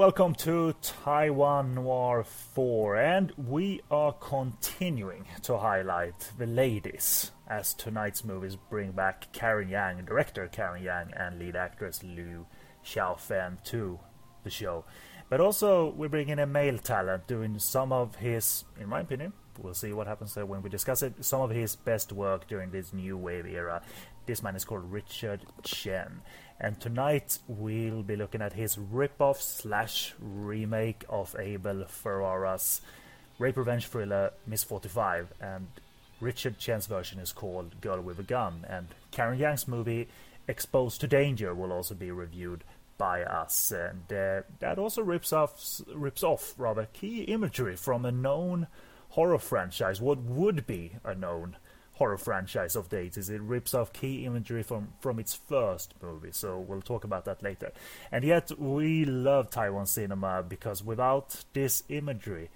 Welcome 0.00 0.34
to 0.36 0.74
Taiwan 0.80 1.74
Noir 1.74 2.24
4, 2.24 2.96
and 2.96 3.32
we 3.36 3.82
are 3.90 4.14
continuing 4.14 5.26
to 5.42 5.58
highlight 5.58 6.30
the 6.38 6.46
ladies 6.46 7.32
as 7.46 7.74
tonight's 7.74 8.24
movies 8.24 8.56
bring 8.56 8.92
back 8.92 9.30
Karen 9.34 9.68
Yang, 9.68 10.06
director 10.06 10.48
Karen 10.48 10.82
Yang, 10.82 11.12
and 11.14 11.38
lead 11.38 11.54
actress 11.54 12.02
Liu 12.02 12.46
Xiaofen 12.82 13.62
to 13.64 14.00
the 14.42 14.48
show. 14.48 14.86
But 15.28 15.42
also, 15.42 15.92
we 15.94 16.08
bring 16.08 16.30
in 16.30 16.38
a 16.38 16.46
male 16.46 16.78
talent 16.78 17.26
doing 17.26 17.58
some 17.58 17.92
of 17.92 18.14
his, 18.14 18.64
in 18.80 18.88
my 18.88 19.00
opinion, 19.00 19.34
we'll 19.58 19.74
see 19.74 19.92
what 19.92 20.06
happens 20.06 20.32
there 20.32 20.46
when 20.46 20.62
we 20.62 20.70
discuss 20.70 21.02
it, 21.02 21.22
some 21.22 21.42
of 21.42 21.50
his 21.50 21.76
best 21.76 22.10
work 22.10 22.48
during 22.48 22.70
this 22.70 22.94
new 22.94 23.18
wave 23.18 23.44
era. 23.44 23.82
This 24.24 24.42
man 24.42 24.56
is 24.56 24.64
called 24.64 24.90
Richard 24.90 25.44
Chen. 25.62 26.22
And 26.60 26.78
tonight 26.78 27.38
we'll 27.48 28.02
be 28.02 28.16
looking 28.16 28.42
at 28.42 28.52
his 28.52 28.76
rip-off 28.76 29.40
slash 29.40 30.14
remake 30.20 31.04
of 31.08 31.34
Abel 31.38 31.86
Ferrara's 31.88 32.82
rape 33.38 33.56
revenge 33.56 33.86
thriller 33.86 34.32
Miss 34.46 34.62
45. 34.62 35.32
And 35.40 35.68
Richard 36.20 36.58
Chen's 36.58 36.86
version 36.86 37.18
is 37.18 37.32
called 37.32 37.80
Girl 37.80 38.02
with 38.02 38.18
a 38.18 38.22
Gun. 38.22 38.66
And 38.68 38.88
Karen 39.10 39.38
Yang's 39.38 39.66
movie 39.66 40.08
Exposed 40.46 41.00
to 41.00 41.06
Danger 41.06 41.54
will 41.54 41.72
also 41.72 41.94
be 41.94 42.10
reviewed 42.10 42.64
by 42.98 43.22
us. 43.22 43.72
And 43.72 44.12
uh, 44.12 44.42
that 44.58 44.78
also 44.78 45.00
rips 45.00 45.32
off, 45.32 45.80
rips 45.94 46.22
off 46.22 46.54
rather 46.58 46.88
key 46.92 47.22
imagery 47.22 47.76
from 47.76 48.04
a 48.04 48.12
known 48.12 48.66
horror 49.10 49.38
franchise, 49.38 50.00
what 50.00 50.18
would 50.18 50.66
be 50.66 50.92
a 51.04 51.14
known 51.14 51.56
horror 52.00 52.16
franchise 52.16 52.76
of 52.76 52.88
the 52.88 52.96
80s. 52.96 53.28
It 53.28 53.42
rips 53.42 53.74
off 53.74 53.92
key 53.92 54.24
imagery 54.24 54.62
from, 54.62 54.94
from 55.00 55.18
its 55.18 55.34
first 55.34 55.92
movie, 56.02 56.32
so 56.32 56.58
we'll 56.58 56.80
talk 56.80 57.04
about 57.04 57.26
that 57.26 57.42
later. 57.42 57.72
And 58.10 58.24
yet, 58.24 58.58
we 58.58 59.04
love 59.04 59.50
Taiwan 59.50 59.84
cinema 59.84 60.42
because 60.42 60.82
without 60.82 61.44
this 61.52 61.82
imagery, 61.90 62.48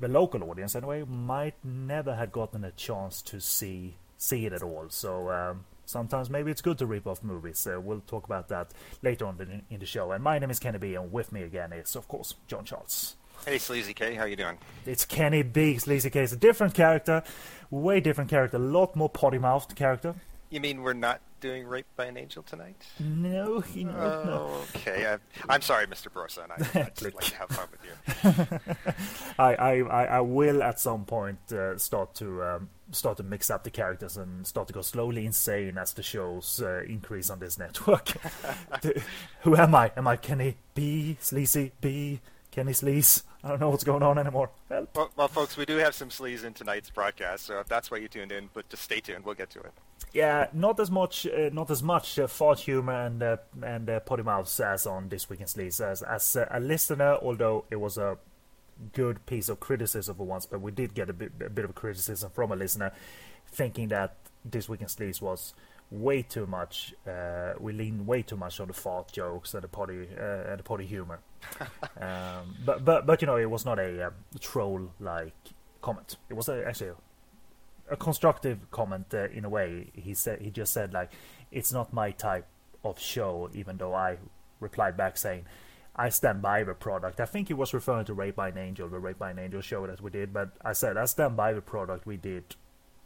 the 0.00 0.08
local 0.08 0.42
audience, 0.50 0.74
anyway, 0.74 1.04
might 1.04 1.54
never 1.62 2.16
have 2.16 2.32
gotten 2.32 2.64
a 2.64 2.72
chance 2.72 3.22
to 3.22 3.40
see 3.40 3.94
see 4.18 4.46
it 4.46 4.52
at 4.52 4.64
all. 4.64 4.86
So 4.88 5.30
um, 5.30 5.64
sometimes 5.84 6.28
maybe 6.28 6.50
it's 6.50 6.60
good 6.60 6.78
to 6.78 6.86
rip 6.86 7.06
off 7.06 7.22
movies. 7.22 7.64
Uh, 7.64 7.80
we'll 7.80 8.02
talk 8.08 8.24
about 8.24 8.48
that 8.48 8.72
later 9.00 9.26
on 9.26 9.40
in, 9.40 9.62
in 9.70 9.78
the 9.78 9.86
show. 9.86 10.10
And 10.10 10.24
my 10.24 10.40
name 10.40 10.50
is 10.50 10.58
Kenny 10.58 10.78
B, 10.78 10.96
and 10.96 11.12
with 11.12 11.30
me 11.30 11.42
again 11.42 11.72
is, 11.72 11.94
of 11.94 12.08
course, 12.08 12.34
John 12.48 12.64
Charles. 12.64 13.14
Hey, 13.44 13.58
Sleazy 13.58 13.92
K, 13.92 14.14
how 14.14 14.24
you 14.24 14.36
doing? 14.36 14.56
It's 14.86 15.04
Kenny 15.04 15.42
B. 15.42 15.76
Sleazy 15.76 16.10
K. 16.10 16.22
is 16.22 16.32
a 16.32 16.36
different 16.36 16.74
character, 16.74 17.24
way 17.72 18.00
different 18.00 18.30
character, 18.30 18.58
a 18.58 18.60
lot 18.60 18.94
more 18.94 19.08
potty 19.08 19.38
mouthed 19.38 19.74
character. 19.74 20.14
You 20.50 20.60
mean 20.60 20.82
we're 20.82 20.92
not 20.92 21.22
doing 21.40 21.66
Rape 21.66 21.86
by 21.96 22.04
an 22.04 22.18
Angel 22.18 22.42
tonight? 22.42 22.76
No, 23.00 23.64
you 23.74 23.84
know, 23.84 23.92
oh, 23.96 24.26
no. 24.26 24.78
okay. 24.78 25.16
I, 25.48 25.54
am 25.54 25.62
sorry, 25.62 25.86
Mr. 25.86 26.08
Broson. 26.08 26.50
I, 26.50 26.80
I 26.80 26.90
just 26.90 27.02
like 27.02 27.24
to 27.24 27.36
have 27.36 27.48
fun 27.48 27.68
with 27.72 27.82
you. 27.84 28.84
I, 29.38 29.54
I, 29.54 30.04
I 30.04 30.20
will 30.20 30.62
at 30.62 30.78
some 30.78 31.06
point 31.06 31.38
uh, 31.52 31.78
start 31.78 32.14
to 32.16 32.44
um, 32.44 32.68
start 32.92 33.16
to 33.16 33.22
mix 33.22 33.50
up 33.50 33.64
the 33.64 33.70
characters 33.70 34.18
and 34.18 34.46
start 34.46 34.68
to 34.68 34.74
go 34.74 34.82
slowly 34.82 35.24
insane 35.24 35.78
as 35.78 35.94
the 35.94 36.02
shows 36.02 36.62
uh, 36.62 36.82
increase 36.86 37.30
on 37.30 37.38
this 37.38 37.58
network. 37.58 38.10
Who 39.40 39.56
am 39.56 39.74
I? 39.74 39.90
Am 39.96 40.06
I 40.06 40.16
Kenny 40.16 40.56
B? 40.74 41.16
Sleazy 41.20 41.72
B? 41.80 42.20
Kenny 42.50 42.72
Sleaze. 42.72 43.22
I 43.44 43.48
don't 43.48 43.60
know 43.60 43.70
what's 43.70 43.84
going 43.84 44.02
on 44.04 44.18
anymore. 44.18 44.50
Well, 44.68 45.10
well, 45.16 45.28
folks, 45.28 45.56
we 45.56 45.66
do 45.66 45.76
have 45.78 45.94
some 45.94 46.10
sleaze 46.10 46.44
in 46.44 46.54
tonight's 46.54 46.90
broadcast, 46.90 47.46
so 47.46 47.58
if 47.58 47.66
that's 47.66 47.90
why 47.90 47.98
you 47.98 48.06
tuned 48.06 48.30
in, 48.30 48.50
but 48.54 48.68
just 48.68 48.84
stay 48.84 49.00
tuned. 49.00 49.24
We'll 49.24 49.34
get 49.34 49.50
to 49.50 49.60
it. 49.60 49.72
Yeah, 50.12 50.46
not 50.52 50.78
as 50.78 50.90
much, 50.90 51.26
uh, 51.26 51.50
not 51.52 51.70
as 51.70 51.82
much 51.82 52.18
uh, 52.18 52.28
fart 52.28 52.60
humor 52.60 52.92
and 52.92 53.22
uh, 53.22 53.36
and 53.64 53.88
uh, 53.88 54.00
potty 54.00 54.22
mouths 54.22 54.60
as 54.60 54.86
on 54.86 55.08
this 55.08 55.28
week 55.28 55.40
in 55.40 55.46
sleaze. 55.46 55.80
As 55.80 56.02
as 56.02 56.36
uh, 56.36 56.46
a 56.50 56.60
listener, 56.60 57.18
although 57.20 57.64
it 57.70 57.76
was 57.76 57.98
a 57.98 58.18
good 58.92 59.24
piece 59.26 59.48
of 59.48 59.58
criticism 59.58 60.16
for 60.16 60.26
once, 60.26 60.46
but 60.46 60.60
we 60.60 60.70
did 60.70 60.94
get 60.94 61.10
a 61.10 61.12
bit 61.12 61.32
a 61.44 61.50
bit 61.50 61.64
of 61.64 61.74
criticism 61.74 62.30
from 62.30 62.52
a 62.52 62.56
listener, 62.56 62.92
thinking 63.48 63.88
that 63.88 64.16
this 64.44 64.68
week 64.68 64.82
in 64.82 64.86
sleaze 64.86 65.20
was 65.20 65.54
way 65.92 66.22
too 66.22 66.46
much. 66.46 66.94
Uh, 67.06 67.52
we 67.60 67.72
lean 67.72 68.06
way 68.06 68.22
too 68.22 68.36
much 68.36 68.58
on 68.58 68.68
the 68.68 68.74
fart 68.74 69.12
jokes 69.12 69.54
and 69.54 69.62
the 69.62 69.68
potty 69.68 70.08
uh, 70.18 70.50
and 70.50 70.58
the 70.58 70.62
potty 70.62 70.86
humor. 70.86 71.20
um, 72.00 72.56
but 72.64 72.84
but 72.84 73.06
but 73.06 73.20
you 73.20 73.26
know, 73.26 73.36
it 73.36 73.50
was 73.50 73.64
not 73.64 73.78
a, 73.78 74.08
um, 74.08 74.14
troll 74.40 74.90
like 74.98 75.34
comment. 75.82 76.16
It 76.30 76.34
was 76.34 76.48
a, 76.48 76.66
actually 76.66 76.90
a, 76.90 76.94
a 77.90 77.96
constructive 77.96 78.70
comment 78.70 79.12
uh, 79.12 79.28
in 79.28 79.44
a 79.44 79.48
way. 79.48 79.90
He 79.92 80.14
said 80.14 80.40
he 80.40 80.50
just 80.50 80.72
said 80.72 80.92
like, 80.92 81.12
it's 81.50 81.72
not 81.72 81.92
my 81.92 82.10
type 82.10 82.46
of 82.82 82.98
show. 82.98 83.50
Even 83.52 83.76
though 83.76 83.94
I 83.94 84.16
replied 84.58 84.96
back 84.96 85.16
saying. 85.16 85.44
I 85.94 86.08
stand 86.08 86.40
by 86.40 86.64
the 86.64 86.72
product. 86.72 87.20
I 87.20 87.26
think 87.26 87.48
he 87.48 87.52
was 87.52 87.74
referring 87.74 88.06
to 88.06 88.14
Rape 88.14 88.34
by 88.34 88.48
an 88.48 88.56
Angel, 88.56 88.88
the 88.88 88.98
Rape 88.98 89.18
by 89.18 89.30
an 89.32 89.38
Angel 89.38 89.60
show 89.60 89.86
that 89.86 90.00
we 90.00 90.10
did. 90.10 90.32
But 90.32 90.52
I 90.64 90.72
said 90.72 90.96
I 90.96 91.04
stand 91.04 91.36
by 91.36 91.52
the 91.52 91.60
product 91.60 92.06
we 92.06 92.16
did 92.16 92.56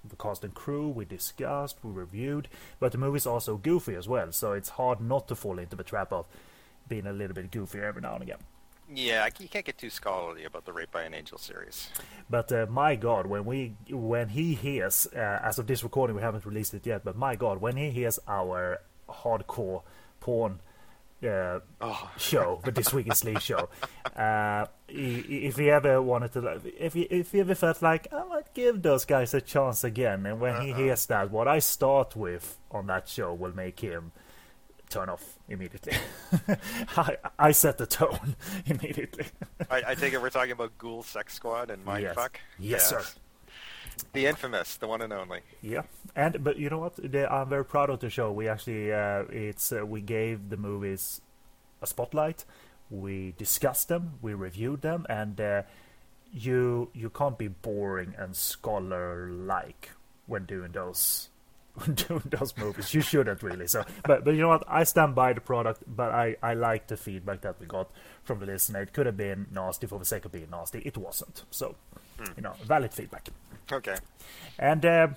the 0.09 0.17
cast 0.17 0.45
and 0.45 0.55
crew, 0.55 0.89
we 0.89 1.05
discussed, 1.05 1.77
we 1.83 1.91
reviewed, 1.91 2.49
but 2.81 2.93
the 2.93 2.99
movie's 2.99 3.27
also 3.27 3.57
goofy 3.57 3.95
as 3.95 4.09
well, 4.09 4.33
so 4.33 4.53
it's 4.53 4.71
hard 4.71 5.01
not 5.01 5.29
to 5.29 5.35
fall 5.35 5.59
into 5.59 5.77
the 5.77 5.85
trap 5.85 6.13
of 6.13 6.27
being 6.89 7.07
a 7.07 7.13
little 7.13 7.35
bit 7.35 7.51
goofy 7.51 7.81
every 7.81 8.03
now 8.03 8.15
and 8.15 8.23
again. 8.23 8.39
Yeah, 8.95 9.29
you 9.41 9.49
can't 9.49 9.65
get 9.65 9.79
too 9.79 9.91
scholarly 9.91 10.45
about 10.45 10.65
the 10.65 10.73
Rape 10.73 10.93
by 10.93 11.03
an 11.03 11.13
Angel 11.13 11.39
series. 11.39 11.89
But 12.31 12.53
uh, 12.53 12.67
my 12.71 12.95
God, 12.95 13.27
when 13.27 13.45
we 13.45 13.75
when 13.91 14.29
he 14.29 14.55
hears, 14.55 15.09
uh, 15.13 15.41
as 15.43 15.59
of 15.59 15.67
this 15.67 15.83
recording, 15.83 16.15
we 16.15 16.23
haven't 16.23 16.47
released 16.47 16.73
it 16.73 16.87
yet. 16.87 17.05
But 17.05 17.17
my 17.17 17.35
God, 17.35 17.61
when 17.61 17.77
he 17.77 17.91
hears 17.91 18.21
our 18.29 18.81
hardcore 19.09 19.83
porn 20.21 20.61
uh, 21.25 21.61
oh. 21.81 22.11
show, 22.19 22.61
the 22.65 22.71
This 22.71 22.93
Week 22.93 23.07
in 23.07 23.13
Sleaze 23.13 23.41
show. 23.41 23.69
Uh, 24.15 24.67
if 24.89 25.57
he 25.57 25.71
ever 25.71 26.01
wanted 26.01 26.33
to, 26.33 26.61
if 26.79 26.95
he, 26.95 27.03
if 27.03 27.33
he 27.33 27.41
ever 27.41 27.55
felt 27.55 27.83
like, 27.83 28.09
I 28.13 28.25
might 28.25 28.55
give 28.55 28.83
those 28.83 29.05
guys 29.05 29.35
a 29.35 29.41
chance 29.41 29.85
again, 29.85 30.27
and 30.27 30.41
when 30.41 30.55
uh-uh. 30.55 30.63
he 30.63 30.73
hears 30.73 31.07
that, 31.07 31.31
what 31.31 31.49
I 31.49 31.59
start 31.59 32.17
with 32.17 32.59
on 32.71 32.87
that 32.87 33.09
show 33.09 33.35
will 33.35 33.55
make 33.55 33.81
him 33.81 34.13
turn 34.89 35.09
off 35.09 35.39
immediately. 35.49 35.95
I, 36.97 37.17
I 37.39 37.53
set 37.53 37.79
the 37.79 37.87
tone 37.87 38.37
immediately. 38.67 39.27
I, 39.71 39.83
I, 39.89 39.95
take 39.95 40.13
it 40.13 40.23
we're 40.23 40.31
talking 40.31 40.53
about 40.53 40.79
Ghoul 40.79 41.03
Sex 41.03 41.35
Squad 41.35 41.71
and 41.71 41.85
Mindfuck? 41.85 42.37
Yes, 42.59 42.91
yes, 42.91 42.93
yes. 42.93 43.07
sir. 43.07 43.21
The 44.13 44.27
infamous, 44.27 44.77
the 44.77 44.87
one 44.87 45.03
and 45.03 45.13
only. 45.13 45.41
Yeah, 45.63 45.83
and 46.15 46.43
but 46.43 46.59
you 46.59 46.71
know 46.71 46.79
what? 46.79 46.99
I'm 46.99 47.49
very 47.49 47.65
proud 47.65 47.91
of 47.91 48.01
the 48.01 48.11
show. 48.11 48.33
We 48.33 48.49
actually, 48.49 48.93
uh, 48.93 49.25
it's 49.31 49.73
uh, 49.73 49.85
we 49.87 50.01
gave 50.01 50.49
the 50.49 50.57
movies 50.57 51.21
a 51.83 51.87
spotlight. 51.87 52.45
We 52.91 53.35
discussed 53.37 53.89
them, 53.89 54.19
we 54.23 54.35
reviewed 54.35 54.83
them, 54.83 55.07
and 55.09 55.41
uh, 55.41 55.63
you 56.33 56.91
you 56.95 57.11
can't 57.11 57.39
be 57.39 57.49
boring 57.49 58.15
and 58.17 58.37
scholar 58.37 59.29
like 59.31 59.91
when 60.27 60.45
doing 60.45 60.73
those 60.73 61.31
when 61.75 61.95
doing 61.95 62.23
those 62.27 62.57
movies. 62.57 62.95
You 62.95 63.01
shouldn't 63.01 63.43
really. 63.43 63.67
So, 63.67 63.85
but 64.05 64.25
but 64.25 64.35
you 64.35 64.41
know 64.41 64.49
what? 64.49 64.65
I 64.69 64.85
stand 64.85 65.15
by 65.15 65.33
the 65.33 65.41
product, 65.41 65.83
but 65.87 66.13
I 66.13 66.37
I 66.43 66.55
like 66.55 66.87
the 66.87 66.97
feedback 66.97 67.41
that 67.43 67.61
we 67.61 67.67
got 67.67 67.91
from 68.25 68.39
the 68.39 68.47
listener. 68.47 68.83
It 68.83 68.93
could 68.93 69.07
have 69.07 69.17
been 69.17 69.47
nasty 69.51 69.87
for 69.87 69.99
the 69.99 70.05
sake 70.05 70.25
of 70.25 70.33
being 70.33 70.51
nasty. 70.51 70.81
It 70.85 70.97
wasn't. 70.97 71.45
So, 71.51 71.75
hmm. 72.19 72.33
you 72.37 72.43
know, 72.43 72.55
valid 72.65 72.93
feedback. 72.93 73.29
Okay. 73.73 73.97
And 74.59 74.85
uh, 74.85 75.09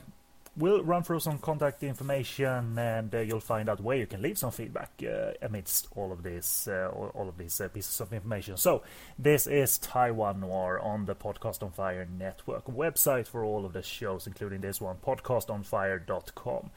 we'll 0.58 0.84
run 0.84 1.04
through 1.04 1.20
some 1.22 1.38
contact 1.40 1.84
information, 1.84 2.78
and 2.78 3.14
uh, 3.14 3.20
you'll 3.20 3.40
find 3.40 3.70
out 3.70 3.82
where 3.82 3.98
you 3.98 4.06
can 4.06 4.22
leave 4.22 4.38
some 4.38 4.52
feedback 4.52 4.92
uh, 5.04 5.32
amidst 5.42 5.88
all 5.96 6.12
of 6.12 6.24
this, 6.24 6.68
uh, 6.68 6.90
all, 6.92 7.30
of 7.30 7.38
these 7.38 7.60
uh, 7.62 7.68
pieces 7.70 8.00
of 8.02 8.14
information. 8.14 8.58
So, 8.58 8.84
this 9.18 9.48
is 9.48 9.78
Taiwan 9.78 10.42
Noir 10.42 10.80
on 10.80 11.06
the 11.06 11.16
Podcast 11.16 11.64
on 11.64 11.72
Fire 11.72 12.08
network 12.18 12.66
website 12.66 13.28
for 13.28 13.44
all 13.44 13.66
of 13.66 13.74
the 13.74 13.84
shows, 13.84 14.28
including 14.28 14.62
this 14.62 14.82
one, 14.82 14.98
podcastonfire.com. 14.98 16.72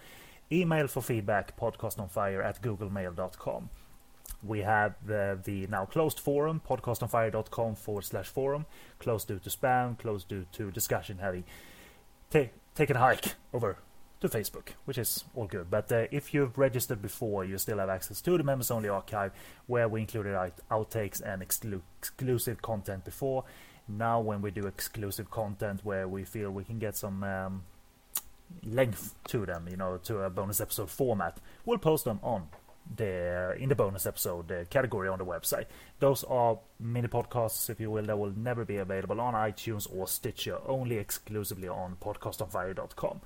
Email 0.50 0.86
for 0.86 1.02
feedback, 1.02 1.58
podcastonfire 1.58 2.44
at 2.44 2.60
googlemail.com. 2.62 3.70
We 4.42 4.60
have 4.60 4.94
uh, 5.08 5.36
the 5.42 5.66
now 5.68 5.84
closed 5.84 6.18
forum, 6.18 6.60
podcastonfire.com 6.68 7.76
forward 7.76 8.04
slash 8.04 8.26
forum, 8.26 8.66
closed 8.98 9.28
due 9.28 9.38
to 9.38 9.50
spam, 9.50 9.98
closed 9.98 10.28
due 10.28 10.46
to 10.52 10.70
discussion 10.70 11.18
heavy. 11.18 11.44
Ta- 12.30 12.50
take 12.74 12.90
a 12.90 12.98
hike 12.98 13.34
over 13.52 13.76
to 14.20 14.28
Facebook, 14.28 14.70
which 14.84 14.98
is 14.98 15.24
all 15.34 15.46
good. 15.46 15.70
But 15.70 15.92
uh, 15.92 16.06
if 16.10 16.34
you've 16.34 16.58
registered 16.58 17.00
before, 17.00 17.44
you 17.44 17.58
still 17.58 17.78
have 17.78 17.88
access 17.88 18.20
to 18.22 18.36
the 18.36 18.44
members 18.44 18.70
only 18.70 18.88
archive 18.88 19.32
where 19.66 19.88
we 19.88 20.00
included 20.00 20.34
out- 20.34 20.60
outtakes 20.70 21.20
and 21.20 21.42
exclu- 21.42 21.82
exclusive 21.98 22.62
content 22.62 23.04
before. 23.04 23.44
Now, 23.88 24.20
when 24.20 24.42
we 24.42 24.50
do 24.50 24.66
exclusive 24.66 25.30
content 25.30 25.80
where 25.84 26.08
we 26.08 26.24
feel 26.24 26.50
we 26.50 26.64
can 26.64 26.78
get 26.78 26.96
some 26.96 27.22
um, 27.24 27.62
length 28.64 29.14
to 29.28 29.44
them, 29.44 29.68
you 29.68 29.76
know, 29.76 29.98
to 30.04 30.18
a 30.22 30.30
bonus 30.30 30.60
episode 30.60 30.90
format, 30.90 31.38
we'll 31.64 31.78
post 31.78 32.04
them 32.04 32.20
on 32.22 32.48
the 32.96 33.56
in 33.58 33.68
the 33.68 33.74
bonus 33.74 34.06
episode 34.06 34.48
the 34.48 34.66
category 34.70 35.08
on 35.08 35.18
the 35.18 35.24
website. 35.24 35.66
Those 36.00 36.24
are 36.24 36.58
mini 36.80 37.08
podcasts, 37.08 37.70
if 37.70 37.80
you 37.80 37.90
will, 37.90 38.04
that 38.04 38.18
will 38.18 38.36
never 38.36 38.64
be 38.64 38.76
available 38.76 39.20
on 39.20 39.34
iTunes 39.34 39.86
or 39.94 40.06
Stitcher, 40.06 40.58
only 40.66 40.98
exclusively 40.98 41.68
on 41.68 41.96
podcastonfire.com. 42.00 43.20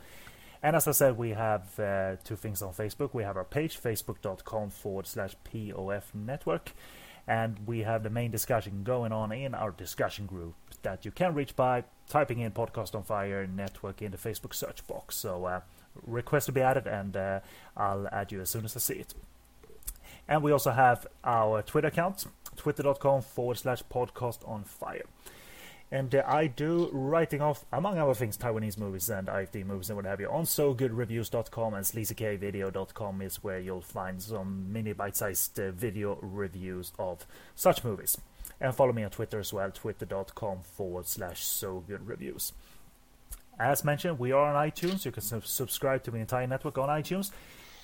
And 0.63 0.75
as 0.75 0.89
I 0.89 0.93
said, 0.93 1.17
we 1.17 1.31
have 1.31 1.79
uh, 1.79 2.17
two 2.25 2.37
things 2.37 2.63
on 2.63 2.73
Facebook. 2.73 3.15
We 3.15 3.23
have 3.23 3.37
our 3.37 3.45
page, 3.45 3.81
facebook.com 3.81 4.71
forward 4.71 5.07
slash 5.07 5.37
POF 5.45 6.15
network. 6.15 6.73
and 7.27 7.59
we 7.67 7.81
have 7.81 8.03
the 8.03 8.11
main 8.11 8.31
discussion 8.31 8.83
going 8.85 9.13
on 9.13 9.33
in 9.33 9.55
our 9.55 9.73
discussion 9.73 10.27
group 10.27 10.55
that 10.83 11.05
you 11.05 11.11
can 11.11 11.35
reach 11.35 11.57
by 11.57 11.83
typing 12.09 12.39
in 12.39 12.53
Podcast 12.53 12.95
on 12.95 13.03
Fire 13.03 13.47
Network 13.47 14.01
in 14.01 14.13
the 14.13 14.17
Facebook 14.19 14.55
search 14.55 14.87
box. 14.87 15.17
So 15.17 15.45
uh, 15.45 15.61
request 16.07 16.47
to 16.47 16.53
be 16.53 16.61
added, 16.61 16.87
and 16.87 17.17
uh, 17.17 17.41
I'll 17.77 18.07
add 18.13 18.31
you 18.31 18.41
as 18.41 18.51
soon 18.51 18.65
as 18.65 18.77
I 18.77 18.81
see 18.81 18.95
it. 18.95 19.15
And 20.29 20.43
we 20.43 20.53
also 20.53 20.71
have 20.71 21.07
our 21.25 21.63
Twitter 21.63 21.89
account, 21.89 22.27
twitter.com 22.57 23.23
forward 23.23 23.59
slash 23.59 23.83
podcast 23.91 24.47
on 24.49 24.65
fire. 24.65 25.05
And 25.91 26.15
uh, 26.15 26.25
I 26.27 26.49
do 26.49 26.91
writing 26.93 27.41
off, 27.41 27.65
among 27.73 27.99
other 27.99 28.15
things, 28.15 28.37
Taiwanese 28.37 28.77
movies 28.77 29.09
and 29.09 29.29
IFD 29.29 29.65
movies 29.65 29.89
and 29.89 29.97
what 29.97 30.05
have 30.05 30.21
you 30.21 30.29
on 30.29 30.45
SoGoodReviews.com 30.45 31.75
and 31.75 31.85
SleazyKVideo.com 31.85 33.23
is 33.23 33.45
where 33.45 33.61
you'll 33.61 33.83
find 33.83 34.21
some 34.21 34.73
mini 34.73 34.93
bite-sized 34.93 35.61
uh, 35.61 35.71
video 35.71 36.19
reviews 36.21 36.93
of 36.99 37.25
such 37.55 37.85
movies. 37.85 38.19
And 38.61 38.75
follow 38.75 38.93
me 38.93 39.05
on 39.05 39.11
Twitter 39.11 39.39
as 39.39 39.53
well, 39.53 39.71
twitter.com 39.71 40.63
forward 40.63 41.07
slash 41.07 41.43
SoGoodReviews. 41.43 42.53
As 43.59 43.85
mentioned, 43.85 44.19
we 44.19 44.33
are 44.33 44.55
on 44.55 44.69
iTunes. 44.69 45.05
You 45.05 45.13
can 45.13 45.23
subscribe 45.23 46.03
to 46.05 46.11
the 46.11 46.19
entire 46.19 46.47
network 46.47 46.79
on 46.79 46.89
iTunes. 46.89 47.31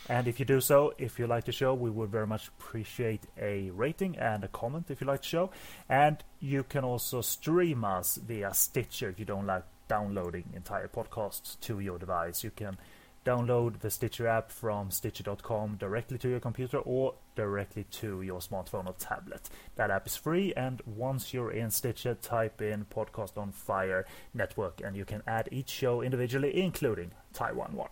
And 0.09 0.27
if 0.27 0.41
you 0.41 0.45
do 0.45 0.61
so, 0.61 0.95
if 0.99 1.19
you 1.19 1.27
like 1.27 1.45
the 1.45 1.53
show, 1.53 1.75
we 1.75 1.91
would 1.91 2.11
very 2.11 2.27
much 2.27 2.49
appreciate 2.49 3.23
a 3.41 3.71
rating 3.71 4.19
and 4.19 4.43
a 4.43 4.49
comment 4.49 4.91
if 4.91 5.01
you 5.01 5.07
like 5.07 5.23
the 5.23 5.29
show. 5.29 5.51
And 5.89 6.23
you 6.41 6.65
can 6.65 6.85
also 6.85 7.21
stream 7.21 7.85
us 7.85 8.17
via 8.17 8.53
Stitcher 8.53 9.11
if 9.11 9.19
you 9.19 9.25
don't 9.25 9.47
like 9.47 9.65
downloading 9.89 10.45
entire 10.55 10.89
podcasts 10.89 11.59
to 11.61 11.79
your 11.79 11.99
device. 11.99 12.43
You 12.43 12.51
can 12.51 12.79
download 13.25 13.79
the 13.81 13.91
Stitcher 13.91 14.27
app 14.27 14.51
from 14.51 14.91
Stitcher.com 14.91 15.77
directly 15.77 16.19
to 16.19 16.29
your 16.29 16.41
computer 16.41 16.79
or 16.79 17.15
directly 17.37 17.85
to 17.85 18.23
your 18.23 18.41
smartphone 18.41 18.87
or 18.87 18.95
tablet. 18.99 19.49
That 19.77 19.91
app 19.91 20.07
is 20.07 20.17
free, 20.17 20.53
and 20.55 20.83
once 20.85 21.33
you're 21.33 21.53
in 21.53 21.71
Stitcher, 21.71 22.15
type 22.15 22.61
in 22.61 22.85
Podcast 22.87 23.39
on 23.39 23.53
Fire 23.53 24.07
Network, 24.35 24.81
and 24.85 24.97
you 24.97 25.05
can 25.05 25.23
add 25.27 25.49
each 25.53 25.71
show 25.71 26.01
individually, 26.03 26.61
including 26.61 27.13
Taiwan 27.33 27.75
Noir. 27.75 27.91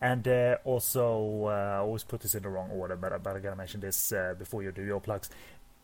And 0.00 0.26
uh, 0.26 0.56
also, 0.64 1.44
uh, 1.44 1.48
I 1.48 1.76
always 1.78 2.04
put 2.04 2.20
this 2.20 2.34
in 2.34 2.42
the 2.42 2.48
wrong 2.48 2.70
order, 2.70 2.96
but, 2.96 3.22
but 3.22 3.36
I 3.36 3.38
gotta 3.38 3.56
mention 3.56 3.80
this 3.80 4.12
uh, 4.12 4.34
before 4.38 4.62
you 4.62 4.72
do 4.72 4.82
your 4.82 5.00
plugs. 5.00 5.28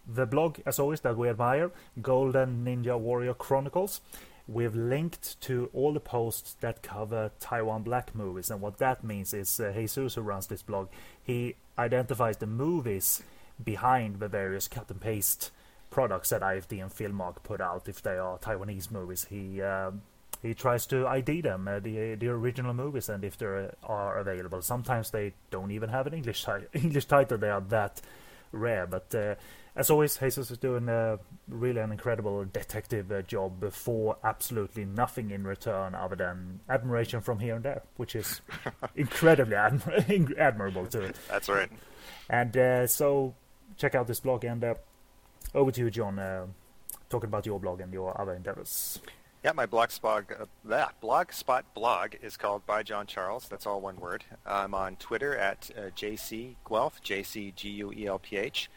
The 0.07 0.25
blog, 0.25 0.59
as 0.65 0.79
always, 0.79 1.01
that 1.01 1.17
we 1.17 1.29
admire, 1.29 1.71
Golden 2.01 2.65
Ninja 2.65 2.99
Warrior 2.99 3.35
Chronicles. 3.35 4.01
We've 4.49 4.77
linked 4.77 5.41
to 5.43 5.69
all 5.75 5.93
the 5.93 6.01
posts 6.01 6.55
that 6.61 6.81
cover 6.81 7.33
Taiwan 7.41 7.83
Black 7.83 8.15
movies, 8.15 8.51
and 8.51 8.61
what 8.61 8.79
that 8.79 9.03
means 9.03 9.35
is 9.35 9.59
uh, 9.59 9.73
Jesus, 9.75 10.15
who 10.15 10.21
runs 10.21 10.47
this 10.47 10.63
blog, 10.63 10.89
he 11.23 11.57
identifies 11.77 12.37
the 12.37 12.47
movies 12.47 13.23
behind 13.63 14.21
the 14.21 14.29
various 14.29 14.69
cut 14.69 14.89
and 14.91 15.01
paste 15.01 15.51
products 15.91 16.31
that 16.31 16.43
IFD 16.43 16.81
and 16.81 16.91
Filmark 16.93 17.43
put 17.43 17.61
out 17.61 17.89
if 17.89 18.03
they 18.03 18.17
are 18.17 18.39
Taiwanese 18.39 18.91
movies. 18.91 19.27
He 19.29 19.61
um, 19.63 20.03
he 20.47 20.55
tries 20.55 20.87
to 20.87 21.07
ID 21.07 21.43
them, 21.43 21.69
uh, 21.69 21.81
the 21.81 22.15
the 22.15 22.29
original 22.29 22.75
movies, 22.75 23.09
and 23.09 23.25
if 23.25 23.37
they 23.37 23.69
are 23.85 24.19
available. 24.19 24.63
Sometimes 24.63 25.11
they 25.11 25.35
don't 25.51 25.71
even 25.71 25.89
have 25.91 26.07
an 26.07 26.15
English 26.15 26.45
ti- 26.45 26.67
English 26.73 27.07
title; 27.07 27.39
they 27.39 27.51
are 27.51 27.61
that 27.63 28.01
rare. 28.53 28.87
But 28.87 29.15
uh, 29.15 29.35
as 29.75 29.91
always, 29.91 30.17
Jesus 30.17 30.51
is 30.51 30.59
doing 30.59 30.89
a 30.89 31.19
really 31.49 31.81
an 31.81 31.93
incredible 31.93 32.45
detective 32.45 33.13
uh, 33.13 33.23
job 33.23 33.73
for 33.73 34.17
absolutely 34.25 34.85
nothing 34.85 35.31
in 35.31 35.45
return 35.45 35.95
other 35.95 36.17
than 36.17 36.61
admiration 36.69 37.21
from 37.21 37.39
here 37.41 37.57
and 37.57 37.65
there, 37.65 37.83
which 37.97 38.15
is 38.15 38.41
incredibly 38.97 39.57
admir- 39.57 40.39
admirable 40.39 40.87
to 40.87 41.03
it. 41.03 41.17
That's 41.29 41.49
right. 41.49 41.71
And 42.31 42.57
uh, 42.57 42.87
so, 42.87 43.35
check 43.77 43.95
out 43.95 44.07
this 44.07 44.21
blog, 44.21 44.45
and 44.45 44.63
uh, 44.65 44.75
over 45.55 45.71
to 45.71 45.81
you, 45.81 45.91
John. 45.91 46.19
Uh, 46.19 46.47
talking 47.09 47.29
about 47.29 47.47
your 47.47 47.61
blog 47.61 47.81
and 47.81 47.93
your 47.93 48.19
other 48.21 48.35
endeavors. 48.35 49.01
Yeah, 49.47 49.53
my 49.53 49.67
blogspot, 49.67 50.25
uh, 50.69 50.89
blogspot 51.01 51.63
blog 51.73 52.17
is 52.21 52.37
called 52.37 52.67
by 52.67 52.83
John 52.83 53.07
Charles. 53.07 53.47
That's 53.47 53.65
all 53.65 53.81
one 53.81 53.95
word. 53.95 54.25
I'm 54.45 54.75
on 54.75 54.97
Twitter 54.97 55.37
at 55.37 55.71
uh, 55.79 55.83
JC 55.95 56.57
Guelph, 56.69 57.01
J-C-G-U-E-L-P-H. 57.01 58.71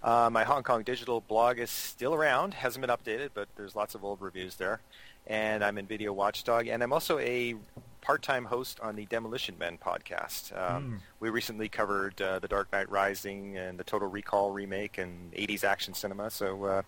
Uh, 0.00 0.30
my 0.30 0.44
Hong 0.44 0.62
Kong 0.62 0.84
digital 0.84 1.22
blog 1.22 1.58
is 1.58 1.70
still 1.70 2.14
around, 2.14 2.54
hasn't 2.54 2.86
been 2.86 2.96
updated, 2.96 3.30
but 3.34 3.48
there's 3.56 3.74
lots 3.74 3.96
of 3.96 4.04
old 4.04 4.20
reviews 4.20 4.54
there. 4.54 4.80
And 5.26 5.64
I'm 5.64 5.76
in 5.76 5.88
Video 5.88 6.12
Watchdog, 6.12 6.68
and 6.68 6.84
I'm 6.84 6.92
also 6.92 7.18
a 7.18 7.56
part-time 8.02 8.44
host 8.44 8.78
on 8.80 8.96
the 8.96 9.06
Demolition 9.06 9.56
Men 9.58 9.78
podcast. 9.78 10.52
Um, 10.56 10.84
mm. 10.84 10.98
We 11.20 11.30
recently 11.30 11.68
covered 11.68 12.20
uh, 12.20 12.40
The 12.40 12.48
Dark 12.48 12.70
Knight 12.72 12.90
Rising 12.90 13.56
and 13.56 13.78
the 13.78 13.84
Total 13.84 14.08
Recall 14.08 14.50
remake 14.50 14.98
and 14.98 15.32
80s 15.32 15.64
action 15.64 15.94
cinema. 15.94 16.30
So 16.30 16.64
uh, 16.64 16.82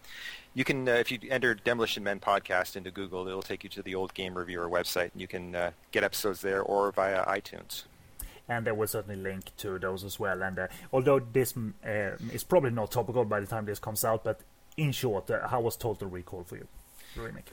you 0.52 0.64
can, 0.64 0.88
uh, 0.88 0.92
if 0.92 1.10
you 1.10 1.18
enter 1.30 1.54
Demolition 1.54 2.04
Men 2.04 2.20
podcast 2.20 2.76
into 2.76 2.90
Google, 2.90 3.26
it'll 3.26 3.42
take 3.42 3.64
you 3.64 3.70
to 3.70 3.82
the 3.82 3.94
old 3.94 4.12
Game 4.12 4.34
Reviewer 4.36 4.68
website, 4.68 5.12
and 5.12 5.20
you 5.20 5.28
can 5.28 5.54
uh, 5.54 5.70
get 5.92 6.04
episodes 6.04 6.42
there 6.42 6.60
or 6.60 6.92
via 6.92 7.24
iTunes. 7.24 7.84
And 8.46 8.66
there 8.66 8.74
will 8.74 8.88
certainly 8.88 9.16
link 9.16 9.56
to 9.58 9.78
those 9.78 10.04
as 10.04 10.20
well. 10.20 10.42
And 10.42 10.58
uh, 10.58 10.68
although 10.92 11.20
this 11.20 11.56
uh, 11.56 12.16
is 12.32 12.44
probably 12.44 12.70
not 12.70 12.90
topical 12.90 13.24
by 13.24 13.40
the 13.40 13.46
time 13.46 13.64
this 13.64 13.78
comes 13.78 14.04
out, 14.04 14.24
but 14.24 14.40
in 14.76 14.92
short, 14.92 15.30
how 15.48 15.60
was 15.60 15.76
Total 15.76 16.08
Recall 16.08 16.42
for 16.44 16.56
you? 16.56 16.66
The 17.14 17.22
remake. 17.22 17.52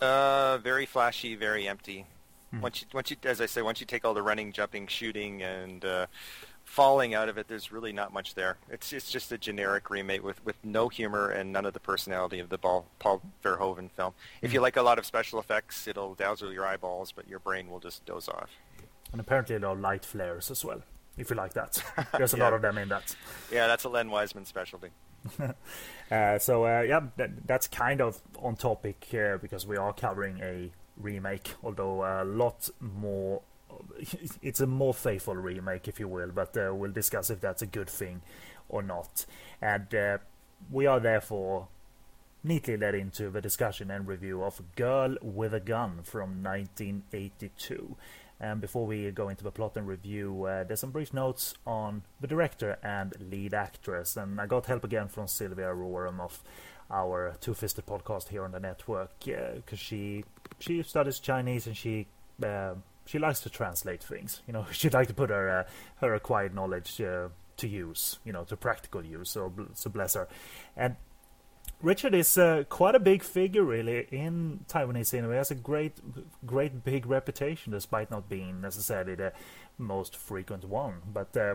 Uh, 0.00 0.58
very 0.58 0.86
flashy, 0.86 1.34
very 1.34 1.68
empty. 1.68 2.06
Hmm. 2.50 2.60
Once 2.60 2.82
you, 2.82 2.86
once 2.92 3.10
you, 3.10 3.16
as 3.24 3.40
I 3.40 3.46
say, 3.46 3.62
once 3.62 3.80
you 3.80 3.86
take 3.86 4.04
all 4.04 4.14
the 4.14 4.22
running, 4.22 4.52
jumping, 4.52 4.86
shooting, 4.86 5.42
and 5.42 5.84
uh, 5.84 6.06
falling 6.64 7.14
out 7.14 7.28
of 7.28 7.38
it, 7.38 7.48
there's 7.48 7.70
really 7.70 7.92
not 7.92 8.12
much 8.12 8.34
there. 8.34 8.56
It's 8.68 8.92
it's 8.92 9.10
just 9.10 9.30
a 9.32 9.38
generic 9.38 9.90
remake 9.90 10.24
with, 10.24 10.44
with 10.44 10.56
no 10.64 10.88
humor 10.88 11.30
and 11.30 11.52
none 11.52 11.64
of 11.64 11.74
the 11.74 11.80
personality 11.80 12.40
of 12.40 12.48
the 12.48 12.58
Paul, 12.58 12.86
Paul 12.98 13.22
Verhoeven 13.44 13.90
film. 13.90 14.14
If 14.42 14.52
you 14.52 14.58
hmm. 14.58 14.64
like 14.64 14.76
a 14.76 14.82
lot 14.82 14.98
of 14.98 15.06
special 15.06 15.38
effects, 15.38 15.86
it'll 15.86 16.14
dazzle 16.14 16.52
your 16.52 16.66
eyeballs, 16.66 17.12
but 17.12 17.28
your 17.28 17.38
brain 17.38 17.70
will 17.70 17.80
just 17.80 18.04
doze 18.04 18.28
off. 18.28 18.50
And 19.12 19.20
apparently 19.20 19.58
there 19.58 19.68
are 19.68 19.76
light 19.76 20.04
flares 20.04 20.50
as 20.50 20.64
well, 20.64 20.82
if 21.16 21.30
you 21.30 21.36
like 21.36 21.52
that. 21.54 21.82
There's 22.16 22.34
a 22.34 22.36
yeah. 22.36 22.44
lot 22.44 22.52
of 22.52 22.62
them 22.62 22.78
in 22.78 22.88
that. 22.88 23.14
Yeah, 23.52 23.66
that's 23.66 23.84
a 23.84 23.88
Len 23.88 24.10
Wiseman 24.10 24.44
specialty. 24.44 24.90
uh, 26.10 26.38
so 26.38 26.64
uh, 26.64 26.82
yeah, 26.82 27.00
that, 27.16 27.46
that's 27.46 27.68
kind 27.68 28.00
of 28.00 28.20
on 28.42 28.56
topic 28.56 29.06
uh, 29.12 29.36
because 29.38 29.66
we 29.66 29.76
are 29.76 29.92
covering 29.92 30.40
a 30.40 30.70
remake, 31.00 31.54
although 31.62 32.04
a 32.04 32.24
lot 32.24 32.68
more. 32.80 33.42
It's 34.42 34.60
a 34.60 34.66
more 34.66 34.94
faithful 34.94 35.36
remake, 35.36 35.86
if 35.86 36.00
you 36.00 36.08
will, 36.08 36.30
but 36.34 36.56
uh, 36.56 36.74
we'll 36.74 36.92
discuss 36.92 37.30
if 37.30 37.40
that's 37.40 37.62
a 37.62 37.66
good 37.66 37.88
thing 37.88 38.22
or 38.68 38.82
not. 38.82 39.26
And 39.62 39.94
uh, 39.94 40.18
we 40.70 40.86
are 40.86 41.00
therefore 41.00 41.68
neatly 42.42 42.76
led 42.76 42.94
into 42.94 43.30
the 43.30 43.40
discussion 43.40 43.90
and 43.90 44.06
review 44.06 44.42
of 44.42 44.62
Girl 44.74 45.16
with 45.22 45.54
a 45.54 45.60
Gun 45.60 46.00
from 46.02 46.42
1982. 46.42 47.96
And 48.40 48.60
before 48.60 48.86
we 48.86 49.10
go 49.10 49.28
into 49.28 49.44
the 49.44 49.50
plot 49.50 49.76
and 49.76 49.86
review, 49.86 50.44
uh, 50.44 50.64
there's 50.64 50.80
some 50.80 50.90
brief 50.90 51.12
notes 51.12 51.54
on 51.66 52.02
the 52.20 52.26
director 52.26 52.78
and 52.82 53.12
lead 53.20 53.52
actress. 53.52 54.16
And 54.16 54.40
I 54.40 54.46
got 54.46 54.66
help 54.66 54.82
again 54.82 55.08
from 55.08 55.28
Sylvia 55.28 55.66
Roram 55.66 56.20
of 56.20 56.42
our 56.90 57.34
Two 57.40 57.54
Fisted 57.54 57.86
podcast 57.86 58.28
here 58.28 58.44
on 58.44 58.52
the 58.52 58.60
network 58.60 59.10
because 59.20 59.60
uh, 59.72 59.76
she 59.76 60.24
she 60.58 60.82
studies 60.82 61.18
Chinese 61.18 61.66
and 61.66 61.76
she 61.76 62.06
uh, 62.44 62.74
she 63.06 63.18
likes 63.18 63.40
to 63.40 63.50
translate 63.50 64.02
things. 64.02 64.42
You 64.46 64.52
know, 64.52 64.66
she'd 64.72 64.94
like 64.94 65.08
to 65.08 65.14
put 65.14 65.30
her 65.30 65.60
uh, 65.60 65.64
her 65.96 66.14
acquired 66.14 66.54
knowledge 66.54 67.00
uh, 67.00 67.28
to 67.58 67.68
use. 67.68 68.18
You 68.24 68.32
know, 68.32 68.44
to 68.44 68.56
practical 68.56 69.04
use. 69.04 69.30
So 69.30 69.52
so 69.74 69.90
bless 69.90 70.14
her. 70.14 70.28
And 70.76 70.96
Richard 71.82 72.14
is 72.14 72.36
uh, 72.36 72.64
quite 72.68 72.94
a 72.94 73.00
big 73.00 73.22
figure, 73.22 73.64
really, 73.64 74.06
in 74.10 74.66
Taiwanese 74.68 75.06
cinema. 75.06 75.32
He 75.32 75.38
has 75.38 75.50
a 75.50 75.54
great, 75.54 75.94
great 76.44 76.84
big 76.84 77.06
reputation, 77.06 77.72
despite 77.72 78.10
not 78.10 78.28
being 78.28 78.60
necessarily 78.60 79.14
the 79.14 79.32
most 79.78 80.14
frequent 80.14 80.64
one. 80.64 80.96
But 81.10 81.34
uh, 81.36 81.54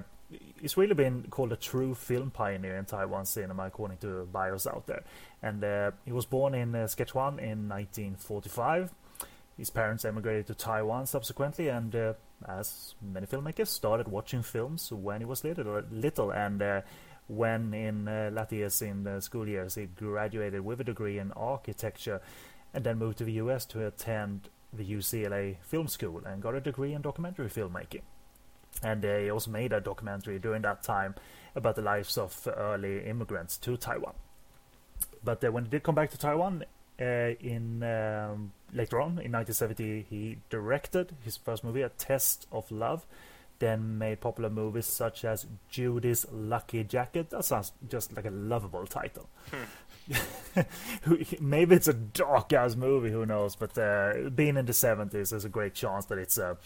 he's 0.59 0.77
really 0.77 0.93
been 0.93 1.25
called 1.29 1.51
a 1.51 1.55
true 1.55 1.93
film 1.93 2.31
pioneer 2.31 2.77
in 2.77 2.85
Taiwan 2.85 3.25
cinema, 3.25 3.67
according 3.67 3.97
to 3.97 4.27
bios 4.31 4.67
out 4.67 4.87
there. 4.87 5.03
And 5.41 5.63
uh, 5.63 5.91
he 6.05 6.11
was 6.11 6.25
born 6.25 6.55
in 6.55 6.75
uh, 6.75 6.87
Sichuan 6.87 7.39
in 7.39 7.69
1945. 7.69 8.93
His 9.57 9.69
parents 9.69 10.03
emigrated 10.03 10.47
to 10.47 10.55
Taiwan 10.55 11.05
subsequently, 11.05 11.69
and 11.69 11.95
uh, 11.95 12.13
as 12.47 12.95
many 13.01 13.25
filmmakers, 13.25 13.67
started 13.67 14.07
watching 14.07 14.41
films 14.41 14.91
when 14.91 15.21
he 15.21 15.25
was 15.25 15.43
little. 15.43 15.81
little 15.91 16.31
and 16.31 16.61
uh, 16.61 16.81
when 17.27 17.73
in 17.73 18.07
uh, 18.07 18.45
in 18.81 19.03
the 19.03 19.19
school 19.19 19.47
years 19.47 19.75
he 19.75 19.85
graduated 19.85 20.61
with 20.61 20.81
a 20.81 20.83
degree 20.83 21.17
in 21.17 21.31
architecture, 21.31 22.21
and 22.73 22.83
then 22.83 22.97
moved 22.97 23.17
to 23.19 23.23
the 23.23 23.33
U.S. 23.33 23.65
to 23.65 23.87
attend 23.87 24.49
the 24.73 24.83
UCLA 24.83 25.55
Film 25.61 25.87
School 25.87 26.21
and 26.25 26.41
got 26.41 26.53
a 26.53 26.59
degree 26.59 26.93
in 26.93 27.01
documentary 27.01 27.47
filmmaking. 27.47 28.01
And 28.83 29.01
they 29.01 29.29
also 29.29 29.51
made 29.51 29.73
a 29.73 29.81
documentary 29.81 30.39
during 30.39 30.61
that 30.63 30.83
time 30.83 31.15
about 31.55 31.75
the 31.75 31.81
lives 31.81 32.17
of 32.17 32.47
early 32.55 33.05
immigrants 33.05 33.57
to 33.59 33.77
Taiwan. 33.77 34.13
But 35.23 35.43
uh, 35.43 35.51
when 35.51 35.65
he 35.65 35.69
did 35.69 35.83
come 35.83 35.95
back 35.95 36.11
to 36.11 36.17
Taiwan 36.17 36.65
uh, 36.99 37.03
in 37.03 37.83
um, 37.83 38.51
later 38.73 39.01
on 39.01 39.19
in 39.19 39.31
1970, 39.31 40.05
he 40.09 40.37
directed 40.49 41.15
his 41.23 41.37
first 41.37 41.63
movie, 41.63 41.81
A 41.81 41.89
Test 41.89 42.47
of 42.51 42.69
Love, 42.71 43.05
then 43.59 43.97
made 43.97 44.21
popular 44.21 44.49
movies 44.49 44.85
such 44.85 45.25
as 45.25 45.45
Judy's 45.69 46.25
Lucky 46.31 46.83
Jacket. 46.83 47.29
That 47.29 47.45
sounds 47.45 47.71
just 47.89 48.15
like 48.15 48.25
a 48.25 48.31
lovable 48.31 48.85
title. 48.85 49.29
Hmm. 49.51 49.63
Maybe 51.39 51.75
it's 51.75 51.87
a 51.87 51.93
dark 51.93 52.53
ass 52.53 52.75
movie, 52.75 53.11
who 53.11 53.25
knows? 53.25 53.55
But 53.55 53.77
uh, 53.77 54.29
being 54.29 54.57
in 54.57 54.65
the 54.65 54.73
70s, 54.73 55.29
there's 55.29 55.45
a 55.45 55.49
great 55.49 55.73
chance 55.73 56.05
that 56.05 56.17
it's 56.17 56.37
a 56.37 56.57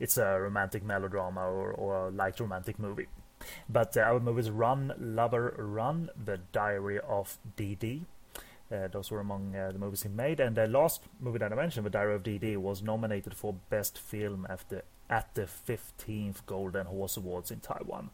it's 0.00 0.16
a 0.16 0.40
romantic 0.40 0.84
melodrama 0.84 1.40
or, 1.40 1.72
or 1.72 2.08
a 2.08 2.10
light 2.10 2.40
romantic 2.40 2.78
movie. 2.78 3.06
But 3.68 3.96
uh, 3.96 4.00
our 4.00 4.20
movies 4.20 4.50
Run, 4.50 4.92
Lover, 4.98 5.54
Run, 5.58 6.10
The 6.24 6.38
Diary 6.52 6.98
of 7.00 7.38
Dee. 7.56 8.04
Uh, 8.70 8.86
those 8.88 9.10
were 9.10 9.20
among 9.20 9.56
uh, 9.56 9.72
the 9.72 9.78
movies 9.78 10.02
he 10.02 10.08
made. 10.08 10.40
And 10.40 10.56
the 10.56 10.66
last 10.66 11.02
movie 11.20 11.38
that 11.38 11.52
I 11.52 11.56
mentioned, 11.56 11.86
The 11.86 11.90
Diary 11.90 12.14
of 12.14 12.22
Dee, 12.22 12.56
was 12.56 12.82
nominated 12.82 13.34
for 13.34 13.54
Best 13.70 13.98
Film 13.98 14.46
after, 14.50 14.82
at 15.10 15.34
the 15.34 15.42
15th 15.42 16.44
Golden 16.46 16.86
Horse 16.86 17.16
Awards 17.16 17.50
in 17.50 17.60
Taiwan. 17.60 18.10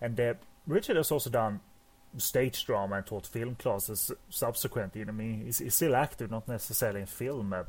And 0.00 0.18
uh, 0.18 0.34
Richard 0.66 0.96
has 0.96 1.10
also 1.10 1.30
done 1.30 1.60
stage 2.16 2.64
drama 2.64 2.96
and 2.96 3.06
taught 3.06 3.26
film 3.26 3.56
classes 3.56 4.10
subsequently. 4.30 5.02
I 5.02 5.10
mean, 5.10 5.42
he's, 5.44 5.58
he's 5.58 5.74
still 5.74 5.96
active, 5.96 6.30
not 6.30 6.48
necessarily 6.48 7.00
in 7.00 7.06
film, 7.06 7.52
uh, 7.52 7.64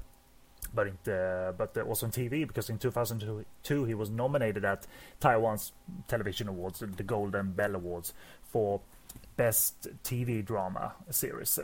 but 0.74 0.88
in 0.88 0.97
the, 1.03 1.53
but 1.57 1.77
also 1.77 2.05
on 2.05 2.12
TV 2.12 2.47
because 2.47 2.69
in 2.69 2.77
2002 2.77 3.85
he 3.85 3.93
was 3.93 4.09
nominated 4.09 4.65
at 4.65 4.85
Taiwan's 5.19 5.71
television 6.07 6.47
awards, 6.47 6.79
the 6.79 7.03
Golden 7.03 7.51
Bell 7.51 7.75
Awards, 7.75 8.13
for 8.43 8.81
best 9.38 9.88
TV 10.03 10.43
drama 10.43 10.93
series. 11.09 11.59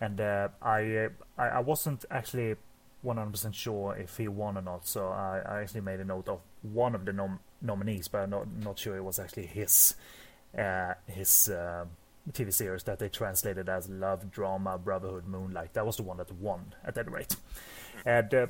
And 0.00 0.20
uh, 0.20 0.48
I, 0.60 1.08
I, 1.38 1.48
I 1.48 1.58
wasn't 1.60 2.04
actually 2.10 2.56
100% 3.04 3.54
sure 3.54 3.96
if 3.96 4.16
he 4.16 4.28
won 4.28 4.56
or 4.56 4.62
not, 4.62 4.86
so 4.86 5.08
I, 5.08 5.42
I 5.44 5.60
actually 5.62 5.80
made 5.80 6.00
a 6.00 6.04
note 6.04 6.28
of 6.28 6.40
one 6.62 6.94
of 6.94 7.04
the 7.04 7.12
nom- 7.12 7.40
nominees, 7.60 8.08
but 8.08 8.22
I'm 8.22 8.30
not 8.30 8.46
not 8.52 8.78
sure 8.78 8.96
it 8.96 9.04
was 9.04 9.18
actually 9.18 9.46
his 9.46 9.94
uh, 10.56 10.94
his 11.06 11.48
uh, 11.48 11.86
TV 12.30 12.52
series 12.52 12.84
that 12.84 12.98
they 12.98 13.08
translated 13.08 13.68
as 13.68 13.88
Love, 13.88 14.30
Drama, 14.30 14.78
Brotherhood, 14.78 15.26
Moonlight. 15.26 15.74
That 15.74 15.84
was 15.84 15.96
the 15.96 16.04
one 16.04 16.18
that 16.18 16.32
won 16.32 16.74
at 16.84 16.96
any 16.96 17.08
rate 17.08 17.36
and 18.04 18.34
uh, 18.34 18.46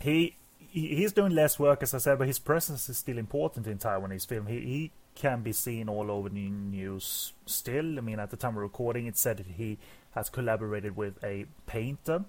he 0.00 0.36
he's 0.58 1.12
doing 1.12 1.34
less 1.34 1.58
work, 1.58 1.82
as 1.82 1.94
I 1.94 1.98
said, 1.98 2.18
but 2.18 2.26
his 2.26 2.38
presence 2.38 2.88
is 2.88 2.98
still 2.98 3.18
important 3.18 3.66
in 3.66 3.78
Taiwanese 3.78 4.26
film. 4.26 4.46
He 4.46 4.60
he 4.60 4.90
can 5.14 5.42
be 5.42 5.52
seen 5.52 5.88
all 5.88 6.10
over 6.10 6.28
the 6.28 6.48
news 6.48 7.32
still. 7.46 7.98
I 7.98 8.00
mean, 8.00 8.18
at 8.18 8.30
the 8.30 8.36
time 8.36 8.56
of 8.56 8.62
recording, 8.62 9.06
it 9.06 9.16
said 9.16 9.36
that 9.38 9.46
he 9.46 9.78
has 10.12 10.28
collaborated 10.28 10.96
with 10.96 11.22
a 11.22 11.46
painter. 11.66 12.24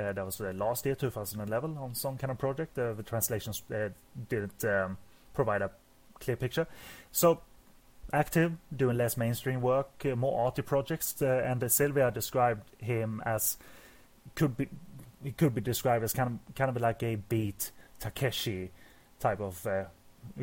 Uh, 0.00 0.12
that 0.12 0.24
was 0.24 0.40
uh, 0.40 0.52
last 0.54 0.86
year, 0.86 0.94
2011, 0.94 1.76
on 1.78 1.94
some 1.94 2.16
kind 2.16 2.30
of 2.30 2.38
project. 2.38 2.78
Uh, 2.78 2.94
the 2.94 3.02
translations 3.02 3.62
uh, 3.74 3.88
didn't 4.28 4.64
um, 4.64 4.96
provide 5.34 5.62
a 5.62 5.70
clear 6.18 6.36
picture. 6.36 6.66
So, 7.12 7.40
active, 8.12 8.52
doing 8.74 8.96
less 8.96 9.16
mainstream 9.16 9.60
work, 9.60 9.90
uh, 10.04 10.16
more 10.16 10.46
arty 10.46 10.62
projects. 10.62 11.20
Uh, 11.20 11.42
and 11.44 11.70
Sylvia 11.70 12.10
described 12.10 12.62
him 12.78 13.22
as 13.26 13.56
could 14.34 14.56
be 14.56 14.68
it 15.24 15.36
could 15.36 15.54
be 15.54 15.60
described 15.60 16.04
as 16.04 16.12
kind 16.12 16.38
of 16.48 16.54
kind 16.54 16.74
of 16.74 16.80
like 16.80 17.02
a 17.02 17.16
beat 17.16 17.70
Takeshi 17.98 18.70
type 19.18 19.40
of 19.40 19.66
uh, 19.66 19.84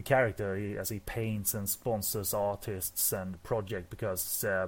character 0.03 0.55
he, 0.55 0.77
as 0.77 0.89
he 0.89 0.99
paints 0.99 1.53
and 1.53 1.67
sponsors 1.67 2.33
artists 2.33 3.11
and 3.11 3.41
project 3.43 3.89
because 3.89 4.43
uh, 4.43 4.67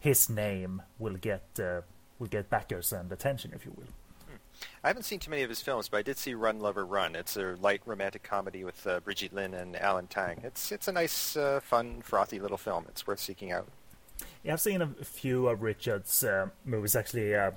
his 0.00 0.28
name 0.28 0.82
will 0.98 1.14
get 1.14 1.42
uh, 1.60 1.80
will 2.18 2.26
get 2.26 2.50
backers 2.50 2.92
and 2.92 3.10
attention, 3.12 3.52
if 3.54 3.64
you 3.64 3.72
will. 3.76 3.86
I 4.82 4.88
haven't 4.88 5.04
seen 5.04 5.18
too 5.18 5.30
many 5.30 5.42
of 5.42 5.48
his 5.48 5.60
films, 5.60 5.88
but 5.88 5.98
I 5.98 6.02
did 6.02 6.18
see 6.18 6.34
Run 6.34 6.60
Lover 6.60 6.84
Run. 6.84 7.16
It's 7.16 7.36
a 7.36 7.56
light 7.60 7.82
romantic 7.86 8.22
comedy 8.22 8.64
with 8.64 8.86
uh, 8.86 9.00
Brigitte 9.00 9.32
Lin 9.32 9.54
and 9.54 9.76
Alan 9.76 10.06
Tang. 10.06 10.40
It's 10.44 10.72
it's 10.72 10.88
a 10.88 10.92
nice, 10.92 11.36
uh, 11.36 11.60
fun, 11.62 12.02
frothy 12.02 12.38
little 12.40 12.58
film. 12.58 12.86
It's 12.88 13.06
worth 13.06 13.20
seeking 13.20 13.52
out. 13.52 13.68
Yeah, 14.42 14.54
I've 14.54 14.60
seen 14.60 14.82
a 14.82 14.88
few 15.04 15.48
of 15.48 15.62
Richard's 15.62 16.24
uh, 16.24 16.48
movies 16.64 16.96
actually. 16.96 17.34
Uh, 17.34 17.52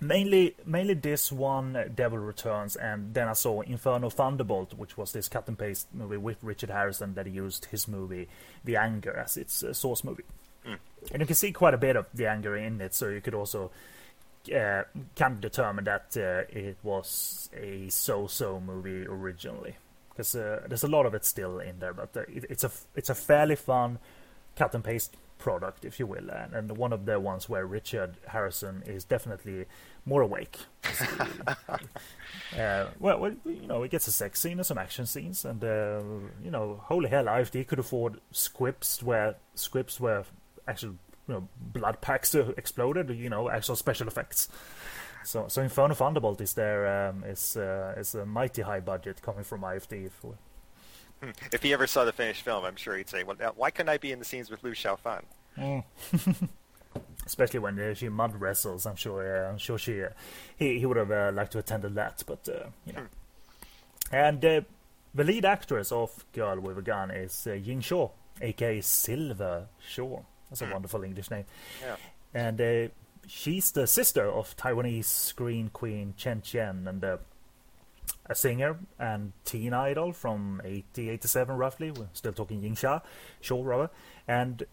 mainly 0.00 0.54
mainly 0.64 0.94
this 0.94 1.30
one 1.30 1.76
uh, 1.76 1.84
devil 1.94 2.18
returns 2.18 2.76
and 2.76 3.12
then 3.14 3.28
i 3.28 3.32
saw 3.32 3.60
inferno 3.60 4.08
thunderbolt 4.08 4.72
which 4.74 4.96
was 4.96 5.12
this 5.12 5.28
cut 5.28 5.46
and 5.48 5.58
paste 5.58 5.86
movie 5.92 6.16
with 6.16 6.42
richard 6.42 6.70
harrison 6.70 7.14
that 7.14 7.26
used 7.26 7.66
his 7.66 7.86
movie 7.86 8.26
the 8.64 8.74
anger 8.74 9.14
as 9.16 9.36
its 9.36 9.62
uh, 9.62 9.72
source 9.72 10.02
movie 10.02 10.24
mm. 10.66 10.78
and 11.12 11.20
you 11.20 11.26
can 11.26 11.36
see 11.36 11.52
quite 11.52 11.74
a 11.74 11.78
bit 11.78 11.94
of 11.94 12.06
the 12.14 12.26
anger 12.26 12.56
in 12.56 12.80
it 12.80 12.94
so 12.94 13.08
you 13.08 13.20
could 13.20 13.34
also 13.34 13.70
uh, 14.50 14.82
kind 15.16 15.34
of 15.34 15.40
determine 15.40 15.84
that 15.84 16.16
uh, 16.16 16.44
it 16.50 16.76
was 16.82 17.50
a 17.54 17.88
so-so 17.88 18.60
movie 18.60 19.06
originally 19.06 19.76
because 20.10 20.34
uh, 20.34 20.62
there's 20.68 20.84
a 20.84 20.88
lot 20.88 21.06
of 21.06 21.14
it 21.14 21.24
still 21.24 21.58
in 21.58 21.78
there 21.78 21.94
but 21.94 22.16
uh, 22.16 22.20
it, 22.28 22.44
it's 22.50 22.64
a 22.64 22.70
it's 22.94 23.10
a 23.10 23.14
fairly 23.14 23.56
fun 23.56 23.98
cut 24.56 24.74
and 24.74 24.84
paste 24.84 25.16
product, 25.42 25.84
if 25.84 25.98
you 25.98 26.06
will, 26.06 26.30
and, 26.30 26.54
and 26.54 26.76
one 26.76 26.92
of 26.92 27.04
the 27.04 27.18
ones 27.18 27.48
where 27.48 27.66
Richard 27.66 28.16
Harrison 28.28 28.82
is 28.86 29.04
definitely 29.04 29.66
more 30.06 30.22
awake. 30.22 30.56
uh, 31.48 32.86
well, 33.00 33.18
well, 33.18 33.34
you 33.44 33.66
know, 33.66 33.82
he 33.82 33.88
gets 33.88 34.06
a 34.06 34.12
sex 34.12 34.40
scene 34.40 34.58
and 34.58 34.66
some 34.66 34.78
action 34.78 35.04
scenes, 35.04 35.44
and 35.44 35.62
uh, 35.64 36.00
you 36.44 36.50
know, 36.50 36.80
holy 36.84 37.08
hell, 37.08 37.26
if 37.28 37.50
they 37.50 37.64
could 37.64 37.80
afford 37.80 38.20
scripts 38.30 39.02
where 39.02 39.34
scripts 39.56 39.98
where 39.98 40.24
actual 40.68 40.94
you 41.28 41.34
know 41.34 41.48
blood 41.56 42.00
packs 42.00 42.34
exploded, 42.34 43.10
you 43.10 43.28
know, 43.28 43.48
actual 43.50 43.76
special 43.76 44.08
effects. 44.08 44.48
So, 45.24 45.46
so 45.48 45.62
Inferno 45.62 45.94
Thunderbolt 45.94 46.40
is 46.40 46.54
there 46.54 47.08
um, 47.08 47.24
is 47.24 47.56
uh, 47.56 47.94
is 47.96 48.14
a 48.14 48.26
mighty 48.26 48.62
high 48.62 48.80
budget 48.80 49.22
coming 49.22 49.44
from 49.44 49.62
IFD. 49.62 50.10
For, 50.10 50.34
if 51.52 51.62
he 51.62 51.72
ever 51.72 51.86
saw 51.86 52.04
the 52.04 52.12
finished 52.12 52.42
film, 52.42 52.64
I'm 52.64 52.76
sure 52.76 52.96
he'd 52.96 53.08
say, 53.08 53.22
"Well, 53.22 53.36
why 53.56 53.70
couldn't 53.70 53.90
I 53.90 53.98
be 53.98 54.12
in 54.12 54.18
the 54.18 54.24
scenes 54.24 54.50
with 54.50 54.62
Liu 54.64 54.72
Xiaofan?" 54.72 55.22
Mm. 55.56 55.84
Especially 57.26 57.60
when 57.60 57.78
uh, 57.78 57.94
she 57.94 58.08
mud 58.08 58.40
wrestles, 58.40 58.84
I'm 58.84 58.96
sure. 58.96 59.46
Uh, 59.46 59.50
I'm 59.50 59.58
sure 59.58 59.78
she 59.78 60.02
uh, 60.02 60.08
he 60.56 60.78
he 60.80 60.86
would 60.86 60.96
have 60.96 61.10
uh, 61.10 61.30
liked 61.32 61.52
to 61.52 61.58
attend 61.58 61.84
that, 61.84 62.22
but 62.26 62.48
uh, 62.48 62.66
you 62.86 62.92
know. 62.94 63.00
Hmm. 63.00 64.14
And 64.14 64.44
uh, 64.44 64.60
the 65.14 65.24
lead 65.24 65.44
actress 65.44 65.92
of 65.92 66.24
Girl 66.32 66.60
with 66.60 66.78
a 66.78 66.82
Gun 66.82 67.10
is 67.10 67.46
Ying 67.46 67.80
Shaw, 67.80 68.10
aka 68.40 68.80
Silver 68.80 69.68
Shaw. 69.78 70.20
That's 70.52 70.62
a 70.62 70.66
hmm. 70.66 70.72
wonderful 70.72 71.02
English 71.02 71.30
name. 71.30 71.44
Yeah. 71.80 71.96
And 72.34 72.90
she's 73.26 73.70
the 73.72 73.86
sister 73.86 74.30
of 74.30 74.54
Taiwanese 74.56 75.04
screen 75.04 75.70
queen 75.72 76.12
Chen 76.16 76.42
Qian 76.42 76.86
and 76.86 77.02
a 77.04 78.34
singer 78.34 78.76
and 78.98 79.32
teen 79.44 79.72
idol 79.72 80.12
from 80.12 80.60
80, 80.64 81.08
87 81.10 81.56
roughly. 81.56 81.90
We're 81.90 82.08
still 82.12 82.32
talking 82.32 82.60
Ying 82.60 82.74
Xia, 82.74 83.02
Shaw 83.40 83.62
rather, 83.64 83.90
and 84.28 84.64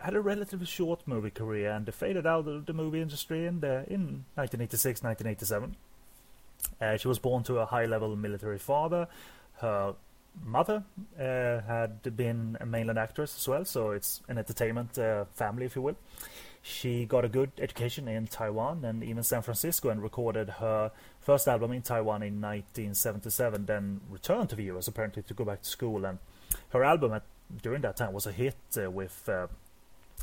had 0.00 0.14
a 0.14 0.20
relatively 0.20 0.66
short 0.66 1.06
movie 1.06 1.30
career 1.30 1.70
and 1.70 1.92
faded 1.94 2.26
out 2.26 2.48
of 2.48 2.66
the 2.66 2.72
movie 2.72 3.00
industry 3.00 3.46
in, 3.46 3.60
the, 3.60 3.84
in 3.88 4.24
1986, 4.34 5.02
1987. 5.02 5.76
Uh, 6.80 6.96
she 6.96 7.08
was 7.08 7.18
born 7.18 7.42
to 7.44 7.58
a 7.58 7.66
high-level 7.66 8.16
military 8.16 8.58
father. 8.58 9.08
Her 9.60 9.94
mother 10.44 10.84
uh, 11.18 11.60
had 11.66 12.16
been 12.16 12.56
a 12.60 12.66
mainland 12.66 12.98
actress 12.98 13.36
as 13.36 13.48
well, 13.48 13.64
so 13.64 13.90
it's 13.90 14.20
an 14.28 14.38
entertainment 14.38 14.98
uh, 14.98 15.24
family, 15.34 15.66
if 15.66 15.76
you 15.76 15.82
will. 15.82 15.96
She 16.62 17.06
got 17.06 17.24
a 17.24 17.28
good 17.28 17.52
education 17.58 18.06
in 18.06 18.26
Taiwan 18.26 18.84
and 18.84 19.02
even 19.02 19.22
San 19.22 19.42
Francisco 19.42 19.88
and 19.88 20.02
recorded 20.02 20.50
her 20.50 20.90
first 21.18 21.48
album 21.48 21.72
in 21.72 21.82
Taiwan 21.82 22.22
in 22.22 22.40
1977, 22.40 23.66
then 23.66 24.00
returned 24.10 24.50
to 24.50 24.56
the 24.56 24.64
US 24.64 24.86
apparently 24.86 25.22
to 25.22 25.34
go 25.34 25.44
back 25.44 25.62
to 25.62 25.68
school. 25.68 26.04
And 26.04 26.18
her 26.70 26.84
album 26.84 27.14
at, 27.14 27.22
during 27.62 27.80
that 27.82 27.96
time 27.96 28.12
was 28.12 28.26
a 28.26 28.32
hit 28.32 28.56
uh, 28.76 28.90
with 28.90 29.26
uh, 29.28 29.46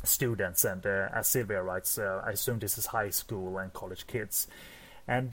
students, 0.04 0.64
and 0.64 0.86
uh, 0.86 1.08
as 1.12 1.26
Sylvia 1.26 1.62
writes, 1.62 1.98
uh, 1.98 2.22
I 2.24 2.30
assume 2.30 2.60
this 2.60 2.78
is 2.78 2.86
high 2.86 3.10
school 3.10 3.58
and 3.58 3.72
college 3.72 4.06
kids. 4.06 4.46
And 5.08 5.32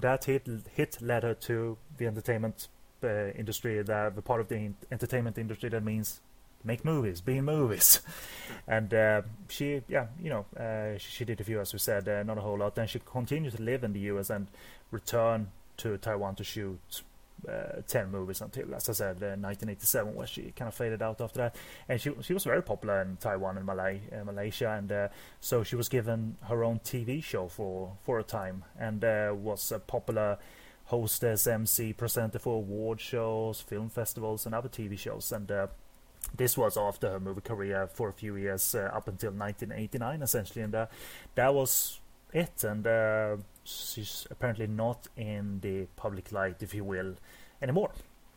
that 0.00 0.24
hit, 0.24 0.48
hit 0.74 0.98
led 1.00 1.22
her 1.22 1.34
to 1.34 1.78
the 1.98 2.06
entertainment 2.06 2.66
uh, 3.02 3.30
industry, 3.38 3.82
the, 3.82 4.12
the 4.14 4.22
part 4.22 4.40
of 4.40 4.48
the 4.48 4.70
entertainment 4.90 5.38
industry 5.38 5.68
that 5.68 5.82
means 5.82 6.20
make 6.64 6.84
movies, 6.84 7.20
be 7.20 7.36
in 7.38 7.44
movies. 7.44 8.00
and 8.68 8.92
uh, 8.92 9.22
she, 9.48 9.82
yeah, 9.88 10.06
you 10.20 10.30
know, 10.30 10.46
uh, 10.58 10.98
she, 10.98 11.24
did 11.24 11.40
a 11.40 11.44
few, 11.44 11.60
as 11.60 11.72
we 11.72 11.78
said, 11.78 12.08
uh, 12.08 12.22
not 12.22 12.38
a 12.38 12.40
whole 12.40 12.58
lot. 12.58 12.74
Then 12.74 12.88
she 12.88 12.98
continued 12.98 13.56
to 13.56 13.62
live 13.62 13.84
in 13.84 13.92
the 13.92 14.00
US 14.00 14.30
and 14.30 14.48
return 14.90 15.48
to 15.78 15.96
Taiwan 15.98 16.34
to 16.36 16.44
shoot 16.44 17.02
uh, 17.48 17.82
10 17.86 18.10
movies 18.10 18.40
until, 18.40 18.74
as 18.74 18.88
I 18.88 18.92
said, 18.92 19.16
uh, 19.22 19.36
1987, 19.38 20.14
where 20.14 20.26
she 20.26 20.52
kind 20.56 20.68
of 20.68 20.74
faded 20.74 21.02
out 21.02 21.20
after 21.20 21.38
that. 21.38 21.56
And 21.88 22.00
she 22.00 22.10
she 22.22 22.34
was 22.34 22.44
very 22.44 22.62
popular 22.62 23.02
in 23.02 23.16
Taiwan 23.18 23.56
and 23.56 23.66
Malay, 23.66 24.00
uh, 24.12 24.24
Malaysia, 24.24 24.70
and 24.70 24.90
uh, 24.90 25.08
so 25.40 25.62
she 25.62 25.76
was 25.76 25.88
given 25.88 26.36
her 26.48 26.64
own 26.64 26.80
TV 26.80 27.22
show 27.22 27.48
for, 27.48 27.92
for 28.04 28.18
a 28.18 28.24
time 28.24 28.64
and 28.78 29.04
uh, 29.04 29.32
was 29.34 29.70
a 29.70 29.78
popular 29.78 30.38
hostess, 30.86 31.46
MC, 31.46 31.92
presenter 31.92 32.38
for 32.38 32.56
award 32.56 33.00
shows, 33.00 33.60
film 33.60 33.88
festivals, 33.88 34.46
and 34.46 34.54
other 34.54 34.68
TV 34.68 34.98
shows. 34.98 35.32
And 35.32 35.50
uh, 35.50 35.66
this 36.36 36.56
was 36.56 36.76
after 36.76 37.10
her 37.10 37.20
movie 37.20 37.40
career 37.40 37.88
for 37.92 38.08
a 38.08 38.12
few 38.12 38.36
years, 38.36 38.74
up 38.74 39.08
until 39.08 39.30
1989, 39.30 40.22
essentially, 40.22 40.62
and 40.62 40.72
that 41.34 41.54
was 41.54 42.00
it. 42.32 42.64
And 42.64 43.42
she's 43.64 44.26
apparently 44.30 44.66
not 44.66 45.08
in 45.16 45.60
the 45.60 45.86
public 45.96 46.32
light, 46.32 46.62
if 46.62 46.74
you 46.74 46.84
will, 46.84 47.14
anymore. 47.60 47.90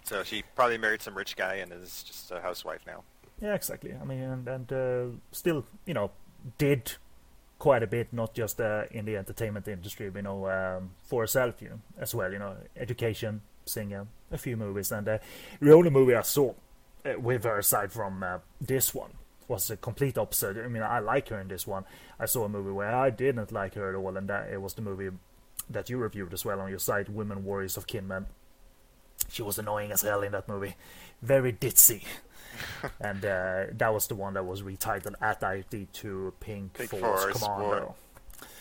So 0.03 0.23
she 0.23 0.43
probably 0.55 0.77
married 0.77 1.01
some 1.01 1.15
rich 1.15 1.35
guy 1.35 1.55
and 1.55 1.71
is 1.71 2.03
just 2.03 2.31
a 2.31 2.41
housewife 2.41 2.81
now. 2.87 3.03
Yeah, 3.41 3.53
exactly. 3.53 3.93
I 3.99 4.03
mean, 4.05 4.21
and, 4.21 4.47
and 4.47 4.73
uh, 4.73 5.17
still, 5.31 5.65
you 5.85 5.93
know, 5.93 6.11
did 6.57 6.93
quite 7.59 7.83
a 7.83 7.87
bit, 7.87 8.11
not 8.13 8.33
just 8.33 8.59
uh, 8.59 8.83
in 8.91 9.05
the 9.05 9.17
entertainment 9.17 9.67
industry, 9.67 10.11
you 10.13 10.21
know, 10.21 10.49
um, 10.49 10.91
for 11.03 11.21
herself, 11.21 11.61
you 11.61 11.69
know, 11.69 11.79
as 11.99 12.15
well. 12.15 12.31
You 12.31 12.39
know, 12.39 12.55
education, 12.75 13.41
singer, 13.65 14.07
a 14.31 14.37
few 14.37 14.57
movies, 14.57 14.91
and 14.91 15.07
uh, 15.07 15.17
the 15.61 15.73
only 15.73 15.89
movie 15.89 16.15
I 16.15 16.21
saw 16.21 16.53
uh, 17.05 17.19
with 17.19 17.43
her 17.43 17.59
aside 17.59 17.91
from 17.91 18.23
uh, 18.23 18.39
this 18.59 18.95
one 18.95 19.11
was 19.47 19.69
a 19.69 19.77
complete 19.77 20.17
opposite. 20.17 20.57
I 20.57 20.67
mean, 20.67 20.83
I 20.83 20.99
like 20.99 21.29
her 21.29 21.39
in 21.39 21.47
this 21.47 21.67
one. 21.67 21.83
I 22.19 22.25
saw 22.25 22.45
a 22.45 22.49
movie 22.49 22.71
where 22.71 22.95
I 22.95 23.09
didn't 23.09 23.51
like 23.51 23.75
her 23.75 23.89
at 23.89 23.95
all, 23.95 24.15
and 24.15 24.29
that 24.29 24.49
it 24.51 24.61
was 24.61 24.75
the 24.75 24.81
movie 24.81 25.09
that 25.69 25.89
you 25.89 25.97
reviewed 25.97 26.33
as 26.33 26.45
well 26.45 26.61
on 26.61 26.69
your 26.69 26.79
site, 26.79 27.09
Women 27.09 27.43
Warriors 27.43 27.77
of 27.77 27.87
Kinmen. 27.87 28.25
She 29.27 29.41
was 29.41 29.59
annoying 29.59 29.91
as 29.91 30.01
hell 30.01 30.23
in 30.23 30.31
that 30.31 30.47
movie, 30.47 30.75
very 31.21 31.51
ditzy. 31.51 32.03
and 33.01 33.23
uh, 33.23 33.65
that 33.73 33.93
was 33.93 34.07
the 34.07 34.15
one 34.15 34.33
that 34.33 34.45
was 34.45 34.61
retitled 34.63 35.15
at 35.21 35.41
IFD 35.41 35.91
to 35.93 36.33
Pink, 36.39 36.73
Pink 36.73 36.89
Force, 36.89 37.01
Force 37.23 37.43
Commando. 37.43 37.65
War- 37.67 37.95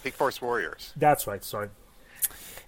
Pink 0.03 0.15
Force 0.15 0.41
Warriors. 0.43 0.93
That's 0.97 1.27
right. 1.27 1.43
Sorry, 1.45 1.69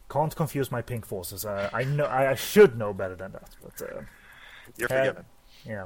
can't 0.08 0.34
confuse 0.34 0.70
my 0.70 0.82
Pink 0.82 1.06
Forces. 1.06 1.44
Uh, 1.44 1.70
I 1.72 1.84
know 1.84 2.06
I, 2.06 2.34
should 2.34 2.76
know 2.78 2.92
better 2.92 3.16
than 3.16 3.32
that, 3.32 3.50
but 3.62 3.82
uh, 3.82 4.02
You're 4.76 4.92
Uh, 4.92 4.96
forgiven. 5.04 5.24
yeah. 5.64 5.84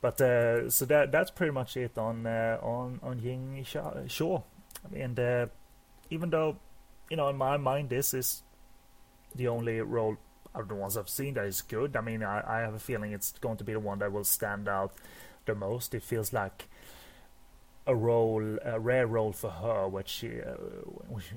But 0.00 0.20
uh, 0.20 0.70
so 0.70 0.84
that 0.86 1.10
that's 1.10 1.30
pretty 1.30 1.52
much 1.52 1.76
it 1.76 1.96
on 1.98 2.26
uh, 2.26 2.58
on 2.62 3.00
on 3.02 3.18
Ying 3.18 3.64
Sha- 3.64 4.06
Shaw. 4.06 4.42
I 4.84 4.94
mean, 4.94 5.18
uh, 5.18 5.46
even 6.10 6.30
though 6.30 6.58
you 7.10 7.16
know 7.16 7.28
in 7.28 7.36
my 7.36 7.56
mind 7.56 7.88
this 7.88 8.12
is 8.14 8.42
the 9.34 9.48
only 9.48 9.80
role 9.80 10.16
of 10.60 10.68
the 10.68 10.74
ones 10.74 10.96
I've 10.96 11.08
seen 11.08 11.34
that 11.34 11.46
is 11.46 11.62
good. 11.62 11.96
I 11.96 12.00
mean, 12.00 12.22
I, 12.22 12.42
I 12.46 12.60
have 12.60 12.74
a 12.74 12.78
feeling 12.78 13.12
it's 13.12 13.32
going 13.32 13.56
to 13.58 13.64
be 13.64 13.72
the 13.72 13.80
one 13.80 13.98
that 14.00 14.12
will 14.12 14.24
stand 14.24 14.68
out 14.68 14.92
the 15.44 15.54
most. 15.54 15.94
It 15.94 16.02
feels 16.02 16.32
like 16.32 16.68
a 17.86 17.94
role, 17.94 18.58
a 18.64 18.80
rare 18.80 19.06
role 19.06 19.32
for 19.32 19.50
her, 19.50 19.86
which 19.88 20.08
she, 20.08 20.40
uh, 20.40 20.54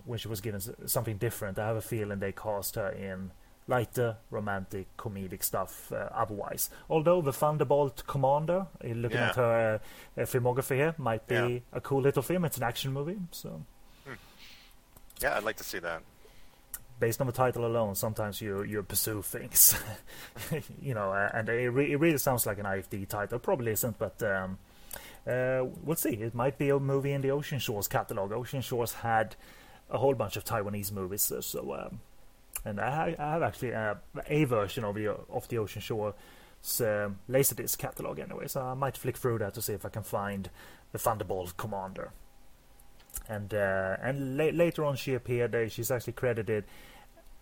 when 0.06 0.18
she, 0.18 0.28
was 0.28 0.42
given 0.42 0.60
something 0.88 1.18
different. 1.18 1.60
I 1.60 1.68
have 1.68 1.76
a 1.76 1.82
feeling 1.82 2.20
they 2.20 2.32
cast 2.32 2.76
her 2.76 2.90
in 2.90 3.32
lighter, 3.68 4.18
romantic, 4.32 4.88
comedic 4.98 5.44
stuff 5.44 5.92
uh, 5.92 6.10
otherwise. 6.12 6.72
Although 6.90 7.22
the 7.22 7.32
Thunderbolt 7.32 8.04
Commander, 8.08 8.66
uh, 8.84 8.88
looking 8.88 9.18
Yeah. 9.20 9.30
at 9.30 9.36
her 9.36 9.82
uh, 10.18 10.22
uh, 10.22 10.26
filmography 10.26 10.76
here, 10.78 10.96
might 10.98 11.28
be 11.28 11.36
Yeah. 11.36 11.60
a 11.72 11.80
cool 11.82 12.02
little 12.02 12.24
film. 12.24 12.46
It's 12.46 12.58
an 12.58 12.64
action 12.64 12.92
movie, 12.94 13.18
so 13.32 13.64
Yeah, 15.22 15.38
I'd 15.38 15.44
like 15.44 15.58
to 15.58 15.64
see 15.64 15.80
that. 15.80 16.02
Based 17.00 17.22
on 17.22 17.28
the 17.28 17.34
title 17.34 17.66
alone, 17.66 17.96
sometimes 17.96 18.42
you 18.42 18.64
you 18.64 18.84
pursue 18.84 19.22
things, 19.22 19.76
you 20.82 20.94
know, 20.94 21.14
and 21.14 21.50
it, 21.50 21.70
re- 21.70 21.92
it 21.92 22.00
really 22.00 22.18
sounds 22.18 22.46
like 22.46 22.60
an 22.60 22.66
IFD 22.66 23.08
title. 23.08 23.40
Probably 23.40 23.72
isn't, 23.72 23.98
but 23.98 24.22
um, 24.24 24.58
uh, 25.28 25.66
we'll 25.84 25.96
see. 25.96 26.16
It 26.16 26.36
might 26.36 26.58
be 26.58 26.70
a 26.70 26.80
movie 26.80 27.14
in 27.14 27.22
the 27.22 27.32
Ocean 27.32 27.60
Shores 27.60 27.88
catalog. 27.88 28.32
Ocean 28.32 28.62
Shores 28.62 28.94
had 28.94 29.36
a 29.90 29.98
whole 29.98 30.16
bunch 30.16 30.38
of 30.38 30.46
Taiwanese 30.46 30.92
movies, 30.92 31.32
uh, 31.32 31.42
so 31.42 31.74
um, 31.74 32.00
and 32.66 32.80
I, 32.80 33.16
I 33.18 33.32
have 33.34 33.44
actually 33.44 33.74
uh, 33.74 33.96
a 34.28 34.44
version 34.46 34.84
of 34.84 34.96
the 34.96 35.08
of 35.30 35.48
the 35.48 35.58
Ocean 35.58 35.82
Shores 35.82 36.14
um, 36.82 37.20
Laserdisc 37.30 37.78
catalog 37.78 38.20
anyway, 38.20 38.48
so 38.48 38.62
I 38.62 38.74
might 38.74 38.98
flick 38.98 39.18
through 39.18 39.40
that 39.40 39.54
to 39.54 39.62
see 39.62 39.74
if 39.74 39.86
I 39.86 39.90
can 39.90 40.04
find 40.04 40.50
the 40.92 40.98
Thunderbolt 40.98 41.56
Commander. 41.58 42.12
And 43.28 43.54
uh, 43.54 43.98
and 44.02 44.38
la- 44.38 44.46
later 44.46 44.86
on, 44.86 44.96
she 44.96 45.14
appeared. 45.14 45.54
Uh, 45.54 45.70
she's 45.70 45.92
actually 45.92 46.14
credited 46.14 46.66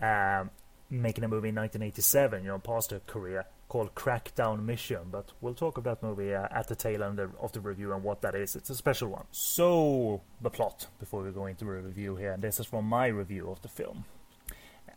um, 0.02 0.50
making 0.90 1.24
a 1.24 1.28
movie 1.28 1.50
in 1.50 1.56
1987, 1.56 2.44
you 2.44 2.50
know, 2.50 2.60
past 2.60 2.92
her 2.92 3.02
career, 3.08 3.46
called 3.68 3.94
Crackdown 3.96 4.64
Mission. 4.64 5.08
But 5.12 5.32
we'll 5.42 5.54
talk 5.54 5.78
about 5.78 6.02
that 6.02 6.08
movie 6.08 6.34
uh, 6.34 6.48
at 6.52 6.68
the 6.68 6.76
tail 6.76 7.04
end 7.04 7.20
of 7.20 7.52
the 7.52 7.60
review 7.60 7.94
and 7.94 8.04
what 8.04 8.22
that 8.22 8.36
is. 8.36 8.56
It's 8.56 8.70
a 8.70 8.76
special 8.76 9.10
one. 9.10 9.26
So, 9.32 10.22
the 10.42 10.50
plot 10.50 10.88
before 11.00 11.24
we 11.24 11.32
go 11.32 11.46
into 11.46 11.66
the 11.66 11.72
review 11.72 12.16
here, 12.16 12.32
and 12.32 12.44
this 12.44 12.60
is 12.60 12.66
from 12.66 12.86
my 12.86 13.08
review 13.08 13.50
of 13.50 13.62
the 13.62 13.68
film. 13.68 14.06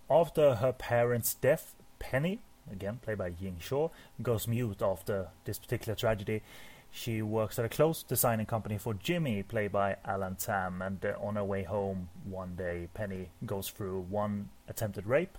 After 0.09 0.57
her 0.57 0.73
parents' 0.73 1.35
death, 1.35 1.75
Penny, 1.99 2.41
again 2.71 2.99
played 3.03 3.19
by 3.19 3.29
Ying 3.29 3.59
Shaw, 3.61 3.91
goes 4.23 4.49
mute 4.49 4.83
after 4.83 5.29
this 5.45 5.59
particular 5.59 5.95
tragedy. 5.95 6.43
She 6.93 7.23
works 7.23 7.59
at 7.59 7.65
a 7.65 7.69
clothes 7.69 8.03
designing 8.03 8.47
company 8.47 8.77
for 8.77 8.95
Jimmy, 8.95 9.43
played 9.43 9.73
by 9.73 9.97
Alan 10.05 10.35
Tam, 10.37 10.83
and 10.83 11.05
uh, 11.05 11.15
on 11.23 11.37
her 11.37 11.45
way 11.45 11.63
home 11.63 12.09
one 12.25 12.57
day, 12.57 12.89
Penny 12.95 13.29
goes 13.47 13.69
through 13.69 14.07
one 14.09 14.51
attempted 14.69 15.07
rape 15.07 15.39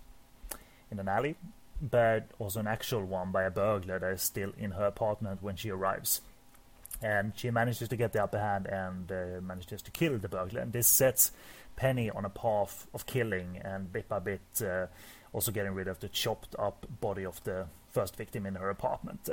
in 0.90 1.00
an 1.00 1.08
alley, 1.08 1.36
but 1.82 2.32
also 2.40 2.60
an 2.60 2.68
actual 2.68 3.04
one 3.04 3.32
by 3.32 3.44
a 3.44 3.52
burglar 3.52 4.00
that 4.00 4.12
is 4.14 4.22
still 4.22 4.54
in 4.58 4.72
her 4.72 4.86
apartment 4.86 5.44
when 5.44 5.56
she 5.56 5.70
arrives. 5.70 6.22
And 7.02 7.34
she 7.36 7.50
manages 7.52 7.90
to 7.90 7.96
get 7.96 8.14
the 8.14 8.24
upper 8.24 8.40
hand 8.40 8.68
and 8.68 9.12
uh, 9.12 9.42
manages 9.42 9.82
to 9.82 9.92
kill 9.92 10.18
the 10.20 10.30
burglar. 10.30 10.62
And 10.62 10.72
this 10.72 10.88
sets 10.88 11.32
Penny 11.76 12.10
on 12.10 12.26
a 12.26 12.30
path 12.30 12.88
of 12.94 13.06
killing 13.06 13.60
and 13.64 13.92
bit 13.92 14.08
by 14.08 14.20
bit 14.20 14.42
uh, 14.62 14.86
also 15.34 15.52
getting 15.52 15.74
rid 15.74 15.88
of 15.88 16.00
the 16.00 16.10
chopped 16.10 16.56
up 16.60 16.86
body 17.00 17.26
of 17.26 17.44
the 17.44 17.66
first 17.90 18.16
victim 18.16 18.46
in 18.46 18.56
her 18.56 18.70
apartment. 18.70 19.28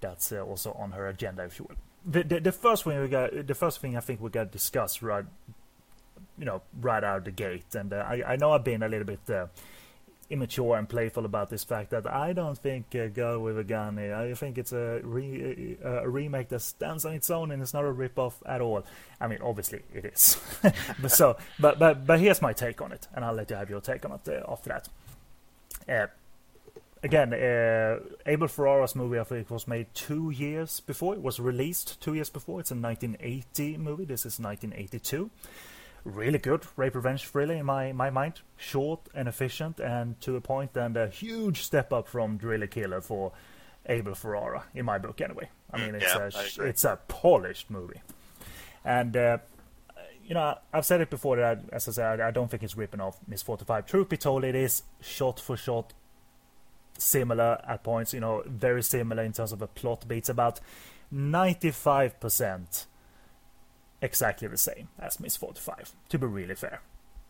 That's 0.00 0.32
uh, 0.32 0.40
also 0.42 0.72
on 0.72 0.92
her 0.92 1.08
agenda, 1.08 1.44
if 1.44 1.58
you 1.58 1.66
will. 1.68 1.76
The, 2.04 2.22
the 2.22 2.40
the 2.40 2.52
first 2.52 2.84
thing 2.84 3.00
we 3.00 3.08
got, 3.08 3.46
the 3.46 3.54
first 3.54 3.80
thing 3.80 3.96
I 3.96 4.00
think 4.00 4.20
we 4.20 4.30
got 4.30 4.44
to 4.44 4.50
discuss 4.50 5.02
right, 5.02 5.24
you 6.38 6.44
know, 6.46 6.62
right 6.80 7.04
out 7.04 7.18
of 7.18 7.24
the 7.24 7.30
gate, 7.30 7.74
and 7.74 7.92
uh, 7.92 7.96
I 8.08 8.22
I 8.26 8.36
know 8.36 8.52
I've 8.52 8.64
been 8.64 8.82
a 8.82 8.88
little 8.88 9.06
bit 9.06 9.20
uh, 9.28 9.46
immature 10.30 10.76
and 10.78 10.88
playful 10.88 11.24
about 11.24 11.50
this 11.50 11.64
fact 11.64 11.90
that 11.90 12.10
I 12.10 12.32
don't 12.32 12.56
think 12.56 12.94
uh, 12.94 13.08
Girl 13.08 13.40
with 13.40 13.58
a 13.58 13.64
Gun. 13.64 13.98
uh, 13.98 14.28
I 14.30 14.34
think 14.34 14.56
it's 14.58 14.72
a 14.72 15.00
re, 15.02 15.76
uh, 15.84 16.02
a 16.04 16.08
remake 16.08 16.48
that 16.48 16.60
stands 16.60 17.04
on 17.04 17.14
its 17.14 17.30
own 17.30 17.50
and 17.50 17.60
it's 17.60 17.74
not 17.74 17.84
a 17.84 17.90
rip 17.90 18.18
off 18.18 18.40
at 18.46 18.60
all. 18.60 18.84
I 19.20 19.26
mean, 19.26 19.40
obviously 19.42 19.82
it 19.92 20.04
is, 20.04 20.38
but 21.02 21.10
so 21.10 21.36
but 21.58 21.78
but 21.78 22.06
but 22.06 22.20
here's 22.20 22.40
my 22.40 22.52
take 22.52 22.80
on 22.80 22.92
it, 22.92 23.08
and 23.12 23.24
I'll 23.24 23.34
let 23.34 23.50
you 23.50 23.56
have 23.56 23.68
your 23.68 23.80
take 23.80 24.04
on 24.04 24.12
it 24.12 24.42
after 24.48 24.70
that. 24.70 24.88
Again, 27.02 27.32
uh, 27.32 27.98
Abel 28.26 28.46
Ferrara's 28.48 28.94
movie, 28.94 29.18
I 29.18 29.24
think, 29.24 29.50
was 29.50 29.66
made 29.66 29.86
two 29.94 30.30
years 30.30 30.80
before. 30.80 31.14
It 31.14 31.22
was 31.22 31.40
released 31.40 32.00
two 32.02 32.12
years 32.14 32.28
before. 32.28 32.60
It's 32.60 32.70
a 32.70 32.74
1980 32.74 33.78
movie. 33.78 34.04
This 34.04 34.26
is 34.26 34.38
1982. 34.38 35.30
Really 36.04 36.38
good 36.38 36.62
rape 36.76 36.94
revenge 36.94 37.26
thriller 37.26 37.54
in 37.54 37.64
my, 37.64 37.92
my 37.92 38.10
mind. 38.10 38.40
Short 38.58 39.00
and 39.14 39.28
efficient, 39.28 39.80
and 39.80 40.20
to 40.20 40.36
a 40.36 40.40
point, 40.42 40.76
and 40.76 40.96
a 40.96 41.08
huge 41.08 41.62
step 41.62 41.90
up 41.92 42.06
from 42.06 42.36
Driller 42.36 42.66
Killer 42.66 43.00
for 43.00 43.32
Abel 43.86 44.14
Ferrara, 44.14 44.64
in 44.74 44.84
my 44.84 44.98
book, 44.98 45.20
anyway. 45.22 45.48
I 45.72 45.78
mean, 45.78 45.94
it's 45.94 46.04
Yeah, 46.04 46.18
I 46.18 46.24
a 46.24 46.26
agree. 46.28 46.68
it's 46.68 46.84
a 46.84 46.98
polished 47.08 47.70
movie, 47.70 48.00
and 48.84 49.16
uh, 49.16 49.38
you 50.24 50.34
know, 50.34 50.56
I've 50.72 50.84
said 50.86 51.00
it 51.00 51.10
before 51.10 51.36
that, 51.36 51.60
I, 51.72 51.76
as 51.76 51.88
I 51.88 51.92
said, 51.92 52.20
I, 52.20 52.28
I 52.28 52.30
don't 52.30 52.50
think 52.50 52.62
it's 52.62 52.76
ripping 52.76 53.00
off 53.00 53.18
Miss 53.26 53.42
45. 53.42 53.86
Truth 53.86 54.08
be 54.10 54.16
told, 54.16 54.44
it 54.44 54.54
is 54.54 54.82
shot 55.00 55.38
for 55.40 55.56
shot 55.56 55.92
similar 57.00 57.60
at 57.66 57.82
points, 57.82 58.14
you 58.14 58.20
know, 58.20 58.42
very 58.46 58.82
similar 58.82 59.22
in 59.22 59.32
terms 59.32 59.52
of 59.52 59.62
a 59.62 59.66
plot 59.66 60.06
beats 60.06 60.28
about 60.28 60.60
95% 61.12 62.86
exactly 64.02 64.48
the 64.48 64.56
same 64.56 64.88
as 64.98 65.20
Miss 65.20 65.36
45, 65.36 65.92
to 66.08 66.18
be 66.18 66.26
really 66.26 66.54
fair. 66.54 66.80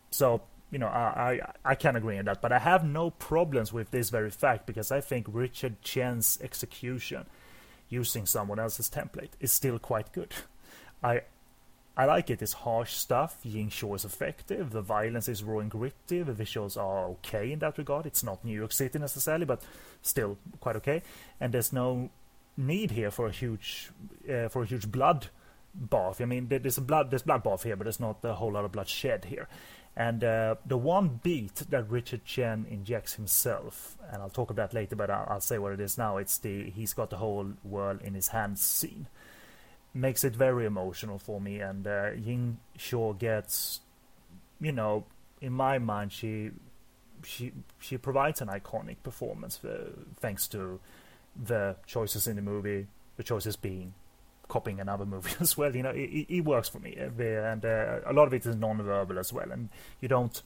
So, 0.09 0.41
you 0.71 0.79
know, 0.79 0.87
I, 0.87 1.39
I, 1.65 1.71
I 1.71 1.75
can 1.75 1.95
agree 1.95 2.17
on 2.17 2.25
that, 2.25 2.41
but 2.41 2.51
I 2.51 2.59
have 2.59 2.85
no 2.85 3.09
problems 3.09 3.73
with 3.73 3.91
this 3.91 4.09
very 4.09 4.29
fact 4.29 4.65
because 4.65 4.91
I 4.91 5.01
think 5.01 5.25
Richard 5.29 5.81
Chen's 5.81 6.39
execution 6.41 7.25
using 7.89 8.25
someone 8.25 8.59
else's 8.59 8.89
template 8.89 9.31
is 9.39 9.51
still 9.51 9.79
quite 9.79 10.13
good. 10.13 10.33
I 11.03 11.21
I 12.01 12.05
like 12.05 12.31
it. 12.31 12.41
It's 12.41 12.53
harsh 12.53 12.93
stuff. 12.93 13.37
Ying 13.43 13.69
Shaw 13.69 13.93
is 13.93 14.05
effective. 14.05 14.71
The 14.71 14.81
violence 14.81 15.27
is 15.27 15.43
raw 15.43 15.59
and 15.59 15.69
gritty. 15.69 16.23
The 16.23 16.31
visuals 16.31 16.75
are 16.75 17.05
okay 17.09 17.51
in 17.51 17.59
that 17.59 17.77
regard. 17.77 18.07
It's 18.07 18.23
not 18.23 18.43
New 18.43 18.57
York 18.57 18.71
City 18.71 18.97
necessarily, 18.97 19.45
but 19.45 19.61
still 20.01 20.39
quite 20.59 20.75
okay. 20.77 21.03
And 21.39 21.53
there's 21.53 21.71
no 21.71 22.09
need 22.57 22.89
here 22.89 23.11
for 23.11 23.27
a 23.27 23.31
huge 23.31 23.91
uh, 24.27 24.47
for 24.47 24.63
a 24.63 24.65
huge 24.65 24.91
blood 24.91 25.27
bath. 25.75 26.21
I 26.21 26.25
mean, 26.25 26.47
there's 26.47 26.79
a 26.79 26.81
blood 26.81 27.11
there's 27.11 27.21
blood 27.21 27.43
bath 27.43 27.61
here, 27.61 27.75
but 27.75 27.83
there's 27.83 27.99
not 27.99 28.17
a 28.23 28.33
whole 28.33 28.53
lot 28.53 28.65
of 28.65 28.71
blood 28.71 28.87
shed 28.87 29.25
here. 29.25 29.47
And 29.95 30.23
uh, 30.23 30.55
the 30.65 30.77
one 30.77 31.19
beat 31.21 31.57
that 31.69 31.87
Richard 31.87 32.25
Chen 32.25 32.65
injects 32.67 33.13
himself, 33.13 33.95
and 34.11 34.23
I'll 34.23 34.29
talk 34.31 34.49
about 34.49 34.71
that 34.71 34.75
later, 34.75 34.95
but 34.95 35.11
I'll, 35.11 35.27
I'll 35.29 35.41
say 35.41 35.59
what 35.59 35.71
it 35.73 35.79
is 35.79 35.99
now. 35.99 36.17
It's 36.17 36.39
the 36.39 36.71
he's 36.71 36.93
got 36.93 37.11
the 37.11 37.17
whole 37.17 37.53
world 37.63 38.01
in 38.01 38.15
his 38.15 38.29
hands 38.29 38.63
scene 38.63 39.05
makes 39.93 40.23
it 40.23 40.35
very 40.35 40.65
emotional 40.65 41.19
for 41.19 41.39
me. 41.41 41.59
And 41.59 41.85
uh, 41.87 42.11
Ying 42.11 42.57
Shaw 42.77 43.13
gets, 43.13 43.81
you 44.59 44.71
know, 44.71 45.05
in 45.41 45.53
my 45.53 45.79
mind, 45.79 46.11
she 46.13 46.51
she 47.23 47.51
she 47.79 47.97
provides 47.97 48.41
an 48.41 48.47
iconic 48.47 48.97
performance 49.03 49.63
uh, 49.63 49.89
thanks 50.19 50.47
to 50.47 50.79
the 51.35 51.75
choices 51.85 52.27
in 52.27 52.35
the 52.35 52.41
movie. 52.41 52.87
The 53.17 53.23
choices 53.23 53.55
being 53.55 53.93
copying 54.47 54.79
another 54.79 55.05
movie 55.05 55.31
as 55.39 55.57
well. 55.57 55.75
You 55.75 55.83
know, 55.83 55.91
it, 55.91 56.09
it- 56.09 56.35
it 56.37 56.41
works 56.41 56.69
for 56.69 56.79
me, 56.79 56.97
uh, 56.99 57.23
and 57.23 57.63
uh, 57.65 57.99
a 58.05 58.13
lot 58.13 58.27
of 58.27 58.33
it 58.33 58.45
is 58.45 58.55
non-verbal 58.55 59.19
as 59.19 59.31
well. 59.33 59.51
And 59.51 59.69
you 59.99 60.07
don't 60.07 60.41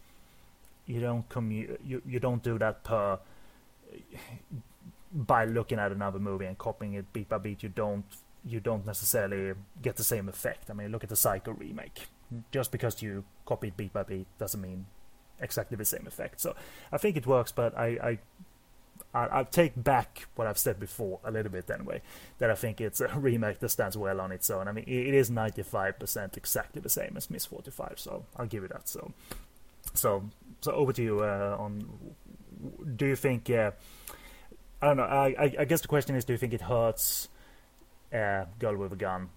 you 0.85 0.99
don't 1.01 1.27
commu- 1.29 1.77
you 1.85 2.01
you 2.05 2.19
don't 2.19 2.43
do 2.43 2.57
that 2.59 2.83
per 2.83 3.19
by 5.13 5.45
looking 5.45 5.79
at 5.79 5.91
another 5.91 6.19
movie 6.19 6.45
and 6.45 6.57
copying 6.57 6.93
it 6.93 7.11
beat 7.13 7.29
by 7.29 7.37
beat, 7.37 7.63
you 7.63 7.69
don't 7.69 8.05
you 8.45 8.59
don't 8.59 8.85
necessarily 8.85 9.53
get 9.81 9.95
the 9.95 10.03
same 10.03 10.29
effect. 10.29 10.69
I 10.69 10.73
mean, 10.73 10.91
look 10.91 11.03
at 11.03 11.09
the 11.09 11.15
Psycho 11.15 11.51
remake. 11.51 12.07
Just 12.51 12.71
because 12.71 13.01
you 13.01 13.23
copy 13.45 13.69
it 13.69 13.77
beat 13.77 13.93
by 13.93 14.03
beat 14.03 14.27
doesn't 14.37 14.61
mean 14.61 14.85
exactly 15.39 15.77
the 15.77 15.85
same 15.85 16.05
effect. 16.07 16.39
So 16.39 16.55
I 16.91 16.97
think 16.97 17.17
it 17.17 17.25
works, 17.25 17.51
but 17.51 17.77
I, 17.77 18.19
I, 19.13 19.19
I, 19.19 19.39
I 19.39 19.43
take 19.43 19.71
back 19.81 20.27
what 20.35 20.47
I've 20.47 20.57
said 20.57 20.79
before 20.79 21.19
a 21.23 21.31
little 21.31 21.51
bit 21.51 21.69
anyway. 21.71 22.01
That 22.37 22.51
I 22.51 22.55
think 22.55 22.81
it's 22.81 23.01
a 23.01 23.07
remake 23.15 23.59
that 23.59 23.69
stands 23.69 23.97
well 23.97 24.21
on 24.21 24.31
its 24.31 24.49
own. 24.49 24.67
I 24.67 24.71
mean, 24.71 24.85
it 24.87 25.13
is 25.13 25.31
95% 25.31 26.37
exactly 26.37 26.81
the 26.81 26.89
same 26.89 27.13
as 27.17 27.29
Miss 27.29 27.45
45, 27.45 27.93
so 27.97 28.25
I'll 28.37 28.45
give 28.45 28.63
you 28.63 28.69
that. 28.69 28.87
So, 28.87 29.11
so, 29.93 30.23
so 30.61 30.71
over 30.71 30.93
to 30.93 31.03
you. 31.03 31.19
Uh, 31.21 31.57
on, 31.59 31.87
do 32.95 33.07
you 33.07 33.15
think? 33.15 33.49
Uh, 33.49 33.71
I 34.81 34.87
don't 34.87 34.97
know. 34.97 35.03
I, 35.03 35.55
I, 35.59 35.65
guess 35.65 35.81
the 35.81 35.87
question 35.87 36.15
is, 36.15 36.25
do 36.25 36.33
you 36.33 36.37
think 36.37 36.53
it 36.53 36.61
hurts 36.61 37.29
uh, 38.13 38.45
Girl 38.59 38.75
with 38.77 38.93
a 38.93 38.95
Gun 38.95 39.29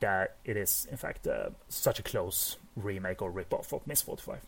that 0.00 0.36
it 0.44 0.56
is 0.56 0.86
in 0.90 0.96
fact 0.96 1.26
uh, 1.26 1.50
such 1.68 1.98
a 1.98 2.02
close 2.02 2.56
remake 2.76 3.20
or 3.20 3.30
rip-off 3.30 3.72
of 3.72 3.86
Miss 3.86 4.02
45? 4.02 4.40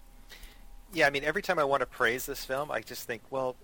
Yeah, 0.93 1.07
I 1.07 1.11
mean, 1.11 1.25
every 1.25 1.43
time 1.43 1.59
I 1.59 1.65
want 1.65 1.81
to 1.81 1.87
praise 1.87 2.27
this 2.27 2.45
film, 2.45 2.71
I 2.71 2.81
just 2.81 3.07
think, 3.07 3.23
well, 3.31 3.55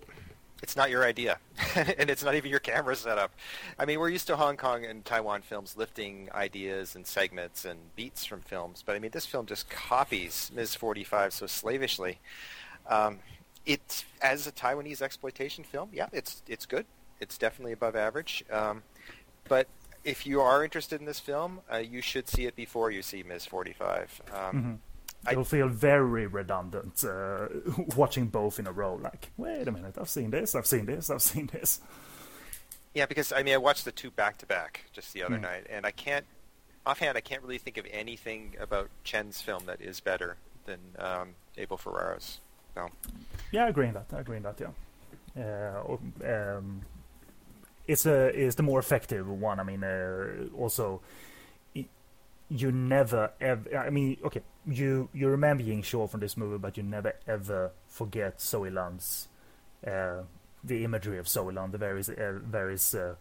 it's 0.62 0.77
not 0.77 0.90
your 0.90 1.05
idea, 1.05 1.38
and 1.75 2.09
it's 2.09 2.25
not 2.25 2.35
even 2.35 2.51
your 2.51 2.61
camera 2.61 2.97
setup. 2.97 3.33
I 3.79 3.85
mean, 3.85 3.99
we're 3.99 4.09
used 4.09 4.27
to 4.29 4.37
Hong 4.37 4.57
Kong 4.57 4.85
and 4.85 5.05
Taiwan 5.05 5.42
films 5.42 5.77
lifting 5.77 6.29
ideas 6.35 6.95
and 6.95 7.07
segments 7.07 7.64
and 7.64 7.79
beats 7.95 8.25
from 8.25 8.40
films, 8.40 8.83
but 8.85 8.97
I 8.97 8.99
mean, 8.99 9.11
this 9.11 9.27
film 9.27 9.47
just 9.47 9.69
copies 9.69 10.51
Ms. 10.55 10.75
45 10.75 11.33
so 11.33 11.47
slavishly. 11.47 12.21
Um, 12.88 13.19
it's 13.66 14.05
as 14.23 14.47
a 14.47 14.53
Taiwanese 14.53 15.03
exploitation 15.03 15.64
film, 15.64 15.90
yeah, 15.92 16.07
it's 16.12 16.42
it's 16.47 16.66
good. 16.66 16.87
It's 17.21 17.37
definitely 17.37 17.73
above 17.73 17.97
average. 17.97 18.45
Um, 18.51 18.83
but 19.49 19.66
if 20.07 20.25
you 20.25 20.40
are 20.40 20.62
interested 20.62 21.01
in 21.01 21.07
this 21.07 21.19
film, 21.19 21.61
uh, 21.71 21.79
you 21.79 22.01
should 22.01 22.29
see 22.29 22.47
it 22.47 22.55
before 22.55 22.92
you 22.92 23.03
see 23.03 23.25
Ms. 23.25 23.45
45. 23.45 24.23
Um, 24.33 24.38
mm-hmm. 24.38 24.75
It'll 25.31 25.45
feel 25.45 25.69
very 25.69 26.29
redundant 26.29 27.05
uh, 27.05 27.49
watching 27.97 28.27
both 28.27 28.61
in 28.61 28.69
a 28.69 28.73
row. 28.73 28.95
Like, 28.95 29.31
wait 29.37 29.66
a 29.66 29.73
minute, 29.73 29.97
I've 30.01 30.09
seen 30.09 30.31
this, 30.31 30.55
I've 30.55 30.66
seen 30.66 30.87
this, 30.87 31.11
I've 31.11 31.23
seen 31.23 31.51
this. 31.53 31.81
Yeah, 32.95 33.07
because 33.07 33.33
I 33.33 33.42
mean, 33.42 33.55
I 33.55 33.59
watched 33.59 33.85
the 33.85 33.92
two 33.92 34.12
back 34.12 34.38
to 34.38 34.47
back 34.47 34.83
just 34.92 35.12
the 35.12 35.25
other 35.25 35.37
mm. 35.37 35.42
night, 35.42 35.66
and 35.69 35.85
I 35.85 35.90
can't, 35.90 36.25
offhand, 36.87 37.19
I 37.19 37.21
can't 37.21 37.42
really 37.42 37.59
think 37.59 37.77
of 37.77 37.87
anything 37.90 38.55
about 38.61 38.88
Chen's 39.03 39.42
film 39.42 39.66
that 39.66 39.81
is 39.81 39.99
better 39.99 40.37
than 40.64 40.79
um, 41.01 41.31
Abel 41.59 41.77
Ferrara's. 41.77 42.38
So. 42.77 42.88
Yeah, 43.51 43.64
I 43.64 43.69
agree 43.69 43.88
on 43.88 43.95
that. 43.95 44.07
I 44.12 44.21
agree 44.21 44.37
on 44.37 44.45
that. 44.45 44.61
Yeah. 44.61 44.73
Uh, 45.45 46.57
um, 46.57 46.83
it's 47.87 48.07
a 48.07 48.35
is 48.35 48.57
the 48.57 48.62
more 48.62 48.79
effective 48.79 49.29
one. 49.29 49.61
I 49.61 49.62
mean, 49.62 49.85
uh, 49.85 50.49
also 50.57 51.03
you 52.49 52.70
never 52.70 53.33
ever. 53.40 53.77
I 53.77 53.90
mean, 53.90 54.18
okay, 54.25 54.42
you 54.66 55.09
you 55.12 55.29
remember 55.29 55.62
Ying 55.62 55.83
Shaw 55.83 56.07
from 56.07 56.20
this 56.20 56.37
movie, 56.37 56.59
but 56.59 56.77
you 56.77 56.83
never 56.83 57.14
ever 57.27 57.72
forget 57.88 58.40
Zoe 58.40 58.70
Lund's 58.70 59.29
uh, 59.87 60.22
the 60.62 60.85
imagery 60.85 61.18
of 61.18 61.29
Zoe 61.29 61.53
Lund, 61.53 61.72
the 61.72 61.79
various 61.79 62.09
uh, 62.09 62.38
various 62.42 62.94
uh, 62.94 63.14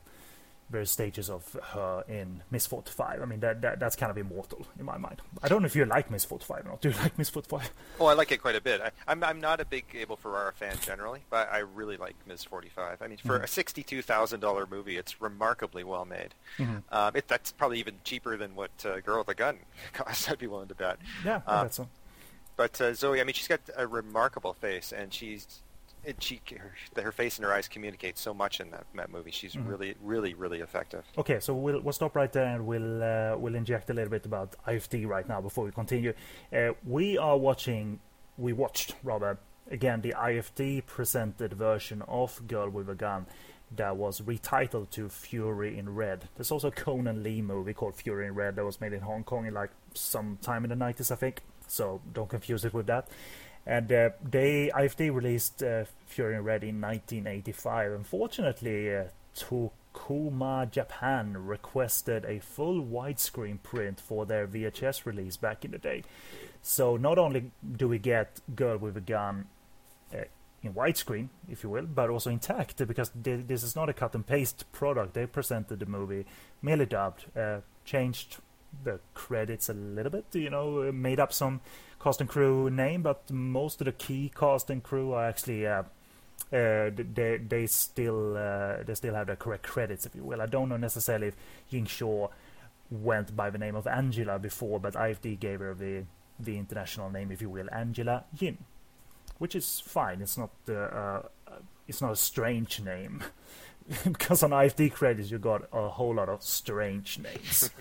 various 0.69 0.91
stages 0.91 1.29
of 1.29 1.55
her 1.73 2.03
in 2.07 2.41
Miss 2.49 2.65
45. 2.65 3.21
I 3.21 3.25
mean, 3.25 3.39
that, 3.41 3.61
that 3.61 3.79
that's 3.79 3.95
kind 3.95 4.09
of 4.09 4.17
immortal 4.17 4.65
in 4.79 4.85
my 4.85 4.97
mind. 4.97 5.21
I 5.43 5.47
don't 5.47 5.61
know 5.61 5.67
if 5.67 5.75
you 5.75 5.85
like 5.85 6.09
Miss 6.09 6.25
45 6.25 6.65
or 6.65 6.69
not. 6.69 6.81
Do 6.81 6.89
you 6.89 6.95
like 6.95 7.17
Miss 7.17 7.29
45? 7.29 7.71
Oh, 7.99 8.07
I 8.07 8.13
like 8.13 8.31
it 8.31 8.41
quite 8.41 8.55
a 8.55 8.61
bit. 8.61 8.81
I, 8.81 8.87
am 9.11 9.23
I'm, 9.23 9.23
I'm 9.23 9.41
not 9.41 9.61
a 9.61 9.65
big 9.65 9.85
Abel 9.93 10.15
Ferrara 10.15 10.51
fan 10.53 10.75
generally, 10.81 11.21
but 11.29 11.51
I 11.51 11.59
really 11.59 11.97
like 11.97 12.15
Miss 12.27 12.43
45. 12.43 13.01
I 13.01 13.07
mean, 13.07 13.17
for 13.17 13.39
mm-hmm. 13.39 13.43
a 13.43 13.47
$62,000 13.47 14.69
movie, 14.69 14.97
it's 14.97 15.21
remarkably 15.21 15.83
well 15.83 16.05
made. 16.05 16.33
Mm-hmm. 16.57 16.77
Um, 16.91 17.15
it, 17.15 17.27
that's 17.27 17.51
probably 17.51 17.79
even 17.79 17.95
cheaper 18.03 18.37
than 18.37 18.55
what 18.55 18.71
uh, 18.85 18.99
Girl 19.01 19.19
with 19.19 19.29
a 19.29 19.35
Gun 19.35 19.59
costs, 19.93 20.29
I'd 20.29 20.39
be 20.39 20.47
willing 20.47 20.69
to 20.69 20.75
bet. 20.75 20.97
Yeah, 21.23 21.41
I 21.45 21.61
um, 21.61 21.71
so. 21.71 21.87
But 22.57 22.79
uh, 22.79 22.93
Zoe, 22.93 23.19
I 23.19 23.23
mean, 23.23 23.33
she's 23.33 23.49
got 23.49 23.59
a 23.75 23.85
remarkable 23.85 24.53
face, 24.53 24.93
and 24.93 25.13
she's 25.13 25.61
she 26.19 26.41
her, 26.51 27.01
her, 27.01 27.11
face 27.11 27.37
and 27.37 27.45
her 27.45 27.53
eyes 27.53 27.67
communicate 27.67 28.17
so 28.17 28.33
much 28.33 28.59
in 28.59 28.71
that, 28.71 28.85
that 28.95 29.11
movie. 29.11 29.31
She's 29.31 29.55
mm-hmm. 29.55 29.67
really, 29.67 29.95
really, 30.01 30.33
really 30.33 30.59
effective. 30.59 31.03
Okay, 31.17 31.39
so 31.39 31.53
we'll 31.53 31.81
we'll 31.81 31.93
stop 31.93 32.15
right 32.15 32.31
there 32.31 32.45
and 32.45 32.65
we'll 32.65 33.03
uh, 33.03 33.37
we'll 33.37 33.55
inject 33.55 33.89
a 33.89 33.93
little 33.93 34.11
bit 34.11 34.25
about 34.25 34.55
IFD 34.67 35.07
right 35.07 35.27
now 35.27 35.41
before 35.41 35.65
we 35.65 35.71
continue. 35.71 36.13
Uh, 36.53 36.71
we 36.85 37.17
are 37.17 37.37
watching, 37.37 37.99
we 38.37 38.53
watched 38.53 38.95
rather 39.03 39.37
again 39.71 40.01
the 40.01 40.13
IFD 40.17 40.85
presented 40.85 41.53
version 41.53 42.01
of 42.07 42.47
Girl 42.47 42.69
with 42.69 42.89
a 42.89 42.95
Gun 42.95 43.25
that 43.75 43.97
was 43.97 44.21
retitled 44.21 44.89
to 44.91 45.09
Fury 45.09 45.77
in 45.77 45.93
Red. 45.95 46.29
There's 46.35 46.51
also 46.51 46.67
a 46.67 46.71
Conan 46.71 47.23
Lee 47.23 47.41
movie 47.41 47.73
called 47.73 47.95
Fury 47.95 48.27
in 48.27 48.35
Red 48.35 48.55
that 48.55 48.65
was 48.65 48.79
made 48.79 48.93
in 48.93 49.01
Hong 49.01 49.23
Kong 49.23 49.45
in 49.47 49.53
like 49.53 49.71
some 49.93 50.37
time 50.41 50.63
in 50.63 50.69
the 50.69 50.75
90s, 50.75 51.11
I 51.11 51.15
think. 51.15 51.41
So 51.67 52.01
don't 52.13 52.29
confuse 52.29 52.63
it 52.63 52.73
with 52.73 52.87
that. 52.87 53.07
And 53.67 53.91
uh, 53.91 54.09
they 54.23 54.71
IFD 54.75 55.13
released 55.13 55.63
uh, 55.63 55.85
Fury 56.05 56.35
in 56.35 56.43
Red 56.43 56.63
in 56.63 56.79
1985. 56.79 57.91
Unfortunately, 57.93 58.95
uh, 58.95 59.03
Tokuma 59.35 60.69
Japan 60.69 61.33
requested 61.33 62.25
a 62.25 62.39
full 62.39 62.83
widescreen 62.83 63.61
print 63.61 63.99
for 63.99 64.25
their 64.25 64.47
VHS 64.47 65.05
release 65.05 65.35
back 65.37 65.65
in 65.65 65.71
the 65.71 65.77
day. 65.77 66.03
So 66.61 66.95
not 66.95 67.17
only 67.17 67.51
do 67.75 67.87
we 67.87 67.97
get 67.97 68.39
Girl 68.55 68.77
with 68.77 68.97
a 68.97 69.01
Gun 69.01 69.45
uh, 70.13 70.25
in 70.61 70.73
widescreen, 70.73 71.29
if 71.49 71.63
you 71.63 71.69
will, 71.69 71.85
but 71.85 72.09
also 72.09 72.29
intact 72.29 72.85
because 72.87 73.11
this 73.15 73.63
is 73.63 73.75
not 73.75 73.89
a 73.89 73.93
cut 73.93 74.13
and 74.13 74.25
paste 74.25 74.71
product. 74.71 75.15
They 75.15 75.25
presented 75.25 75.79
the 75.79 75.85
movie 75.85 76.25
merely 76.61 76.85
dubbed, 76.85 77.25
uh, 77.35 77.59
changed 77.83 78.37
the 78.83 78.99
credits 79.13 79.69
a 79.69 79.73
little 79.73 80.11
bit, 80.11 80.25
you 80.33 80.49
know, 80.49 80.91
made 80.91 81.19
up 81.19 81.31
some 81.31 81.61
cast 81.99 82.21
and 82.21 82.29
crew 82.29 82.69
name, 82.69 83.01
but 83.01 83.29
most 83.31 83.81
of 83.81 83.85
the 83.85 83.91
key 83.91 84.31
cast 84.35 84.69
and 84.69 84.83
crew 84.83 85.13
are 85.13 85.27
actually 85.27 85.65
uh, 85.67 85.83
uh, 86.53 86.89
they 86.95 87.37
they 87.37 87.67
still 87.67 88.37
uh, 88.37 88.83
they 88.83 88.93
still 88.93 89.13
have 89.13 89.27
the 89.27 89.35
correct 89.35 89.63
credits, 89.63 90.05
if 90.05 90.15
you 90.15 90.23
will. 90.23 90.41
I 90.41 90.45
don't 90.45 90.69
know 90.69 90.77
necessarily 90.77 91.27
if 91.27 91.35
Ying 91.69 91.85
Shaw 91.85 92.27
went 92.91 93.35
by 93.35 93.49
the 93.49 93.57
name 93.57 93.75
of 93.75 93.87
Angela 93.87 94.37
before, 94.37 94.79
but 94.79 94.93
IFD 94.93 95.39
gave 95.39 95.59
her 95.59 95.73
the 95.73 96.03
the 96.39 96.57
international 96.57 97.09
name, 97.09 97.31
if 97.31 97.41
you 97.41 97.49
will, 97.49 97.67
Angela 97.71 98.25
Yin, 98.37 98.57
which 99.37 99.55
is 99.55 99.79
fine. 99.79 100.21
It's 100.21 100.37
not 100.37 100.51
uh, 100.69 100.73
uh, 100.73 101.21
it's 101.87 102.01
not 102.01 102.11
a 102.11 102.15
strange 102.15 102.79
name. 102.81 103.23
because 104.03 104.41
on 104.41 104.49
IFD 104.49 104.91
credits 104.93 105.29
you 105.29 105.37
got 105.37 105.67
a 105.71 105.89
whole 105.89 106.15
lot 106.15 106.29
of 106.29 106.41
strange 106.41 107.19
names. 107.19 107.69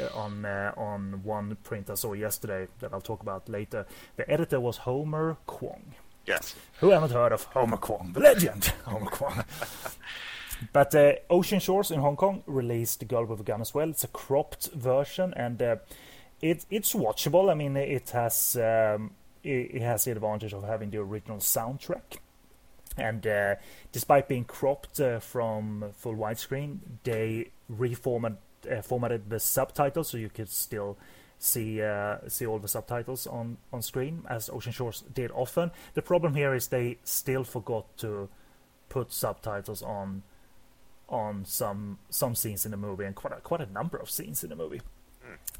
uh, 0.00 0.18
on 0.18 0.44
uh, 0.44 0.72
on 0.76 1.20
one 1.24 1.56
print 1.62 1.90
I 1.90 1.94
saw 1.94 2.12
yesterday 2.12 2.68
that 2.80 2.92
I'll 2.92 3.00
talk 3.00 3.22
about 3.22 3.48
later, 3.48 3.86
the 4.16 4.28
editor 4.30 4.60
was 4.60 4.78
Homer 4.78 5.36
Kwong. 5.46 5.94
Yes. 6.26 6.54
Who 6.80 6.90
haven't 6.90 7.12
heard 7.12 7.32
of 7.32 7.44
Homer 7.44 7.78
Kwong, 7.78 8.12
the 8.12 8.20
legend 8.20 8.64
Homer 8.84 9.10
Kwong? 9.10 9.44
but 10.72 10.94
uh, 10.94 11.12
Ocean 11.30 11.60
Shores 11.60 11.90
in 11.90 12.00
Hong 12.00 12.16
Kong 12.16 12.42
released 12.46 13.00
The 13.00 13.06
Girl 13.06 13.24
with 13.24 13.40
a 13.40 13.44
Gun 13.44 13.60
as 13.60 13.72
well. 13.72 13.88
It's 13.88 14.04
a 14.04 14.08
cropped 14.08 14.70
version 14.72 15.32
and 15.34 15.62
uh, 15.62 15.76
it 16.40 16.66
it's 16.70 16.92
watchable. 16.94 17.50
I 17.50 17.54
mean, 17.54 17.76
it 17.76 18.10
has 18.10 18.56
um, 18.56 19.12
it, 19.42 19.76
it 19.76 19.82
has 19.82 20.04
the 20.04 20.12
advantage 20.12 20.52
of 20.52 20.64
having 20.64 20.90
the 20.90 20.98
original 20.98 21.38
soundtrack 21.38 22.18
and 22.98 23.26
uh, 23.26 23.54
despite 23.92 24.28
being 24.28 24.44
cropped 24.44 25.00
uh, 25.00 25.20
from 25.20 25.84
full 25.96 26.14
widescreen, 26.14 26.78
they 27.04 27.50
reformatted 27.72 28.36
uh, 28.70 28.82
formatted 28.82 29.30
the 29.30 29.40
subtitles 29.40 30.08
so 30.08 30.16
you 30.16 30.28
could 30.28 30.48
still 30.48 30.98
see 31.38 31.80
uh, 31.80 32.18
see 32.26 32.46
all 32.46 32.58
the 32.58 32.68
subtitles 32.68 33.26
on, 33.26 33.58
on 33.72 33.82
screen 33.82 34.22
as 34.28 34.50
Ocean 34.50 34.72
Shores 34.72 35.04
did 35.12 35.30
often. 35.30 35.70
The 35.94 36.02
problem 36.02 36.34
here 36.34 36.54
is 36.54 36.68
they 36.68 36.98
still 37.04 37.44
forgot 37.44 37.96
to 37.98 38.28
put 38.88 39.12
subtitles 39.12 39.82
on 39.82 40.22
on 41.08 41.44
some 41.44 41.98
some 42.10 42.34
scenes 42.34 42.64
in 42.64 42.70
the 42.70 42.76
movie 42.76 43.04
and 43.04 43.14
quite 43.14 43.32
a, 43.32 43.40
quite 43.40 43.60
a 43.60 43.72
number 43.72 43.96
of 43.96 44.10
scenes 44.10 44.42
in 44.42 44.50
the 44.50 44.56
movie. 44.56 44.80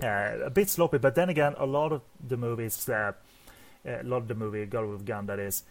Mm. 0.01 0.47
a 0.47 0.51
bit 0.51 0.69
sloppy, 0.69 0.99
but 0.99 1.15
then 1.15 1.29
again, 1.29 1.55
a 1.59 1.67
lot 1.67 1.93
of 1.93 2.03
the 2.27 2.37
movies, 2.37 2.89
uh, 2.89 3.13
a 3.85 4.03
lot 4.03 4.19
of 4.19 4.29
the 4.29 4.35
movie 4.35 4.65
Girl 4.67 4.91
with 4.91 5.05
Gun 5.05 5.27
that 5.27 5.39
is 5.39 5.65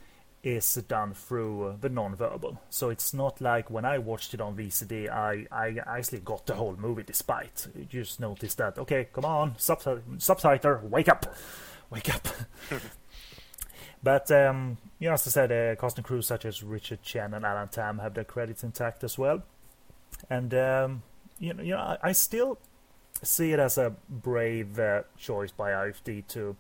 is 0.47 0.75
done 0.87 1.13
through 1.13 1.77
the 1.81 1.89
non-verbal. 1.89 2.61
So 2.69 2.89
it's 2.89 3.13
not 3.13 3.41
like 3.41 3.69
when 3.69 3.83
I 3.83 3.97
watched 3.97 4.33
it 4.33 4.39
on 4.39 4.55
VCD, 4.55 5.09
I, 5.09 5.45
I 5.51 5.75
actually 5.85 6.19
got 6.19 6.45
the 6.45 6.55
whole 6.55 6.77
movie 6.77 7.03
despite. 7.03 7.67
You 7.75 7.85
just 7.85 8.21
noticed 8.21 8.57
that, 8.59 8.77
okay, 8.77 9.09
come 9.11 9.25
on, 9.25 9.55
subtitle, 9.57 10.01
subtitle 10.19 10.79
wake 10.83 11.09
up, 11.09 11.35
wake 11.89 12.13
up. 12.15 12.29
but, 14.03 14.31
um, 14.31 14.77
you 14.99 15.09
know, 15.09 15.15
as 15.15 15.27
I 15.27 15.31
said, 15.31 15.51
uh, 15.51 15.75
cast 15.79 15.97
and 15.97 16.05
crew 16.05 16.21
such 16.21 16.45
as 16.45 16.63
Richard 16.63 17.01
Chen 17.03 17.33
and 17.33 17.45
Alan 17.45 17.67
Tam 17.67 17.99
have 17.99 18.13
their 18.13 18.23
credits 18.23 18.63
intact 18.63 19.03
as 19.03 19.17
well. 19.17 19.43
And, 20.29 20.53
um, 20.53 21.03
you 21.39 21.53
know, 21.53 21.61
you 21.63 21.73
know 21.73 21.79
I, 21.79 21.97
I, 22.01 22.11
still 22.13 22.57
see 23.21 23.51
it 23.51 23.59
as 23.59 23.77
a 23.77 23.93
brave 24.09 24.79
uh, 24.79 25.03
choice 25.17 25.51
by 25.51 25.71
IFD 25.71 26.25
to, 26.29 26.55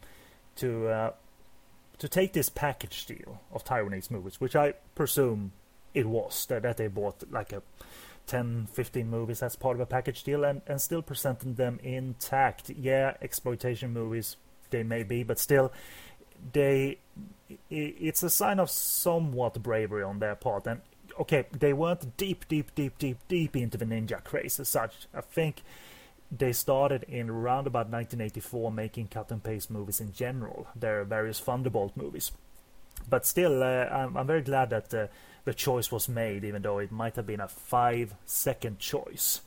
to 0.57 0.87
uh, 0.89 1.11
to 1.99 2.07
take 2.07 2.33
this 2.33 2.49
package 2.49 3.05
deal 3.05 3.41
of 3.51 3.63
Taiwanese 3.63 4.11
movies, 4.11 4.39
which 4.39 4.55
I 4.55 4.73
presume 4.95 5.51
it 5.93 6.05
was 6.05 6.45
that, 6.47 6.63
that 6.63 6.77
they 6.77 6.87
bought 6.87 7.23
like 7.31 7.53
a 7.53 7.63
10, 8.27 8.67
15 8.71 9.09
movies 9.09 9.41
as 9.41 9.55
part 9.55 9.75
of 9.75 9.81
a 9.81 9.85
package 9.85 10.23
deal 10.23 10.43
and, 10.43 10.61
and 10.67 10.81
still 10.81 11.01
presenting 11.01 11.55
them 11.55 11.79
intact. 11.81 12.69
Yeah, 12.69 13.15
exploitation 13.21 13.93
movies 13.93 14.35
they 14.69 14.83
may 14.83 15.03
be, 15.03 15.23
but 15.23 15.39
still, 15.39 15.71
they 16.53 16.99
it's 17.69 18.21
a 18.23 18.29
sign 18.29 18.59
of 18.59 18.69
somewhat 18.69 19.61
bravery 19.63 20.03
on 20.03 20.19
their 20.19 20.35
part. 20.35 20.67
And 20.67 20.81
okay, 21.19 21.45
they 21.57 21.73
weren't 21.73 22.17
deep, 22.17 22.47
deep, 22.47 22.75
deep, 22.75 22.97
deep, 22.97 23.17
deep 23.27 23.55
into 23.55 23.77
the 23.77 23.85
ninja 23.85 24.23
craze 24.23 24.59
as 24.59 24.69
such. 24.69 25.07
I 25.13 25.21
think 25.21 25.63
they 26.31 26.53
started 26.53 27.03
in 27.03 27.29
around 27.29 27.67
about 27.67 27.89
1984 27.89 28.71
making 28.71 29.07
cut 29.07 29.31
and 29.31 29.43
paste 29.43 29.71
movies 29.71 30.01
in 30.01 30.11
general. 30.11 30.67
There 30.75 31.01
are 31.01 31.05
various 31.05 31.39
Thunderbolt 31.39 31.95
movies, 31.95 32.31
but 33.09 33.25
still, 33.25 33.63
uh, 33.63 33.85
I'm, 33.85 34.17
I'm 34.17 34.27
very 34.27 34.41
glad 34.41 34.69
that. 34.71 34.93
Uh, 34.93 35.07
the 35.47 35.53
choice 35.53 35.93
was 35.93 36.09
made, 36.09 36.43
even 36.43 36.61
though 36.61 36.77
it 36.79 36.91
might 36.91 37.15
have 37.15 37.25
been 37.25 37.39
a 37.39 37.47
five 37.47 38.13
second 38.25 38.79
choice 38.79 39.39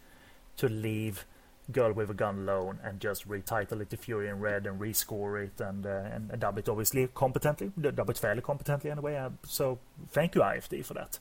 to 0.57 0.67
leave 0.67 1.27
Girl 1.71 1.93
with 1.93 2.09
a 2.09 2.15
Gun 2.15 2.39
alone 2.39 2.79
and 2.83 2.99
just 2.99 3.29
retitle 3.29 3.83
it 3.83 3.91
to 3.91 3.99
Fury 3.99 4.29
in 4.29 4.41
Red 4.41 4.67
and 4.67 4.81
rescore 4.81 5.45
it 5.45 5.61
and, 5.61 5.85
uh, 5.85 5.91
and, 6.11 6.31
and 6.31 6.41
dub 6.41 6.57
it 6.57 6.71
obviously 6.71 7.07
competently, 7.15 7.71
dub 7.79 8.09
it 8.09 8.17
fairly 8.17 8.41
competently 8.41 8.91
anyway. 8.91 9.15
Uh, 9.15 9.29
so 9.45 9.79
thank 10.09 10.35
you 10.35 10.41
IFD 10.41 10.83
for 10.87 10.95
that. 10.95 11.19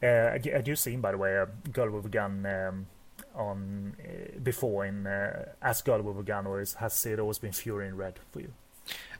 Uh, 0.00 0.38
had 0.48 0.68
you 0.68 0.76
seen, 0.76 1.00
by 1.00 1.10
the 1.10 1.18
way, 1.18 1.34
a 1.34 1.48
Girl 1.72 1.90
with 1.90 2.06
a 2.06 2.10
Gun 2.10 2.46
um, 2.46 2.86
on 3.34 3.96
uh, 4.02 4.38
before 4.42 4.84
in 4.86 5.06
uh, 5.06 5.52
as 5.62 5.82
Girl 5.82 6.02
with 6.02 6.18
a 6.18 6.22
Gun, 6.22 6.46
or 6.46 6.60
is, 6.60 6.74
has 6.74 7.06
it 7.06 7.18
always 7.18 7.38
been 7.38 7.52
Fury 7.52 7.88
in 7.88 7.96
Red 7.96 8.18
for 8.30 8.40
you? 8.40 8.52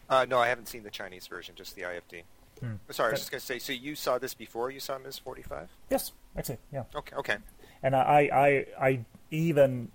Uh, 0.08 0.26
no, 0.28 0.38
I 0.38 0.48
haven't 0.48 0.66
seen 0.66 0.82
the 0.82 0.90
Chinese 0.90 1.26
version, 1.26 1.54
just 1.56 1.76
the 1.76 1.82
IFD. 1.82 2.22
Hmm. 2.60 2.74
Sorry, 2.90 3.08
I 3.08 3.12
was 3.12 3.20
just 3.20 3.30
going 3.30 3.40
to 3.40 3.46
say. 3.46 3.58
So 3.58 3.72
you 3.72 3.94
saw 3.94 4.18
this 4.18 4.34
before 4.34 4.70
you 4.70 4.80
saw 4.80 4.98
Ms. 4.98 5.18
Forty 5.18 5.42
Five? 5.42 5.68
Yes, 5.88 6.12
actually, 6.36 6.58
yeah. 6.72 6.84
Okay, 6.94 7.16
okay. 7.16 7.36
And 7.82 7.96
I, 7.96 8.66
I, 8.80 8.86
I 8.86 9.04
even 9.30 9.90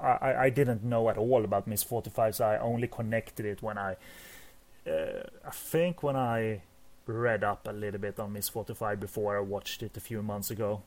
I, 0.00 0.34
I 0.38 0.50
didn't 0.50 0.84
know 0.84 1.08
at 1.08 1.18
all 1.18 1.44
about 1.44 1.66
Miss 1.66 1.82
Forty 1.82 2.10
Five, 2.10 2.34
so 2.34 2.46
I 2.46 2.58
only 2.58 2.88
connected 2.88 3.46
it 3.46 3.62
when 3.62 3.76
I, 3.76 3.96
uh, 4.86 5.24
I 5.44 5.50
think 5.50 6.02
when 6.02 6.16
I 6.16 6.62
read 7.06 7.44
up 7.44 7.68
a 7.68 7.72
little 7.72 8.00
bit 8.00 8.18
on 8.18 8.32
Miss 8.32 8.48
Forty 8.48 8.74
Five 8.74 9.00
before 9.00 9.36
I 9.36 9.40
watched 9.40 9.82
it 9.82 9.96
a 9.96 10.00
few 10.00 10.22
months 10.22 10.50
ago. 10.50 10.82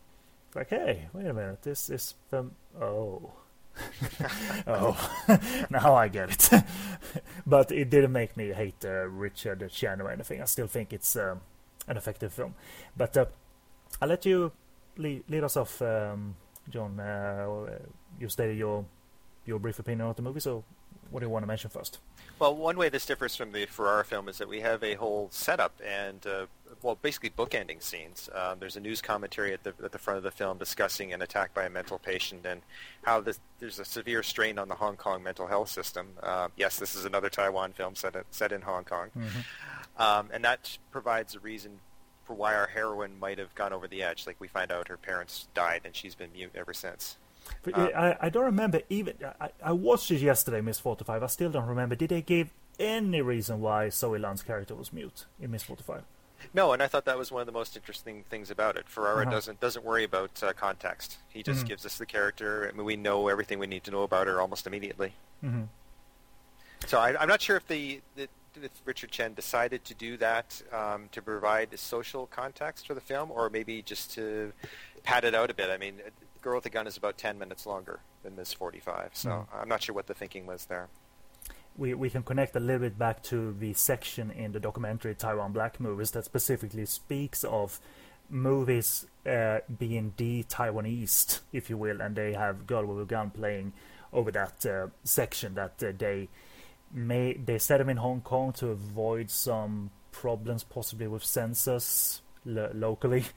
Like, 0.55 0.69
hey, 0.69 1.07
wait 1.13 1.27
a 1.27 1.33
minute, 1.33 1.62
this 1.62 1.89
is 1.89 2.15
from 2.29 2.51
oh. 2.79 3.31
oh, 4.67 5.12
now 5.69 5.95
I 5.95 6.07
get 6.07 6.31
it. 6.31 6.63
but 7.47 7.71
it 7.71 7.89
didn't 7.89 8.12
make 8.12 8.35
me 8.35 8.51
hate 8.51 8.83
uh, 8.83 9.07
Richard 9.07 9.69
Chen 9.71 10.01
or 10.01 10.12
anything. 10.12 10.41
I 10.41 10.45
still 10.45 10.67
think 10.67 10.91
it's 10.91 11.15
um, 11.15 11.41
an 11.88 11.95
effective 11.95 12.33
film. 12.33 12.55
But 12.97 13.15
uh, 13.15 13.25
I'll 14.01 14.09
let 14.09 14.25
you 14.25 14.51
lead, 14.97 15.23
lead 15.29 15.43
us 15.43 15.55
off, 15.55 15.81
um, 15.81 16.35
John. 16.69 16.99
Uh, 16.99 17.79
you 18.19 18.27
stated 18.27 18.57
your 18.57 18.85
your 19.45 19.59
brief 19.59 19.79
opinion 19.79 20.07
on 20.07 20.13
the 20.15 20.21
movie, 20.21 20.41
so 20.41 20.63
what 21.12 21.21
do 21.21 21.25
you 21.25 21.29
want 21.29 21.43
to 21.43 21.47
mention 21.47 21.69
first? 21.69 21.99
Well, 22.38 22.55
one 22.55 22.77
way 22.77 22.89
this 22.89 23.05
differs 23.05 23.35
from 23.35 23.51
the 23.51 23.65
Ferrara 23.65 24.05
film 24.05 24.29
is 24.29 24.38
that 24.38 24.47
we 24.47 24.62
have 24.62 24.83
a 24.83 24.95
whole 24.95 25.29
setup 25.31 25.79
and, 25.85 26.25
uh, 26.25 26.45
well, 26.81 26.97
basically 27.01 27.29
bookending 27.29 27.81
scenes. 27.81 28.29
Um, 28.33 28.59
there's 28.59 28.75
a 28.75 28.79
news 28.79 29.01
commentary 29.01 29.53
at 29.53 29.63
the, 29.63 29.73
at 29.83 29.91
the 29.91 29.97
front 29.97 30.17
of 30.17 30.23
the 30.23 30.31
film 30.31 30.57
discussing 30.57 31.13
an 31.13 31.21
attack 31.21 31.53
by 31.53 31.65
a 31.65 31.69
mental 31.69 31.99
patient 31.99 32.45
and 32.45 32.61
how 33.03 33.19
this, 33.19 33.39
there's 33.59 33.79
a 33.79 33.85
severe 33.85 34.23
strain 34.23 34.57
on 34.57 34.67
the 34.69 34.75
Hong 34.75 34.95
Kong 34.95 35.21
mental 35.21 35.47
health 35.47 35.69
system. 35.69 36.07
Uh, 36.21 36.49
yes, 36.55 36.77
this 36.77 36.95
is 36.95 37.05
another 37.05 37.29
Taiwan 37.29 37.73
film 37.73 37.95
set, 37.95 38.15
at, 38.15 38.25
set 38.31 38.51
in 38.51 38.61
Hong 38.61 38.83
Kong. 38.85 39.09
Mm-hmm. 39.17 40.01
Um, 40.01 40.29
and 40.33 40.43
that 40.45 40.77
provides 40.91 41.35
a 41.35 41.39
reason 41.39 41.79
for 42.23 42.33
why 42.33 42.55
our 42.55 42.67
heroine 42.67 43.19
might 43.19 43.39
have 43.39 43.53
gone 43.55 43.73
over 43.73 43.87
the 43.87 44.03
edge. 44.03 44.25
Like 44.25 44.37
we 44.39 44.47
find 44.47 44.71
out 44.71 44.87
her 44.87 44.97
parents 44.97 45.47
died 45.53 45.81
and 45.83 45.95
she's 45.95 46.15
been 46.15 46.31
mute 46.31 46.51
ever 46.55 46.73
since. 46.73 47.17
But 47.63 47.77
uh, 47.77 47.89
I, 47.95 48.27
I 48.27 48.29
don't 48.29 48.45
remember 48.45 48.81
even. 48.89 49.15
I, 49.41 49.49
I 49.63 49.71
watched 49.73 50.11
it 50.11 50.21
yesterday, 50.21 50.61
Miss 50.61 50.79
45. 50.79 51.23
I 51.23 51.27
still 51.27 51.49
don't 51.49 51.67
remember. 51.67 51.95
Did 51.95 52.09
they 52.09 52.21
give 52.21 52.51
any 52.79 53.21
reason 53.21 53.59
why 53.59 53.89
Zoe 53.89 54.19
Lund's 54.19 54.43
character 54.43 54.75
was 54.75 54.93
mute 54.93 55.25
in 55.41 55.51
Miss 55.51 55.63
45? 55.63 56.03
No, 56.54 56.73
and 56.73 56.82
I 56.82 56.88
thought 56.88 57.06
that 57.06 57.17
was 57.17 57.32
one 57.32 57.41
of 57.41 57.45
the 57.45 57.52
most 57.52 57.75
interesting 57.75 58.23
things 58.30 58.49
about 58.49 58.75
it. 58.75 58.88
Ferrara 58.88 59.21
uh-huh. 59.21 59.32
doesn't 59.32 59.60
doesn't 59.60 59.86
worry 59.86 60.04
about 60.04 60.41
uh, 60.43 60.54
context. 60.54 61.17
He 61.30 61.43
just 61.43 61.60
mm-hmm. 61.60 61.67
gives 61.67 61.86
us 61.86 61.97
the 61.97 62.06
character. 62.06 62.69
I 62.71 62.75
mean, 62.75 62.86
we 62.86 62.95
know 62.95 63.28
everything 63.28 63.60
we 63.60 63.67
need 63.67 63.84
to 63.86 63.91
know 63.91 64.04
about 64.04 64.28
her 64.28 64.41
almost 64.41 64.65
immediately. 64.67 65.13
Mm-hmm. 65.43 65.63
So 66.88 66.97
I, 66.99 67.21
am 67.21 67.28
not 67.28 67.41
sure 67.41 67.58
if 67.58 67.67
the, 67.67 68.02
the 68.15 68.30
if 68.56 68.71
Richard 68.86 69.12
Chen 69.12 69.34
decided 69.34 69.84
to 69.86 69.93
do 69.93 70.17
that 70.17 70.62
um, 70.73 71.10
to 71.12 71.21
provide 71.21 71.71
the 71.71 71.78
social 71.78 72.28
context 72.28 72.88
for 72.88 72.93
the 72.93 73.02
film, 73.02 73.32
or 73.32 73.49
maybe 73.49 73.82
just 73.82 74.12
to 74.13 74.54
pad 75.04 75.23
it 75.23 75.36
out 75.36 75.49
a 75.49 75.54
bit. 75.54 75.69
I 75.69 75.78
mean, 75.78 75.95
Girl 76.41 76.56
with 76.56 76.65
a 76.65 76.69
Gun 76.69 76.88
is 76.88 76.97
about 76.97 77.17
10 77.17 77.38
minutes 77.38 77.65
longer 77.65 77.99
than 78.23 78.36
Ms. 78.36 78.54
45, 78.54 79.12
so 79.13 79.30
mm. 79.30 79.45
I'm 79.54 79.69
not 79.69 79.84
sure 79.84 79.93
what 79.93 80.08
the 80.08 80.13
thinking 80.13 80.45
was 80.45 80.65
there. 80.65 80.88
We, 81.77 81.93
we 81.93 82.10
can 82.10 82.23
connect 82.23 82.55
a 82.55 82.60
little 82.60 82.82
bit 82.82 82.97
back 82.97 83.23
to 83.23 83.53
the 83.53 83.73
section 83.73 84.32
in 84.32 84.51
the 84.51 84.60
documentary 84.60 85.15
Taiwan 85.15 85.53
Black 85.53 85.79
Movies 85.79 86.12
that 86.12 86.25
specifically 86.25 86.86
speaks 86.86 87.43
of 87.45 87.79
movies 88.29 89.08
uh, 89.25 89.60
being 89.77 90.13
de-Taiwanese, 90.15 91.39
if 91.53 91.69
you 91.69 91.77
will, 91.77 92.01
and 92.01 92.15
they 92.15 92.34
have 92.34 92.67
Girl 92.67 92.86
with 92.86 93.01
a 93.01 93.05
Gun 93.05 93.29
playing 93.29 93.73
over 94.12 94.32
that 94.32 94.65
uh, 94.65 94.88
section 95.03 95.55
that 95.55 95.82
uh, 95.84 95.91
they 95.97 96.27
may 96.91 97.34
they 97.34 97.60
set 97.60 97.77
them 97.77 97.89
in 97.89 97.97
Hong 97.97 98.21
Kong 98.21 98.51
to 98.53 98.69
avoid 98.69 99.29
some 99.29 99.91
problems 100.12 100.63
possibly 100.63 101.08
with 101.08 101.23
censors 101.23 102.21
lo- 102.45 102.71
locally. 102.73 103.25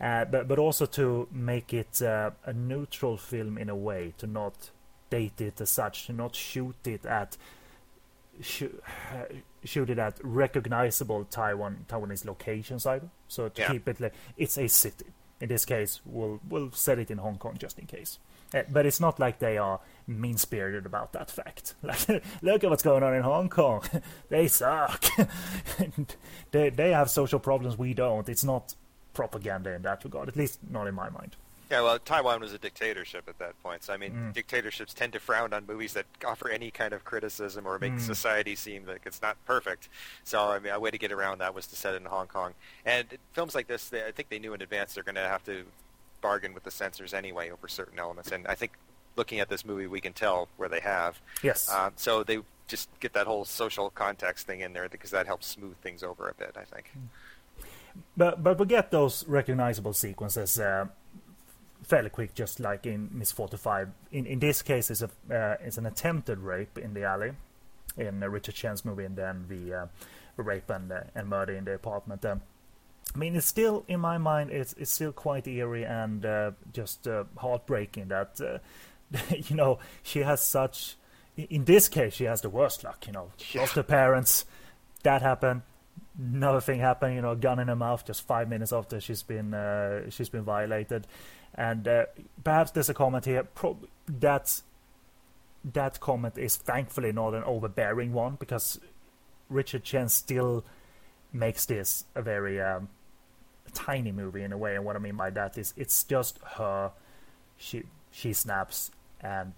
Uh, 0.00 0.24
but 0.24 0.48
but 0.48 0.58
also 0.58 0.84
to 0.84 1.28
make 1.30 1.72
it 1.72 2.02
uh, 2.02 2.32
a 2.44 2.52
neutral 2.52 3.16
film 3.16 3.56
in 3.56 3.68
a 3.68 3.76
way, 3.76 4.12
to 4.18 4.26
not 4.26 4.70
date 5.10 5.40
it 5.40 5.60
as 5.60 5.70
such, 5.70 6.06
to 6.06 6.12
not 6.12 6.34
shoot 6.34 6.74
it 6.86 7.06
at 7.06 7.36
sh- 8.40 8.64
shoot 9.64 9.90
it 9.90 9.98
at 9.98 10.18
recognizable 10.22 11.24
Taiwan 11.24 11.84
Taiwanese 11.88 12.24
locations 12.24 12.86
either. 12.86 13.08
So 13.28 13.48
to 13.48 13.60
yeah. 13.60 13.72
keep 13.72 13.88
it 13.88 14.00
like 14.00 14.14
it's 14.36 14.58
a 14.58 14.68
city. 14.68 15.06
In 15.40 15.48
this 15.48 15.64
case, 15.64 16.00
we'll 16.04 16.40
we'll 16.48 16.70
set 16.72 16.98
it 16.98 17.10
in 17.10 17.18
Hong 17.18 17.38
Kong 17.38 17.56
just 17.58 17.78
in 17.78 17.86
case. 17.86 18.18
Uh, 18.54 18.62
but 18.70 18.84
it's 18.86 19.00
not 19.00 19.18
like 19.18 19.38
they 19.38 19.56
are 19.56 19.80
mean 20.06 20.36
spirited 20.36 20.86
about 20.86 21.12
that 21.12 21.30
fact. 21.30 21.74
Like, 21.82 22.22
look 22.42 22.64
at 22.64 22.70
what's 22.70 22.82
going 22.82 23.02
on 23.02 23.14
in 23.14 23.22
Hong 23.22 23.48
Kong. 23.48 23.82
they 24.28 24.48
suck. 24.48 25.04
they 26.52 26.70
they 26.70 26.92
have 26.92 27.10
social 27.10 27.40
problems 27.40 27.76
we 27.76 27.94
don't. 27.94 28.28
It's 28.28 28.44
not 28.44 28.74
propaganda 29.14 29.72
in 29.74 29.82
that 29.82 30.04
regard, 30.04 30.28
at 30.28 30.36
least 30.36 30.60
not 30.70 30.86
in 30.86 30.94
my 30.94 31.10
mind. 31.10 31.36
Yeah, 31.72 31.80
well, 31.80 31.98
Taiwan 31.98 32.42
was 32.42 32.52
a 32.52 32.58
dictatorship 32.58 33.30
at 33.30 33.38
that 33.38 33.60
point. 33.62 33.82
So, 33.82 33.94
I 33.94 33.96
mean, 33.96 34.12
mm. 34.12 34.34
dictatorships 34.34 34.92
tend 34.92 35.14
to 35.14 35.18
frown 35.18 35.54
on 35.54 35.64
movies 35.66 35.94
that 35.94 36.04
offer 36.22 36.50
any 36.50 36.70
kind 36.70 36.92
of 36.92 37.02
criticism 37.02 37.66
or 37.66 37.78
make 37.78 37.94
mm. 37.94 38.00
society 38.00 38.54
seem 38.56 38.84
like 38.86 39.04
it's 39.06 39.22
not 39.22 39.42
perfect. 39.46 39.88
So, 40.22 40.38
I 40.38 40.58
mean, 40.58 40.70
a 40.70 40.78
way 40.78 40.90
to 40.90 40.98
get 40.98 41.12
around 41.12 41.38
that 41.38 41.54
was 41.54 41.66
to 41.68 41.76
set 41.76 41.94
it 41.94 42.02
in 42.02 42.04
Hong 42.04 42.26
Kong. 42.26 42.52
And 42.84 43.06
films 43.32 43.54
like 43.54 43.68
this, 43.68 43.88
they, 43.88 44.04
I 44.04 44.10
think 44.10 44.28
they 44.28 44.38
knew 44.38 44.52
in 44.52 44.60
advance 44.60 44.92
they're 44.92 45.02
going 45.02 45.14
to 45.14 45.22
have 45.22 45.44
to 45.44 45.64
bargain 46.20 46.52
with 46.52 46.62
the 46.62 46.70
censors 46.70 47.14
anyway 47.14 47.48
over 47.48 47.66
certain 47.68 47.98
elements. 47.98 48.32
And 48.32 48.46
I 48.46 48.54
think 48.54 48.72
looking 49.16 49.40
at 49.40 49.48
this 49.48 49.64
movie, 49.64 49.86
we 49.86 50.02
can 50.02 50.12
tell 50.12 50.48
where 50.58 50.68
they 50.68 50.80
have. 50.80 51.18
Yes. 51.42 51.70
Um, 51.70 51.94
so 51.96 52.22
they 52.22 52.40
just 52.68 52.90
get 53.00 53.14
that 53.14 53.26
whole 53.26 53.46
social 53.46 53.88
context 53.88 54.46
thing 54.46 54.60
in 54.60 54.74
there 54.74 54.90
because 54.90 55.10
that 55.12 55.24
helps 55.24 55.46
smooth 55.46 55.76
things 55.78 56.02
over 56.02 56.28
a 56.28 56.34
bit, 56.34 56.54
I 56.54 56.64
think. 56.64 56.90
Mm. 56.94 57.64
But 58.16 58.42
but 58.42 58.58
we 58.58 58.66
get 58.66 58.90
those 58.90 59.26
recognizable 59.26 59.92
sequences 59.92 60.58
uh, 60.58 60.86
fairly 61.82 62.10
quick, 62.10 62.34
just 62.34 62.60
like 62.60 62.86
in 62.86 63.10
Miss 63.12 63.32
45. 63.32 63.90
In 64.12 64.26
in 64.26 64.38
this 64.38 64.62
case, 64.62 64.90
it's 64.90 65.02
a 65.02 65.10
uh, 65.34 65.56
it's 65.60 65.78
an 65.78 65.86
attempted 65.86 66.38
rape 66.38 66.78
in 66.78 66.94
the 66.94 67.04
alley 67.04 67.32
in 67.96 68.22
uh, 68.22 68.28
Richard 68.28 68.54
Chen's 68.54 68.84
movie, 68.84 69.04
and 69.04 69.16
then 69.16 69.44
the 69.48 69.74
uh, 69.74 69.86
rape 70.36 70.70
and 70.70 70.90
uh, 70.90 71.00
and 71.14 71.28
murder 71.28 71.54
in 71.54 71.64
the 71.64 71.74
apartment. 71.74 72.24
Um, 72.24 72.42
I 73.14 73.18
mean, 73.18 73.36
it's 73.36 73.46
still 73.46 73.84
in 73.88 74.00
my 74.00 74.18
mind, 74.18 74.50
it's 74.50 74.72
it's 74.74 74.92
still 74.92 75.12
quite 75.12 75.46
eerie 75.46 75.84
and 75.84 76.24
uh, 76.24 76.52
just 76.72 77.06
heartbreaking 77.36 78.08
that 78.08 78.40
you 79.30 79.56
know 79.56 79.78
she 80.02 80.20
has 80.20 80.42
such. 80.42 80.96
In 81.36 81.64
this 81.64 81.88
case, 81.88 82.12
she 82.12 82.24
has 82.24 82.42
the 82.42 82.50
worst 82.50 82.84
luck. 82.84 83.06
You 83.06 83.12
know, 83.12 83.30
yeah. 83.52 83.62
lost 83.62 83.74
her 83.74 83.82
parents. 83.82 84.44
That 85.02 85.22
happened 85.22 85.62
another 86.18 86.60
thing 86.60 86.80
happened, 86.80 87.14
you 87.14 87.22
know, 87.22 87.34
gun 87.34 87.58
in 87.58 87.68
her 87.68 87.76
mouth 87.76 88.04
just 88.04 88.22
five 88.26 88.48
minutes 88.48 88.72
after 88.72 89.00
she's 89.00 89.22
been 89.22 89.54
uh, 89.54 90.08
she's 90.10 90.28
been 90.28 90.42
violated, 90.42 91.06
and 91.54 91.86
uh, 91.86 92.06
perhaps 92.42 92.70
there's 92.70 92.88
a 92.88 92.94
comment 92.94 93.24
here. 93.24 93.44
Pro- 93.44 93.78
that 94.06 94.62
that 95.64 96.00
comment 96.00 96.36
is 96.38 96.56
thankfully 96.56 97.12
not 97.12 97.34
an 97.34 97.44
overbearing 97.44 98.12
one 98.12 98.36
because 98.38 98.80
Richard 99.48 99.84
Chen 99.84 100.08
still 100.08 100.64
makes 101.32 101.66
this 101.66 102.04
a 102.14 102.22
very 102.22 102.60
um, 102.60 102.88
tiny 103.72 104.12
movie 104.12 104.42
in 104.42 104.52
a 104.52 104.58
way, 104.58 104.76
and 104.76 104.84
what 104.84 104.96
I 104.96 104.98
mean 104.98 105.16
by 105.16 105.30
that 105.30 105.56
is 105.58 105.74
it's 105.76 106.04
just 106.04 106.38
her. 106.56 106.92
She 107.56 107.84
she 108.10 108.32
snaps 108.32 108.90
and 109.20 109.52